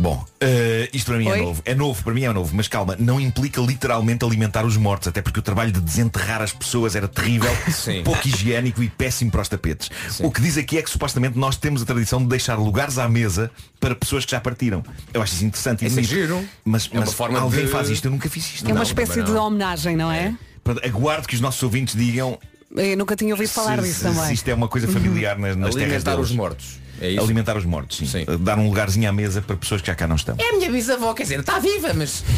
Bom, 0.00 0.24
eh, 0.40 0.88
isto 0.94 1.04
para 1.10 1.18
mim 1.18 1.28
Oi? 1.28 1.38
é 1.38 1.42
novo. 1.42 1.62
É 1.66 1.74
novo, 1.74 2.02
para 2.02 2.14
mim 2.14 2.22
é 2.24 2.32
novo, 2.32 2.56
mas 2.56 2.66
calma, 2.68 2.96
não 2.98 3.20
implica 3.20 3.60
literalmente 3.60 4.24
alimentar 4.24 4.64
os 4.64 4.74
mortos, 4.78 5.08
até 5.08 5.20
porque 5.20 5.40
o 5.40 5.42
trabalho 5.42 5.70
de 5.70 5.78
desenterrar 5.78 6.40
as 6.40 6.54
pessoas 6.54 6.96
era 6.96 7.06
terrível, 7.06 7.50
Sim. 7.70 8.02
pouco 8.02 8.26
higiênico 8.26 8.82
e 8.82 8.88
péssimo 8.88 9.30
para 9.30 9.42
os 9.42 9.48
tapetes. 9.48 9.90
O 10.20 10.30
que 10.30 10.40
diz 10.40 10.56
aqui 10.56 10.78
é 10.78 10.82
que 10.82 10.88
supostamente 10.88 11.36
nós 11.38 11.56
temos 11.56 11.82
a 11.82 11.84
tradição 11.84 12.22
de 12.22 12.28
deixar 12.30 12.54
lugares 12.58 12.96
à 12.96 13.06
mesa 13.10 13.50
para 13.78 13.94
pessoas 13.94 14.24
que 14.24 14.30
já 14.30 14.40
partiram. 14.40 14.82
Eu 15.12 15.20
acho 15.20 15.34
isso 15.34 15.44
interessante 15.44 15.84
e 15.84 15.88
Isso 15.88 16.00
é 16.00 16.02
giro. 16.02 16.48
Mas, 16.64 16.88
É 16.90 16.98
mas 16.98 17.12
forma 17.12 17.38
alguém 17.38 17.66
de- 17.66 17.70
faz 17.70 17.90
isto, 17.90 18.06
eu 18.06 18.10
nunca 18.10 18.30
fiz 18.30 18.54
isto. 18.54 18.64
É 18.64 18.68
uma 18.68 18.76
Não, 18.76 18.82
espécie 18.82 19.22
de 19.22 19.30
não. 19.32 19.48
homenagem, 19.48 19.96
não 19.96 20.10
é? 20.10 20.34
Portanto, 20.64 20.86
aguardo 20.86 21.28
que 21.28 21.34
os 21.34 21.42
nossos 21.42 21.62
ouvintes 21.62 21.94
digam 21.94 22.38
Eu 22.74 22.96
nunca 22.96 23.14
tinha 23.16 23.34
ouvido 23.34 23.50
falar 23.50 23.76
se, 23.78 23.84
disso 23.88 23.98
se- 23.98 24.04
também. 24.04 24.24
se 24.28 24.32
isto 24.32 24.48
é 24.48 24.54
uma 24.54 24.68
coisa 24.68 24.88
familiar 24.88 25.36
nas, 25.38 25.56
nas 25.56 25.74
terras 25.74 25.92
Alimentar 26.06 26.18
os 26.20 26.30
mortos. 26.32 26.80
É 27.00 27.10
isso? 27.10 27.22
Alimentar 27.22 27.56
os 27.56 27.64
mortos, 27.64 27.98
sim. 28.08 28.24
Dar 28.40 28.58
um 28.58 28.66
lugarzinho 28.68 29.08
à 29.08 29.12
mesa 29.12 29.40
para 29.40 29.56
pessoas 29.56 29.80
que 29.80 29.86
já 29.86 29.94
cá 29.94 30.06
não 30.06 30.16
estão. 30.16 30.36
É 30.38 30.50
a 30.50 30.52
minha 30.56 30.70
bisavó, 30.70 31.14
quer 31.14 31.22
dizer, 31.24 31.40
está 31.40 31.58
viva, 31.58 31.92
mas. 31.94 32.22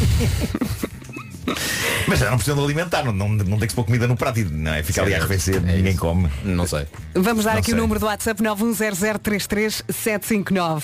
Mas 2.07 2.19
já 2.19 2.29
não 2.29 2.37
precisam 2.37 2.57
de 2.57 2.63
alimentar, 2.63 3.03
não, 3.03 3.11
não, 3.13 3.29
não 3.29 3.57
tem 3.57 3.59
que 3.59 3.69
se 3.69 3.75
pôr 3.75 3.83
comida 3.85 4.07
no 4.07 4.15
prato 4.15 4.39
e 4.39 4.43
não 4.45 4.73
é 4.73 4.81
ficar 4.83 5.03
ali 5.03 5.13
a 5.13 5.17
arrefecer, 5.17 5.55
É 5.57 5.59
ninguém 5.59 5.91
isso. 5.91 5.99
come. 6.01 6.29
Não 6.43 6.65
sei. 6.67 6.85
Vamos 7.13 7.45
dar 7.45 7.53
Não 7.53 7.59
aqui 7.59 7.71
sei. 7.71 7.79
o 7.79 7.81
número 7.81 7.99
do 7.99 8.05
WhatsApp 8.05 8.41
910033759. 8.43 10.83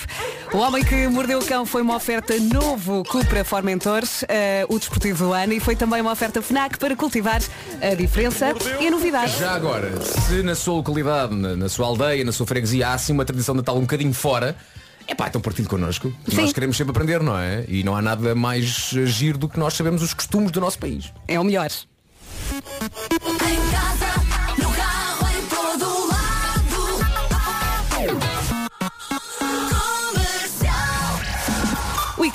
O 0.53 0.57
homem 0.57 0.83
que 0.83 1.07
mordeu 1.07 1.39
o 1.39 1.45
cão 1.45 1.65
foi 1.65 1.81
uma 1.81 1.95
oferta 1.95 2.37
novo 2.39 3.03
Cupra 3.05 3.43
Formentores, 3.43 4.23
eh, 4.27 4.65
o 4.69 4.77
desportivo 4.79 5.25
do 5.25 5.33
ano, 5.33 5.53
e 5.53 5.59
foi 5.59 5.75
também 5.75 6.01
uma 6.01 6.11
oferta 6.11 6.41
FNAC 6.41 6.77
para 6.77 6.95
cultivar 6.95 7.41
a 7.81 7.95
diferença 7.95 8.53
e 8.79 8.87
a 8.87 8.91
novidade. 8.91 9.37
Já 9.39 9.51
agora, 9.53 9.91
se 10.01 10.41
na 10.43 10.55
sua 10.55 10.75
localidade, 10.75 11.35
na, 11.35 11.55
na 11.55 11.69
sua 11.69 11.87
aldeia, 11.87 12.23
na 12.23 12.31
sua 12.31 12.45
freguesia 12.47 12.87
há 12.89 12.93
assim 12.93 13.13
uma 13.13 13.25
tradição 13.25 13.53
de 13.55 13.61
Natal 13.61 13.77
um 13.77 13.81
bocadinho 13.81 14.13
fora, 14.13 14.55
é 15.09 15.15
pá, 15.15 15.27
então 15.27 15.41
partido 15.41 15.67
connosco. 15.67 16.13
Nós 16.33 16.53
queremos 16.53 16.77
sempre 16.77 16.91
aprender, 16.91 17.21
não 17.23 17.35
é? 17.35 17.65
E 17.67 17.83
não 17.83 17.95
há 17.95 18.01
nada 18.01 18.35
mais 18.35 18.91
giro 19.05 19.39
do 19.39 19.49
que 19.49 19.57
nós 19.57 19.73
sabemos 19.73 20.03
os 20.03 20.13
costumes 20.13 20.51
do 20.51 20.61
nosso 20.61 20.77
país. 20.77 21.11
É 21.27 21.39
o 21.39 21.43
melhor. 21.43 21.67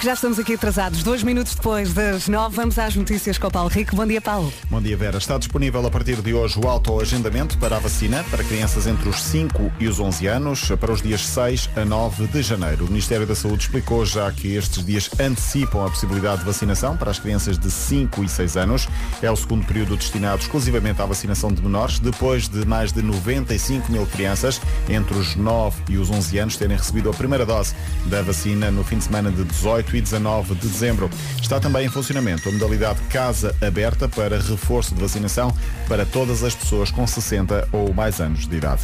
Que 0.05 0.09
já 0.09 0.13
estamos 0.13 0.39
aqui 0.39 0.53
atrasados. 0.53 1.03
Dois 1.03 1.23
minutos 1.23 1.55
depois 1.55 1.95
das 1.95 2.29
nove, 2.29 2.55
vamos 2.55 2.79
às 2.79 2.95
notícias 2.95 3.39
com 3.39 3.47
o 3.47 3.51
Paulo 3.51 3.71
Rico. 3.71 3.97
Bom 3.97 4.07
dia, 4.07 4.21
Paulo. 4.21 4.53
Bom 4.69 4.83
dia, 4.83 4.95
Vera. 4.99 5.17
Está 5.17 5.39
disponível 5.39 5.87
a 5.87 5.91
partir 5.91 6.21
de 6.21 6.35
hoje 6.35 6.61
o 6.63 6.69
autoagendamento 6.69 7.57
para 7.57 7.77
a 7.77 7.79
vacina 7.79 8.23
para 8.31 8.45
crianças 8.45 8.87
entre 8.87 9.09
os 9.09 9.23
5 9.23 9.73
e 9.81 9.89
os 9.89 9.99
11 9.99 10.27
anos 10.27 10.69
para 10.79 10.93
os 10.93 11.01
dias 11.01 11.25
6 11.25 11.71
a 11.75 11.87
9 11.87 12.27
de 12.27 12.43
janeiro. 12.43 12.85
O 12.85 12.89
Ministério 12.89 13.27
da 13.27 13.35
Saúde 13.35 13.63
explicou 13.63 14.05
já 14.05 14.31
que 14.31 14.55
estes 14.55 14.85
dias 14.85 15.09
antecipam 15.19 15.87
a 15.87 15.89
possibilidade 15.89 16.41
de 16.41 16.45
vacinação 16.45 16.99
para 16.99 17.11
as 17.11 17.19
crianças 17.19 17.59
de 17.59 17.71
5 17.71 18.25
e 18.25 18.29
6 18.29 18.59
anos. 18.59 18.87
É 19.23 19.31
o 19.31 19.37
segundo 19.37 19.65
período 19.65 19.97
destinado 19.97 20.43
exclusivamente 20.43 21.01
à 21.01 21.07
vacinação 21.07 21.51
de 21.51 21.63
menores, 21.63 21.99
depois 21.99 22.47
de 22.47 22.67
mais 22.67 22.93
de 22.93 23.01
95 23.01 23.91
mil 23.91 24.05
crianças 24.09 24.61
entre 24.87 25.17
os 25.17 25.35
9 25.35 25.79
e 25.89 25.97
os 25.97 26.11
11 26.11 26.39
anos 26.41 26.57
terem 26.59 26.77
recebido 26.77 27.09
a 27.09 27.15
primeira 27.15 27.47
dose 27.47 27.75
da 28.05 28.21
vacina 28.21 28.71
no 28.71 28.85
fim 28.85 28.99
de 28.99 29.05
semana 29.05 29.31
de 29.31 29.43
18 29.45 29.93
e 29.97 30.01
19 30.01 30.55
de 30.55 30.68
dezembro. 30.68 31.11
Está 31.40 31.61
também 31.61 31.86
em 31.86 31.88
funcionamento 31.88 32.49
a 32.49 32.53
modalidade 32.53 33.01
Casa 33.11 33.55
Aberta 33.61 34.09
para 34.09 34.40
reforço 34.40 34.95
de 34.95 35.01
vacinação 35.01 35.55
para 35.88 36.05
todas 36.05 36.42
as 36.42 36.55
pessoas 36.55 36.90
com 36.90 37.07
60 37.07 37.68
ou 37.72 37.92
mais 37.92 38.20
anos 38.20 38.47
de 38.47 38.57
idade. 38.57 38.82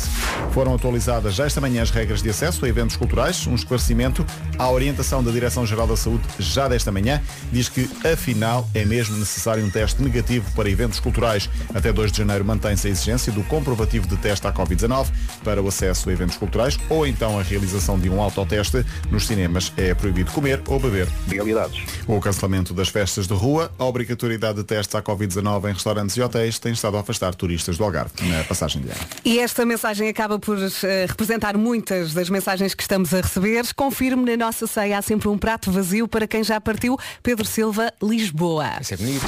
Foram 0.52 0.74
atualizadas 0.74 1.34
já 1.34 1.46
esta 1.46 1.60
manhã 1.60 1.82
as 1.82 1.90
regras 1.90 2.22
de 2.22 2.30
acesso 2.30 2.64
a 2.64 2.68
eventos 2.68 2.96
culturais. 2.96 3.46
Um 3.46 3.54
esclarecimento 3.54 4.24
à 4.58 4.70
orientação 4.70 5.22
da 5.22 5.30
Direção-Geral 5.30 5.86
da 5.86 5.96
Saúde 5.96 6.24
já 6.38 6.68
desta 6.68 6.92
manhã 6.92 7.20
diz 7.52 7.68
que, 7.68 7.88
afinal, 8.06 8.68
é 8.74 8.84
mesmo 8.84 9.16
necessário 9.16 9.64
um 9.64 9.70
teste 9.70 10.02
negativo 10.02 10.50
para 10.54 10.68
eventos 10.68 11.00
culturais. 11.00 11.48
Até 11.74 11.92
2 11.92 12.12
de 12.12 12.18
janeiro 12.18 12.44
mantém-se 12.44 12.86
a 12.86 12.90
exigência 12.90 13.32
do 13.32 13.42
comprovativo 13.44 14.06
de 14.06 14.16
teste 14.16 14.46
à 14.46 14.52
Covid-19 14.52 15.06
para 15.44 15.62
o 15.62 15.68
acesso 15.68 16.08
a 16.08 16.12
eventos 16.12 16.36
culturais 16.36 16.78
ou 16.88 17.06
então 17.06 17.38
a 17.38 17.42
realização 17.42 17.98
de 17.98 18.08
um 18.08 18.20
autoteste. 18.20 18.84
Nos 19.10 19.26
cinemas 19.26 19.72
é 19.76 19.94
proibido 19.94 20.30
comer 20.32 20.62
ou 20.66 20.78
beber. 20.78 20.99
Legalidades. 21.28 21.80
O 22.06 22.20
cancelamento 22.20 22.72
das 22.74 22.88
festas 22.88 23.26
de 23.26 23.34
rua, 23.34 23.70
a 23.78 23.84
obrigatoriedade 23.84 24.58
de 24.58 24.64
testes 24.64 24.94
à 24.94 25.02
Covid-19 25.02 25.70
em 25.70 25.72
restaurantes 25.72 26.16
e 26.16 26.20
hotéis 26.22 26.58
tem 26.58 26.72
estado 26.72 26.96
a 26.96 27.00
afastar 27.00 27.34
turistas 27.34 27.76
do 27.78 27.84
Algarve 27.84 28.10
na 28.22 28.42
passagem 28.44 28.82
de 28.82 28.88
ano. 28.88 29.00
E 29.24 29.38
esta 29.38 29.64
mensagem 29.64 30.08
acaba 30.08 30.38
por 30.38 30.58
eh, 30.58 31.06
representar 31.08 31.56
muitas 31.56 32.12
das 32.12 32.28
mensagens 32.30 32.74
que 32.74 32.82
estamos 32.82 33.12
a 33.14 33.20
receber. 33.20 33.64
Confirme 33.74 34.30
na 34.36 34.44
nossa 34.46 34.66
ceia 34.66 34.98
há 34.98 35.02
sempre 35.02 35.28
um 35.28 35.38
prato 35.38 35.70
vazio 35.70 36.08
para 36.08 36.26
quem 36.26 36.42
já 36.42 36.60
partiu. 36.60 36.98
Pedro 37.22 37.46
Silva, 37.46 37.92
Lisboa. 38.02 38.70
Isso 38.80 38.94
é 38.94 38.96
bonito. 38.96 39.26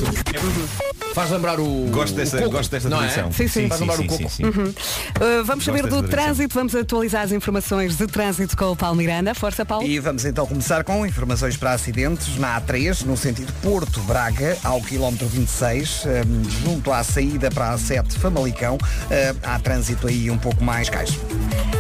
Faz 1.15 1.31
lembrar 1.31 1.61
o. 1.61 1.87
Gosto 1.91 2.15
dessa- 2.15 2.37
o 2.39 2.41
coco, 2.41 2.53
gosto 2.53 2.71
desta 2.71 2.89
não 2.89 2.99
tradição. 2.99 3.29
É? 3.29 3.33
Sim, 3.33 3.49
sim. 3.49 3.69
Faz 3.69 3.81
lembrar 3.81 3.97
sim, 3.97 4.05
o 4.05 4.09
coco. 4.09 4.23
sim, 4.23 4.29
sim. 4.29 4.45
Uhum. 4.45 4.65
Uh, 4.69 5.45
vamos 5.45 5.65
saber 5.65 5.87
do 5.87 6.03
trânsito, 6.03 6.55
vamos 6.55 6.75
atualizar 6.75 7.23
as 7.23 7.33
informações 7.33 7.97
de 7.97 8.07
trânsito 8.07 8.57
com 8.57 8.67
o 8.73 8.77
Paulo 8.77 8.97
Miranda. 8.97 9.35
Força, 9.35 9.65
Paulo. 9.65 9.87
E 9.87 9.99
vamos 9.99 10.25
então 10.25 10.47
começar 10.47 10.83
com 10.85 11.05
informações 11.07 11.52
para 11.57 11.73
acidentes 11.73 12.37
na 12.39 12.61
A3, 12.61 13.05
no 13.05 13.17
sentido 13.17 13.53
Porto-Braga, 13.63 14.57
ao 14.63 14.81
quilómetro 14.81 15.27
26, 15.29 16.03
eh, 16.07 16.23
junto 16.65 16.93
à 16.93 17.03
saída 17.03 17.51
para 17.51 17.71
a 17.71 17.75
A7 17.77 18.13
Famalicão. 18.19 18.79
Eh, 19.11 19.35
Há 19.43 19.59
trânsito 19.59 20.07
aí 20.07 20.31
um 20.31 20.39
pouco 20.39 20.63
mais 20.63 20.89
cais. 20.89 21.19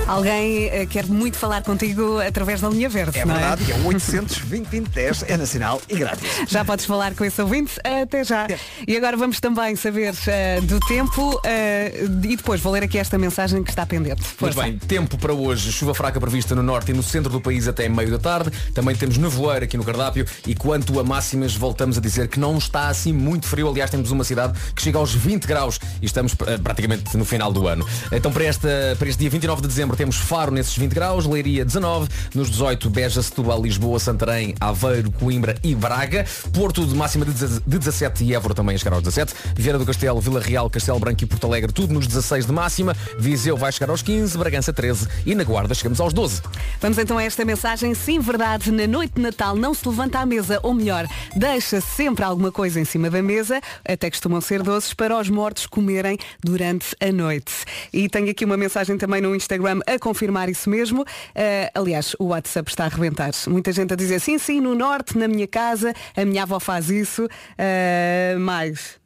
Alguém 0.07 0.67
eh, 0.69 0.85
quer 0.87 1.07
muito 1.07 1.37
falar 1.39 1.63
contigo 1.63 2.19
através 2.21 2.61
da 2.61 2.69
linha 2.69 2.89
verde, 2.89 3.19
É 3.21 3.25
não 3.25 3.35
verdade, 3.35 3.71
é 3.71 3.75
800 3.87 4.39
2010 4.41 5.25
é 5.29 5.37
nacional 5.37 5.81
e 5.89 5.95
grátis. 5.97 6.29
Já 6.49 6.65
podes 6.65 6.85
falar 6.85 7.15
com 7.15 7.25
esse 7.25 7.41
ouvinte 7.41 7.75
até 7.85 8.25
já. 8.25 8.47
E 8.87 8.97
agora 8.97 9.17
vamos 9.17 9.39
também 9.41 9.77
saber 9.77 10.13
eh, 10.27 10.61
do 10.63 10.81
tempo 10.81 11.41
eh, 11.45 12.05
e 12.25 12.37
depois 12.37 12.61
vou 12.61 12.73
ler 12.73 12.83
aqui 12.83 12.99
esta 12.99 13.17
mensagem 13.17 13.63
que 13.63 13.71
está 13.71 13.87
pendente. 13.87 14.23
Muito 14.23 14.37
Força. 14.55 14.63
bem, 14.63 14.77
tempo 14.79 15.17
para 15.17 15.33
hoje, 15.33 15.71
chuva 15.73 15.95
fraca 15.95 16.21
prevista 16.21 16.55
no 16.55 16.63
norte 16.63 16.91
e 16.91 16.95
no 16.95 17.03
centro 17.03 17.31
do 17.31 17.41
país 17.41 17.69
até 17.69 17.89
meio 17.89 18.11
da 18.11 18.19
tarde. 18.19 18.51
Também 18.75 18.95
temos 18.97 19.17
nevoeiro 19.17 19.62
aqui 19.63 19.77
no 19.77 19.85
cardápio 19.85 20.27
e 20.47 20.55
quanto 20.55 20.99
a 20.99 21.05
máximas, 21.05 21.55
voltamos 21.55 21.99
a 21.99 22.01
dizer 22.01 22.29
que 22.29 22.39
não 22.39 22.59
está 22.59 22.89
assim 22.89 23.13
muito 23.13 23.47
frio. 23.47 23.69
Aliás, 23.69 23.91
temos 23.91 24.11
uma 24.11 24.25
cidade 24.25 24.59
que 24.75 24.83
chega 24.83 24.99
aos 24.99 25.15
20 25.15 25.47
graus 25.47 25.79
e 26.01 26.07
estamos 26.07 26.35
eh, 26.47 26.59
praticamente 26.59 27.17
no 27.17 27.25
final 27.25 27.53
do 27.53 27.67
ano. 27.67 27.87
Então, 28.11 28.33
para, 28.33 28.45
esta, 28.45 28.69
para 28.99 29.09
este 29.09 29.21
dia 29.21 29.31
29 29.31 29.63
de 29.63 29.69
dezembro, 29.69 29.97
temos 29.97 30.17
Faro 30.17 30.53
nesses 30.53 30.77
20 30.77 30.93
graus, 30.93 31.27
Leiria 31.27 31.65
19, 31.65 32.09
nos 32.35 32.51
18 32.51 32.91
Beja, 32.91 33.23
Setúbal, 33.23 33.63
Lisboa, 33.63 33.99
Santarém, 33.99 34.55
Aveiro, 34.61 35.11
Coimbra 35.13 35.57
e 35.63 35.75
Braga, 35.75 36.25
Porto 36.53 36.87
de 36.87 36.95
máxima 36.95 37.25
de 37.25 37.33
17 37.33 37.63
de 37.67 37.79
17 37.79 38.25
e 38.25 38.35
Évora 38.35 38.55
também 38.55 38.75
a 38.75 38.79
chegar 38.79 38.95
aos 38.95 39.03
17, 39.03 39.35
Vieira 39.57 39.79
do 39.79 39.87
Castelo, 39.87 40.21
Vila 40.21 40.41
Real, 40.41 40.69
Castelo 40.69 40.99
Branco 40.99 41.23
e 41.25 41.27
Porto 41.27 41.47
Alegre, 41.47 41.73
tudo 41.73 41.93
nos 41.93 42.07
16 42.07 42.47
de 42.47 42.53
máxima, 42.53 42.95
Viseu 43.19 43.57
vai 43.57 43.73
chegar 43.73 43.91
aos 43.91 44.03
15, 44.03 44.37
Bragança 44.37 44.73
13 44.73 45.09
e 45.27 45.35
na 45.35 45.45
Guarda 45.45 45.75
chegamos 45.75 46.01
aos 46.01 46.13
12. 46.13 46.43
Vamos 46.81 46.99
então 46.99 47.19
a 47.19 47.23
esta 47.23 47.45
mensagem. 47.45 47.95
Sim, 47.95 48.21
verdade, 48.21 48.71
na 48.71 48.87
noite 48.87 49.15
de 49.17 49.23
Natal 49.23 49.52
não 49.55 49.75
se 49.75 49.87
levanta 49.89 50.19
à 50.19 50.27
mesa, 50.27 50.61
ou 50.63 50.75
melhor, 50.75 51.07
deixa 51.35 51.81
sempre 51.81 52.25
alguma 52.25 52.51
coisa 52.51 52.81
em 52.81 52.85
cima 52.85 53.11
da 53.11 53.23
mesa, 53.23 53.61
até 53.85 54.11
costumam 54.11 54.41
ser 54.41 54.63
doces, 54.63 54.95
para 54.95 55.19
os 55.19 55.29
mortos 55.29 55.67
comerem 55.67 56.19
durante 56.43 56.97
a 57.01 57.13
noite. 57.13 57.53
E 57.93 58.09
tenho 58.09 58.31
aqui 58.31 58.45
uma 58.45 58.57
mensagem 58.57 58.97
também 58.97 59.21
no 59.21 59.35
Instagram 59.35 59.81
a 59.87 59.99
confirmar 59.99 60.49
isso 60.49 60.69
mesmo. 60.69 61.05
Eh, 61.35 61.71
aliás, 61.75 62.15
o 62.19 62.27
WhatsApp 62.27 62.71
está 62.71 62.85
a 62.85 62.87
arrebentar. 62.87 63.33
Muita 63.49 63.73
gente 63.73 63.93
a 63.93 63.97
dizer, 63.97 64.21
sim, 64.21 64.39
sim, 64.39 64.61
no 64.61 64.75
norte, 64.75 65.17
na 65.19 65.29
minha 65.29 65.47
casa, 65.47 65.95
a 66.17 66.25
minha 66.25 66.43
avó 66.43 66.59
faz 66.59 66.91
isso. 66.91 67.29
Eh, 67.59 68.37
mais. 68.39 69.02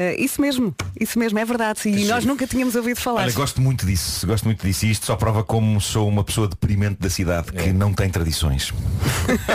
Eh, 0.00 0.14
isso 0.22 0.40
mesmo, 0.40 0.72
isso 0.98 1.18
mesmo, 1.18 1.38
é 1.40 1.44
verdade. 1.44 1.80
E 1.88 2.04
nós 2.04 2.24
nunca 2.24 2.46
tínhamos 2.46 2.76
ouvido 2.76 3.00
falar. 3.00 3.22
Olha, 3.22 3.32
gosto 3.32 3.60
muito 3.60 3.84
disso, 3.84 4.24
gosto 4.28 4.44
muito 4.44 4.64
disso 4.64 4.86
e 4.86 4.92
isto 4.92 5.04
só 5.04 5.16
prova 5.16 5.42
como 5.42 5.80
sou 5.80 6.08
uma 6.08 6.22
pessoa 6.22 6.46
deprimente 6.46 7.00
da 7.00 7.10
cidade 7.10 7.50
que 7.52 7.72
não 7.72 7.92
tem 7.92 8.08
tradições. 8.08 8.72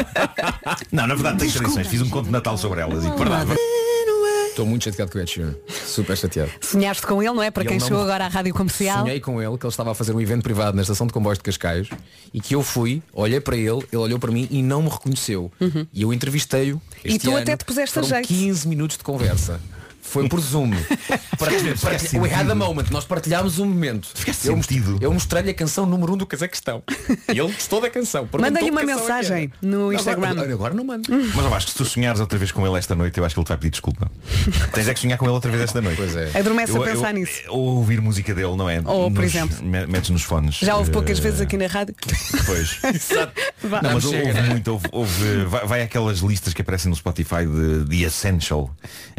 não, 0.91 1.07
na 1.07 1.15
verdade 1.15 1.39
tem 1.39 1.49
tradições. 1.49 1.87
Fiz 1.87 2.01
um 2.01 2.09
conto 2.09 2.25
de 2.25 2.31
Natal 2.31 2.57
sobre 2.57 2.81
elas 2.81 3.05
e 3.05 3.09
verdade. 3.11 3.51
Estou 4.49 4.67
muito 4.67 4.83
chateado 4.83 5.11
com 5.11 5.17
o 5.17 5.21
Ed 5.21 5.31
Sheeran. 5.31 5.55
Super 5.87 6.15
chateado. 6.15 6.51
Sonhaste 6.61 7.07
com 7.07 7.23
ele, 7.23 7.33
não 7.33 7.41
é? 7.41 7.49
Para 7.49 7.63
Ele 7.63 7.69
quem 7.69 7.79
não- 7.79 7.87
chegou 7.87 8.03
agora 8.03 8.25
à 8.25 8.27
rádio 8.27 8.53
comercial. 8.53 8.99
Sonhei 9.01 9.19
com 9.19 9.41
ele 9.41 9.57
que 9.57 9.65
ele 9.65 9.71
estava 9.71 9.91
a 9.91 9.95
fazer 9.95 10.13
um 10.15 10.21
evento 10.21 10.43
privado 10.43 10.75
na 10.75 10.83
estação 10.83 11.07
de 11.07 11.13
comboios 11.13 11.39
de 11.39 11.43
Cascais 11.43 11.87
e 12.31 12.39
que 12.39 12.53
eu 12.53 12.61
fui, 12.61 13.01
olhei 13.13 13.39
para 13.39 13.55
ele, 13.55 13.79
ele 13.91 13.97
olhou 13.97 14.19
para 14.19 14.31
mim 14.31 14.47
e 14.51 14.61
não 14.61 14.83
me 14.83 14.89
reconheceu. 14.89 15.51
E 15.91 16.03
eu 16.03 16.13
entrevistei-o. 16.13 16.79
E 17.03 17.17
tu 17.17 17.29
ano. 17.31 17.39
até 17.39 17.57
te 17.57 17.65
puseste 17.65 17.97
a 17.97 18.01
jeito. 18.03 18.27
15 18.27 18.67
minutos 18.67 18.97
de 18.97 19.03
conversa. 19.03 19.59
Foi 20.13 20.29
por 20.29 20.39
Zoom. 20.39 20.71
Partilha- 21.37 21.75
partilha- 21.75 22.21
We 22.21 22.31
had 22.33 22.49
a 22.49 22.55
moment. 22.55 22.85
Nós 22.91 23.03
partilhámos 23.05 23.57
um 23.59 23.65
momento. 23.65 24.09
Eu, 24.45 24.61
eu 25.01 25.13
mostrei-lhe 25.13 25.49
a 25.49 25.53
canção 25.53 25.85
número 25.85 26.11
1 26.11 26.15
um 26.15 26.17
do 26.19 26.25
Cazaquistão. 26.27 26.83
E 27.27 27.31
ele 27.39 27.51
gostou 27.51 27.81
da 27.81 27.89
canção. 27.89 28.27
Manda-lhe 28.39 28.69
uma 28.69 28.81
é 28.81 28.85
mensagem 28.85 29.51
no 29.61 29.91
Instagram. 29.91 30.29
Agora, 30.31 30.53
agora 30.53 30.73
não 30.73 30.83
mando. 30.83 31.09
Mas 31.09 31.45
eu 31.45 31.53
acho 31.53 31.65
que 31.65 31.71
se 31.71 31.77
tu 31.77 31.85
sonhares 31.85 32.19
outra 32.21 32.37
vez 32.37 32.51
com 32.51 32.65
ele 32.65 32.77
esta 32.77 32.93
noite, 32.95 33.17
eu 33.17 33.25
acho 33.25 33.33
que 33.35 33.39
ele 33.39 33.45
te 33.45 33.49
vai 33.49 33.57
pedir 33.57 33.71
desculpa. 33.71 34.09
Tens 34.73 34.87
é 34.87 34.93
que 34.93 34.99
sonhar 34.99 35.17
com 35.17 35.25
ele 35.25 35.33
outra 35.33 35.49
vez 35.51 35.63
esta 35.63 35.81
noite. 35.81 35.97
Pois 35.97 36.15
é. 36.15 36.37
Adormece 36.37 36.77
a 36.77 36.81
pensar 36.81 37.13
nisso. 37.13 37.41
Ou 37.49 37.77
ouvir 37.77 37.99
música 37.99 38.33
dele, 38.33 38.55
não 38.55 38.69
é? 38.69 38.81
Ou, 38.85 39.09
por 39.11 39.21
Nos- 39.23 39.33
exemplo. 39.35 39.63
me- 39.65 39.87
Metes 39.87 40.09
nos 40.11 40.21
fones. 40.23 40.55
Já 40.55 40.75
houve 40.77 40.91
poucas 40.91 41.17
Eh, 41.17 41.21
vezes 41.21 41.41
aqui 41.41 41.57
na 41.57 41.67
rádio. 41.67 41.95
Pois. 42.45 42.79
Vá. 43.63 43.81
Não, 43.81 43.93
mas 43.93 44.03
Não 44.03 44.11
houve 44.11 44.25
chega, 44.25 44.41
né? 44.41 44.49
muito, 44.49 44.67
houve, 44.71 44.87
houve- 44.91 45.45
vai, 45.45 45.65
vai 45.65 45.81
aquelas 45.81 46.19
listas 46.19 46.53
que 46.53 46.61
aparecem 46.61 46.89
no 46.89 46.95
Spotify 46.95 47.45
de, 47.45 47.85
de 47.85 48.03
Essential, 48.03 48.69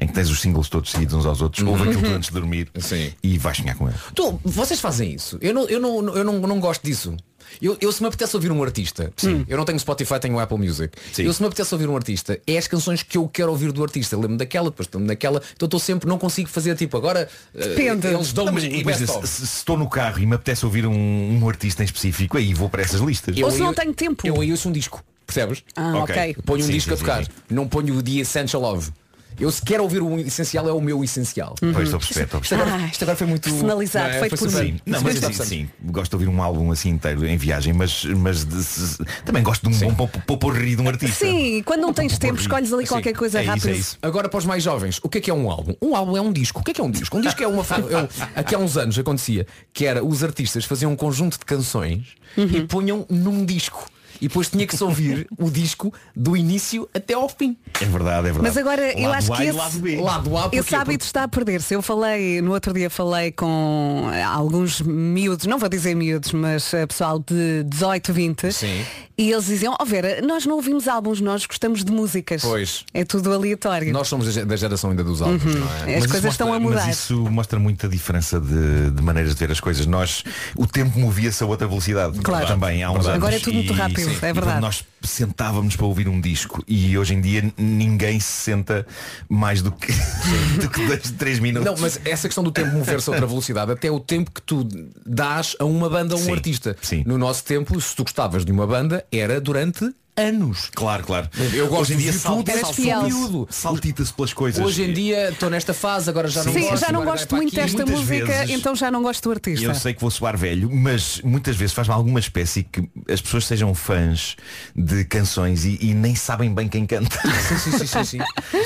em 0.00 0.06
que 0.06 0.12
tens 0.12 0.28
os 0.30 0.40
singles 0.40 0.68
todos 0.68 0.83
seguidos 0.90 1.14
uns 1.14 1.26
aos 1.26 1.40
outros, 1.40 1.66
ouve 1.66 1.82
aquilo 1.84 2.02
tudo 2.02 2.14
antes 2.14 2.28
de 2.28 2.34
dormir 2.34 2.68
e 3.22 3.38
vais 3.38 3.56
sonhar 3.56 3.76
com 3.76 3.88
ele. 3.88 3.96
Tu, 4.14 4.40
vocês 4.44 4.80
fazem 4.80 5.12
isso? 5.14 5.38
Eu 5.40 5.52
não, 5.54 5.68
eu 5.68 5.80
não, 5.80 6.16
eu 6.16 6.24
não, 6.24 6.38
não 6.40 6.60
gosto 6.60 6.82
disso. 6.82 7.16
Eu, 7.60 7.76
eu 7.80 7.92
se 7.92 8.00
me 8.02 8.08
apetece 8.08 8.34
ouvir 8.34 8.50
um 8.50 8.60
artista, 8.64 9.12
eu 9.46 9.56
não 9.56 9.64
tenho 9.66 9.78
Spotify, 9.78 10.18
tenho 10.18 10.38
Apple 10.40 10.58
Music. 10.58 10.96
Eu 11.18 11.32
se 11.32 11.40
me 11.40 11.46
apetece 11.46 11.72
ouvir 11.74 11.88
um 11.88 11.94
artista, 11.94 12.40
é 12.46 12.56
as 12.58 12.66
canções 12.66 13.02
que 13.02 13.16
eu 13.18 13.28
quero 13.28 13.50
ouvir 13.50 13.70
do 13.70 13.82
artista. 13.82 14.16
Lembro 14.16 14.38
daquela, 14.38 14.70
depois 14.70 14.88
lembro 14.92 15.08
daquela, 15.08 15.40
então 15.54 15.66
estou 15.66 15.78
sempre, 15.78 16.08
não 16.08 16.18
consigo 16.18 16.48
fazer 16.48 16.74
tipo 16.74 16.96
agora. 16.96 17.28
eh, 17.54 17.68
Depende. 17.68 18.06
Eles 18.08 18.32
dão 18.32 18.46
Não, 18.46 18.52
mas, 18.52 18.64
um 18.64 18.82
best-of. 18.82 19.26
se, 19.28 19.46
se 19.46 19.58
estou 19.58 19.76
no 19.78 19.88
carro 19.88 20.18
e 20.20 20.26
me 20.26 20.34
apetece 20.34 20.64
ouvir 20.64 20.86
um, 20.86 21.38
um 21.38 21.48
artista 21.48 21.82
em 21.82 21.86
específico, 21.86 22.36
aí 22.38 22.52
vou 22.54 22.68
para 22.68 22.82
essas 22.82 23.00
listas. 23.00 23.36
Ou 23.36 23.50
se 23.50 23.58
não 23.58 23.74
tenho 23.74 23.92
tempo. 23.94 24.26
Eu 24.26 24.40
aí 24.40 24.50
ouço 24.50 24.68
um 24.68 24.72
disco, 24.72 25.04
percebes? 25.26 25.62
Ah, 25.76 25.98
Ok. 25.98 26.36
Ponho 26.44 26.64
um 26.64 26.66
Sim, 26.66 26.72
disco 26.72 26.88
sim, 26.90 26.94
a 26.94 26.96
sim, 26.96 27.04
tocar. 27.04 27.24
sim. 27.24 27.30
Não 27.50 27.68
ponho 27.68 27.94
o 27.98 28.02
The 28.02 28.10
Essential 28.20 28.62
Love. 28.62 28.90
Eu 29.38 29.50
se 29.50 29.60
quero 29.62 29.82
ouvir 29.82 30.00
o 30.02 30.18
essencial 30.18 30.68
é 30.68 30.72
o 30.72 30.80
meu 30.80 31.02
essencial. 31.02 31.54
Pois, 31.60 31.76
estou 31.84 31.96
a 31.96 32.00
perceber, 32.00 32.24
estou 32.24 32.38
a 32.38 32.42
Isto 32.42 32.54
agora, 32.54 32.74
Ah, 32.74 32.86
isto 32.86 33.02
agora 33.02 33.16
foi 33.16 33.26
muito 33.26 33.42
personalizado, 33.50 34.08
não 34.08 34.14
é? 34.14 34.20
feito 34.20 34.36
Foi 34.36 34.38
por 34.48 34.50
super- 34.52 34.64
mim. 34.64 34.80
Não, 34.86 35.00
mas 35.00 35.18
sim, 35.36 35.44
sim, 35.44 35.68
gosto 35.84 36.10
de 36.10 36.16
ouvir 36.16 36.28
um 36.28 36.42
álbum 36.42 36.70
assim 36.70 36.90
inteiro 36.90 37.26
em 37.26 37.36
viagem, 37.36 37.72
mas, 37.72 38.04
mas 38.04 38.44
de- 38.44 38.62
se- 38.62 39.04
também 39.24 39.42
gosto 39.42 39.68
de 39.68 39.84
um 39.84 39.92
bom 39.92 40.06
poporri 40.06 40.76
de 40.76 40.82
um 40.82 40.88
artista. 40.88 41.24
Sim, 41.26 41.62
quando 41.64 41.80
não 41.80 41.92
tens 41.92 42.16
tempo, 42.18 42.40
escolhes 42.40 42.72
ali 42.72 42.86
qualquer 42.86 43.12
coisa 43.14 43.38
é 43.38 43.42
isso, 43.42 43.50
rápida. 43.50 43.70
é 43.70 43.72
isso. 43.76 43.98
Agora 44.02 44.28
para 44.28 44.38
os 44.38 44.46
mais 44.46 44.62
jovens, 44.62 45.00
o 45.02 45.08
que 45.08 45.18
é 45.18 45.20
que 45.20 45.30
é 45.30 45.34
um 45.34 45.50
álbum? 45.50 45.74
Um 45.82 45.96
álbum 45.96 46.16
é 46.16 46.20
um 46.20 46.32
disco. 46.32 46.60
O 46.60 46.62
que 46.62 46.70
é 46.70 46.74
que 46.74 46.80
é 46.80 46.84
um 46.84 46.90
disco? 46.90 47.16
Um 47.16 47.20
disco 47.20 47.42
é 47.42 47.46
uma. 47.46 47.62
é 47.62 47.96
um- 48.02 48.08
aqui 48.36 48.54
há 48.54 48.58
uns 48.58 48.76
anos 48.76 48.98
acontecia 48.98 49.46
que 49.72 49.84
era 49.84 50.04
os 50.04 50.22
artistas 50.22 50.64
faziam 50.64 50.92
um 50.92 50.96
conjunto 50.96 51.38
de 51.38 51.44
canções 51.44 52.08
e 52.36 52.62
punham 52.62 53.04
num 53.10 53.44
disco. 53.44 53.86
E 54.24 54.28
depois 54.28 54.48
tinha 54.48 54.66
que 54.66 54.74
se 54.74 54.82
ouvir 54.82 55.26
o 55.36 55.50
disco 55.50 55.92
do 56.16 56.34
início 56.34 56.88
até 56.94 57.12
ao 57.12 57.28
fim. 57.28 57.58
É 57.78 57.84
verdade, 57.84 58.20
é 58.20 58.32
verdade. 58.32 58.42
Mas 58.42 58.56
agora 58.56 58.98
eu 58.98 59.10
Lado 59.10 59.18
acho 59.18 59.32
A 59.34 59.36
que 59.36 59.42
esse, 59.42 59.58
lado 59.58 59.78
B. 59.80 60.00
Lado 60.00 60.36
A, 60.38 60.48
esse 60.50 60.74
hábito 60.74 61.04
está 61.04 61.24
a 61.24 61.28
perder-se. 61.28 61.74
Eu 61.74 61.82
falei, 61.82 62.40
no 62.40 62.52
outro 62.52 62.72
dia 62.72 62.88
falei 62.88 63.32
com 63.32 64.08
alguns 64.26 64.80
miúdos, 64.80 65.44
não 65.44 65.58
vou 65.58 65.68
dizer 65.68 65.94
miúdos, 65.94 66.32
mas 66.32 66.72
eh, 66.72 66.86
pessoal 66.86 67.18
de 67.18 67.64
18, 67.64 68.12
20, 68.14 68.52
Sim. 68.52 68.84
E 69.16 69.30
eles 69.30 69.46
diziam, 69.46 69.76
ó 69.80 69.84
Vera, 69.84 70.20
nós 70.22 70.44
não 70.46 70.56
ouvimos 70.56 70.88
álbuns, 70.88 71.20
nós 71.20 71.46
gostamos 71.46 71.84
de 71.84 71.92
músicas. 71.92 72.42
Pois. 72.42 72.84
É 72.92 73.04
tudo 73.04 73.32
aleatório. 73.32 73.92
Nós 73.92 74.08
somos 74.08 74.26
da 74.26 74.32
ge- 74.32 74.44
da 74.44 74.56
geração 74.56 74.90
ainda 74.90 75.04
dos 75.04 75.22
álbuns, 75.22 75.44
Uhum. 75.44 75.60
não 75.60 75.66
As 75.66 75.82
é? 75.82 75.86
Mas 75.86 75.98
isso 76.04 76.08
coisas 76.08 76.32
estão 76.32 76.52
a 76.52 76.58
mudar. 76.60 76.86
Mas 76.86 76.96
isso 76.98 77.16
mostra 77.30 77.58
muita 77.58 77.88
diferença 77.88 78.40
de, 78.40 78.90
de 78.90 79.02
maneiras 79.02 79.34
de 79.34 79.38
ver 79.38 79.52
as 79.52 79.60
coisas. 79.60 79.86
Nós, 79.86 80.24
o 80.56 80.66
tempo 80.66 80.98
movia-se 80.98 81.42
a 81.42 81.46
outra 81.46 81.66
velocidade. 81.66 82.18
Claro. 82.20 82.46
Também 82.46 82.82
há 82.82 82.90
uns 82.90 82.94
Verdade. 82.94 83.08
anos. 83.10 83.22
Agora 83.22 83.36
é 83.36 83.38
tudo 83.40 83.54
muito 83.54 83.72
E- 83.72 83.76
rápido, 83.76 84.00
sim, 84.00 84.10
é 84.10 84.12
e 84.14 84.18
quando 84.18 84.34
verdade. 84.34 84.60
Nós 84.60 84.84
sentávamos 85.02 85.76
para 85.76 85.86
ouvir 85.86 86.08
um 86.08 86.20
disco 86.20 86.64
e 86.66 86.96
hoje 86.96 87.14
em 87.14 87.20
dia 87.20 87.52
ninguém 87.58 88.18
se 88.18 88.26
senta 88.32 88.86
mais 89.28 89.60
do 89.62 89.70
que, 89.70 89.92
do 90.60 90.68
que 90.70 90.86
dois, 90.86 91.10
três 91.12 91.38
minutos. 91.38 91.70
Não, 91.70 91.78
mas 91.80 92.00
essa 92.04 92.26
questão 92.26 92.42
do 92.42 92.50
tempo 92.50 92.72
mover-se 92.72 93.08
a 93.08 93.12
outra 93.12 93.26
velocidade, 93.26 93.70
até 93.70 93.90
o 93.90 94.00
tempo 94.00 94.30
que 94.30 94.40
tu 94.42 94.66
dás 95.06 95.54
a 95.60 95.64
uma 95.64 95.88
banda 95.90 96.14
ou 96.14 96.20
a 96.20 96.22
um 96.22 96.26
Sim, 96.26 96.32
artista. 96.32 96.76
No 97.06 97.18
nosso 97.18 97.44
tempo, 97.44 97.78
se 97.80 97.94
tu 97.94 98.02
gostavas 98.02 98.44
de 98.44 98.50
uma 98.52 98.66
banda, 98.66 99.03
era 99.12 99.40
durante 99.40 99.92
anos. 100.16 100.70
Claro, 100.72 101.02
claro. 101.02 101.28
Eu 101.52 101.66
gosto 101.66 101.80
Hoje 101.92 101.94
em 101.94 101.96
dia 101.96 102.12
tudo, 102.12 102.72
fiel. 102.72 103.02
miúdo. 103.02 103.48
Saltita-se 103.50 104.12
pelas 104.12 104.32
coisas. 104.32 104.64
Hoje 104.64 104.84
em 104.84 104.92
dia 104.92 105.30
estou 105.30 105.50
nesta 105.50 105.74
fase, 105.74 106.08
agora 106.08 106.28
já 106.28 106.44
não 106.44 106.52
Sim, 106.52 106.60
gosto. 106.68 106.76
já 106.86 106.92
não 106.92 107.04
gosto 107.04 107.28
vai 107.30 107.40
muito 107.40 107.56
desta 107.56 107.84
música, 107.84 108.24
vezes- 108.26 108.50
então 108.50 108.76
já 108.76 108.92
não 108.92 109.02
gosto 109.02 109.24
do 109.24 109.32
artista. 109.32 109.64
Eu 109.66 109.74
sei 109.74 109.92
que 109.92 110.00
vou 110.00 110.12
soar 110.12 110.38
velho, 110.38 110.70
mas 110.72 111.20
muitas 111.24 111.56
vezes 111.56 111.74
faz-me 111.74 111.94
alguma 111.94 112.20
espécie 112.20 112.62
que 112.62 112.88
as 113.10 113.20
pessoas 113.20 113.44
sejam 113.44 113.74
fãs 113.74 114.36
de 114.76 115.04
canções 115.04 115.64
e, 115.64 115.78
e 115.80 115.94
nem 115.94 116.14
sabem 116.14 116.54
bem 116.54 116.68
quem 116.68 116.86
canta. 116.86 117.18
Sim, 117.48 117.58
sim, 117.72 117.78
sim, 117.78 117.86
sim, 117.86 118.04
sim. 118.04 118.18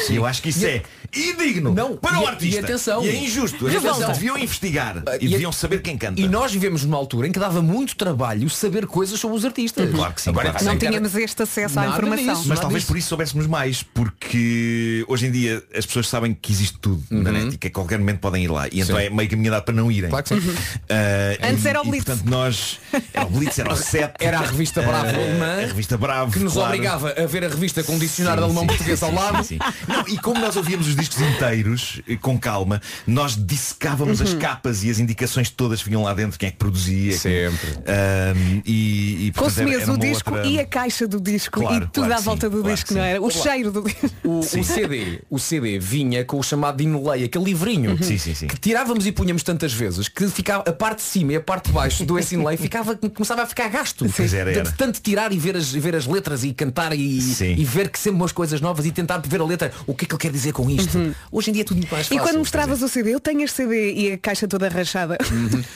E 0.12 0.16
eu 0.16 0.26
acho 0.26 0.42
que 0.42 0.50
isso 0.50 0.66
é 0.66 0.82
indigno 1.14 1.72
Não, 1.74 1.96
para 1.96 2.18
e- 2.18 2.22
o 2.22 2.26
artista. 2.26 2.60
e 2.60 2.64
atenção. 2.64 3.04
E 3.04 3.08
é 3.08 3.16
injusto. 3.24 3.68
E 3.68 3.76
atenção. 3.76 4.12
deviam 4.12 4.36
investigar 4.38 5.02
Ah, 5.06 5.16
e, 5.20 5.26
e- 5.26 5.28
deviam 5.28 5.52
saber 5.52 5.80
quem 5.82 5.96
canta. 5.96 6.20
E 6.20 6.28
nós 6.28 6.52
vivemos 6.52 6.84
numa 6.84 6.96
altura 6.96 7.28
em 7.28 7.32
que 7.32 7.38
dava 7.38 7.60
muito 7.62 7.96
trabalho 7.96 8.48
saber 8.50 8.86
coisas 8.86 9.18
sobre 9.18 9.36
os 9.36 9.44
artistas. 9.44 9.90
Claro 9.90 10.14
que 10.14 10.22
sim, 10.22 10.30
Agora, 10.30 10.46
claro 10.50 10.58
que 10.58 10.64
não 10.64 10.72
sim. 10.72 10.78
tínhamos 10.78 11.14
este 11.14 11.42
acesso 11.42 11.78
à 11.78 11.82
Nada 11.82 11.94
informação. 11.96 12.34
disso. 12.34 12.48
Mas 12.48 12.60
talvez 12.60 12.82
disso. 12.82 12.92
por 12.92 12.98
isso 12.98 13.08
soubéssemos 13.08 13.46
mais, 13.46 13.82
porque 13.82 15.04
hoje 15.08 15.26
em 15.26 15.30
dia 15.30 15.62
as 15.76 15.86
pessoas 15.86 16.08
sabem 16.08 16.34
que 16.34 16.52
existe 16.52 16.78
tudo 16.78 17.02
na 17.10 17.32
net 17.32 17.54
e 17.54 17.58
que 17.58 17.68
a 17.68 17.70
qualquer 17.70 17.98
momento 17.98 18.20
podem 18.20 18.44
ir 18.44 18.48
lá. 18.48 18.68
E 18.68 18.80
então 18.80 18.96
Uhum. 18.96 19.00
Sim. 19.02 19.06
é 19.06 19.10
meio 19.10 19.28
caminho 19.30 19.50
dado 19.50 19.64
para 19.64 19.74
não 19.74 19.90
irem. 19.90 20.10
Claro 20.10 20.24
que 20.24 20.40
sim. 20.40 20.54
Ah, 20.90 21.48
Antes 21.50 21.64
e- 21.64 21.68
era 21.68 21.80
o 21.82 21.86
e, 21.86 21.90
Blitz. 21.90 22.04
portanto 22.04 22.26
nós 22.30 22.78
era 23.12 23.26
o 23.26 23.30
Blitz, 23.30 23.58
era 23.58 23.72
o 23.72 23.76
Set. 23.76 24.12
Era 24.20 24.38
a 24.38 24.42
revista 24.42 24.82
Bravo 24.82 25.06
Ah, 25.06 25.10
alemã, 25.14 25.52
A 25.62 25.66
revista 25.66 25.96
Bravo. 25.96 26.32
que 26.32 26.38
nos 26.38 26.52
claro. 26.52 26.68
obrigava 26.68 27.10
a 27.12 27.26
ver 27.26 27.44
a 27.44 27.48
revista 27.48 27.82
com 27.82 27.94
um 27.94 27.98
dicionário 27.98 28.42
alemão 28.44 28.66
português 28.66 29.02
ao 29.02 29.12
lado. 29.12 29.38
Sim, 29.44 29.58
sim. 29.58 29.58
Não, 29.86 30.06
e 30.08 30.18
como 30.18 30.40
nós 30.40 30.56
ouvíamos 30.56 30.86
os 30.88 30.96
discos 30.98 31.20
inteiros, 31.20 32.00
eh, 32.08 32.16
com 32.16 32.38
calma, 32.38 32.80
nós 33.06 33.36
dissecávamos 33.36 34.20
Uhum. 34.20 34.26
as 34.26 34.34
capas 34.34 34.82
e 34.84 34.90
as 34.90 34.98
indicações 34.98 35.50
todas 35.50 35.80
vinham 35.82 36.02
lá 36.02 36.14
dentro, 36.14 36.38
quem 36.38 36.48
é 36.48 36.52
que 36.52 36.58
produzia. 36.58 37.16
Sempre. 37.16 37.68
Ahm, 37.86 38.62
e, 38.64 39.26
e, 39.26 39.32
era- 39.34 39.38
Consumias 39.44 39.82
era 39.82 39.92
o 39.92 39.98
disco 39.98 40.30
outra- 40.34 40.46
e 40.46 40.58
a 40.60 40.66
caixa 40.66 41.06
do 41.06 41.20
disco 41.20 41.60
Claro, 41.60 41.76
e 41.84 41.88
tudo 41.88 42.06
claro 42.06 42.14
à 42.14 42.20
volta 42.20 42.46
sim, 42.48 42.52
do 42.56 42.60
claro 42.62 42.74
disco, 42.74 42.94
não 42.94 43.02
era? 43.02 43.22
O 43.22 43.30
cheiro 43.30 43.70
do 43.72 43.82
disco. 43.82 44.10
O, 44.24 44.38
o 44.40 44.42
CD, 44.64 45.20
o 45.30 45.38
CD 45.38 45.78
vinha 45.78 46.24
com 46.24 46.38
o 46.38 46.42
chamado 46.42 46.82
Inolei, 46.82 47.24
aquele 47.24 47.44
livrinho 47.44 48.02
Sim, 48.02 48.18
sim, 48.18 48.34
sim. 48.34 48.46
que 48.46 48.56
tirávamos 48.58 49.06
e 49.06 49.12
punhamos 49.12 49.42
tantas 49.42 49.72
vezes 49.72 50.08
que 50.08 50.26
ficava 50.28 50.64
a 50.68 50.72
parte 50.72 50.98
de 50.98 51.04
cima 51.04 51.32
e 51.32 51.36
a 51.36 51.40
parte 51.40 51.66
de 51.66 51.72
baixo 51.72 52.04
do 52.04 52.18
esse 52.18 52.34
Inolei 52.34 52.56
ficava, 52.56 52.94
começava 52.96 53.42
a 53.42 53.46
ficar 53.46 53.68
gasto. 53.68 54.06
Pois 54.16 54.34
era, 54.34 54.52
De- 54.52 54.58
era. 54.60 54.70
De 54.70 54.76
tanto 54.76 55.00
tirar 55.00 55.32
e 55.32 55.38
ver 55.38 55.56
as, 55.56 55.70
ver 55.72 55.94
as 55.94 56.06
letras 56.06 56.44
e 56.44 56.52
cantar 56.52 56.92
e, 56.94 57.18
e 57.56 57.64
ver 57.64 57.88
que 57.90 57.98
sempre 57.98 58.16
umas 58.20 58.32
coisas 58.32 58.60
novas 58.60 58.86
e 58.86 58.90
tentar 58.92 59.18
ver 59.18 59.40
a 59.40 59.44
letra, 59.44 59.72
o 59.86 59.94
que 59.94 60.04
é 60.04 60.08
que 60.08 60.14
ele 60.14 60.20
quer 60.20 60.32
dizer 60.32 60.52
com 60.52 60.68
isto. 60.70 60.87
Hoje 61.30 61.50
em 61.50 61.52
dia 61.52 61.62
é 61.62 61.64
tudo 61.64 61.76
muito 61.78 61.90
mais 61.90 62.06
E 62.06 62.08
fácil. 62.10 62.22
quando 62.22 62.38
mostravas 62.38 62.82
o 62.82 62.88
CD, 62.88 63.14
eu 63.14 63.20
tenho 63.20 63.42
este 63.42 63.56
CD 63.56 63.92
e 63.94 64.12
a 64.12 64.18
caixa 64.18 64.46
toda 64.48 64.68
rachada. 64.68 65.16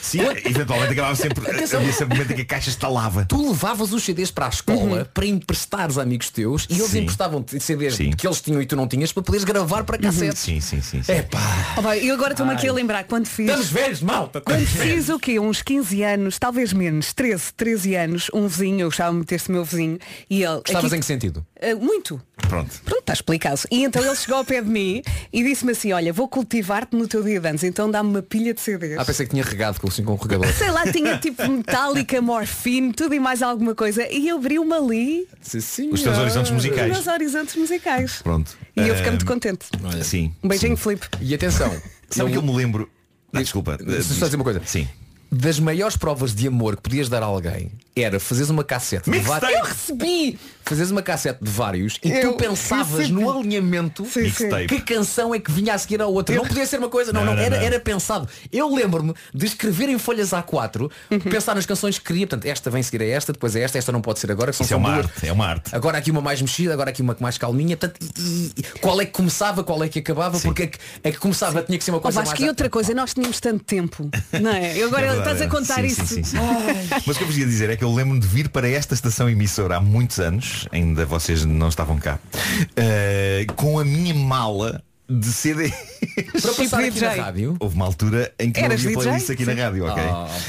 Sim, 0.01 0.19
eventualmente 0.45 0.93
acabava 0.93 1.15
sempre. 1.15 1.49
Havia 1.49 1.67
sempre 1.93 2.07
momento 2.17 2.31
em 2.31 2.35
que 2.35 2.41
a 2.41 2.45
caixa 2.45 2.69
estalava. 2.69 3.25
Tu 3.25 3.49
levavas 3.49 3.91
os 3.93 4.03
CDs 4.03 4.31
para 4.31 4.47
a 4.47 4.49
escola 4.49 5.09
para 5.13 5.25
emprestares 5.25 5.97
a 5.97 6.01
amigos 6.03 6.29
teus 6.29 6.65
e 6.69 6.73
eles 6.75 6.91
Sim. 6.91 6.99
emprestavam 7.01 7.43
CDs 7.59 7.95
Sim. 7.95 8.11
que 8.11 8.25
eles 8.27 8.41
tinham 8.41 8.61
e 8.61 8.65
tu 8.65 8.75
não 8.75 8.87
tinhas 8.87 9.11
para 9.11 9.23
poderes 9.23 9.43
gravar 9.43 9.83
para 9.83 9.97
cassete. 9.97 10.37
Sim, 10.37 10.59
sim, 10.59 10.81
sim. 10.81 11.03
sim. 11.03 11.11
É 11.11 11.21
pá. 11.21 11.39
Oh, 11.77 11.93
eu 11.93 12.13
agora 12.15 12.33
estou-me 12.33 12.53
aqui 12.53 12.67
a 12.67 12.73
lembrar 12.73 13.03
quando 13.05 13.27
fiz. 13.27 13.47
Estamos 13.47 13.69
velhos, 13.69 14.01
malta. 14.01 14.41
Quando 14.41 14.65
fiz 14.65 15.09
o 15.09 15.19
quê? 15.19 15.39
Uns 15.39 15.61
15 15.61 16.03
anos, 16.03 16.39
talvez 16.39 16.73
menos, 16.73 17.13
13, 17.13 17.53
13 17.55 17.95
anos, 17.95 18.27
um 18.33 18.47
vizinho, 18.47 18.81
eu 18.81 18.87
gostava 18.87 19.11
muito 19.13 19.29
deste 19.29 19.51
meu 19.51 19.63
vizinho, 19.63 19.99
e 20.29 20.43
ele. 20.43 20.55
Gostavas 20.55 20.85
aqui- 20.85 20.95
em 20.95 20.99
que 20.99 21.05
sentido? 21.05 21.45
Ah, 21.61 21.75
muito. 21.75 22.21
Pronto. 22.49 22.69
Pronto, 22.83 22.99
está 22.99 23.13
explicado. 23.13 23.61
E 23.71 23.83
então 23.83 24.03
ele 24.03 24.15
chegou 24.15 24.37
ao 24.37 24.45
pé 24.45 24.61
de 24.61 24.69
mim 24.69 25.01
e 25.31 25.43
disse-me 25.43 25.71
assim, 25.71 25.91
olha, 25.93 26.11
vou 26.13 26.27
cultivar-te 26.27 26.95
no 26.95 27.07
teu 27.07 27.23
dia 27.23 27.39
de 27.39 27.47
anos, 27.47 27.63
então 27.63 27.89
dá-me 27.89 28.09
uma 28.09 28.21
pilha 28.21 28.53
de 28.53 28.61
CDs. 28.61 28.97
Ah, 28.97 29.05
pensei 29.05 29.25
que 29.25 29.31
tinha 29.31 29.43
regado 29.43 29.79
com, 29.79 29.87
assim, 29.87 30.03
com 30.03 30.13
o 30.13 30.15
regador. 30.15 30.51
Sei 30.53 30.69
lá, 30.71 30.83
tinha 30.91 31.17
tipo 31.17 31.47
metálica, 31.49 32.21
morfine, 32.21 32.91
tudo 32.93 33.13
e 33.15 33.19
mais 33.19 33.41
alguma 33.41 33.73
coisa. 33.75 34.07
E 34.11 34.29
abriu-me 34.29 34.73
ali 34.73 35.27
Os 35.41 36.01
teus 36.01 36.17
horizontes 36.17 36.49
os 36.49 36.55
musicais. 36.55 36.91
meus 36.91 37.07
horizontes 37.07 37.55
musicais. 37.55 38.21
Pronto. 38.23 38.57
E 38.75 38.87
eu 38.87 38.95
fiquei 38.95 39.11
muito 39.11 39.25
contente. 39.25 39.65
Sim. 40.03 40.33
Um 40.43 40.47
beijinho, 40.47 40.77
Filipe. 40.77 41.07
E 41.21 41.33
atenção, 41.33 41.71
Sabe 42.09 42.31
que 42.31 42.37
eu 42.37 42.41
me 42.43 42.55
lembro. 42.55 42.89
Ah, 43.33 43.41
desculpa. 43.41 43.77
Deixa-me 43.77 44.03
só 44.19 44.25
dizer 44.25 44.35
uma 44.37 44.43
coisa. 44.43 44.61
Sim. 44.65 44.87
das 45.31 45.59
maiores 45.59 45.97
provas 45.97 46.35
de 46.35 46.47
amor 46.47 46.75
que 46.75 46.83
podias 46.83 47.09
dar 47.09 47.23
a 47.23 47.25
alguém 47.25 47.71
era 47.95 48.19
fazeres 48.19 48.51
uma 48.51 48.63
cassete. 48.63 49.09
Mixtape! 49.09 49.45
levar- 49.45 49.59
Eu 49.59 49.63
recebi! 49.65 50.39
Fazes 50.65 50.91
uma 50.91 51.01
cassete 51.01 51.43
de 51.43 51.49
vários 51.51 51.99
e 52.03 52.11
Eu- 52.11 52.31
tu 52.33 52.37
pensavas 52.37 53.07
sim, 53.07 53.11
no 53.13 53.21
sim. 53.31 53.39
alinhamento 53.39 54.05
Sim, 54.05 54.31
que 54.67 54.81
canção 54.81 55.33
é 55.35 55.39
que 55.39 55.51
vinha 55.51 55.73
a 55.73 55.77
seguir 55.77 56.01
à 56.01 56.07
outra. 56.07 56.35
Não 56.35 56.45
podia 56.45 56.65
ser 56.65 56.77
uma 56.79 56.89
coisa, 56.89 57.11
não, 57.13 57.25
Não, 57.25 57.33
não, 57.35 57.41
era, 57.41 57.57
não. 57.57 57.63
era 57.65 57.79
pensado. 57.79 58.27
Eu 58.51 58.73
lembro-me 58.73 59.13
de 59.33 59.45
escrever 59.45 59.89
em 59.89 59.97
folhas 59.99 60.31
A4, 60.31 60.89
Uhum. 61.11 61.19
pensar 61.19 61.55
nas 61.55 61.65
canções 61.65 61.97
que 61.99 62.05
queria, 62.05 62.25
portanto, 62.27 62.45
esta 62.49 62.69
vem 62.69 62.81
seguir 62.83 63.03
a 63.03 63.07
esta, 63.07 63.33
depois 63.33 63.55
é 63.55 63.61
esta, 63.61 63.77
esta 63.77 63.91
não 63.91 64.01
pode 64.01 64.19
ser 64.19 64.31
agora, 64.31 64.51
que 64.51 64.57
são 64.57 64.65
Isso 64.65 64.73
é 64.73 64.77
uma 64.77 64.93
duas. 64.93 65.05
arte, 65.05 65.27
é 65.27 65.31
uma 65.31 65.45
arte. 65.47 65.75
Agora 65.75 65.97
aqui 65.97 66.11
uma 66.11 66.21
mais 66.21 66.41
mexida, 66.41 66.73
agora 66.73 66.89
aqui 66.89 67.01
uma 67.01 67.15
mais 67.19 67.37
calminha. 67.37 67.75
Portanto, 67.77 67.99
e- 68.17 68.51
e- 68.57 68.63
qual 68.79 68.99
é 69.01 69.05
que 69.05 69.11
começava, 69.11 69.63
qual 69.63 69.83
é 69.83 69.89
que 69.89 69.99
acabava, 69.99 70.39
porque 70.39 70.63
a 70.63 70.67
que, 70.67 70.79
a 71.03 71.11
que 71.11 71.17
começava 71.17 71.61
tinha 71.61 71.77
que 71.77 71.83
ser 71.83 71.91
uma 71.91 71.97
Oh, 71.97 72.01
coisa 72.01 72.19
Vasco, 72.21 72.31
mais. 72.35 72.45
e 72.45 72.47
outra 72.47 72.69
coisa, 72.69 72.93
nós 72.93 73.13
tínhamos 73.13 73.39
tanto 73.39 73.63
tempo. 73.63 74.09
Não 74.41 74.51
é? 74.51 74.77
Eu 74.77 74.87
agora 74.87 75.07
É 75.07 75.17
estás 75.17 75.41
a 75.41 75.45
é. 75.45 75.47
contar 75.47 75.75
Sim, 75.81 75.85
isso. 75.85 76.05
sim, 76.05 76.15
sim, 76.15 76.23
sim. 76.23 76.37
Ai. 76.37 77.01
Mas 77.05 77.15
o 77.15 77.19
que 77.19 77.23
eu 77.23 77.27
vos 77.27 77.37
ia 77.37 77.45
dizer 77.45 77.69
é 77.69 77.75
que 77.75 77.83
eu 77.83 77.93
lembro-me 77.93 78.19
de 78.19 78.27
vir 78.27 78.49
para 78.49 78.67
esta 78.69 78.93
estação 78.93 79.29
emissora 79.29 79.77
há 79.77 79.81
muitos 79.81 80.19
anos, 80.19 80.52
ainda 80.71 81.05
vocês 81.05 81.45
não 81.45 81.67
estavam 81.69 81.97
cá, 81.97 82.19
eh, 82.75 83.45
com 83.55 83.79
a 83.79 83.85
minha 83.85 84.13
mala 84.13 84.83
de 85.09 85.27
CD. 85.27 85.71
Para 86.41 86.53
passar 86.53 86.79
aqui 86.79 86.99
na 87.01 87.13
rádio. 87.13 87.57
Houve 87.59 87.75
uma 87.75 87.85
altura 87.85 88.33
em 88.39 88.51
que 88.51 88.59
Eras 88.59 88.83
não 88.83 88.91
havia 88.91 88.97
DJ? 88.97 89.03
playlist 89.03 89.29
aqui 89.29 89.45
na 89.45 89.53
Sim. 89.53 89.59
rádio, 89.59 89.85
ok? 89.85 90.03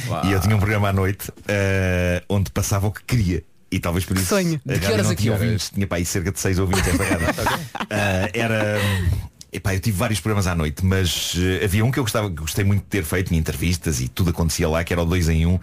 Pá. 0.08 0.22
e 0.24 0.32
eu 0.32 0.40
tinha 0.40 0.56
um 0.56 0.58
programa 0.58 0.88
à 0.88 0.92
noite 0.92 1.30
eh, 1.48 2.22
onde 2.28 2.50
passava 2.50 2.86
o 2.86 2.92
que 2.92 3.02
queria. 3.04 3.42
E 3.70 3.80
talvez 3.80 4.04
por 4.04 4.16
isso 4.16 4.26
Sonho. 4.26 4.60
a 4.68 4.72
De 4.72 4.78
que 4.78 4.86
horas 4.86 5.14
tinha 5.16 5.32
ouvintes. 5.32 5.70
Tinha 5.70 5.84
para 5.86 5.98
aí 5.98 6.04
cerca 6.06 6.30
de 6.30 6.38
seis 6.38 6.60
ouvintes 6.60 6.86
esta 6.86 7.02
rádio. 7.04 7.26
Eh, 7.90 8.30
era. 8.34 8.78
Epá, 9.54 9.72
eu 9.72 9.78
tive 9.78 9.96
vários 9.96 10.18
programas 10.18 10.48
à 10.48 10.54
noite, 10.56 10.84
mas 10.84 11.34
eh, 11.38 11.64
havia 11.64 11.84
um 11.84 11.90
que 11.92 11.98
eu 12.00 12.02
gostava, 12.02 12.28
que 12.28 12.34
gostei 12.34 12.64
muito 12.64 12.80
de 12.82 12.88
ter 12.88 13.04
feito 13.04 13.32
em 13.32 13.36
entrevistas 13.36 14.00
e 14.00 14.08
tudo 14.08 14.30
acontecia 14.30 14.68
lá, 14.68 14.82
que 14.82 14.92
era 14.92 15.00
o 15.00 15.06
2 15.06 15.28
em 15.28 15.46
1, 15.46 15.50
um, 15.52 15.60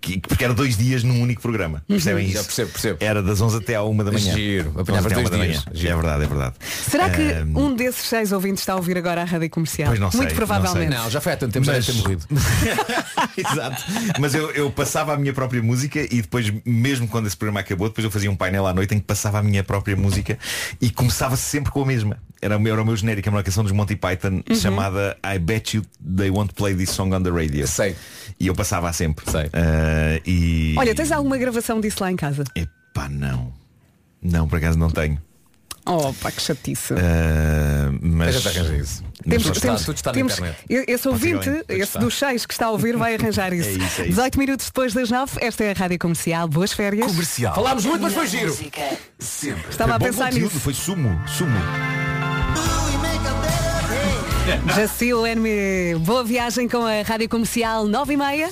que, 0.00 0.20
porque 0.20 0.44
era 0.44 0.54
dois 0.54 0.76
dias 0.76 1.02
num 1.02 1.20
único 1.20 1.42
programa. 1.42 1.82
Percebem 1.88 2.24
isso? 2.26 2.34
Já 2.34 2.44
percebo, 2.44 2.70
percebo. 2.70 2.98
Era 3.00 3.20
das 3.20 3.40
11 3.40 3.56
até 3.56 3.74
à 3.74 3.82
1 3.82 3.96
da 3.96 4.04
manhã. 4.12 4.32
Giro. 4.34 4.70
11 4.70 4.80
Apanhavas 4.80 5.12
até 5.12 5.14
à 5.14 5.22
dois 5.24 5.28
1 5.28 5.30
da 5.32 5.38
manhã. 5.38 5.62
Giro. 5.72 5.92
É 5.92 5.96
verdade, 5.96 6.22
é 6.22 6.26
verdade. 6.26 6.54
Será 6.88 7.10
que 7.10 7.22
Ahm, 7.22 7.56
um 7.56 7.74
desses 7.74 8.06
seis 8.08 8.30
ouvintes 8.30 8.62
está 8.62 8.74
a 8.74 8.76
ouvir 8.76 8.96
agora 8.96 9.22
a 9.22 9.24
rádio 9.24 9.50
comercial? 9.50 9.88
Pois 9.88 9.98
não 10.00 10.10
sei, 10.10 10.18
Muito 10.18 10.30
não 10.30 10.36
provavelmente. 10.36 10.90
Não, 10.94 11.10
já 11.10 11.20
foi 11.20 11.32
há 11.32 11.36
tanto 11.36 11.52
tempo, 11.52 11.66
já 11.66 11.72
Mas- 11.72 11.86
ter 11.86 11.94
morrido. 11.94 12.24
Exato. 13.36 13.82
Mas 14.20 14.34
eu, 14.34 14.50
eu 14.52 14.70
passava 14.70 15.14
a 15.14 15.16
minha 15.16 15.32
própria 15.32 15.62
música 15.62 16.00
e 16.00 16.22
depois, 16.22 16.52
mesmo 16.64 17.08
quando 17.08 17.26
esse 17.26 17.36
programa 17.36 17.60
acabou, 17.60 17.88
depois 17.88 18.04
eu 18.04 18.10
fazia 18.10 18.30
um 18.30 18.36
painel 18.36 18.66
à 18.66 18.72
noite 18.74 18.94
em 18.94 18.98
que 19.00 19.06
passava 19.06 19.38
a 19.38 19.42
minha 19.42 19.64
própria 19.64 19.96
música 19.96 20.38
e 20.80 20.90
começava 20.90 21.36
sempre 21.36 21.72
com 21.72 21.82
a 21.82 21.86
mesma. 21.86 22.18
Era 22.40 22.56
o 22.56 22.60
meu, 22.60 22.72
era 22.72 22.82
o 22.82 22.84
meu 22.84 22.96
genérico, 22.96 23.28
uma 23.32 23.42
canção 23.42 23.62
dos 23.62 23.72
Monty 23.72 23.96
Python 23.96 24.42
Uhum. 24.48 24.54
chamada 24.56 25.16
I 25.24 25.38
Bet 25.38 25.76
You 25.76 25.84
They 26.16 26.30
Won't 26.30 26.54
Play 26.54 26.74
This 26.74 26.90
Song 26.90 27.14
on 27.14 27.22
the 27.22 27.30
Radio. 27.30 27.66
Sei. 27.66 27.96
E 28.38 28.46
eu 28.46 28.54
passava 28.54 28.88
a 28.88 28.92
sempre. 28.92 29.30
Sei. 29.30 29.50
Ah, 29.52 30.20
e. 30.26 30.74
Olha, 30.78 30.94
tens 30.94 31.12
alguma 31.12 31.36
gravação 31.36 31.80
disso 31.80 31.98
lá 32.02 32.10
em 32.10 32.16
casa? 32.16 32.44
Epá, 32.54 33.08
não. 33.08 33.52
Não, 34.22 34.46
por 34.48 34.56
acaso 34.58 34.78
não 34.78 34.90
tenho. 34.90 35.20
Oh, 35.84 36.12
pá, 36.14 36.30
que 36.30 36.40
chatice. 36.40 36.94
Ah, 36.94 37.90
mas. 38.00 38.40
Já 38.40 38.50
te 38.52 38.58
arranjei 38.58 38.78
isso. 38.78 39.02
Temos, 39.28 39.42
tudo 39.44 39.54
está- 39.56 39.60
temos, 39.68 39.84
tudo 39.84 39.96
está 39.96 40.10
na 40.10 40.14
temos 40.14 40.32
internet. 40.34 40.58
esse 40.88 41.08
ouvinte, 41.08 41.48
esse 41.68 41.98
dos 41.98 42.18
seis 42.18 42.46
que 42.46 42.52
está 42.54 42.66
a 42.66 42.70
ouvir, 42.70 42.96
vai 42.96 43.14
arranjar 43.16 43.52
isso. 43.54 43.68
É 43.68 43.72
isso, 43.72 43.82
é 43.82 43.88
isso. 43.88 44.02
18 44.10 44.38
minutos 44.38 44.66
depois 44.66 44.92
das 44.94 45.10
9, 45.10 45.38
esta 45.40 45.64
é 45.64 45.70
a 45.70 45.74
Rádio 45.74 45.98
Comercial. 45.98 46.46
Boas 46.48 46.72
férias. 46.72 47.06
Comercial. 47.06 47.54
Falámos 47.54 47.84
muito, 47.84 48.00
mas 48.02 48.14
foi 48.14 48.26
giro. 48.28 48.56
Sempre. 49.18 49.70
Estava 49.70 49.96
a 49.96 49.98
Foi 49.98 50.08
bom 50.10 50.12
pensar 50.16 50.26
conteúdo, 50.30 50.44
nisso. 50.52 50.60
Foi 50.60 50.74
sumo, 50.74 51.20
sumo. 51.26 51.58
Jacil 54.74 55.22
NME, 55.22 55.98
boa 56.00 56.24
viagem 56.24 56.68
com 56.68 56.84
a 56.84 57.02
Rádio 57.02 57.28
Comercial 57.28 57.86
9 57.86 58.12
e 58.12 58.16
meia. 58.16 58.50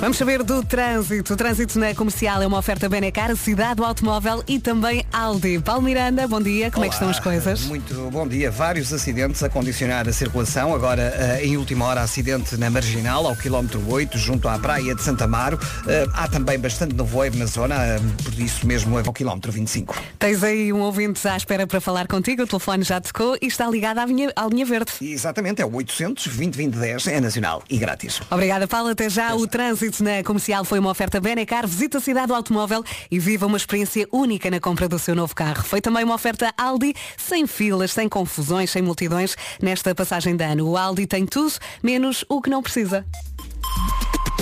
Vamos 0.00 0.16
saber 0.16 0.44
do 0.44 0.64
trânsito. 0.64 1.34
O 1.34 1.36
trânsito 1.36 1.76
na 1.76 1.92
comercial 1.92 2.40
é 2.40 2.46
uma 2.46 2.56
oferta 2.58 2.88
Benecar, 2.88 3.34
cidade 3.34 3.74
do 3.74 3.84
automóvel 3.84 4.44
e 4.46 4.60
também 4.60 5.04
Aldi. 5.12 5.58
Paulo 5.58 5.82
Miranda, 5.82 6.28
bom 6.28 6.40
dia. 6.40 6.70
Como 6.70 6.84
é 6.84 6.88
que 6.88 6.94
estão 6.94 7.08
as 7.08 7.18
coisas? 7.18 7.62
Muito 7.62 8.08
bom 8.12 8.26
dia. 8.26 8.48
Vários 8.48 8.92
acidentes 8.92 9.42
a 9.42 9.48
condicionar 9.48 10.08
a 10.08 10.12
circulação. 10.12 10.72
Agora, 10.72 11.02
eh, 11.02 11.46
em 11.46 11.56
última 11.56 11.84
hora, 11.84 12.00
acidente 12.00 12.56
na 12.56 12.70
Marginal, 12.70 13.26
ao 13.26 13.34
quilómetro 13.34 13.82
8, 13.90 14.16
junto 14.18 14.48
à 14.48 14.56
praia 14.56 14.94
de 14.94 15.02
Santa 15.02 15.24
Amaro. 15.24 15.58
Eh, 15.88 16.06
Há 16.14 16.28
também 16.28 16.60
bastante 16.60 16.94
nevoeiro 16.94 17.36
na 17.36 17.46
zona, 17.46 17.74
eh, 17.74 17.98
por 18.22 18.38
isso 18.38 18.68
mesmo 18.68 18.96
ao 18.96 19.12
quilómetro 19.12 19.50
25. 19.50 19.96
Tens 20.16 20.44
aí 20.44 20.72
um 20.72 20.78
ouvinte 20.80 21.26
à 21.26 21.36
espera 21.36 21.66
para 21.66 21.80
falar 21.80 22.06
contigo. 22.06 22.44
O 22.44 22.46
telefone 22.46 22.84
já 22.84 23.00
tocou 23.00 23.36
e 23.42 23.48
está 23.48 23.68
ligado 23.68 23.98
à 23.98 24.06
linha, 24.06 24.32
à 24.36 24.46
linha 24.46 24.64
verde. 24.64 24.92
Exatamente, 25.02 25.60
é 25.60 25.66
o 25.66 25.74
800 25.74 26.24
20 26.28 26.68
10 26.68 27.06
é 27.08 27.20
nacional 27.20 27.64
e 27.68 27.76
grátis. 27.78 28.20
Obrigada, 28.30 28.68
Paulo. 28.68 28.90
Até 28.90 29.10
já. 29.10 29.34
O 29.34 29.44
trânsito 29.48 29.87
na 30.00 30.22
comercial 30.22 30.64
foi 30.64 30.78
uma 30.78 30.90
oferta 30.90 31.20
Benecar. 31.20 31.66
Visita 31.66 31.98
a 31.98 32.00
cidade 32.00 32.28
do 32.28 32.34
automóvel 32.34 32.84
e 33.10 33.18
viva 33.18 33.46
uma 33.46 33.56
experiência 33.56 34.06
única 34.12 34.50
na 34.50 34.60
compra 34.60 34.88
do 34.88 34.98
seu 34.98 35.14
novo 35.14 35.34
carro. 35.34 35.64
Foi 35.64 35.80
também 35.80 36.04
uma 36.04 36.14
oferta 36.14 36.52
Aldi, 36.56 36.94
sem 37.16 37.46
filas, 37.46 37.92
sem 37.92 38.08
confusões, 38.08 38.70
sem 38.70 38.82
multidões 38.82 39.36
nesta 39.60 39.94
passagem 39.94 40.36
de 40.36 40.44
ano. 40.44 40.68
O 40.68 40.76
Aldi 40.76 41.06
tem 41.06 41.24
tudo, 41.24 41.54
menos 41.82 42.24
o 42.28 42.42
que 42.42 42.50
não 42.50 42.62
precisa. 42.62 43.06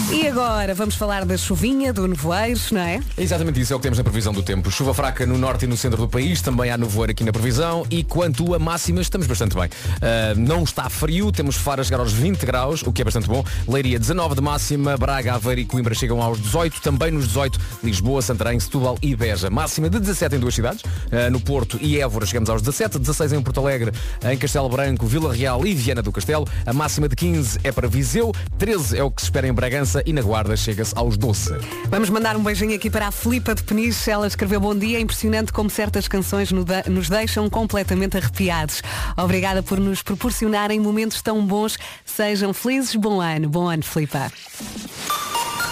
E 0.09 0.28
agora 0.28 0.72
vamos 0.72 0.94
falar 0.94 1.24
da 1.24 1.36
chuvinha, 1.36 1.92
do 1.92 2.07
nevoeiro, 2.07 2.61
não 2.70 2.80
é? 2.80 3.00
Exatamente 3.18 3.61
isso, 3.61 3.72
é 3.72 3.76
o 3.76 3.78
que 3.80 3.82
temos 3.82 3.98
na 3.98 4.04
previsão 4.04 4.32
do 4.32 4.40
tempo. 4.40 4.70
Chuva 4.70 4.94
fraca 4.94 5.26
no 5.26 5.36
norte 5.36 5.64
e 5.64 5.68
no 5.68 5.76
centro 5.76 6.00
do 6.00 6.09
país, 6.09 6.40
também 6.40 6.70
há 6.70 6.78
nevoeiro 6.78 7.11
aqui 7.11 7.24
na 7.24 7.32
previsão 7.32 7.84
e 7.90 8.04
quanto 8.04 8.54
a 8.54 8.59
máximas, 8.59 9.07
estamos 9.07 9.26
bastante 9.26 9.57
bem. 9.57 9.68
Ah, 10.00 10.32
não 10.36 10.62
está 10.62 10.88
frio, 10.88 11.32
temos 11.32 11.57
Faro 11.57 11.80
a 11.80 11.84
chegar 11.84 11.98
aos 11.98 12.12
20 12.12 12.46
graus, 12.46 12.82
o 12.82 12.92
que 12.92 13.02
é 13.02 13.04
bastante 13.04 13.26
bom. 13.26 13.44
Leiria 13.66 13.98
19 13.98 14.36
de 14.36 14.40
máxima, 14.40 14.96
Braga, 14.96 15.34
Aveiro 15.34 15.61
e 15.61 15.64
Coimbra 15.64 15.92
chegam 15.92 16.22
aos 16.22 16.40
18, 16.40 16.80
também 16.80 17.11
nos 17.11 17.26
18, 17.26 17.59
Lisboa, 17.82 18.22
Santarém, 18.22 18.61
Setúbal 18.61 18.96
e 19.02 19.16
Beja. 19.16 19.50
Máxima 19.50 19.90
de 19.90 19.98
17 19.98 20.36
em 20.36 20.38
duas 20.38 20.54
cidades, 20.54 20.82
Ah, 21.11 21.28
no 21.30 21.40
Porto 21.40 21.80
e 21.82 22.00
Évora 22.00 22.24
chegamos 22.26 22.48
aos 22.48 22.62
17, 22.62 23.00
16 23.00 23.32
em 23.32 23.42
Porto 23.42 23.59
Alegre, 23.59 23.90
em 24.24 24.38
Castelo 24.38 24.68
Branco, 24.68 25.04
Vila 25.04 25.34
Real 25.34 25.66
e 25.66 25.74
Viana 25.74 26.00
do 26.00 26.12
Castelo. 26.12 26.46
A 26.64 26.72
máxima 26.72 27.09
de 27.09 27.16
15 27.16 27.59
é 27.64 27.72
para 27.72 27.88
Viseu, 27.88 28.32
13 28.57 28.98
é 28.98 29.02
o 29.02 29.11
que 29.11 29.20
se 29.20 29.26
espera 29.26 29.48
em 29.48 29.52
Bragança 29.52 29.95
e 30.05 30.12
na 30.12 30.20
Guarda 30.20 30.57
chega-se 30.57 30.92
aos 30.97 31.16
12. 31.16 31.55
Vamos 31.88 32.11
mandar 32.11 32.36
um 32.36 32.42
beijinho 32.42 32.74
aqui 32.74 32.90
para 32.90 33.07
a 33.07 33.11
Filipa 33.11 33.55
de 33.55 33.62
Peniche. 33.62 34.11
Ela 34.11 34.26
escreveu 34.26 34.61
bom 34.61 34.74
dia. 34.74 34.99
É 34.99 35.01
impressionante 35.01 35.53
como 35.53 35.70
certas 35.70 36.09
canções 36.09 36.51
nos 36.53 37.09
deixam 37.09 37.49
completamente 37.49 38.16
arrepiados. 38.16 38.82
Obrigada 39.16 39.62
por 39.62 39.78
nos 39.78 40.03
proporcionarem 40.03 40.80
momentos 40.80 41.22
tão 41.22 41.44
bons. 41.47 41.78
Sejam 42.05 42.53
felizes. 42.53 42.94
Bom 42.97 43.20
ano. 43.20 43.49
Bom 43.49 43.68
ano, 43.68 43.82
Filipa. 43.82 44.30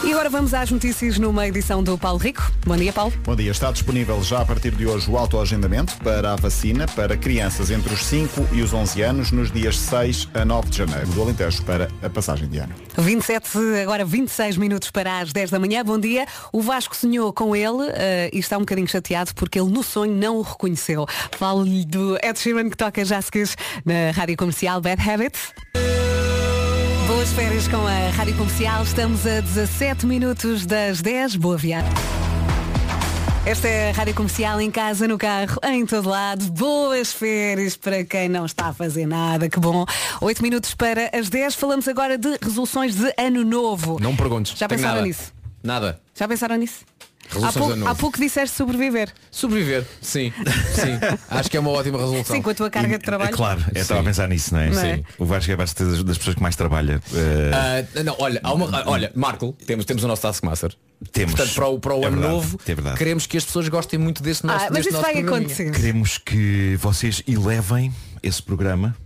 E 0.04 0.12
agora 0.12 0.28
vamos 0.28 0.52
às 0.52 0.70
notícias 0.70 1.18
numa 1.18 1.48
edição 1.48 1.82
do 1.82 1.96
Paulo 1.96 2.18
Rico. 2.18 2.52
Bom 2.66 2.76
dia, 2.76 2.92
Paulo. 2.92 3.10
Bom 3.24 3.34
dia. 3.34 3.50
Está 3.50 3.72
disponível 3.72 4.22
já 4.22 4.42
a 4.42 4.44
partir 4.44 4.74
de 4.74 4.86
hoje 4.86 5.10
o 5.10 5.16
autoagendamento 5.16 5.96
para 5.98 6.34
a 6.34 6.36
vacina 6.36 6.86
para 6.88 7.16
crianças 7.16 7.70
entre 7.70 7.94
os 7.94 8.04
5 8.04 8.48
e 8.52 8.60
os 8.60 8.74
11 8.74 9.00
anos 9.00 9.32
nos 9.32 9.50
dias 9.50 9.78
6 9.78 10.28
a 10.34 10.44
9 10.44 10.68
de 10.68 10.76
janeiro 10.76 11.06
do 11.06 11.22
Alentejo 11.22 11.62
para 11.62 11.88
a 12.02 12.10
passagem 12.10 12.46
de 12.46 12.58
ano. 12.58 12.74
27, 12.98 13.48
agora 13.82 14.04
26 14.04 14.58
minutos 14.58 14.90
para 14.90 15.20
as 15.20 15.32
10 15.32 15.50
da 15.50 15.58
manhã. 15.58 15.82
Bom 15.82 15.98
dia. 15.98 16.26
O 16.52 16.60
Vasco 16.60 16.94
sonhou 16.94 17.32
com 17.32 17.56
ele 17.56 17.88
eh, 17.94 18.28
e 18.30 18.38
está 18.38 18.58
um 18.58 18.60
bocadinho 18.60 18.86
chateado 18.86 19.34
porque 19.34 19.58
ele 19.58 19.70
no 19.70 19.82
sonho 19.82 20.14
não 20.14 20.36
o 20.36 20.42
reconheceu. 20.42 21.06
Falo-lhe 21.38 21.86
do 21.86 22.18
Ed 22.22 22.38
Sheeran 22.38 22.68
que 22.68 22.76
toca 22.76 23.02
já 23.06 23.16
a 23.16 23.22
seguir 23.22 23.48
na 23.86 24.10
rádio 24.14 24.36
comercial 24.36 24.82
Bad 24.82 25.00
Habits. 25.00 25.54
Boas 27.14 27.32
férias 27.32 27.68
com 27.68 27.76
a 27.86 28.10
Rádio 28.10 28.36
Comercial. 28.36 28.82
Estamos 28.82 29.24
a 29.24 29.40
17 29.40 30.04
minutos 30.04 30.66
das 30.66 31.00
10. 31.00 31.36
Boa 31.36 31.56
viagem. 31.56 31.88
Esta 33.46 33.68
é 33.68 33.90
a 33.90 33.92
Rádio 33.92 34.14
Comercial 34.14 34.60
em 34.60 34.68
casa, 34.68 35.06
no 35.06 35.16
carro, 35.16 35.60
em 35.62 35.86
todo 35.86 36.08
lado. 36.08 36.50
Boas 36.50 37.12
férias 37.12 37.76
para 37.76 38.02
quem 38.02 38.28
não 38.28 38.44
está 38.44 38.66
a 38.66 38.72
fazer 38.72 39.06
nada, 39.06 39.48
que 39.48 39.60
bom. 39.60 39.86
8 40.20 40.42
minutos 40.42 40.74
para 40.74 41.08
as 41.16 41.28
10. 41.28 41.54
Falamos 41.54 41.86
agora 41.86 42.18
de 42.18 42.36
resoluções 42.42 42.96
de 42.96 43.14
ano 43.16 43.44
novo. 43.44 43.96
Não 44.00 44.10
me 44.10 44.18
perguntes. 44.18 44.58
Já 44.58 44.66
Tenho 44.66 44.80
pensaram 44.80 44.96
nada. 44.96 45.06
nisso? 45.06 45.32
Nada. 45.62 46.00
Já 46.16 46.26
pensaram 46.26 46.56
nisso? 46.56 46.80
Há 47.42 47.52
pouco, 47.52 47.88
há 47.88 47.94
pouco 47.94 48.18
disseste 48.20 48.56
sobreviver. 48.56 49.12
Sobreviver, 49.30 49.84
sim. 50.00 50.32
Sim. 50.74 50.98
Acho 51.30 51.50
que 51.50 51.56
é 51.56 51.60
uma 51.60 51.70
ótima 51.70 51.98
resolução. 51.98 52.36
Sim, 52.36 52.42
com 52.42 52.50
a 52.50 52.54
tua 52.54 52.70
carga 52.70 52.90
de 52.90 52.94
É 52.94 52.98
trabalho. 52.98 53.36
claro, 53.36 53.64
eu 53.74 53.80
estava 53.82 54.00
a 54.00 54.04
pensar 54.04 54.28
nisso, 54.28 54.54
não 54.54 54.60
é? 54.60 54.70
Não 54.70 54.80
é? 54.82 54.96
Sim. 54.96 55.04
O 55.18 55.24
Vasco 55.24 55.50
é 55.50 55.56
bastante 55.56 55.90
das, 55.90 56.04
das 56.04 56.18
pessoas 56.18 56.36
que 56.36 56.42
mais 56.42 56.54
trabalha. 56.56 57.00
Eh, 57.12 57.50
Ah, 57.96 58.02
não, 58.02 58.14
olha, 58.18 58.40
há 58.42 58.52
uma, 58.52 58.66
ah, 58.78 58.84
olha, 58.86 59.10
Marco, 59.14 59.52
temos, 59.66 59.84
temos 59.84 60.04
o 60.04 60.08
nosso 60.08 60.22
Taskmaster. 60.22 60.72
Temos. 61.12 61.34
Portanto, 61.34 61.54
para 61.54 61.66
o, 61.68 61.78
para 61.80 61.94
o 61.94 62.02
É 62.02 62.06
ano 62.06 62.16
verdade, 62.16 62.34
novo, 62.34 62.60
é 62.66 62.96
queremos 62.96 63.26
que 63.26 63.36
as 63.36 63.44
pessoas 63.44 63.68
gostem 63.68 63.98
muito 63.98 64.22
desse 64.22 64.44
nosso 64.46 64.66
Ah, 64.66 64.68
mas 64.70 64.86
isso 64.86 65.00
vai 65.00 65.18
acontecer. 65.18 65.70
Queremos 65.72 66.18
que 66.18 66.76
vocês 66.80 67.22
elevem 67.26 67.92
esse 68.22 68.42
programa 68.42 68.96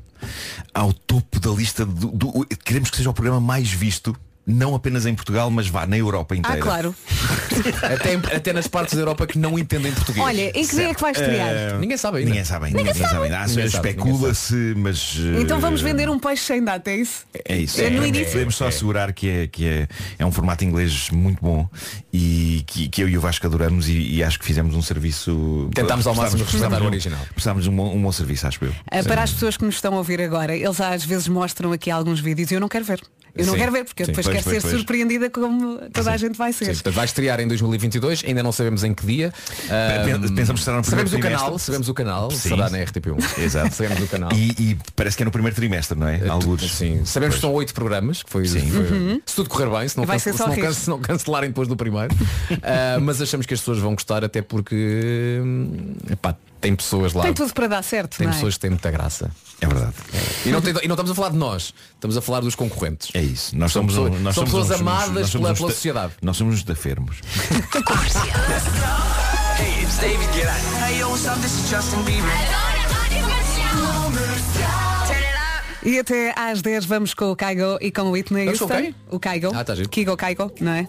ao 0.75 0.93
topo 0.93 1.41
da 1.41 1.51
lista 1.51 1.85
do, 1.87 2.09
do- 2.09 2.47
queremos 2.65 2.91
que 2.91 2.97
seja 2.97 3.11
o 3.11 3.15
programa 3.15 3.41
mais 3.41 3.71
visto 3.71 4.15
não 4.49 4.75
apenas 4.75 5.05
em 5.05 5.15
Portugal, 5.15 5.51
mas 5.51 5.69
vá 5.69 5.87
na 5.87 5.97
Europa 5.99 6.35
Ah, 6.35 6.39
inteira. 6.39 6.61
claro. 6.61 6.95
até, 7.83 8.15
até 8.37 8.53
nas 8.53 8.67
partes 8.67 8.95
da 8.95 9.01
Europa 9.03 9.27
que 9.27 9.39
não 9.39 9.59
entendem 9.59 9.93
português. 9.93 10.25
Olha, 10.25 10.49
em 10.59 10.67
que 10.67 10.75
dia 10.75 10.89
é 10.89 10.95
que 10.95 11.01
vai 11.01 11.13
estrear? 11.13 11.49
Eh, 11.51 11.79
Ninguém 11.79 11.97
sabe 11.99 12.19
ainda. 12.19 12.31
Ninguém 12.31 12.45
sabe 12.45 12.65
ainda. 12.67 12.79
Ninguém 12.79 12.95
Ninguém, 12.95 13.09
sabe. 13.09 13.35
Ah, 13.35 13.65
Especula-se, 13.67 14.75
mas. 14.77 15.17
Então 15.41 15.59
eh, 15.59 15.61
vamos 15.61 15.81
vender 15.83 16.09
um 16.09 16.19
peixe 16.19 16.45
sem 16.45 16.65
data, 16.65 16.91
é 16.91 16.97
isso? 16.97 17.27
É 17.45 17.57
isso. 17.57 17.81
É 17.81 17.91
no 17.91 18.03
É, 18.03 18.09
início? 18.09 18.33
Podemos 18.33 18.57
só 18.57 18.69
assegurar 18.69 19.13
que, 19.13 19.29
é, 19.29 19.47
que 19.47 19.67
é, 19.67 19.89
é 20.19 20.25
um 20.25 20.33
formato 20.33 20.65
inglês 20.65 21.11
muito 21.11 21.41
bom 21.43 21.69
e 22.13 22.65
que, 22.67 22.89
que 22.89 23.03
eu 23.03 23.09
e 23.09 23.19
o 23.19 23.21
Vasco 23.21 23.47
adoramos 23.47 23.89
e, 23.89 24.15
e 24.17 24.23
acho 24.25 24.39
que 24.39 24.45
fizemos 24.47 24.75
um 24.75 24.83
serviço. 24.83 25.69
Tentámos 25.75 26.07
ao 26.07 26.15
máximo 26.15 26.45
respeitar 26.45 26.83
o 26.83 26.87
original. 26.87 27.21
Prestámos 27.35 27.67
um, 27.67 27.81
um 27.81 28.03
bom 28.03 28.13
serviço, 28.13 28.47
acho 28.47 28.65
eu. 28.65 28.75
Ah, 28.91 29.03
Para 29.05 29.23
as 29.23 29.33
pessoas 29.33 29.57
que 29.57 29.65
nos 29.65 29.75
estão 29.75 29.95
a 29.95 29.99
ouvir 29.99 30.21
agora, 30.23 30.57
eles 30.57 30.81
às 30.81 31.05
vezes 31.05 31.29
mostram 31.29 31.73
aqui 31.73 31.91
alguns 31.91 32.21
vídeos 32.21 32.51
e 32.51 32.55
eu 32.55 32.61
não 32.61 32.69
quero 32.69 32.85
ver. 32.85 33.01
Eu 33.35 33.47
não 33.47 33.53
Sim. 33.55 33.59
quero 33.61 33.73
ver, 33.73 33.85
porque 33.85 34.03
eu 34.03 34.07
Sim, 34.07 34.13
depois 34.13 34.27
pois, 34.27 34.37
quero 34.37 34.45
pois, 34.45 34.57
ser 34.63 34.69
pois. 34.69 34.77
surpreendida 34.81 35.31
como 35.31 35.79
toda 35.93 36.11
a 36.13 36.17
gente 36.17 36.37
vai 36.37 36.53
ser. 36.53 36.65
Sim, 36.67 36.73
portanto, 36.75 36.95
vai 36.95 37.05
estrear 37.05 37.41
em 37.41 37.47
2022, 37.49 38.25
ainda 38.27 38.43
não 38.43 38.51
sabemos 38.53 38.83
em 38.85 38.93
que 38.95 39.07
dia. 39.07 39.33
Ahm, 39.71 40.35
Pensamos 40.35 40.61
que 40.61 40.65
será 40.65 40.77
no 40.79 40.85
sabemos 40.85 41.11
primeiro 41.13 41.17
o 41.19 41.21
canal, 41.21 41.39
trimestre. 41.47 41.67
sabemos 41.67 41.89
o 41.89 41.95
canal, 41.95 42.31
Sim. 42.31 42.49
será 42.49 42.71
na 42.71 42.79
RTP1. 42.79 43.39
Exato. 43.43 43.75
Sabemos 43.75 44.03
o 44.03 44.07
canal. 44.09 44.33
E, 44.33 44.51
e 44.59 44.79
parece 44.97 45.17
que 45.17 45.23
é 45.23 45.27
no 45.27 45.31
primeiro 45.31 45.55
trimestre, 45.55 45.99
não 45.99 46.09
é? 46.09 46.27
Alguns. 46.29 46.71
Sim. 46.73 47.05
Sabemos 47.05 47.37
que 47.37 47.41
são 47.41 47.53
oito 47.53 47.73
programas, 47.75 48.23
que 48.23 48.31
foi, 48.31 48.47
Sim. 48.47 48.71
foi- 48.71 48.81
Uhum. 48.91 49.21
se 49.25 49.37
tudo 49.37 49.49
correr 49.49 49.69
bem, 49.71 49.89
se 49.89 49.97
não, 49.97 50.05
Vai 50.05 50.17
cance- 50.17 50.33
ser 50.33 50.37
só 50.37 50.45
se 50.45 50.51
não, 50.57 50.67
cance- 50.67 50.81
se 50.81 50.91
não 50.91 50.99
cancelarem 51.01 51.51
depois 51.51 51.69
do 51.69 51.77
primeiro. 51.77 52.15
Ah, 52.63 52.99
mas 53.01 53.21
achamos 53.23 53.47
que 53.47 53.55
as 53.55 53.61
pessoas 53.61 53.79
vão 53.79 53.95
gostar 53.95 54.25
até 54.25 54.43
porque 54.43 55.41
hum, 55.43 55.95
epá, 56.11 56.35
tem 56.61 56.75
pessoas 56.75 57.13
lá. 57.13 57.23
Tem 57.23 57.33
tudo 57.35 57.53
para 57.53 57.67
dar 57.67 57.83
certo, 57.83 58.19
Tem 58.19 58.27
não 58.27 58.33
é? 58.33 58.37
pessoas 58.37 58.55
que 58.55 58.61
têm 58.61 58.71
muita 58.71 58.91
graça. 58.91 59.31
É 59.61 59.67
verdade. 59.67 59.93
E 60.47 60.51
não, 60.51 60.61
tem- 60.61 60.75
e 60.83 60.87
não 60.89 60.95
estamos 60.95 61.11
a 61.11 61.15
falar 61.15 61.31
de 61.31 61.37
nós, 61.37 61.75
estamos 61.95 62.17
a 62.17 62.21
falar 62.21 62.41
dos 62.41 62.55
concorrentes. 62.55 63.09
É 63.15 63.21
isso. 63.21 63.57
Nós 63.57 63.73
São 63.73 63.83
somos, 63.89 63.97
um- 63.99 64.21
nós 64.21 64.35
são 64.35 64.47
somos 64.47 64.51
pessoas 64.67 64.71
uns- 64.71 64.81
amadas 64.81 65.09
nós 65.15 65.31
somos 65.31 65.33
pela- 65.33 65.53
uns 65.53 65.59
pela 65.59 65.69
da- 65.69 65.75
sociedade. 65.75 66.13
Nós 66.23 66.37
somos 66.37 66.55
os 66.57 66.63
dafermos. 66.63 67.17
E 75.83 75.99
até 75.99 76.35
às 76.37 76.61
10 76.61 76.85
vamos 76.85 77.15
com 77.15 77.31
o 77.31 77.37
Kaigo 77.37 77.79
e 77.81 77.91
com 77.91 78.03
o 78.03 78.11
Whitney 78.11 78.49
Houston. 78.49 78.69
O 79.11 79.19
Kaigo. 79.21 79.51
Ah, 79.55 79.65
tá. 79.65 79.75
Kigo 79.91 80.17
Kaigo, 80.17 80.53
não 80.61 80.73
é? 80.73 80.89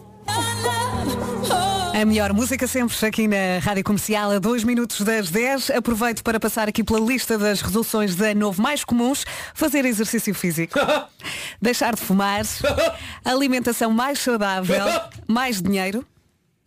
A 2.00 2.06
melhor 2.06 2.32
música 2.32 2.66
sempre 2.66 2.96
aqui 3.06 3.28
na 3.28 3.60
Rádio 3.62 3.84
Comercial 3.84 4.32
a 4.32 4.40
2 4.40 4.64
minutos 4.64 5.02
das 5.02 5.30
10. 5.30 5.72
Aproveito 5.72 6.24
para 6.24 6.40
passar 6.40 6.70
aqui 6.70 6.82
pela 6.82 6.98
lista 6.98 7.38
das 7.38 7.60
resoluções 7.60 8.16
de 8.16 8.26
ano 8.26 8.40
novo 8.40 8.62
mais 8.62 8.86
comuns. 8.86 9.26
Fazer 9.54 9.84
exercício 9.84 10.34
físico. 10.34 10.80
Deixar 11.62 11.94
de 11.96 12.02
fumar. 12.02 12.46
Alimentação 13.26 13.92
mais 13.92 14.18
saudável. 14.20 14.86
Mais 15.28 15.62
dinheiro. 15.62 16.06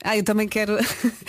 Ah, 0.04 0.18
eu 0.18 0.22
também 0.22 0.46
quero. 0.46 0.76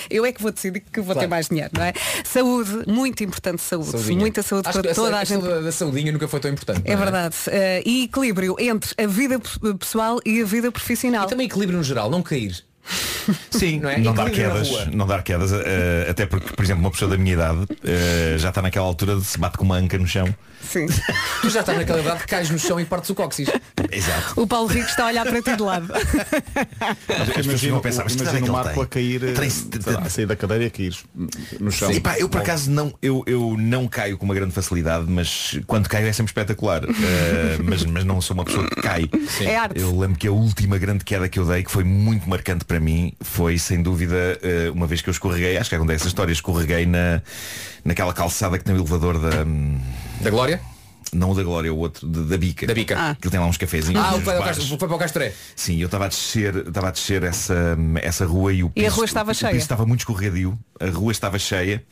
Eu 0.10 0.26
é 0.26 0.34
que 0.34 0.42
vou 0.42 0.52
decidir 0.52 0.82
que 0.82 1.00
vou 1.00 1.14
ter 1.16 1.20
Claro. 1.20 1.30
mais 1.30 1.48
dinheiro, 1.48 1.70
não 1.74 1.84
é? 1.86 1.94
Saúde, 2.26 2.84
muito 2.86 3.24
importante 3.24 3.62
saúde. 3.62 3.92
Saudinha. 3.92 4.20
Muita 4.20 4.44
saúde 4.44 4.68
Acho 4.68 4.82
para 4.82 4.94
toda 4.94 5.18
a 5.18 5.22
essa, 5.22 5.36
gente. 5.36 5.64
da 5.64 5.72
saudinha 5.72 6.12
nunca 6.12 6.28
foi 6.28 6.42
tão 6.42 6.52
importante. 6.52 6.82
É 6.84 6.96
não 6.96 7.04
verdade. 7.04 7.36
Eh, 7.48 7.84
e 7.86 8.04
equilíbrio 8.04 8.58
entre 8.60 8.94
a 9.02 9.08
vida 9.08 9.40
pessoal 9.80 10.20
e 10.26 10.42
a 10.42 10.46
vida 10.46 10.72
profissional. 10.74 11.26
E 11.26 11.30
também 11.30 11.46
equilíbrio 11.46 11.78
no 11.78 11.84
geral, 11.86 12.10
não 12.10 12.22
cair. 12.22 12.66
Sim, 13.50 13.80
Não 13.80 13.90
é? 13.90 13.98
não 13.98 14.14
dar 14.14 14.28
Equilíbrio 14.28 14.60
na 14.60 14.66
quedas, 14.66 14.88
não 14.94 15.08
dar 15.08 15.24
quedas, 15.24 15.52
eh, 15.54 16.08
até 16.10 16.26
porque, 16.26 16.54
por 16.54 16.64
exemplo, 16.64 16.82
uma 16.84 16.92
pessoa 16.92 17.10
da 17.10 17.18
minha 17.18 17.34
idade 17.34 17.66
eh, 17.84 18.36
já 18.38 18.50
está 18.50 18.62
naquela 18.62 18.86
altura 18.86 19.16
de 19.16 19.24
se 19.24 19.38
bate 19.38 19.58
com 19.58 19.64
uma 19.64 19.76
anca 19.76 19.98
no 19.98 20.08
chão. 20.08 20.34
Sim. 20.70 20.86
Tu 21.42 21.50
já 21.50 21.60
estás 21.60 21.78
naquela 21.78 22.00
idade 22.00 22.20
que 22.22 22.28
cais 22.28 22.50
no 22.50 22.58
chão 22.58 22.80
e 22.80 22.86
partes 22.86 23.10
o 23.10 23.16
cóccix. 23.16 23.52
Exato. 23.92 24.42
O 24.42 24.48
Paulo 24.48 24.68
Rico 24.68 24.88
está 24.88 25.04
a 25.04 25.08
olhar 25.08 25.26
para 25.26 25.42
ti 25.42 25.56
de 25.56 25.62
lado. 25.62 25.92
As 25.94 27.46
pessoas 27.46 27.74
a 27.74 27.80
pensar, 27.80 28.04
mas 28.04 28.16
é 28.16 28.22
imagina 28.22 28.50
o 28.50 28.54
Marco 28.54 28.82
a 28.82 28.88
cair, 28.88 29.22
eh, 29.24 29.98
a 30.06 30.10
sair 30.10 30.26
da 30.26 30.36
cadeira 30.36 30.64
e 30.64 30.68
a 30.68 30.70
cair 30.70 30.96
no 31.60 31.72
chão. 31.72 31.92
Sim, 31.92 32.00
pá, 32.00 32.18
eu 32.18 32.30
por 32.30 32.42
acaso 32.42 32.72
não, 32.72 32.94
eu, 33.02 33.24
eu 33.28 33.56
não 33.58 33.88
caio 33.88 34.18
com 34.18 34.26
uma 34.26 34.34
grande 34.34 34.54
facilidade, 34.54 35.06
mas 35.08 35.60
quando 35.68 35.90
caio 35.90 36.08
é 36.08 36.14
sempre 36.14 36.30
espetacular. 36.30 36.84
Eh, 37.04 37.58
mas, 37.64 37.84
mas 37.86 38.04
não 38.06 38.22
sou 38.22 38.34
uma 38.34 38.46
pessoa 38.46 38.68
que 38.68 38.82
cai. 38.82 39.10
É 39.42 39.56
arte. 39.58 39.80
Eu 39.80 39.98
lembro 39.98 40.18
que 40.18 40.28
a 40.28 40.32
última 40.32 40.78
grande 40.78 41.04
queda 41.04 41.28
que 41.28 41.38
eu 41.38 41.46
dei, 41.46 41.64
que 41.64 41.72
foi 41.72 41.84
muito 41.84 42.30
marcante 42.30 42.64
para 42.66 42.80
mim, 42.80 43.14
foi 43.20 43.58
sem 43.58 43.82
dúvida 43.82 44.40
eh, 44.42 44.70
uma 44.74 44.88
vez 44.88 45.02
que 45.02 45.10
eu 45.10 45.12
escorreguei, 45.12 45.58
acho 45.58 45.70
que 45.70 45.76
acontece 45.76 46.04
essa 46.04 46.08
história, 46.08 46.32
escorreguei 46.32 46.86
na, 46.86 47.22
naquela 47.84 48.14
calçada 48.14 48.58
que 48.58 48.64
tem 48.64 48.74
o 48.74 48.78
elevador 48.80 49.20
da. 49.20 49.44
hum, 49.44 49.80
Da 50.24 50.30
Glória? 50.30 50.62
Não 51.12 51.30
o 51.30 51.36
da 51.36 51.44
Glória, 51.44 51.72
o 51.72 51.78
outro, 51.78 52.08
de- 52.08 52.24
da 52.24 52.38
Bica. 52.38 52.66
Da 52.66 52.74
Bica. 52.74 52.96
Ah. 52.98 53.16
Que 53.20 53.28
ele 53.28 53.32
tem 53.32 53.40
lá 53.40 53.46
uns 53.46 53.58
cafezinhos. 53.58 54.02
Ah, 54.04 54.16
uns 54.16 54.24
foi, 54.24 54.36
bares. 54.36 54.68
foi 54.68 54.78
para 54.78 54.96
o 54.96 54.98
Castoré. 54.98 55.32
Sim, 55.56 55.78
eu 55.80 55.86
estava 55.86 56.06
a 56.06 56.08
descer, 56.08 56.56
estava 56.68 56.88
a 56.88 56.92
descer 56.92 57.22
essa, 57.24 57.78
essa 58.02 58.26
rua 58.26 58.52
e 58.52 58.64
o 58.64 58.72
E 58.76 58.82
a 58.82 58.84
piso, 58.86 58.96
rua 58.96 59.06
estava 59.06 59.32
o 59.32 59.36
cheia? 59.36 59.52
piso 59.52 59.62
estava 59.64 59.86
muito 59.86 60.00
escorregadio, 60.00 60.58
a 60.80 60.88
rua 60.90 61.12
estava 61.12 61.38
cheia 61.38 61.84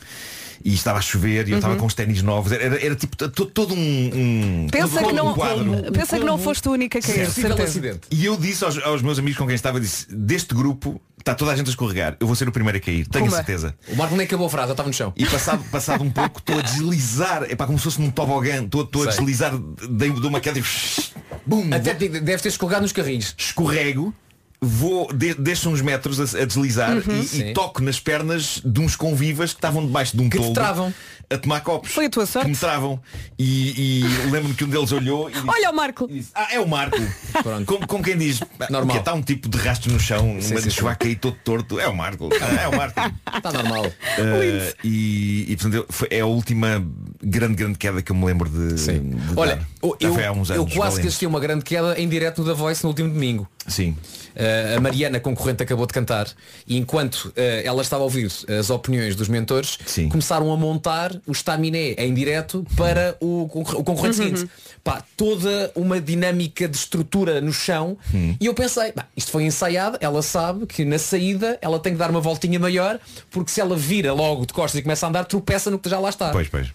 e 0.65 0.73
estava 0.73 0.97
a 0.97 1.01
chover 1.01 1.47
e 1.47 1.51
eu 1.51 1.57
estava 1.57 1.73
Uhum. 1.75 1.79
com 1.81 1.85
os 1.85 1.93
ténis 1.93 2.23
novos. 2.23 2.51
Era, 2.51 2.83
era 2.83 2.95
tipo 2.95 3.15
to- 3.15 3.45
todo 3.45 3.75
um, 3.75 3.77
um- 4.13 4.67
Pensa 4.71 4.99
todo 4.99 5.07
que 5.09 5.13
não, 5.13 5.31
um 5.31 5.33
quadro. 5.35 5.91
pensa 5.91 6.17
que 6.17 6.25
não 6.25 6.37
foste 6.39 6.67
a 6.67 6.71
única 6.71 6.97
a 6.97 7.01
cair, 7.01 7.25
de 7.27 7.31
certeza. 7.31 7.99
E 8.09 8.25
eu 8.25 8.35
disse 8.37 8.63
aos, 8.63 8.77
aos 8.79 9.01
meus 9.03 9.19
amigos 9.19 9.37
com 9.37 9.45
quem 9.45 9.55
estava, 9.55 9.79
disse, 9.79 10.07
deste 10.09 10.55
grupo 10.55 10.99
está 11.21 11.33
toda 11.35 11.51
a 11.51 11.55
gente 11.55 11.67
a 11.67 11.69
escorregar, 11.69 12.17
eu 12.19 12.27
vou 12.27 12.35
ser 12.35 12.47
o 12.47 12.51
primeiro 12.51 12.77
a 12.77 12.81
cair, 12.81 13.07
tenho 13.07 13.25
Pumba. 13.25 13.37
certeza. 13.37 13.75
O 13.87 13.95
Marco 13.95 14.15
nem 14.15 14.25
acabou 14.25 14.47
a 14.47 14.49
frase, 14.49 14.69
eu 14.69 14.73
estava 14.73 14.87
no 14.89 14.93
chão. 14.93 15.13
E 15.15 15.25
passado, 15.25 15.63
passado 15.71 16.03
um 16.03 16.11
pouco 16.11 16.39
estou 16.39 16.59
a 16.59 16.61
deslizar, 16.61 17.43
é 17.43 17.55
para 17.55 17.65
como 17.67 17.77
se 17.77 17.83
fosse 17.85 18.01
num 18.01 18.11
tobogã, 18.11 18.63
estou, 18.63 18.83
estou 18.83 19.03
a 19.03 19.05
Sei. 19.11 19.19
deslizar, 19.19 19.57
dei 19.89 20.11
de 20.11 20.27
uma 20.27 20.39
queda 20.39 20.59
e 20.59 20.63
bum, 21.45 21.69
Até 21.73 21.93
te- 21.95 22.09
deves 22.09 22.41
ter 22.41 22.49
escorregado 22.49 22.81
nos 22.83 22.91
carris. 22.91 23.33
escorrego, 23.37 24.13
vou, 24.61 25.11
de, 25.13 25.33
deixo 25.33 25.69
uns 25.69 25.81
metros 25.81 26.19
a, 26.35 26.41
a 26.41 26.45
deslizar 26.45 26.91
Uhum. 26.97 27.25
e, 27.33 27.41
e 27.49 27.53
toco 27.53 27.81
nas 27.81 27.99
pernas 27.99 28.61
de 28.63 28.79
uns 28.79 28.95
convivas 28.95 29.51
que 29.53 29.57
estavam 29.57 29.85
debaixo 29.85 30.15
de 30.15 30.23
um 30.23 30.29
Que 30.29 30.37
toldo 30.37 30.53
travam. 30.53 30.93
A 31.31 31.37
tomar 31.37 31.61
copos. 31.61 31.91
Foi 31.91 32.05
a 32.05 32.09
tua 32.09 32.25
sorte? 32.25 32.45
Que 32.45 32.51
me 32.51 32.57
travam. 32.57 32.99
E, 33.37 34.01
e 34.01 34.29
lembro-me 34.29 34.53
que 34.53 34.63
um 34.63 34.69
deles 34.69 34.91
olhou 34.91 35.29
e 35.29 35.33
disse, 35.33 35.45
Olha 35.47 35.69
o 35.69 35.75
Marco. 35.75 36.09
ah, 36.35 36.47
é 36.51 36.59
o 36.59 36.67
Marco. 36.67 36.97
como, 37.65 37.87
como 37.87 38.03
quem 38.03 38.17
diz, 38.17 38.41
Normal. 38.69 38.97
Está 38.97 39.13
um 39.13 39.21
tipo 39.21 39.49
de 39.49 39.57
rastro 39.57 39.91
no 39.91 39.99
chão, 39.99 40.37
Sim, 40.39 40.57
sim, 40.57 40.81
vai 40.81 40.95
cair 40.95 41.15
todo 41.15 41.35
torto. 41.43 41.79
É 41.79 41.87
o 41.87 41.95
Marco. 41.95 42.29
Ah, 42.41 42.61
é 42.63 42.67
o 42.67 42.75
Marco. 42.75 42.99
Está 43.35 43.51
normal. 43.51 43.85
Uh, 43.85 44.75
e, 44.83 45.51
e 45.51 45.57
portanto 45.57 45.85
foi, 45.89 46.07
é 46.11 46.19
a 46.19 46.25
última 46.25 46.85
grande, 47.21 47.55
grande 47.55 47.77
queda 47.77 48.01
que 48.01 48.11
eu 48.11 48.15
me 48.15 48.25
lembro 48.25 48.49
de, 48.49 48.75
de 48.75 48.91
Olha, 49.35 49.55
dar. 49.55 49.67
eu, 49.81 49.97
eu, 49.99 50.31
uns 50.33 50.49
eu 50.49 50.61
anos, 50.61 50.73
quase 50.73 50.73
que 50.73 50.77
valentes. 50.77 51.05
assisti 51.07 51.25
a 51.25 51.29
uma 51.29 51.39
grande 51.39 51.63
queda 51.63 51.99
em 51.99 52.07
direto 52.07 52.41
no 52.41 52.47
The 52.47 52.53
Voice 52.53 52.83
no 52.83 52.89
último 52.89 53.09
domingo. 53.09 53.47
Sim. 53.67 53.95
Uh, 54.35 54.77
a 54.77 54.79
Mariana, 54.79 55.19
concorrente, 55.19 55.61
acabou 55.61 55.85
de 55.85 55.93
cantar 55.93 56.27
e 56.65 56.77
enquanto 56.77 57.25
uh, 57.25 57.33
ela 57.63 57.81
estava 57.81 58.01
a 58.01 58.05
ouvir 58.05 58.31
as 58.59 58.69
opiniões 58.69 59.15
dos 59.15 59.27
mentores, 59.27 59.77
começaram 60.09 60.51
a 60.51 60.57
montar 60.57 61.11
o 61.27 61.31
estaminé 61.31 61.93
em 61.97 62.13
direto 62.13 62.65
para 62.75 63.15
o, 63.19 63.43
o 63.43 63.83
concorrente 63.83 64.19
Uhum. 64.21 64.27
seguinte. 64.37 64.51
Pá, 64.83 65.03
toda 65.15 65.71
uma 65.75 66.01
dinâmica 66.01 66.67
de 66.67 66.75
estrutura 66.75 67.39
no 67.39 67.53
chão 67.53 67.95
e 68.39 68.45
eu 68.47 68.53
pensei, 68.53 68.91
"Bah, 68.91 69.05
isto 69.15 69.29
foi 69.31 69.43
ensaiado, 69.43 69.97
ela 70.01 70.21
sabe 70.23 70.65
que 70.65 70.83
na 70.83 70.97
saída 70.97 71.57
ela 71.61 71.79
tem 71.79 71.93
que 71.93 71.99
dar 71.99 72.09
uma 72.09 72.19
voltinha 72.21 72.59
maior 72.59 72.99
porque 73.29 73.51
se 73.51 73.61
ela 73.61 73.75
vira 73.77 74.11
logo 74.13 74.45
de 74.45 74.53
costas 74.53 74.79
e 74.79 74.81
começa 74.81 75.05
a 75.05 75.09
andar, 75.09 75.25
tropeça 75.25 75.69
no 75.69 75.77
que 75.77 75.87
já 75.89 75.99
lá 75.99 76.09
está. 76.09 76.31
Pois, 76.31 76.47
pois. 76.47 76.67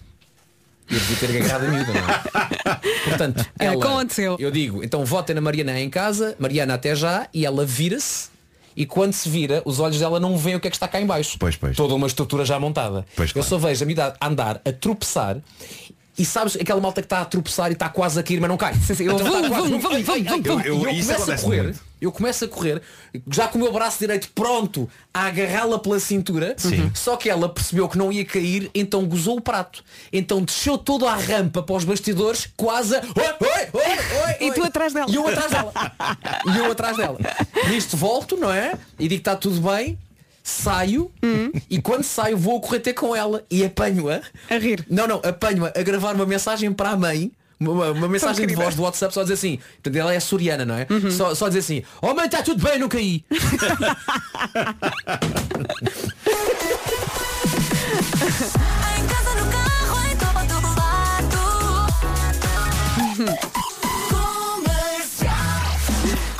Eu 0.89 0.97
devia 0.99 1.17
ter 1.17 1.35
agarrado 1.43 1.65
a 1.65 1.67
miúda, 1.69 1.93
não 1.93 1.99
é? 2.09 2.75
Portanto, 3.03 3.45
É, 3.59 3.65
ela, 3.65 3.83
aconteceu. 3.83 4.37
eu 4.39 4.49
digo, 4.49 4.81
então 4.81 5.03
votem 5.03 5.35
na 5.35 5.41
Mariana 5.41 5.77
em 5.81 5.89
casa, 5.89 6.33
Mariana 6.39 6.75
até 6.75 6.95
já, 6.95 7.27
e 7.33 7.45
ela 7.45 7.65
vira-se, 7.65 8.29
e 8.77 8.85
quando 8.85 9.11
se 9.13 9.27
vira, 9.27 9.61
os 9.65 9.79
olhos 9.79 9.99
dela 9.99 10.19
não 10.19 10.37
veem 10.37 10.55
o 10.55 10.59
que 10.59 10.67
é 10.67 10.69
que 10.69 10.75
está 10.77 10.87
cá 10.87 11.01
em 11.01 11.05
baixo. 11.05 11.35
Pois, 11.39 11.55
pois. 11.55 11.75
Toda 11.75 11.95
uma 11.95 12.05
estrutura 12.07 12.45
já 12.45 12.59
montada. 12.59 13.05
Pois, 13.15 13.29
eu 13.31 13.33
claro. 13.33 13.49
só 13.49 13.57
vejo 13.57 13.83
a 13.83 13.87
miúda 13.87 14.13
a 14.21 14.27
andar, 14.27 14.61
a 14.63 14.71
tropeçar, 14.71 15.37
e 16.17 16.23
sabes 16.23 16.55
aquela 16.55 16.79
malta 16.79 17.01
que 17.01 17.05
está 17.07 17.21
a 17.21 17.25
tropeçar 17.25 17.69
e 17.69 17.73
está 17.73 17.89
quase 17.89 18.19
a 18.19 18.23
cair, 18.23 18.39
mas 18.39 18.49
não 18.49 18.57
cai. 18.57 18.73
sim, 18.75 19.03
eu- 19.03 19.17
está 19.17 19.29
vum, 19.29 19.49
quase- 19.49 19.69
vum, 19.71 19.79
vum, 19.79 19.89
Ai, 19.91 20.03
vum, 20.03 20.13
ai, 20.13 20.21
vum, 20.23 20.31
ai. 20.33 20.41
vum. 20.41 20.61
Eu- 20.61 20.83
eu 20.85 20.89
Isso 20.91 21.11
começo 21.13 21.31
a 21.31 21.37
correr, 21.37 21.63
muito. 21.63 21.79
Eu 21.99 22.11
começo 22.11 22.45
a 22.45 22.47
correr, 22.47 22.81
já 23.31 23.47
com 23.47 23.57
o 23.57 23.61
meu 23.61 23.71
braço 23.71 23.99
direito 23.99 24.29
pronto 24.33 24.89
a 25.13 25.25
agarrá-la 25.25 25.79
pela 25.79 25.99
cintura, 25.99 26.53
Sim. 26.57 26.91
só 26.93 27.17
que 27.17 27.29
ela 27.29 27.49
percebeu 27.49 27.89
que 27.89 27.97
não 27.97 28.11
ia 28.11 28.23
cair, 28.23 28.69
então 28.73 29.05
gozou 29.05 29.37
o 29.37 29.41
prato. 29.41 29.83
Então 30.13 30.41
desceu 30.41 30.77
toda 30.77 31.09
a 31.09 31.15
rampa 31.15 31.63
para 31.63 31.75
os 31.75 31.83
bastidores, 31.83 32.49
quase 32.55 32.95
a... 32.95 32.99
Oi, 32.99 33.05
oi, 33.39 33.69
oi, 33.73 33.97
oi, 34.41 34.47
E 34.47 34.53
tu 34.53 34.63
atrás 34.63 34.93
dela. 34.93 35.09
E 35.09 35.15
eu 35.15 35.27
atrás 35.27 35.51
dela. 35.51 35.73
E 36.45 36.57
eu 36.57 36.71
atrás 36.71 36.97
dela. 36.97 37.17
Nisto 37.69 37.97
volto, 37.97 38.37
não 38.37 38.51
é? 38.51 38.77
E 38.99 39.07
digo 39.07 39.09
que 39.09 39.15
está 39.15 39.35
tudo 39.35 39.59
bem. 39.61 39.97
Saio 40.43 41.11
e 41.69 41.81
quando 41.81 42.03
saio 42.03 42.37
vou 42.37 42.61
correr 42.61 42.79
ter 42.79 42.93
com 42.93 43.13
ela 43.13 43.43
e 43.51 43.65
apanho-a 43.65 44.21
A 44.49 44.57
rir. 44.57 44.85
Não, 44.89 45.05
não, 45.05 45.17
apanho-a 45.17 45.73
a 45.77 45.83
gravar 45.83 46.15
uma 46.15 46.25
mensagem 46.25 46.71
para 46.71 46.91
a 46.91 46.95
mãe 46.95 47.33
uma, 47.59 47.91
uma 47.91 48.07
mensagem 48.07 48.45
de 48.45 48.55
voz 48.55 48.75
do 48.75 48.83
WhatsApp 48.83 49.13
só 49.13 49.21
dizer 49.23 49.33
assim, 49.35 49.57
portanto 49.57 49.95
ela 49.95 50.13
é 50.13 50.19
soriana, 50.19 50.65
não 50.65 50.75
é? 50.75 50.87
Só, 51.11 51.33
só 51.33 51.47
dizer 51.47 51.59
assim, 51.59 51.83
oh 52.01 52.13
mãe, 52.13 52.25
está 52.25 52.43
tudo 52.43 52.63
bem, 52.63 52.77
não 52.79 52.87
caí. 52.89 53.23
Em 58.97 59.05
casa, 59.07 59.35
no 59.35 59.51
carro, 59.51 60.07
em 60.07 60.15
todo 60.15 60.67
lado. 60.77 61.37
Comercial. 64.09 65.27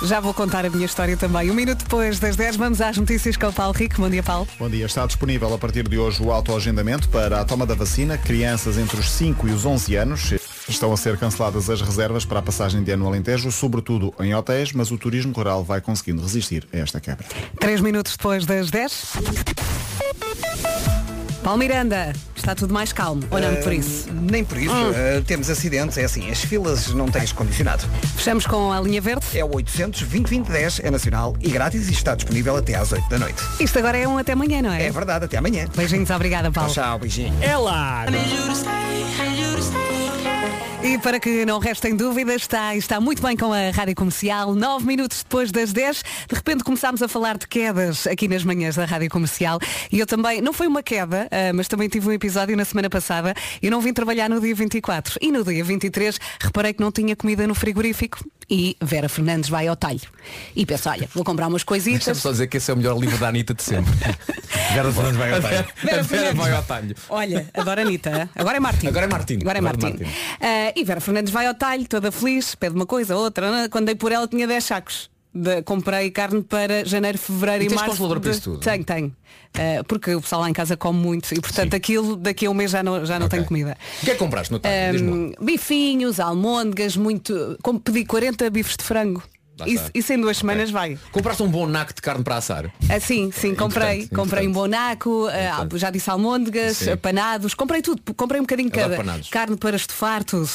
Já 0.08 0.20
vou 0.20 0.34
contar 0.34 0.66
a 0.66 0.70
minha 0.70 0.86
história 0.86 1.18
também. 1.18 1.50
Um 1.50 1.54
minuto 1.54 1.80
depois 1.80 2.20
das 2.20 2.36
10 2.36 2.56
vamos 2.58 2.82
às 2.82 2.98
notícias 2.98 3.36
com 3.36 3.48
o 3.48 3.54
Paulo 3.54 3.74
Rico. 3.74 3.96
Bom 3.98 4.10
dia, 4.10 4.24
Paulo. 4.24 4.48
Bom 4.60 4.70
dia. 4.70 4.86
Está 4.86 5.06
disponível 5.06 5.54
a 5.54 5.58
partir 5.58 5.88
de 5.88 5.98
hoje 5.98 6.22
o 6.22 6.32
autoagendamento 6.32 7.10
para 7.10 7.42
a 7.42 7.46
toma 7.46 7.66
da 7.66 7.74
vacina. 7.76 8.18
Crianças 8.18 8.78
entre 8.78 9.00
os 9.00 9.10
5 9.12 9.48
e 9.48 9.52
os 9.52 9.66
11 9.66 9.96
anos. 9.96 10.34
Estão 10.70 10.92
a 10.92 10.98
ser 10.98 11.18
canceladas 11.18 11.70
as 11.70 11.82
reservas 11.82 12.26
para 12.26 12.40
a 12.40 12.42
passagem 12.42 12.84
de 12.84 12.92
ano 12.92 13.04
no 13.04 13.10
Alentejo, 13.10 13.52
sobretudo 13.52 14.14
em 14.20 14.36
hotéis, 14.36 14.74
mas 14.74 14.92
o 14.92 14.98
turismo 14.98 15.34
rural 15.34 15.64
vai 15.64 15.80
conseguindo 15.80 16.22
resistir 16.22 16.68
a 16.74 16.78
esta 16.78 17.00
quebra. 17.00 17.26
Três 17.60 17.80
minutos 17.80 18.18
depois 18.18 18.46
das 18.46 18.70
10. 18.70 19.14
Paulo 21.44 21.60
Miranda, 21.60 22.12
está 22.40 22.56
tudo 22.56 22.74
mais 22.74 22.94
calmo, 22.94 23.24
ou 23.30 23.40
não 23.40 23.56
por 23.58 23.74
isso? 23.74 24.08
Ah, 24.10 24.14
Nem 24.14 24.44
por 24.44 24.58
isso. 24.58 24.74
Hum. 24.74 24.92
Ah, 24.92 25.22
temos 25.26 25.50
acidentes, 25.50 25.98
é 25.98 26.06
assim, 26.06 26.30
as 26.30 26.42
filas 26.44 26.88
não 26.94 27.08
têm 27.08 27.28
condicionado. 27.28 27.84
Fechamos 28.16 28.46
com 28.46 28.72
a 28.72 28.80
linha 28.80 29.02
verde? 29.02 29.26
É 29.34 29.44
o 29.44 29.56
800 29.56 30.02
2010 30.04 30.82
é 30.84 30.92
nacional 30.92 31.36
e 31.42 31.50
grátis 31.50 31.88
e 31.90 31.92
está 31.92 32.16
disponível 32.16 32.56
até 32.56 32.76
às 32.76 32.92
8 32.92 33.10
da 33.10 33.20
noite. 33.20 33.44
Isto 33.60 33.80
agora 33.80 33.98
é 33.98 34.08
um 34.08 34.18
até 34.18 34.34
amanhã, 34.34 34.62
não 34.62 34.72
é? 34.72 34.86
É 34.86 34.92
verdade, 34.92 35.26
até 35.26 35.38
amanhã. 35.38 35.68
Beijinhos, 35.76 36.10
obrigada, 36.10 36.52
Paulo. 36.52 36.74
Tchau, 36.74 37.00
beijinho. 37.00 37.34
É 37.42 37.58
lá. 37.58 38.06
E 40.84 40.98
para 41.00 41.20
que 41.20 41.46
não 41.46 41.60
restem 41.60 41.96
dúvidas, 41.96 42.44
está, 42.44 42.74
está 42.76 43.02
muito 43.02 43.22
bem 43.22 43.36
com 43.36 43.52
a 43.52 43.72
Rádio 43.72 43.94
Comercial. 43.94 44.56
Nove 44.56 44.86
minutos 44.86 45.22
depois 45.22 45.52
das 45.52 45.74
10, 45.74 46.04
de 46.30 46.36
repente 46.36 46.64
começámos 46.64 47.02
a 47.02 47.08
falar 47.10 47.38
de 47.38 47.46
quedas 47.46 48.08
aqui 48.08 48.26
nas 48.28 48.44
manhãs 48.44 48.76
da 48.76 48.86
Rádio 48.86 49.10
Comercial. 49.10 49.60
E 49.92 50.00
eu 50.00 50.06
também, 50.06 50.40
não 50.40 50.54
foi 50.54 50.66
uma 50.66 50.82
queda, 50.82 51.28
ah, 51.30 51.52
mas 51.54 51.68
também 51.68 51.90
tive 51.90 52.08
um 52.08 52.12
episódio 52.12 52.27
na 52.56 52.66
semana 52.66 52.90
passada. 52.90 53.34
Eu 53.62 53.72
não 53.72 53.82
vim 53.82 53.94
trabalhar 53.94 54.30
no 54.30 54.40
dia 54.40 54.54
24. 54.54 55.18
E 55.22 55.32
no 55.32 55.44
dia 55.44 55.64
23, 55.64 56.20
reparei 56.40 56.74
que 56.74 56.82
não 56.82 56.92
tinha 56.92 57.16
comida 57.16 57.48
no 57.48 57.56
frigorífico. 57.56 58.24
E 58.50 58.78
Vera 58.82 59.10
Fernandes 59.10 59.50
vai 59.50 59.68
ao 59.68 59.76
talho. 59.76 60.00
E 60.56 60.66
penso, 60.66 60.90
olha, 60.90 61.10
vou 61.14 61.24
comprar 61.24 61.48
umas 61.48 61.64
coisitas. 61.64 62.06
Deixa-me 62.06 62.22
só 62.22 62.32
dizer 62.32 62.48
que 62.48 62.58
esse 62.58 62.72
é 62.72 62.74
o 62.74 62.78
melhor 62.78 62.98
livro 62.98 63.18
da 63.18 63.28
Anitta 63.28 63.54
de 63.54 63.62
sempre. 63.62 63.92
Vera 64.74 64.92
Fernandes 64.92 65.18
vai 65.18 65.34
ao 65.34 65.42
talho. 65.42 65.66
Vera 65.84 66.04
Vera 66.04 66.34
vai 66.34 66.52
ao 66.54 66.64
talho. 66.64 66.96
Olha, 67.10 67.50
adoro 67.54 67.82
Anitta. 67.82 68.30
Agora 68.34 68.56
é 68.56 68.60
Martim. 68.60 68.88
Agora 68.88 69.06
é 69.06 69.10
Martim. 69.10 69.40
Agora 69.42 69.58
é 69.58 69.60
Agora 69.60 69.78
é 69.78 69.82
Martim. 69.82 70.04
Martim. 70.04 70.18
Ah, 70.40 70.74
e 70.76 70.84
Vera 70.86 71.02
Fernandes 71.02 71.34
vai 71.34 71.46
ao 71.46 71.54
talho, 71.54 71.86
toda 71.88 72.10
feliz, 72.12 72.56
pede 72.56 72.76
uma 72.76 72.86
coisa, 72.86 73.18
outra. 73.18 73.68
Quando 73.70 73.88
dei 73.88 73.96
por 73.96 74.14
ela 74.14 74.28
tinha 74.28 74.48
10 74.48 74.64
sacos. 74.64 75.10
De- 75.38 75.62
comprei 75.64 76.10
carne 76.12 76.42
para 76.44 76.84
janeiro, 76.86 77.18
fevereiro 77.18 77.64
E 77.64 77.68
e, 77.68 77.70
março. 77.76 78.08
para 78.08 78.20
de- 78.20 78.30
isso 78.32 78.42
tudo? 78.42 78.60
Tenho, 78.60 78.84
tenho. 78.84 79.16
Ah, 79.54 79.84
porque 79.88 80.14
o 80.14 80.22
pessoal 80.22 80.42
lá 80.42 80.50
em 80.50 80.54
casa 80.54 80.76
come 80.78 81.00
muito 81.00 81.34
e 81.34 81.40
portanto 81.40 81.74
aquilo 81.76 82.16
daqui 82.16 82.46
a 82.46 82.50
um 82.50 82.54
mês 82.54 82.72
já 82.72 82.84
não, 82.84 83.06
já 83.06 83.18
não 83.20 83.28
tenho 83.30 83.46
comida. 83.46 83.78
O 84.02 84.06
que 84.06 84.12
é 84.12 84.14
que 84.14 84.20
compraste 84.20 84.52
no. 84.52 84.60
Ahm, 84.64 85.32
bifinhos, 85.42 86.20
almôndegas, 86.20 86.96
muito. 86.96 87.58
Como 87.64 87.80
pedi 87.80 88.06
40 88.06 88.50
bifes 88.50 88.76
de 88.78 88.84
frango. 88.84 89.24
Lá 89.60 89.68
Isso, 89.68 89.86
está. 89.86 89.92
isso 89.94 90.14
em 90.14 90.22
duas 90.22 90.38
semanas 90.38 90.70
vai. 90.70 90.98
Compraste 91.12 91.42
um 91.44 91.50
bom 91.50 91.66
naco 91.66 91.94
de 91.94 92.02
carne 92.02 92.24
para 92.24 92.38
assar? 92.38 92.72
Ah, 92.90 93.00
sim, 93.00 93.32
sim, 93.32 93.56
comprei. 93.56 94.02
importante, 94.02 94.16
comprei 94.16 94.48
um 94.48 94.52
bonaco, 94.52 95.28
ah, 95.28 95.68
já 95.76 95.90
disse 95.90 96.10
almôndegas, 96.10 96.78
Sim. 96.78 96.96
panados, 96.98 97.54
comprei 97.54 97.82
tudo, 97.82 98.02
comprei 98.16 98.40
um 98.40 98.44
bocadinho 98.44 98.70
cada. 98.70 98.98
Carne 99.32 99.58
para 99.58 99.76
estufar, 99.76 100.24
tudo. 100.24 100.50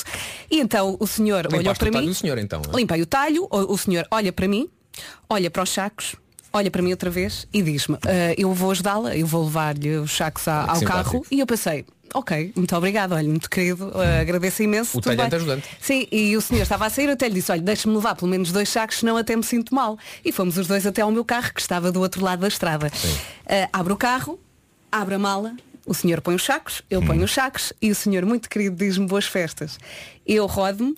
E 0.50 0.60
então 0.60 0.96
o 1.00 1.06
senhor 1.06 1.46
olhou 1.48 1.58
Limpaste 1.60 1.78
para 1.80 1.88
o 1.88 1.92
talho 1.92 2.04
mim. 2.06 2.10
do 2.12 2.14
senhor, 2.14 2.38
então, 2.38 2.62
é? 2.72 2.76
Limpei 2.76 3.02
o 3.02 3.06
talho, 3.06 3.48
o, 3.50 3.72
o 3.72 3.78
senhor 3.78 4.06
olha 4.10 4.32
para 4.32 4.46
mim, 4.46 4.68
olha 5.28 5.50
para 5.50 5.62
os 5.62 5.70
sacos, 5.70 6.14
olha 6.52 6.70
para 6.70 6.82
mim 6.82 6.90
outra 6.92 7.10
vez 7.10 7.46
e 7.52 7.60
diz-me, 7.62 7.96
"Ah, 8.06 8.34
eu 8.36 8.52
vou 8.54 8.70
ajudá-la, 8.70 9.16
eu 9.16 9.26
vou 9.26 9.44
levar-lhe 9.44 9.96
os 9.96 10.12
sacos 10.12 10.46
a- 10.46 10.66
ao 10.70 10.76
simpático. 10.76 11.10
carro. 11.12 11.26
E 11.30 11.40
eu 11.40 11.46
pensei, 11.46 11.84
ok, 12.14 12.52
muito 12.56 12.74
obrigado, 12.76 13.12
olha, 13.12 13.28
muito 13.28 13.48
querido, 13.50 13.90
ah, 13.94 14.20
agradeço 14.20 14.62
imenso. 14.62 14.98
O 14.98 15.00
talhante 15.00 15.30
bem." 15.30 15.36
ajudante. 15.38 15.68
Sim, 15.80 16.06
e 16.10 16.36
o 16.36 16.40
senhor 16.40 16.62
estava 16.62 16.86
a 16.86 16.90
sair, 16.90 17.06
eu 17.06 17.12
até 17.12 17.28
lhe 17.28 17.34
disse, 17.34 17.50
olha, 17.52 17.62
deixa-me 17.62 17.94
levar 17.94 18.14
pelo 18.14 18.30
menos 18.30 18.52
dois 18.52 18.68
sacos, 18.68 18.98
senão 18.98 19.16
até 19.16 19.34
me 19.36 19.42
sinto 19.42 19.74
mal. 19.74 19.98
E 20.24 20.30
fomos 20.32 20.56
os 20.58 20.66
dois 20.66 20.86
até 20.86 21.02
ao 21.02 21.10
meu 21.10 21.24
carro, 21.24 21.52
que 21.54 21.60
estava 21.60 21.90
do 21.92 22.00
outro 22.00 22.22
lado 22.24 22.40
da 22.40 22.48
estrada. 22.48 22.90
Ah, 23.46 23.68
abre 23.72 23.92
o 23.92 23.96
carro, 23.96 24.38
abre 24.90 25.14
a 25.14 25.18
mala, 25.18 25.54
o 25.86 25.94
senhor 25.94 26.20
põe 26.20 26.34
os 26.34 26.44
sacos, 26.44 26.82
eu 26.90 27.00
Hum. 27.00 27.06
ponho 27.06 27.24
os 27.24 27.32
sacos 27.32 27.72
e 27.82 27.90
o 27.90 27.94
senhor 27.94 28.24
muito 28.24 28.48
querido 28.48 28.76
diz-me 28.76 29.06
boas 29.06 29.26
festas. 29.26 29.78
Eu 30.26 30.46
rodo-me, 30.46 30.94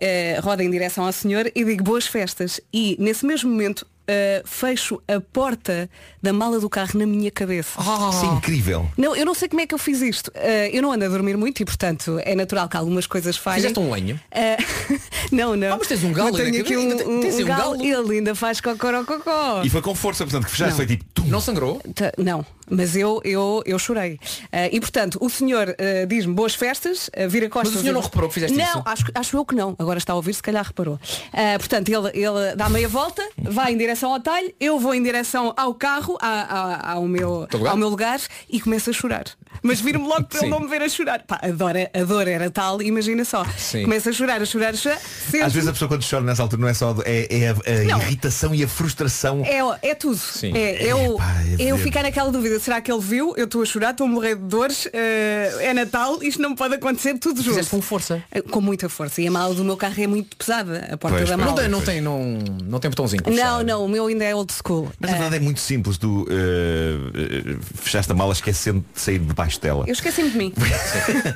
eh, 0.00 0.38
rodo 0.42 0.62
em 0.62 0.70
direção 0.70 1.04
ao 1.04 1.12
senhor 1.12 1.50
e 1.54 1.64
digo 1.64 1.82
boas 1.82 2.06
festas. 2.06 2.60
E 2.72 2.96
nesse 3.00 3.26
mesmo 3.26 3.50
momento 3.50 3.86
eh, 4.12 4.42
fecho 4.44 5.00
a 5.06 5.20
porta 5.20 5.88
da 6.20 6.32
mala 6.32 6.58
do 6.58 6.68
carro 6.68 6.98
na 6.98 7.06
minha 7.06 7.30
cabeça. 7.30 7.80
Isso 7.80 8.24
é 8.24 8.34
incrível. 8.34 8.90
Não, 8.96 9.14
eu 9.14 9.24
não 9.24 9.34
sei 9.34 9.48
como 9.48 9.60
é 9.60 9.66
que 9.68 9.74
eu 9.74 9.78
fiz 9.78 10.02
isto. 10.02 10.32
Eh, 10.34 10.70
eu 10.76 10.82
não 10.82 10.90
ando 10.90 11.04
a 11.04 11.08
dormir 11.08 11.36
muito 11.36 11.60
e, 11.60 11.64
portanto, 11.64 12.18
é 12.24 12.34
natural 12.34 12.68
que 12.68 12.76
algumas 12.76 13.06
coisas 13.06 13.36
falhem. 13.36 13.60
Fizeste 13.60 13.78
um 13.78 13.88
lenho? 13.92 14.18
Eh, 14.32 14.56
não, 15.30 15.54
não. 15.54 15.74
Ah, 15.74 15.76
mas 15.78 15.86
tens 15.86 16.02
um 16.02 16.12
galo 16.12 16.30
Eu 16.30 16.44
tenho 16.44 16.60
aqui 16.60 16.76
um, 16.76 16.80
um, 16.80 17.20
um 17.20 17.26
um 17.40 17.44
galo, 17.44 17.62
galo? 17.76 17.82
e 17.84 17.92
ele 17.92 18.16
ainda 18.18 18.34
faz 18.34 18.60
cocorococó. 18.60 19.62
E 19.64 19.70
foi 19.70 19.80
com 19.80 19.94
força, 19.94 20.24
portanto, 20.24 20.44
que 20.46 20.50
fechaste 20.50 20.70
Não. 20.72 20.76
foi 20.76 20.86
tipo. 20.86 21.04
tum. 21.14 21.24
Não 21.26 21.40
sangrou? 21.40 21.80
Tá, 21.94 22.12
Não, 22.18 22.44
mas 22.70 22.96
eu, 22.96 23.20
eu, 23.24 23.62
eu 23.66 23.78
chorei. 23.78 24.18
Ah, 24.52 24.68
e 24.70 24.80
portanto, 24.80 25.18
o 25.20 25.28
senhor 25.28 25.70
ah, 25.78 26.06
diz-me 26.06 26.32
boas 26.34 26.54
festas, 26.54 27.08
uh, 27.08 27.28
vira 27.28 27.48
costas. 27.48 27.72
Mas 27.72 27.80
o 27.80 27.82
senhor 27.82 27.94
não 27.94 28.00
reparou 28.00 28.28
que 28.28 28.34
fizeste 28.34 28.56
não, 28.56 28.64
isso? 28.64 28.82
Acho, 28.84 29.04
acho 29.14 29.36
eu 29.36 29.44
que 29.44 29.54
não. 29.54 29.74
Agora 29.78 29.98
está 29.98 30.12
a 30.12 30.16
ouvir, 30.16 30.34
se 30.34 30.42
calhar 30.42 30.64
reparou. 30.64 30.98
Ah, 31.32 31.58
portanto, 31.58 31.88
ele, 31.88 32.08
ele 32.14 32.54
dá 32.56 32.68
meia 32.68 32.88
volta, 32.88 33.22
vai 33.36 33.72
em 33.72 33.76
direção 33.78 34.12
ao 34.12 34.20
talho, 34.20 34.52
eu 34.60 34.78
vou 34.78 34.94
em 34.94 35.02
direção 35.02 35.52
ao 35.56 35.74
carro, 35.74 36.16
a- 36.20 36.28
a- 36.28 36.92
ao, 36.92 37.06
meu, 37.06 37.46
ao 37.68 37.76
meu 37.76 37.88
lugar 37.88 38.20
e 38.48 38.60
começo 38.60 38.90
a 38.90 38.92
chorar. 38.92 39.24
Mas 39.62 39.80
viro-me 39.80 40.06
logo 40.06 40.24
para 40.24 40.38
ele 40.40 40.48
não 40.48 40.60
me 40.60 40.68
ver 40.68 40.80
a 40.82 40.88
chorar. 40.88 41.22
Pá, 41.26 41.38
a, 41.42 41.48
dor, 41.48 41.74
a 41.76 42.04
dor 42.04 42.28
era 42.28 42.50
tal, 42.50 42.80
imagina 42.80 43.24
só. 43.24 43.44
Sim. 43.58 43.82
Começo 43.82 44.08
a 44.08 44.12
chorar, 44.12 44.40
a 44.40 44.44
chorar, 44.46 44.70
a 44.74 44.76
chorar. 44.76 44.98
Sento- 44.98 45.44
Às 45.44 45.52
vezes 45.52 45.68
a 45.68 45.72
pessoa 45.72 45.88
quando 45.88 46.08
chora 46.08 46.22
nessa 46.24 46.42
altura 46.42 46.62
não 46.62 46.68
é 46.68 46.74
só. 46.74 46.94
É, 47.04 47.26
é 47.30 47.48
a, 47.48 47.52
a 47.52 47.84
Não. 47.84 47.98
irritação 48.02 48.54
e 48.54 48.62
a 48.64 48.68
frustração. 48.68 49.42
É, 49.44 49.90
é 49.90 49.94
tudo. 49.94 50.16
Sim. 50.16 50.52
É, 50.56 50.82
eu, 50.84 51.14
Epá, 51.14 51.34
é 51.58 51.62
eu 51.64 51.78
ficar 51.78 52.02
naquela 52.02 52.30
dúvida, 52.30 52.59
será 52.60 52.80
que 52.80 52.90
ele 52.92 53.00
viu? 53.00 53.34
Eu 53.36 53.44
estou 53.44 53.62
a 53.62 53.64
chorar, 53.64 53.90
estou 53.90 54.06
a 54.06 54.10
morrer 54.10 54.36
de 54.36 54.42
dores, 54.42 54.88
eh, 54.92 55.50
é 55.60 55.74
Natal, 55.74 56.22
isto 56.22 56.40
não 56.40 56.54
pode 56.54 56.74
acontecer 56.74 57.18
tudo 57.18 57.38
junto. 57.42 57.50
Fizeste 57.54 57.70
com 57.70 57.82
força. 57.82 58.22
Eh, 58.30 58.40
Com 58.42 58.60
muita 58.60 58.88
força. 58.88 59.20
E 59.20 59.26
a 59.26 59.30
mala 59.30 59.54
do 59.54 59.64
meu 59.64 59.76
carro 59.76 60.00
é 60.02 60.06
muito 60.06 60.36
pesada, 60.36 60.88
a 60.92 60.96
porta 60.96 61.16
Pois, 61.18 61.28
da 61.28 61.36
mala. 61.36 61.50
Não 61.50 61.56
tem, 61.56 61.68
não 61.68 61.80
tem, 61.82 62.00
não, 62.00 62.38
não 62.64 62.78
tem 62.80 62.90
botãozinho. 62.90 63.22
Não, 63.26 63.32
fechar. 63.34 63.64
não, 63.64 63.84
o 63.84 63.88
meu 63.88 64.06
ainda 64.06 64.24
é 64.24 64.34
old 64.34 64.52
school. 64.52 64.90
Mas 65.00 65.10
na 65.10 65.16
Eh, 65.16 65.20
verdade 65.20 65.42
é 65.42 65.44
muito 65.44 65.60
simples. 65.60 65.96
Tu 65.98 66.26
eh, 66.30 67.54
eh, 67.54 67.56
fechaste 67.82 68.12
a 68.12 68.14
mala 68.14 68.32
esquecendo 68.32 68.84
de 68.94 69.00
sair 69.00 69.18
debaixo 69.18 69.60
dela. 69.60 69.84
eu 69.86 69.92
esqueci-me 69.92 70.30
de 70.30 70.38
mim. 70.38 70.52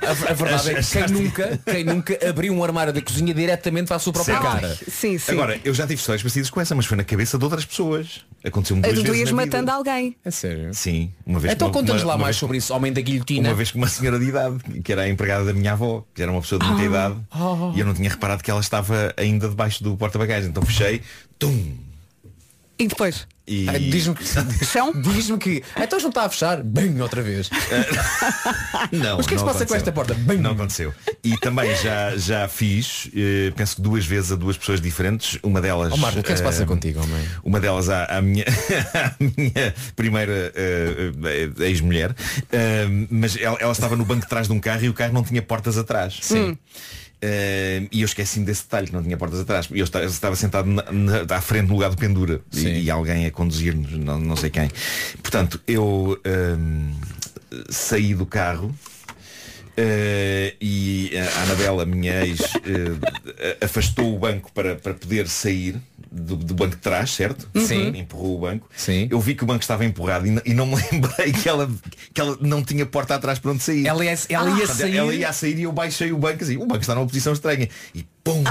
A, 0.02 0.30
a 0.30 0.34
verdade 0.34 0.70
é 0.70 0.74
que 0.82 0.90
quem 0.90 1.06
nunca, 1.08 1.60
quem 1.64 1.84
nunca 1.84 2.28
abriu 2.28 2.52
um 2.52 2.62
armário 2.62 2.92
da 2.92 3.00
cozinha 3.00 3.32
diretamente 3.34 3.86
para 3.88 3.96
a 3.96 3.98
sua 3.98 4.12
própria 4.12 4.34
Certo. 4.40 4.52
cara. 4.52 4.78
Sim, 4.88 5.18
sim. 5.18 5.32
Agora, 5.32 5.58
eu 5.64 5.72
já 5.74 5.84
tive 5.86 6.00
histórias 6.00 6.22
parecidas 6.22 6.50
com 6.50 6.60
essa, 6.60 6.74
mas 6.74 6.86
foi 6.86 6.96
na 6.96 7.04
cabeça 7.04 7.38
de 7.38 7.44
outras 7.44 7.64
pessoas. 7.64 8.24
Aconteceu-me 8.44 8.82
duas 8.82 8.94
tu 8.98 9.02
vezes 9.04 9.20
ias 9.20 9.30
matando 9.32 9.62
vida. 9.62 9.72
alguém. 9.74 10.16
É 10.24 10.30
sério. 10.30 10.74
Sim, 10.74 11.12
uma 11.26 11.38
vez 11.40 11.54
Então 11.54 11.70
conta-nos 11.70 12.02
lá 12.02 12.14
mais 12.16 12.26
vez- 12.28 12.36
sobre 12.36 12.58
isso, 12.58 12.74
homem 12.74 12.92
da 12.92 13.00
guilhotina. 13.00 13.48
Uma 13.48 13.54
vez 13.54 13.70
com 13.70 13.78
uma 13.78 13.88
senhora 13.88 14.18
de 14.18 14.26
idade, 14.26 14.56
que 14.82 14.92
era 14.92 15.02
a 15.02 15.08
empregada 15.08 15.44
da 15.44 15.52
minha 15.52 15.72
avó, 15.72 16.04
que 16.14 16.22
era 16.22 16.30
uma 16.30 16.40
pessoa 16.40 16.58
de 16.58 16.66
muita 16.66 16.82
Ah. 16.82 16.86
idade, 16.86 17.16
Ah. 17.30 17.72
e 17.74 17.80
eu 17.80 17.86
não 17.86 17.94
tinha 17.94 18.10
reparado 18.10 18.42
que 18.42 18.50
ela 18.50 18.60
estava 18.60 19.12
ainda 19.16 19.48
debaixo 19.48 19.82
do 19.82 19.96
porta-bagagens. 19.96 20.48
Então 20.50 20.62
fechei, 20.64 21.00
tum! 21.38 21.72
E 22.78 22.88
depois? 22.88 23.26
E... 23.46 23.68
Ah, 23.68 23.78
Diz-me 23.78 24.14
que, 24.14 24.24
diz-me 25.12 25.38
que. 25.38 25.62
Então 25.76 25.98
já 25.98 26.04
não 26.04 26.08
está 26.08 26.24
a 26.24 26.28
fechar. 26.30 26.62
Bem, 26.62 27.00
outra 27.00 27.20
vez. 27.22 27.50
Não, 28.90 29.18
Mas 29.18 29.26
o 29.26 29.28
que 29.28 29.34
é 29.34 29.36
que 29.36 29.38
se 29.38 29.44
passa 29.44 29.66
com 29.66 29.74
esta 29.74 29.92
porta? 29.92 30.14
Bem, 30.14 30.38
Não 30.38 30.52
aconteceu. 30.52 30.94
E 31.22 31.36
também 31.36 31.74
já, 31.76 32.16
já 32.16 32.48
fiz, 32.48 33.10
eh, 33.14 33.52
penso 33.54 33.76
que 33.76 33.82
duas 33.82 34.06
vezes 34.06 34.32
a 34.32 34.36
duas 34.36 34.56
pessoas 34.56 34.80
diferentes. 34.80 35.38
Uma 35.42 35.60
delas. 35.60 35.92
Oh, 35.92 35.96
Marco, 35.98 36.20
o 36.20 36.22
que 36.22 36.30
é 36.30 36.32
que 36.32 36.38
se 36.38 36.42
passa 36.42 36.62
eh, 36.62 36.66
contigo, 36.66 37.02
homem? 37.02 37.28
Uma 37.44 37.60
delas 37.60 37.90
à, 37.90 38.04
à 38.06 38.22
minha, 38.22 38.44
à 38.94 39.14
minha 39.20 39.74
primeira 39.94 40.52
eh, 40.54 41.50
ex-mulher. 41.66 42.14
Eh, 42.50 42.86
mas 43.10 43.36
ela, 43.36 43.58
ela 43.60 43.72
estava 43.72 43.94
no 43.94 44.06
banco 44.06 44.22
de 44.22 44.28
trás 44.28 44.46
de 44.48 44.54
um 44.54 44.60
carro 44.60 44.84
e 44.84 44.88
o 44.88 44.94
carro 44.94 45.12
não 45.12 45.22
tinha 45.22 45.42
portas 45.42 45.76
atrás. 45.76 46.18
Sim. 46.22 46.56
Eh, 47.26 47.88
e 47.90 48.02
eu 48.02 48.04
esqueci-me 48.04 48.44
desse 48.44 48.64
detalhe 48.64 48.88
que 48.88 48.92
não 48.92 49.02
tinha 49.02 49.16
portas 49.16 49.40
atrás. 49.40 49.66
Eu 49.72 49.84
estava, 49.84 50.36
sentado 50.36 50.68
na, 50.68 50.84
na- 50.92 51.36
à 51.36 51.40
frente 51.40 51.68
no 51.68 51.72
lugar 51.74 51.88
do 51.88 51.96
pendura 51.96 52.42
e, 52.52 52.82
e 52.82 52.90
alguém 52.90 53.24
a 53.24 53.30
conduzir-nos, 53.30 53.92
não, 53.92 54.18
não 54.20 54.36
sei 54.36 54.50
quem. 54.50 54.68
Portanto, 55.22 55.58
eu 55.66 56.20
saí 57.70 58.14
do 58.14 58.26
carro 58.26 58.74
eh, 59.76 60.54
e 60.60 61.10
a 61.16 61.42
Anabela, 61.42 61.84
minha 61.84 62.24
ex, 62.24 62.40
eh, 62.64 63.56
afastou 63.60 64.14
o 64.14 64.18
banco 64.18 64.50
para, 64.52 64.76
para 64.76 64.94
poder 64.94 65.28
sair 65.28 65.76
do, 66.10 66.36
do 66.36 66.54
banco 66.54 66.76
de 66.76 66.80
trás, 66.82 67.10
certo? 67.10 67.48
Sim. 67.58 67.88
Empurrou 67.96 68.36
o 68.36 68.40
banco. 68.40 68.68
Sim. 68.76 69.08
Eu 69.10 69.20
vi 69.20 69.34
que 69.34 69.42
o 69.42 69.46
banco 69.46 69.62
estava 69.62 69.84
empurrado 69.84 70.26
e, 70.26 70.40
e 70.44 70.54
não 70.54 70.66
me 70.66 70.76
lembrei 70.92 71.32
que 71.32 71.48
ela, 71.48 71.68
que 72.12 72.20
ela 72.20 72.38
não 72.40 72.62
tinha 72.62 72.86
porta 72.86 73.14
atrás 73.16 73.38
para 73.38 73.50
onde 73.50 73.62
sair. 73.62 73.86
Ela 73.86 74.04
ia- 74.04 74.14
ela 74.28 74.50
ia 74.50 74.56
Portanto, 74.58 74.76
sair- 74.76 74.96
Ela 74.96 75.14
ia 75.14 75.32
sair 75.32 75.58
e 75.58 75.62
eu 75.64 75.72
baixei 75.72 76.12
o 76.12 76.18
banco 76.18 76.44
assim. 76.44 76.56
O 76.56 76.66
banco 76.66 76.80
está 76.80 76.94
numa 76.94 77.06
posição 77.06 77.32
estranha. 77.32 77.68
E 77.94 78.06
pum, 78.24 78.42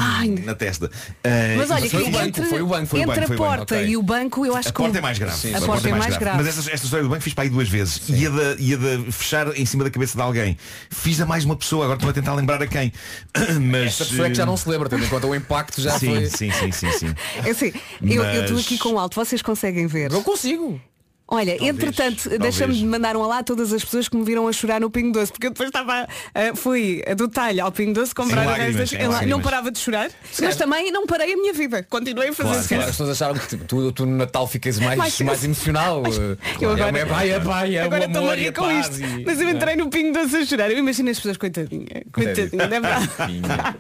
na 0.46 0.54
testa. 0.56 0.90
Ah, 1.24 1.30
Mas 1.58 1.72
olha, 1.72 1.80
e- 1.80 1.90
que 1.90 1.90
foi 1.90 2.04
o 2.04 2.10
banco, 2.12 2.26
entre, 2.28 2.46
foi 2.46 2.62
o 2.62 2.68
banco, 2.68 2.86
foi 2.86 3.00
o 3.00 3.02
entre 3.04 3.16
banco, 3.16 3.24
a 3.24 3.28
foi 3.28 3.36
o 3.36 3.40
banco, 3.40 3.56
porta 3.58 3.76
ok. 3.76 3.88
e 3.88 3.98
o 3.98 4.04
banco, 4.04 4.46
eu 4.46 4.56
acho 4.56 4.70
A 4.70 4.72
que 4.72 4.78
porta 4.78 4.96
o- 4.96 4.98
é 5.00 5.02
mais 5.02 5.18
grave. 5.20 5.56
a 5.56 5.62
porta 5.62 5.90
é 5.90 5.94
mais 5.94 6.18
grave. 6.18 6.38
Mas 6.38 6.48
esta, 6.48 6.72
esta 6.72 6.86
história 6.86 7.04
do 7.04 7.10
banco 7.10 7.22
fiz 7.24 7.34
para 7.34 7.44
aí 7.46 7.50
duas 7.50 7.68
vezes. 7.68 8.02
Ia 8.08 8.30
de, 8.30 8.62
ia 8.62 8.78
de 8.78 9.12
fechar 9.12 9.48
em 9.58 9.66
cima 9.66 9.84
da 9.84 9.90
cabeça 9.90 10.16
de 10.16 10.22
alguém. 10.22 10.58
Fiz 10.92 11.20
a 11.20 11.26
mais 11.26 11.44
uma 11.44 11.56
pessoa, 11.56 11.86
agora 11.86 11.98
estou 11.98 12.10
a 12.12 12.14
tentar 12.14 12.34
lembrar 12.36 12.62
a 12.62 12.68
quem. 12.68 12.94
Mas. 13.72 13.88
Esta 13.88 14.06
pessoa 14.06 14.28
é 14.28 14.30
que 14.30 14.36
já 14.38 14.46
não 14.46 14.56
se 14.56 14.70
lembra, 14.70 14.88
tendo 14.88 15.04
em 15.04 15.10
conta 15.10 15.26
o 15.28 15.34
impacto 15.36 15.82
já 15.82 15.98
sim, 15.98 16.08
foi. 16.08 16.26
sim, 16.30 16.52
sim, 16.52 16.72
sim, 16.72 16.92
sim. 16.92 17.16
É 17.44 17.50
assim, 17.50 17.74
eu 18.02 18.24
eu 18.24 18.42
estou 18.42 18.56
Mas- 18.58 18.66
aqui 18.66 18.78
com 18.78 18.98
alto, 19.00 19.16
vocês 19.16 19.42
conseguem 19.42 19.88
ver? 19.88 20.12
Eu 20.12 20.22
consigo. 20.22 20.80
Olha, 21.26 21.58
Talvez, 21.58 21.70
entretanto, 21.76 22.30
deixa-me 22.38 22.76
de 22.76 22.86
mandar 22.86 23.16
um 23.16 23.22
olá 23.22 23.40
a 23.40 23.44
todas 23.44 23.72
as 23.74 23.84
pessoas 23.84 24.08
que 24.10 24.16
me 24.16 24.24
viram 24.26 24.48
a 24.48 24.52
chorar 24.52 24.80
no 24.82 24.90
Pingo 24.92 25.14
Doce, 25.14 25.32
porque 25.32 25.48
eu 25.48 25.52
depois 25.52 25.70
estava, 25.70 26.06
ah, 26.36 26.56
fui 26.56 27.02
do 27.16 27.28
talho 27.28 27.64
ao 27.64 27.72
Pingo 27.72 27.94
Doce 27.94 28.14
comprar 28.14 28.46
lágrimas, 28.46 28.76
resto 28.76 28.94
das- 28.96 29.02
eu 29.02 29.08
lá- 29.10 29.14
não 29.14 29.20
lágrimas. 29.38 29.44
parava 29.44 29.72
de 29.72 29.80
chorar, 29.80 30.12
mas 30.42 30.56
também 30.58 30.92
não 30.92 31.08
parei 31.08 31.34
a 31.34 31.38
minha 31.38 31.54
vida, 31.54 31.82
continuei 31.90 32.28
a 32.30 32.34
fazer 32.34 32.50
Claro, 32.50 32.60
isso. 32.60 32.68
claro. 32.70 32.84
As 32.84 32.90
pessoas 32.92 33.10
acharam 33.10 33.34
que 33.36 33.48
tipo, 33.48 33.66
tu, 33.66 33.92
tu 33.94 34.06
no 34.06 34.18
Natal 34.18 34.46
ficas 34.48 34.78
mais, 34.80 34.98
Mais- 34.98 35.22
mais, 35.22 35.44
emocional. 35.44 36.04
Eu 36.62 36.70
É 36.70 36.74
agora, 36.74 36.92
uma 36.92 37.06
baia, 37.06 37.40
baia, 37.40 37.86
agora 37.86 38.04
o 38.04 38.08
estou-me 38.08 38.30
a 38.30 38.36
rir 38.36 38.54
com 38.54 38.62
paz 38.66 38.88
isto. 38.90 39.02
e- 39.04 39.24
Mas 39.26 39.40
eu 39.42 39.50
entrei 39.50 39.76
no 39.78 39.90
Pingo 39.90 40.14
Doce 40.14 40.36
a 40.36 40.46
chorar. 40.46 40.70
Eu 40.72 40.78
imagino 40.78 41.10
as 41.10 41.18
pessoas, 41.18 41.38
coitadinha, 41.38 42.04
coitadinha, 42.12 42.68
deve 42.68 42.82
dar. 42.82 43.76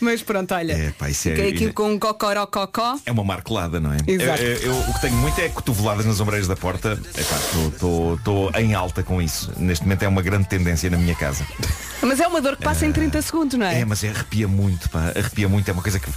Mas 0.00 0.22
pronto, 0.22 0.54
olha. 0.54 0.72
É, 0.72 0.90
pá, 0.92 1.08
isso 1.10 1.28
é- 1.28 1.34
Fiquei 1.34 1.50
aqui 1.52 1.72
com 1.72 1.92
um 1.92 1.98
cocorococó. 1.98 2.98
É 3.06 3.12
uma 3.12 3.24
marcolada, 3.24 3.80
não 3.80 3.92
é? 3.92 3.96
Exato. 4.06 4.42
Eu, 4.42 4.52
eu- 4.56 4.62
eu- 4.74 4.78
o 4.90 4.94
que 4.94 5.00
tenho 5.00 5.14
muito 5.16 5.38
é 5.40 5.48
cotoveladas 5.48 6.04
nas 6.06 6.20
ombreiras 6.20 6.46
da 6.48 6.56
porta. 6.56 6.98
Estou 7.72 8.50
em 8.56 8.74
alta 8.74 9.02
com 9.02 9.20
isso. 9.20 9.52
Neste 9.56 9.84
momento 9.84 10.02
é 10.02 10.08
uma 10.08 10.22
grande 10.22 10.48
tendência 10.48 10.88
na 10.90 10.96
minha 10.96 11.14
casa. 11.14 11.46
Mas 12.02 12.20
é 12.20 12.26
uma 12.26 12.40
dor 12.40 12.56
que 12.56 12.62
passa 12.62 12.86
em 12.86 12.92
30 12.92 13.20
segundos, 13.22 13.58
não 13.58 13.66
é? 13.66 13.80
É, 13.80 13.84
mas 13.84 14.02
é, 14.04 14.08
arrepia 14.10 14.46
muito, 14.46 14.88
pá. 14.90 15.12
Arrepia 15.16 15.48
muito. 15.48 15.68
É 15.68 15.72
uma 15.72 15.82
coisa 15.82 15.98
que 15.98 16.08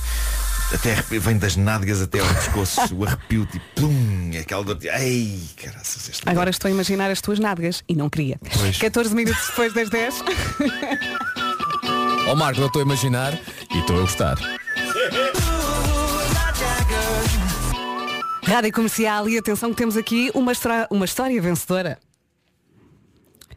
até 0.74 0.92
arrepia- 0.94 1.20
vem 1.20 1.38
das 1.38 1.56
nádegas 1.56 2.02
até 2.02 2.20
ao 2.20 2.28
pescoço. 2.28 2.80
o 2.96 3.06
arrepio, 3.06 3.46
tipo, 3.46 3.66
plum, 3.76 4.32
é 4.34 4.40
aquela 4.40 4.64
dor. 4.64 4.76
de- 4.76 4.90
Ai, 4.90 5.40
caraças, 5.62 6.10
esta 6.10 6.30
Agora 6.30 6.50
estou 6.50 6.68
a 6.68 6.72
imaginar 6.72 7.10
as 7.10 7.22
tuas 7.22 7.40
nádegas 7.40 7.84
e 7.88 7.96
não 7.96 8.10
queria. 8.10 8.38
Pois. 8.58 8.78
14 8.78 9.16
minutos 9.16 9.48
depois 9.48 9.74
das 9.74 9.90
10. 9.90 10.24
Ó 12.28 12.36
Marco, 12.36 12.62
eu 12.62 12.68
estou 12.68 12.82
a 12.82 12.86
imaginar 12.86 13.34
e 13.72 13.80
estou 13.80 13.98
a 13.98 14.02
gostar. 14.02 14.38
Rádio 18.46 18.74
Comercial 18.74 19.30
e 19.30 19.38
atenção 19.38 19.70
que 19.72 19.78
temos 19.78 19.96
aqui 19.96 20.32
uma, 20.34 20.52
estra- 20.52 20.88
uma 20.90 21.06
história 21.06 21.40
vencedora. 21.42 22.00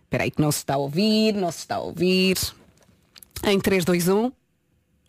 Espera 0.05 0.25
aí 0.25 0.31
que 0.31 0.43
não 0.43 0.53
se 0.53 0.59
está 0.59 0.75
a 0.75 0.79
ouvir, 0.79 1.33
não 1.33 1.51
se 1.51 1.59
está 1.61 1.77
a 1.77 1.81
ouvir. 1.81 2.37
Em 3.45 3.59
3, 3.59 3.85
2, 3.85 4.09
1. 4.09 4.33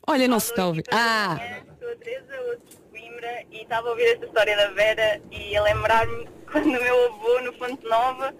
Olha, 0.07 0.27
não 0.27 0.39
se 0.39 0.51
está 0.51 0.63
a 0.63 0.67
ouvir. 0.67 0.83
Ah! 0.91 1.37
Sou 1.79 1.91
a 1.91 1.95
Teresa, 1.97 2.33
outro 2.49 2.63
de 2.69 2.77
Coimbra, 2.91 3.43
e 3.51 3.61
estava 3.63 3.87
a 3.87 3.91
ouvir 3.91 4.03
esta 4.13 4.25
história 4.25 4.55
da 4.55 4.69
Vera 4.71 5.21
e 5.31 5.55
a 5.57 5.63
lembrar-me 5.63 6.27
quando 6.49 6.67
o 6.67 6.71
meu 6.71 7.05
avô, 7.13 7.41
no 7.41 7.53
Fonte 7.53 7.85
Nova, 7.85 8.33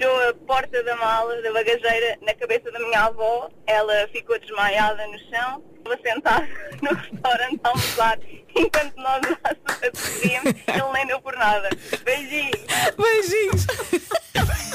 fechou 0.00 0.28
a 0.28 0.34
porta 0.46 0.82
da 0.82 0.96
mala, 0.96 1.42
da 1.42 1.52
bagageira, 1.52 2.18
na 2.22 2.32
cabeça 2.34 2.70
da 2.72 2.78
minha 2.78 3.04
avó. 3.04 3.50
Ela 3.66 4.08
ficou 4.08 4.38
desmaiada 4.38 5.06
no 5.06 5.18
chão, 5.18 5.62
estava 5.80 5.98
sentada 6.02 6.48
no 6.82 6.88
restaurante 6.94 7.60
a 7.64 7.68
almoçar, 7.68 8.18
enquanto 8.56 8.96
nós 8.96 9.20
lá 9.22 9.90
sorríamos, 9.94 10.54
ele 10.68 10.92
nem 10.94 11.06
deu 11.06 11.20
por 11.20 11.34
nada. 11.36 11.68
Beijinhos! 12.04 12.60
Beijinhos! 12.96 13.66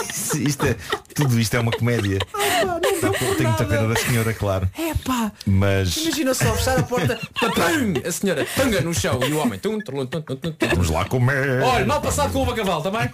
Isto- 0.10 0.38
isto 0.38 0.66
é- 0.66 0.76
tudo 1.14 1.40
isto 1.40 1.56
é 1.56 1.60
uma 1.60 1.72
comédia. 1.72 2.20
Eu 3.02 3.34
tenho 3.38 3.50
muita 3.50 3.66
pena 3.66 3.88
da 3.88 3.96
senhora, 3.96 4.34
claro. 4.34 4.70
É 4.78 4.94
pá, 4.96 5.32
Mas 5.46 5.96
imagina 5.98 6.34
só 6.34 6.54
fechar 6.56 6.78
a 6.80 6.84
porta, 6.84 7.18
papam, 7.40 7.94
a 8.06 8.12
senhora 8.12 8.46
tanga 8.56 8.82
no 8.82 8.94
chão 8.94 9.20
e 9.24 9.32
o 9.32 9.38
homem. 9.38 9.58
Tum, 9.60 9.80
tum, 9.80 10.06
tum, 10.06 10.22
tum, 10.22 10.36
tum, 10.36 10.52
tum. 10.52 10.68
vamos 10.70 10.90
lá 10.90 11.06
comer. 11.06 11.62
Olha, 11.62 11.86
mal 11.86 12.02
passado 12.02 12.34
com 12.34 12.44
o 12.44 12.54
cavalo 12.56 12.84
também. 12.84 13.10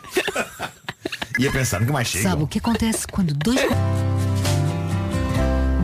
E 1.39 1.47
a 1.47 1.51
pensar, 1.51 1.79
nunca 1.79 1.93
mais 1.93 2.07
chego. 2.07 2.27
Sabe 2.27 2.43
o 2.43 2.47
que 2.47 2.57
acontece 2.57 3.05
quando 3.07 3.33
dois. 3.35 3.59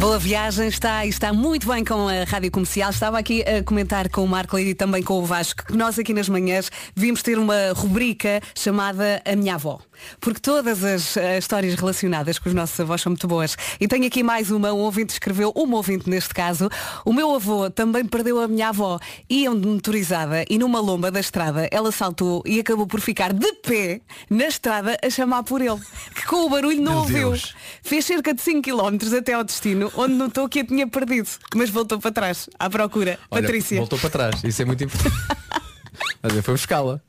Boa 0.07 0.19
viagem, 0.19 0.69
está 0.69 1.05
está 1.05 1.33
muito 1.33 1.67
bem 1.67 1.83
com 1.83 2.07
a 2.07 2.23
Rádio 2.23 2.49
Comercial. 2.49 2.91
Estava 2.91 3.19
aqui 3.19 3.43
a 3.43 3.61
comentar 3.61 4.07
com 4.07 4.23
o 4.23 4.27
Marco 4.27 4.57
e 4.57 4.73
também 4.73 5.03
com 5.03 5.19
o 5.19 5.25
Vasco 5.25 5.65
que 5.65 5.75
nós 5.75 5.99
aqui 5.99 6.13
nas 6.13 6.29
manhãs 6.29 6.71
vimos 6.95 7.21
ter 7.21 7.37
uma 7.37 7.73
rubrica 7.75 8.39
chamada 8.55 9.21
A 9.25 9.35
Minha 9.35 9.55
Avó. 9.55 9.81
Porque 10.19 10.39
todas 10.39 10.83
as 10.83 11.17
eh, 11.17 11.37
histórias 11.37 11.75
relacionadas 11.75 12.39
com 12.39 12.49
os 12.49 12.55
nossos 12.55 12.79
avós 12.79 13.01
são 13.01 13.11
muito 13.11 13.27
boas. 13.27 13.57
E 13.79 13.87
tenho 13.87 14.05
aqui 14.05 14.23
mais 14.23 14.51
uma, 14.51 14.73
um 14.73 14.79
ouvinte 14.79 15.13
escreveu, 15.13 15.53
um 15.55 15.71
ouvinte 15.73 16.09
neste 16.09 16.33
caso. 16.33 16.69
O 17.05 17.13
meu 17.13 17.33
avô 17.35 17.69
também 17.69 18.05
perdeu 18.05 18.39
a 18.39 18.47
minha 18.47 18.69
avó. 18.69 18.99
Iam 19.29 19.59
de 19.59 19.67
motorizada 19.67 20.45
e 20.49 20.57
numa 20.57 20.79
lomba 20.79 21.11
da 21.11 21.19
estrada 21.19 21.67
ela 21.71 21.91
saltou 21.91 22.41
e 22.45 22.59
acabou 22.59 22.87
por 22.87 23.01
ficar 23.01 23.33
de 23.33 23.51
pé 23.53 24.01
na 24.29 24.45
estrada 24.45 24.97
a 25.03 25.09
chamar 25.09 25.43
por 25.43 25.61
ele. 25.61 25.79
Que 26.15 26.25
com 26.25 26.45
o 26.45 26.49
barulho 26.49 26.81
não 26.81 26.97
ouviu. 26.97 27.33
Fez 27.81 28.05
cerca 28.05 28.33
de 28.33 28.41
5 28.41 28.61
km 28.61 29.15
até 29.17 29.33
ao 29.33 29.43
destino, 29.43 29.91
onde 29.95 30.13
notou 30.13 30.47
que 30.49 30.59
a 30.59 30.65
tinha 30.65 30.87
perdido. 30.87 31.29
Mas 31.55 31.69
voltou 31.69 31.99
para 31.99 32.11
trás, 32.11 32.49
à 32.59 32.69
procura. 32.69 33.19
Olha, 33.29 33.41
Patrícia. 33.41 33.77
voltou 33.77 33.99
para 33.99 34.09
trás, 34.09 34.43
isso 34.43 34.61
é 34.61 34.65
muito 34.65 34.83
importante. 34.83 35.15
Mas 36.21 36.33
foi 36.45 36.53
buscá-la. 36.53 37.01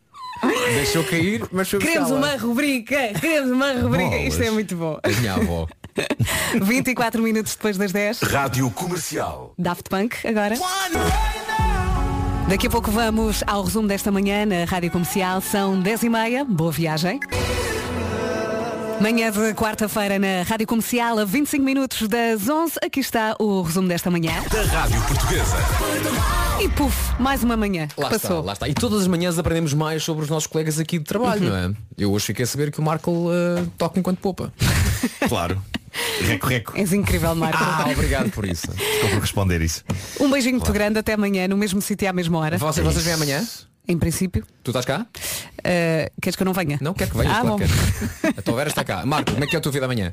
Deixou 0.74 1.04
cair, 1.04 1.42
mas 1.50 1.68
foi 1.68 1.78
Queremos 1.78 2.10
uma 2.10 2.36
rubrica, 2.36 2.96
queremos 3.20 3.50
uma 3.50 3.72
rubrica. 3.72 4.10
Bolas. 4.10 4.26
Isto 4.26 4.42
é 4.42 4.50
muito 4.50 4.76
bom. 4.76 4.98
A 5.02 5.08
minha 5.08 5.34
avó. 5.34 5.66
24 6.62 7.22
minutos 7.22 7.54
depois 7.54 7.76
das 7.76 7.90
10. 7.92 8.20
Rádio 8.22 8.70
Comercial. 8.70 9.54
Daft 9.58 9.88
Punk 9.88 10.14
agora. 10.26 10.54
Daqui 12.48 12.66
a 12.66 12.70
pouco 12.70 12.90
vamos 12.90 13.42
ao 13.46 13.62
resumo 13.64 13.88
desta 13.88 14.10
manhã 14.10 14.46
na 14.46 14.64
Rádio 14.64 14.90
Comercial. 14.90 15.40
São 15.40 15.80
10 15.80 16.04
e 16.04 16.08
meia. 16.08 16.44
Boa 16.44 16.72
viagem. 16.72 17.20
Manhã 19.01 19.30
de 19.30 19.55
quarta-feira 19.55 20.18
na 20.18 20.42
Rádio 20.42 20.66
Comercial, 20.66 21.18
a 21.20 21.24
25 21.24 21.64
minutos 21.64 22.09
das 22.09 22.49
11. 22.49 22.74
Aqui 22.82 23.01
está 23.01 23.36
o 23.38 23.62
resumo 23.62 23.86
desta 23.88 24.11
manhã. 24.11 24.32
Da 24.51 24.62
Rádio 24.64 25.01
Portuguesa. 25.03 25.57
E 26.61 26.68
puf, 26.70 27.14
mais 27.20 27.44
uma 27.44 27.57
manhã 27.57 27.86
que 27.86 28.01
Lá 28.01 28.09
passou. 28.11 28.38
está, 28.38 28.46
lá 28.46 28.53
está. 28.55 28.68
E 28.68 28.74
todas 28.74 29.03
as 29.03 29.07
manhãs 29.07 29.38
aprendemos 29.38 29.72
mais 29.72 30.03
sobre 30.03 30.24
os 30.24 30.30
nossos 30.30 30.46
colegas 30.49 30.78
aqui 30.80 30.99
de 30.99 31.05
trabalho, 31.05 31.42
Uhum. 31.44 31.49
não 31.49 31.57
é? 31.57 31.72
Eu 31.96 32.12
hoje 32.12 32.26
fiquei 32.26 32.42
a 32.44 32.46
saber 32.46 32.72
que 32.72 32.80
o 32.80 32.82
Marco 32.82 33.28
eh, 33.32 33.64
toca 33.76 33.99
enquanto 34.01 34.18
poupa. 34.18 34.53
Claro. 35.28 35.62
Reco, 36.22 36.46
reco. 36.49 36.72
És 36.76 36.92
incrível, 36.92 37.32
Marco. 37.34 37.57
Ah, 37.61 37.84
obrigado 37.92 38.30
por 38.30 38.44
isso. 38.44 38.66
Estou 38.72 39.11
por 39.11 39.20
responder 39.20 39.61
isso. 39.62 39.84
Um 40.18 40.28
beijinho 40.30 40.57
muito 40.57 40.72
grande 40.72 40.99
até 40.99 41.12
amanhã, 41.12 41.46
no 41.46 41.57
mesmo 41.57 41.80
sítio 41.80 42.09
à 42.09 42.12
mesma 42.12 42.38
hora. 42.38 42.59
Vocês, 42.59 42.84
vocês 42.84 43.05
vêm 43.05 43.14
amanhã? 43.14 43.46
Em 43.91 43.97
princípio. 43.99 44.45
Tu 44.62 44.70
estás 44.70 44.84
cá? 44.84 45.07
Uh, 45.61 46.11
queres 46.20 46.36
que 46.36 46.43
eu 46.43 46.45
não 46.45 46.53
venha? 46.53 46.78
Não, 46.80 46.93
quer 46.93 47.09
que 47.09 47.16
venhas, 47.16 47.32
Ah, 47.39 47.41
claro 47.41 47.57
bom. 47.57 47.64
que. 47.64 48.39
A 48.39 48.43
tua 48.43 48.55
Vera 48.57 48.68
está 48.68 48.84
cá. 48.84 49.05
Marco, 49.07 49.32
como 49.32 49.43
é 49.43 49.47
que 49.47 49.57
é 49.57 49.59
a 49.59 49.62
tua 49.62 49.72
vida 49.72 49.86
amanhã? 49.86 50.12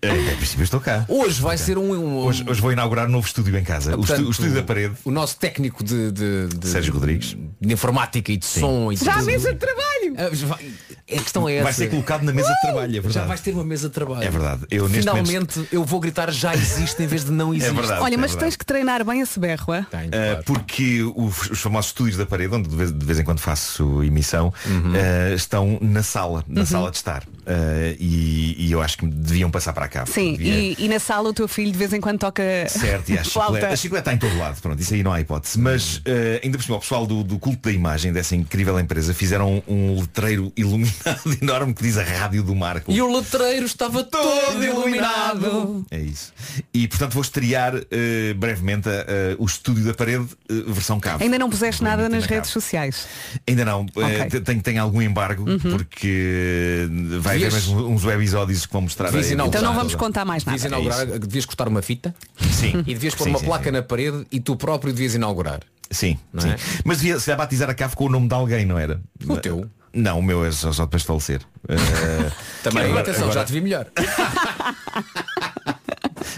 Eh, 0.00 0.32
Em 0.32 0.36
princípio 0.36 0.62
estou 0.62 0.78
cá. 0.80 1.04
Hoje 1.08 1.42
vai 1.42 1.58
ser 1.58 1.76
um. 1.76 1.90
um- 1.92 2.18
Hoje, 2.18 2.44
hoje 2.48 2.60
vou 2.60 2.70
inaugurar 2.72 3.08
um 3.08 3.10
novo 3.10 3.26
estúdio 3.26 3.56
em 3.58 3.64
casa. 3.64 3.94
o, 3.94 3.98
Portanto, 3.98 4.26
o 4.26 4.30
estúdio 4.30 4.54
da 4.54 4.62
parede. 4.62 4.94
O 5.04 5.10
nosso 5.10 5.36
técnico 5.38 5.82
de, 5.82 6.12
de, 6.12 6.46
de- 6.56 6.68
Sérgio 6.68 6.94
Rodrigues. 6.94 7.36
de 7.60 7.72
informática 7.72 8.30
e 8.30 8.36
de 8.36 8.46
som 8.46 8.92
e 8.92 8.96
Já 8.96 9.14
tudo. 9.14 9.26
mesa 9.26 9.52
de 9.52 9.58
trabalho! 9.58 10.14
Ah, 10.16 10.46
vai- 10.46 10.70
A 11.12 11.22
questão 11.22 11.48
é 11.48 11.54
essa. 11.54 11.64
Vai 11.64 11.72
ser 11.72 11.90
colocado 11.90 12.22
na 12.22 12.32
mesa 12.32 12.48
de 12.52 12.60
trabalho, 12.60 12.90
é 12.90 12.94
Já 12.96 13.00
verdade. 13.00 13.28
vais 13.28 13.40
ter 13.40 13.52
uma 13.52 13.64
mesa 13.64 13.88
de 13.88 13.94
trabalho. 13.94 14.24
É 14.24 14.30
verdade. 14.30 14.62
Eu, 14.70 14.88
Finalmente 14.88 15.68
eu 15.72 15.84
vou 15.84 16.00
gritar 16.00 16.30
já 16.30 16.54
existe 16.54 17.02
em 17.02 17.06
vez 17.06 17.24
de 17.24 17.30
não 17.32 17.52
existe. 17.54 17.74
verdade. 17.74 18.00
Olha, 18.02 18.14
é 18.14 18.16
mas 18.16 18.30
verdade. 18.32 18.50
tens 18.50 18.56
que 18.56 18.64
treinar 18.64 19.04
bem 19.04 19.20
esse 19.20 19.38
berro, 19.38 19.72
é? 19.74 19.86
Tenho, 19.90 20.08
Uh, 20.08 20.10
claro. 20.10 20.42
porque 20.44 21.02
os, 21.14 21.50
os 21.50 21.60
famosos 21.60 21.90
estúdios 21.90 22.16
da 22.16 22.26
parede, 22.26 22.54
onde 22.54 22.68
de 22.68 22.76
vez, 22.76 22.92
de 22.92 23.04
vez 23.04 23.18
em 23.18 23.24
quando 23.24 23.38
faço 23.40 24.02
emissão, 24.02 24.52
Uhum. 24.66 24.92
uh, 24.92 25.34
estão 25.34 25.78
na 25.80 26.02
sala, 26.02 26.44
na 26.48 26.64
sala 26.66 26.90
de 26.90 26.96
estar. 26.96 27.22
Uh, 27.22 27.96
e, 27.98 28.66
e 28.66 28.72
eu 28.72 28.80
acho 28.82 28.98
que 28.98 29.06
deviam 29.06 29.50
passar 29.50 29.72
para 29.72 29.88
cá. 29.88 30.04
Sim, 30.06 30.32
Devia- 30.36 30.54
e, 30.54 30.76
e 30.78 30.88
na 30.88 30.98
sala 30.98 31.28
o 31.30 31.32
teu 31.32 31.48
filho 31.48 31.72
de 31.72 31.78
vez 31.78 31.92
em 31.92 32.00
quando 32.00 32.18
toca 32.18 32.42
Certo, 32.68 33.08
e 33.10 33.18
a 33.18 33.24
flauta. 33.24 33.54
chiclete. 33.54 33.72
A 33.72 33.76
chiclete 33.76 34.00
está 34.02 34.14
em 34.14 34.18
todo 34.18 34.38
lado, 34.38 34.60
pronto, 34.60 34.80
isso 34.80 34.94
aí 34.94 35.02
não 35.02 35.12
há 35.12 35.20
hipótese. 35.20 35.58
Mas 35.58 35.96
uh, 35.98 36.02
ainda 36.42 36.56
por 36.58 36.64
cima, 36.64 36.76
o 36.76 36.80
pessoal 36.80 37.06
do, 37.06 37.22
do 37.24 37.38
culto 37.38 37.60
da 37.68 37.72
imagem 37.72 38.12
dessa 38.12 38.36
incrível 38.36 38.78
empresa 38.78 39.12
fizeram 39.14 39.62
um 39.66 39.98
letreiro 40.00 40.52
iluminado 40.56 40.94
enorme 41.40 41.74
que 41.74 41.82
diz 41.82 41.96
a 41.98 42.02
rádio 42.04 42.42
do 42.42 42.54
Marco. 42.54 42.90
E 42.92 43.00
o 43.00 43.12
letreiro 43.14 43.66
estava 43.66 44.04
todo 44.04 44.62
iluminado. 44.62 45.84
É 45.90 45.98
isso. 46.00 46.32
E 46.72 46.86
portanto 46.88 47.12
vou 47.14 47.22
estrear 47.22 47.74
uh, 47.76 48.34
brevemente 48.36 48.88
uh, 48.88 48.92
o 49.38 49.44
estúdio 49.46 49.84
da 49.84 49.94
parede 49.94 50.24
uh, 50.50 50.72
versão 50.72 50.98
cabo. 51.00 51.22
Ainda 51.22 51.38
não 51.38 51.48
puseste 51.50 51.82
nada 51.82 52.08
nas 52.08 52.22
Na 52.24 52.28
redes 52.28 52.50
cabo. 52.50 52.60
sociais. 52.60 53.06
Ainda 53.48 53.64
não, 53.64 53.82
Ok. 53.82 54.02
Uhum. 54.02 54.08
Eh, 54.10 54.26
te- 54.28 54.40
tenho, 54.40 54.62
tenho 54.62 54.82
algum 54.82 55.00
embargo 55.02 55.44
porque 55.70 56.88
vai 57.20 57.36
haver 57.36 57.50
Devias- 57.50 57.54
mesmo 57.68 57.88
uns 57.88 58.04
webisódios 58.04 58.66
que 58.66 58.72
vão 58.72 58.82
mostrar 58.82 59.06
Devias 59.10 59.30
a- 59.30 59.34
inaugurar. 59.34 59.60
Então 59.62 59.70
não 59.72 59.78
vamos 59.78 59.94
contar 59.94 60.24
mais 60.24 60.44
nada. 60.44 60.58
Devias 60.58 60.70
inaugurar, 60.72 61.18
devias 61.18 61.44
cortar 61.46 61.68
uma 61.68 61.82
fita 61.82 62.14
Sim. 62.52 62.78
e 62.86 62.94
devias 62.94 63.14
pôr 63.14 63.24
Sim, 63.24 63.30
uma 63.30 63.38
sim, 63.38 63.44
placa 63.46 63.64
sim. 63.64 63.70
na 63.70 63.82
parede 63.82 64.26
e 64.30 64.40
tu 64.40 64.56
próprio 64.56 64.92
devias 64.92 65.14
inaugurar. 65.14 65.60
Sim, 65.90 66.18
Não 66.32 66.40
sim. 66.42 66.50
é? 66.50 66.56
Mas 66.84 66.98
devia 66.98 67.18
se 67.18 67.34
batizar 67.34 67.68
a 67.68 67.74
cave 67.74 67.96
com 67.96 68.04
o 68.04 68.08
nome 68.08 68.28
de 68.28 68.34
alguém, 68.34 68.64
não 68.64 68.78
era? 68.78 69.00
O 69.26 69.36
teu? 69.38 69.68
Não, 69.92 70.18
o 70.18 70.22
meu 70.22 70.44
é 70.44 70.50
só, 70.52 70.72
só 70.72 70.84
depois 70.84 71.02
de 71.02 71.06
falecer. 71.08 71.40
Eh, 71.68 72.30
Também, 72.62 72.84
agora- 72.84 73.00
atenção, 73.00 73.22
agora- 73.24 73.40
já 73.40 73.44
te 73.44 73.52
vi 73.52 73.60
melhor. 73.60 73.86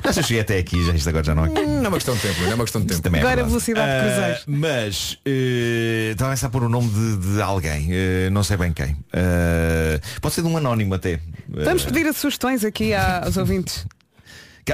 Mas 0.04 0.16
eu 0.16 0.22
cheguei 0.22 0.40
até 0.40 0.58
aqui, 0.58 0.84
já 0.84 0.92
isto 0.92 1.08
agora 1.08 1.24
já 1.24 1.34
não 1.34 1.46
é. 1.46 1.48
Hum, 1.48 1.76
Não 1.78 1.84
é 1.86 1.88
uma 1.88 1.96
questão 1.96 2.14
de 2.14 2.20
tempo, 2.22 2.40
não 2.42 2.50
é 2.50 2.54
uma 2.54 2.64
questão 2.64 2.80
de 2.80 2.86
tempo. 2.88 3.00
Também 3.02 3.20
é 3.20 3.22
Agora 3.22 3.36
verdade. 3.36 3.50
velocidade 3.50 3.86
de 3.86 3.92
Ah, 3.92 4.02
cruzeiros. 4.14 4.44
Mas 4.46 5.18
eh, 5.24 6.08
estava 6.12 6.30
a 6.30 6.34
pensar 6.34 6.50
por 6.50 6.62
o 6.62 6.68
nome 6.68 6.88
de, 6.88 7.34
de 7.34 7.42
alguém, 7.42 7.88
eh, 7.90 8.28
não 8.30 8.42
sei 8.42 8.56
bem 8.56 8.72
quem. 8.72 8.96
Pode 10.20 10.34
ser 10.34 10.42
de 10.42 10.48
um 10.48 10.56
anónimo 10.56 10.94
até. 10.94 11.20
Vamos 11.48 11.84
pedir 11.84 12.06
as 12.06 12.16
sugestões 12.16 12.64
aqui 12.64 12.92
aos 12.94 13.36
ouvintes. 13.36 13.86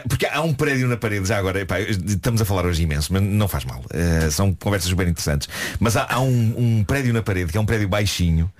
Porque 0.08 0.26
há 0.26 0.42
um 0.42 0.52
prédio 0.52 0.86
na 0.86 0.96
parede, 0.98 1.26
já 1.26 1.38
agora, 1.38 1.60
epá, 1.60 1.80
estamos 1.80 2.42
a 2.42 2.44
falar 2.44 2.66
hoje 2.66 2.82
imenso, 2.82 3.10
mas 3.12 3.22
não 3.22 3.48
faz 3.48 3.64
mal. 3.64 3.82
Eh, 3.90 4.28
são 4.30 4.52
conversas 4.54 4.92
bem 4.92 5.08
interessantes. 5.08 5.48
Mas 5.80 5.96
há, 5.96 6.06
há 6.10 6.20
um, 6.20 6.54
um 6.80 6.84
prédio 6.84 7.12
na 7.14 7.22
parede, 7.22 7.50
que 7.52 7.56
é 7.56 7.60
um 7.60 7.64
prédio 7.64 7.88
baixinho. 7.88 8.52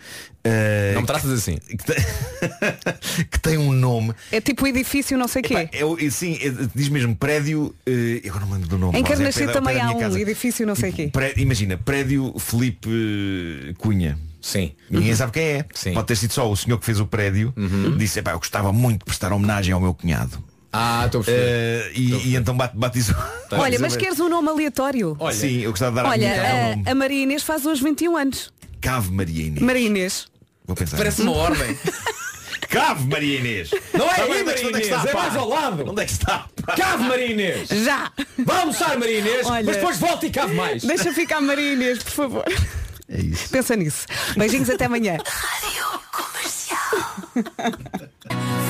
eh, 0.42 0.92
Não 0.94 1.02
me 1.02 1.06
tratas 1.06 1.30
assim. 1.30 1.58
que 1.68 1.76
tem, 1.84 1.96
que 3.30 3.40
tem 3.40 3.58
um 3.58 3.72
nome. 3.72 4.14
É 4.32 4.40
tipo 4.40 4.66
edifício 4.66 5.18
não 5.18 5.28
sei 5.28 5.42
quê. 5.42 5.68
É, 5.70 5.84
o- 5.84 5.98
sim, 6.10 6.38
é- 6.40 6.50
diz 6.74 6.88
mesmo 6.88 7.14
prédio. 7.14 7.74
eh, 7.86 8.22
eu 8.24 8.30
agora 8.30 8.40
não 8.46 8.48
me 8.48 8.54
lembro 8.54 8.68
do 8.70 8.78
nome. 8.78 8.98
Em 8.98 9.02
é 9.02 9.04
pé 9.32 9.46
também 9.52 9.78
há 9.80 9.90
um 9.90 9.98
casa. 9.98 10.18
edifício 10.18 10.66
não 10.66 10.74
sei 10.74 10.92
quê. 10.92 11.10
Pré- 11.12 11.34
imagina, 11.36 11.76
prédio 11.76 12.34
Felipe 12.38 13.74
Cunha. 13.78 14.18
Sim. 14.40 14.72
Ninguém 14.88 15.14
sabe 15.14 15.32
quem 15.32 15.42
é. 15.44 15.66
Pode 15.92 16.06
ter 16.06 16.16
sido 16.16 16.32
só 16.32 16.50
o 16.50 16.56
senhor 16.56 16.78
que 16.78 16.86
fez 16.86 17.00
o 17.00 17.06
prédio. 17.06 17.52
Disse, 17.98 18.20
"Epá, 18.20 18.30
eu 18.32 18.38
gostava 18.38 18.72
muito 18.72 19.00
de 19.00 19.04
prestar 19.04 19.32
homenagem 19.32 19.74
ao 19.74 19.80
meu 19.80 19.92
cunhado. 19.92 20.42
Ah, 20.72 21.04
estou 21.06 21.22
a 21.22 21.24
perceber. 21.24 21.46
Eh, 21.48 21.92
e, 21.94 22.28
e 22.30 22.36
então 22.36 22.56
bat- 22.56 22.74
batizou. 22.76 23.16
Olha, 23.52 23.78
mas 23.78 23.96
queres 23.96 24.20
um 24.20 24.28
nome 24.28 24.48
aleatório? 24.50 25.16
Sim, 25.32 25.60
eu 25.60 25.70
gostava 25.70 25.92
de 25.92 25.96
dar 26.02 26.08
Olha, 26.10 26.18
minha 26.18 26.34
casa 26.34 26.54
um 26.54 26.58
a, 26.58 26.70
nome. 26.76 26.82
a 26.90 26.94
Maria 26.94 27.22
Inês 27.22 27.42
faz 27.42 27.64
hoje 27.66 27.82
21 27.82 28.16
anos. 28.16 28.52
Cave 28.80 29.10
Maria 29.10 29.46
Inês. 29.46 29.62
Maria 29.62 29.86
Inês. 29.86 30.26
Vou 30.66 30.76
pensar. 30.76 30.96
Parece 30.98 31.22
uma 31.22 31.32
ordem. 31.32 31.76
Cave 32.68 33.08
Maria 33.08 33.38
Inês. 33.38 33.70
Não 33.94 34.10
é 34.10 34.14
Tá 34.14 34.22
aí, 34.24 34.28
bem, 34.30 34.40
onde 34.42 34.44
Maria 34.44 34.62
que 34.62 34.68
Inês, 34.68 34.86
está, 34.88 35.08
é 35.08 35.12
pá? 35.12 35.18
mais 35.22 35.36
ao 35.36 35.48
lado. 35.48 35.90
Onde 35.90 36.02
é 36.02 36.04
que 36.04 36.12
está? 36.12 36.46
pá? 36.66 36.76
Cave 36.76 37.04
Maria 37.04 37.26
Inês. 37.26 37.68
Já. 37.70 38.12
Vá 38.44 38.58
almoçar 38.60 38.98
Maria 38.98 39.18
Inês, 39.20 39.46
Olha. 39.46 39.64
mas 39.64 39.76
depois 39.76 39.98
volta 39.98 40.26
e 40.26 40.30
cave 40.30 40.54
mais. 40.54 40.82
Deixa 40.84 41.12
ficar 41.14 41.40
Maria 41.40 41.72
Inês, 41.72 42.02
por 42.02 42.12
favor. 42.12 42.44
É 43.08 43.20
isso. 43.22 43.48
Pensa 43.48 43.74
nisso. 43.74 44.06
Beijinhos 44.36 44.68
até 44.68 44.84
amanhã. 44.84 45.16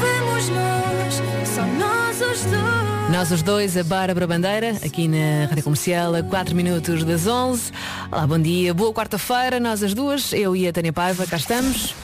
Vamos 0.00 0.48
nós, 0.50 1.20
só 1.58 1.66
nós 1.66 2.20
os 2.20 2.44
dois. 2.44 3.10
Nós 3.10 3.32
os 3.32 3.42
dois, 3.42 3.76
a 3.76 3.82
Bárbara 3.82 4.26
Bandeira, 4.26 4.76
aqui 4.84 5.08
na 5.08 5.46
Rádio 5.48 5.64
Comercial, 5.64 6.14
a 6.14 6.22
4 6.22 6.54
minutos 6.54 7.02
das 7.02 7.26
11. 7.26 7.72
Olá, 8.12 8.26
bom 8.26 8.38
dia, 8.38 8.72
boa 8.72 8.92
quarta-feira, 8.92 9.58
nós 9.58 9.82
as 9.82 9.92
duas, 9.92 10.32
eu 10.32 10.54
e 10.54 10.68
a 10.68 10.72
Tânia 10.72 10.92
Paiva, 10.92 11.26
cá 11.26 11.36
estamos. 11.36 11.94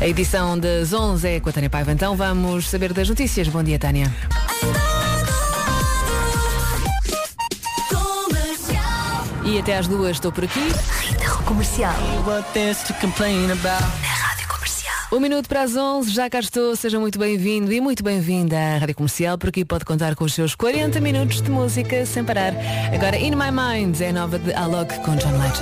A 0.00 0.06
edição 0.06 0.58
das 0.58 0.92
11 0.92 1.28
é 1.28 1.40
com 1.40 1.48
a 1.48 1.52
Tânia 1.52 1.70
Paiva, 1.70 1.92
então 1.92 2.16
vamos 2.16 2.68
saber 2.68 2.92
das 2.92 3.08
notícias. 3.08 3.46
Bom 3.48 3.62
dia, 3.62 3.78
Tânia. 3.78 4.12
E 9.44 9.58
até 9.60 9.78
às 9.78 9.86
duas 9.86 10.12
estou 10.12 10.32
por 10.32 10.42
aqui. 10.44 10.68
Comercial. 11.44 11.94
Um 15.12 15.20
minuto 15.20 15.48
para 15.48 15.62
as 15.62 15.76
11, 15.76 16.10
já 16.10 16.28
cá 16.28 16.40
estou, 16.40 16.74
seja 16.74 16.98
muito 16.98 17.16
bem-vindo 17.16 17.72
e 17.72 17.80
muito 17.80 18.02
bem-vinda 18.02 18.58
à 18.58 18.78
Rádio 18.78 18.96
Comercial, 18.96 19.38
por 19.38 19.50
aqui 19.50 19.64
pode 19.64 19.84
contar 19.84 20.16
com 20.16 20.24
os 20.24 20.34
seus 20.34 20.56
40 20.56 21.00
minutos 21.00 21.40
de 21.40 21.48
música 21.48 22.04
sem 22.04 22.24
parar. 22.24 22.52
Agora, 22.92 23.16
In 23.16 23.36
My 23.36 23.52
Mind 23.52 24.00
é 24.00 24.10
nova 24.12 24.36
de 24.36 24.52
Alok 24.52 24.98
com 25.04 25.14
John 25.14 25.38
Legend. 25.38 25.54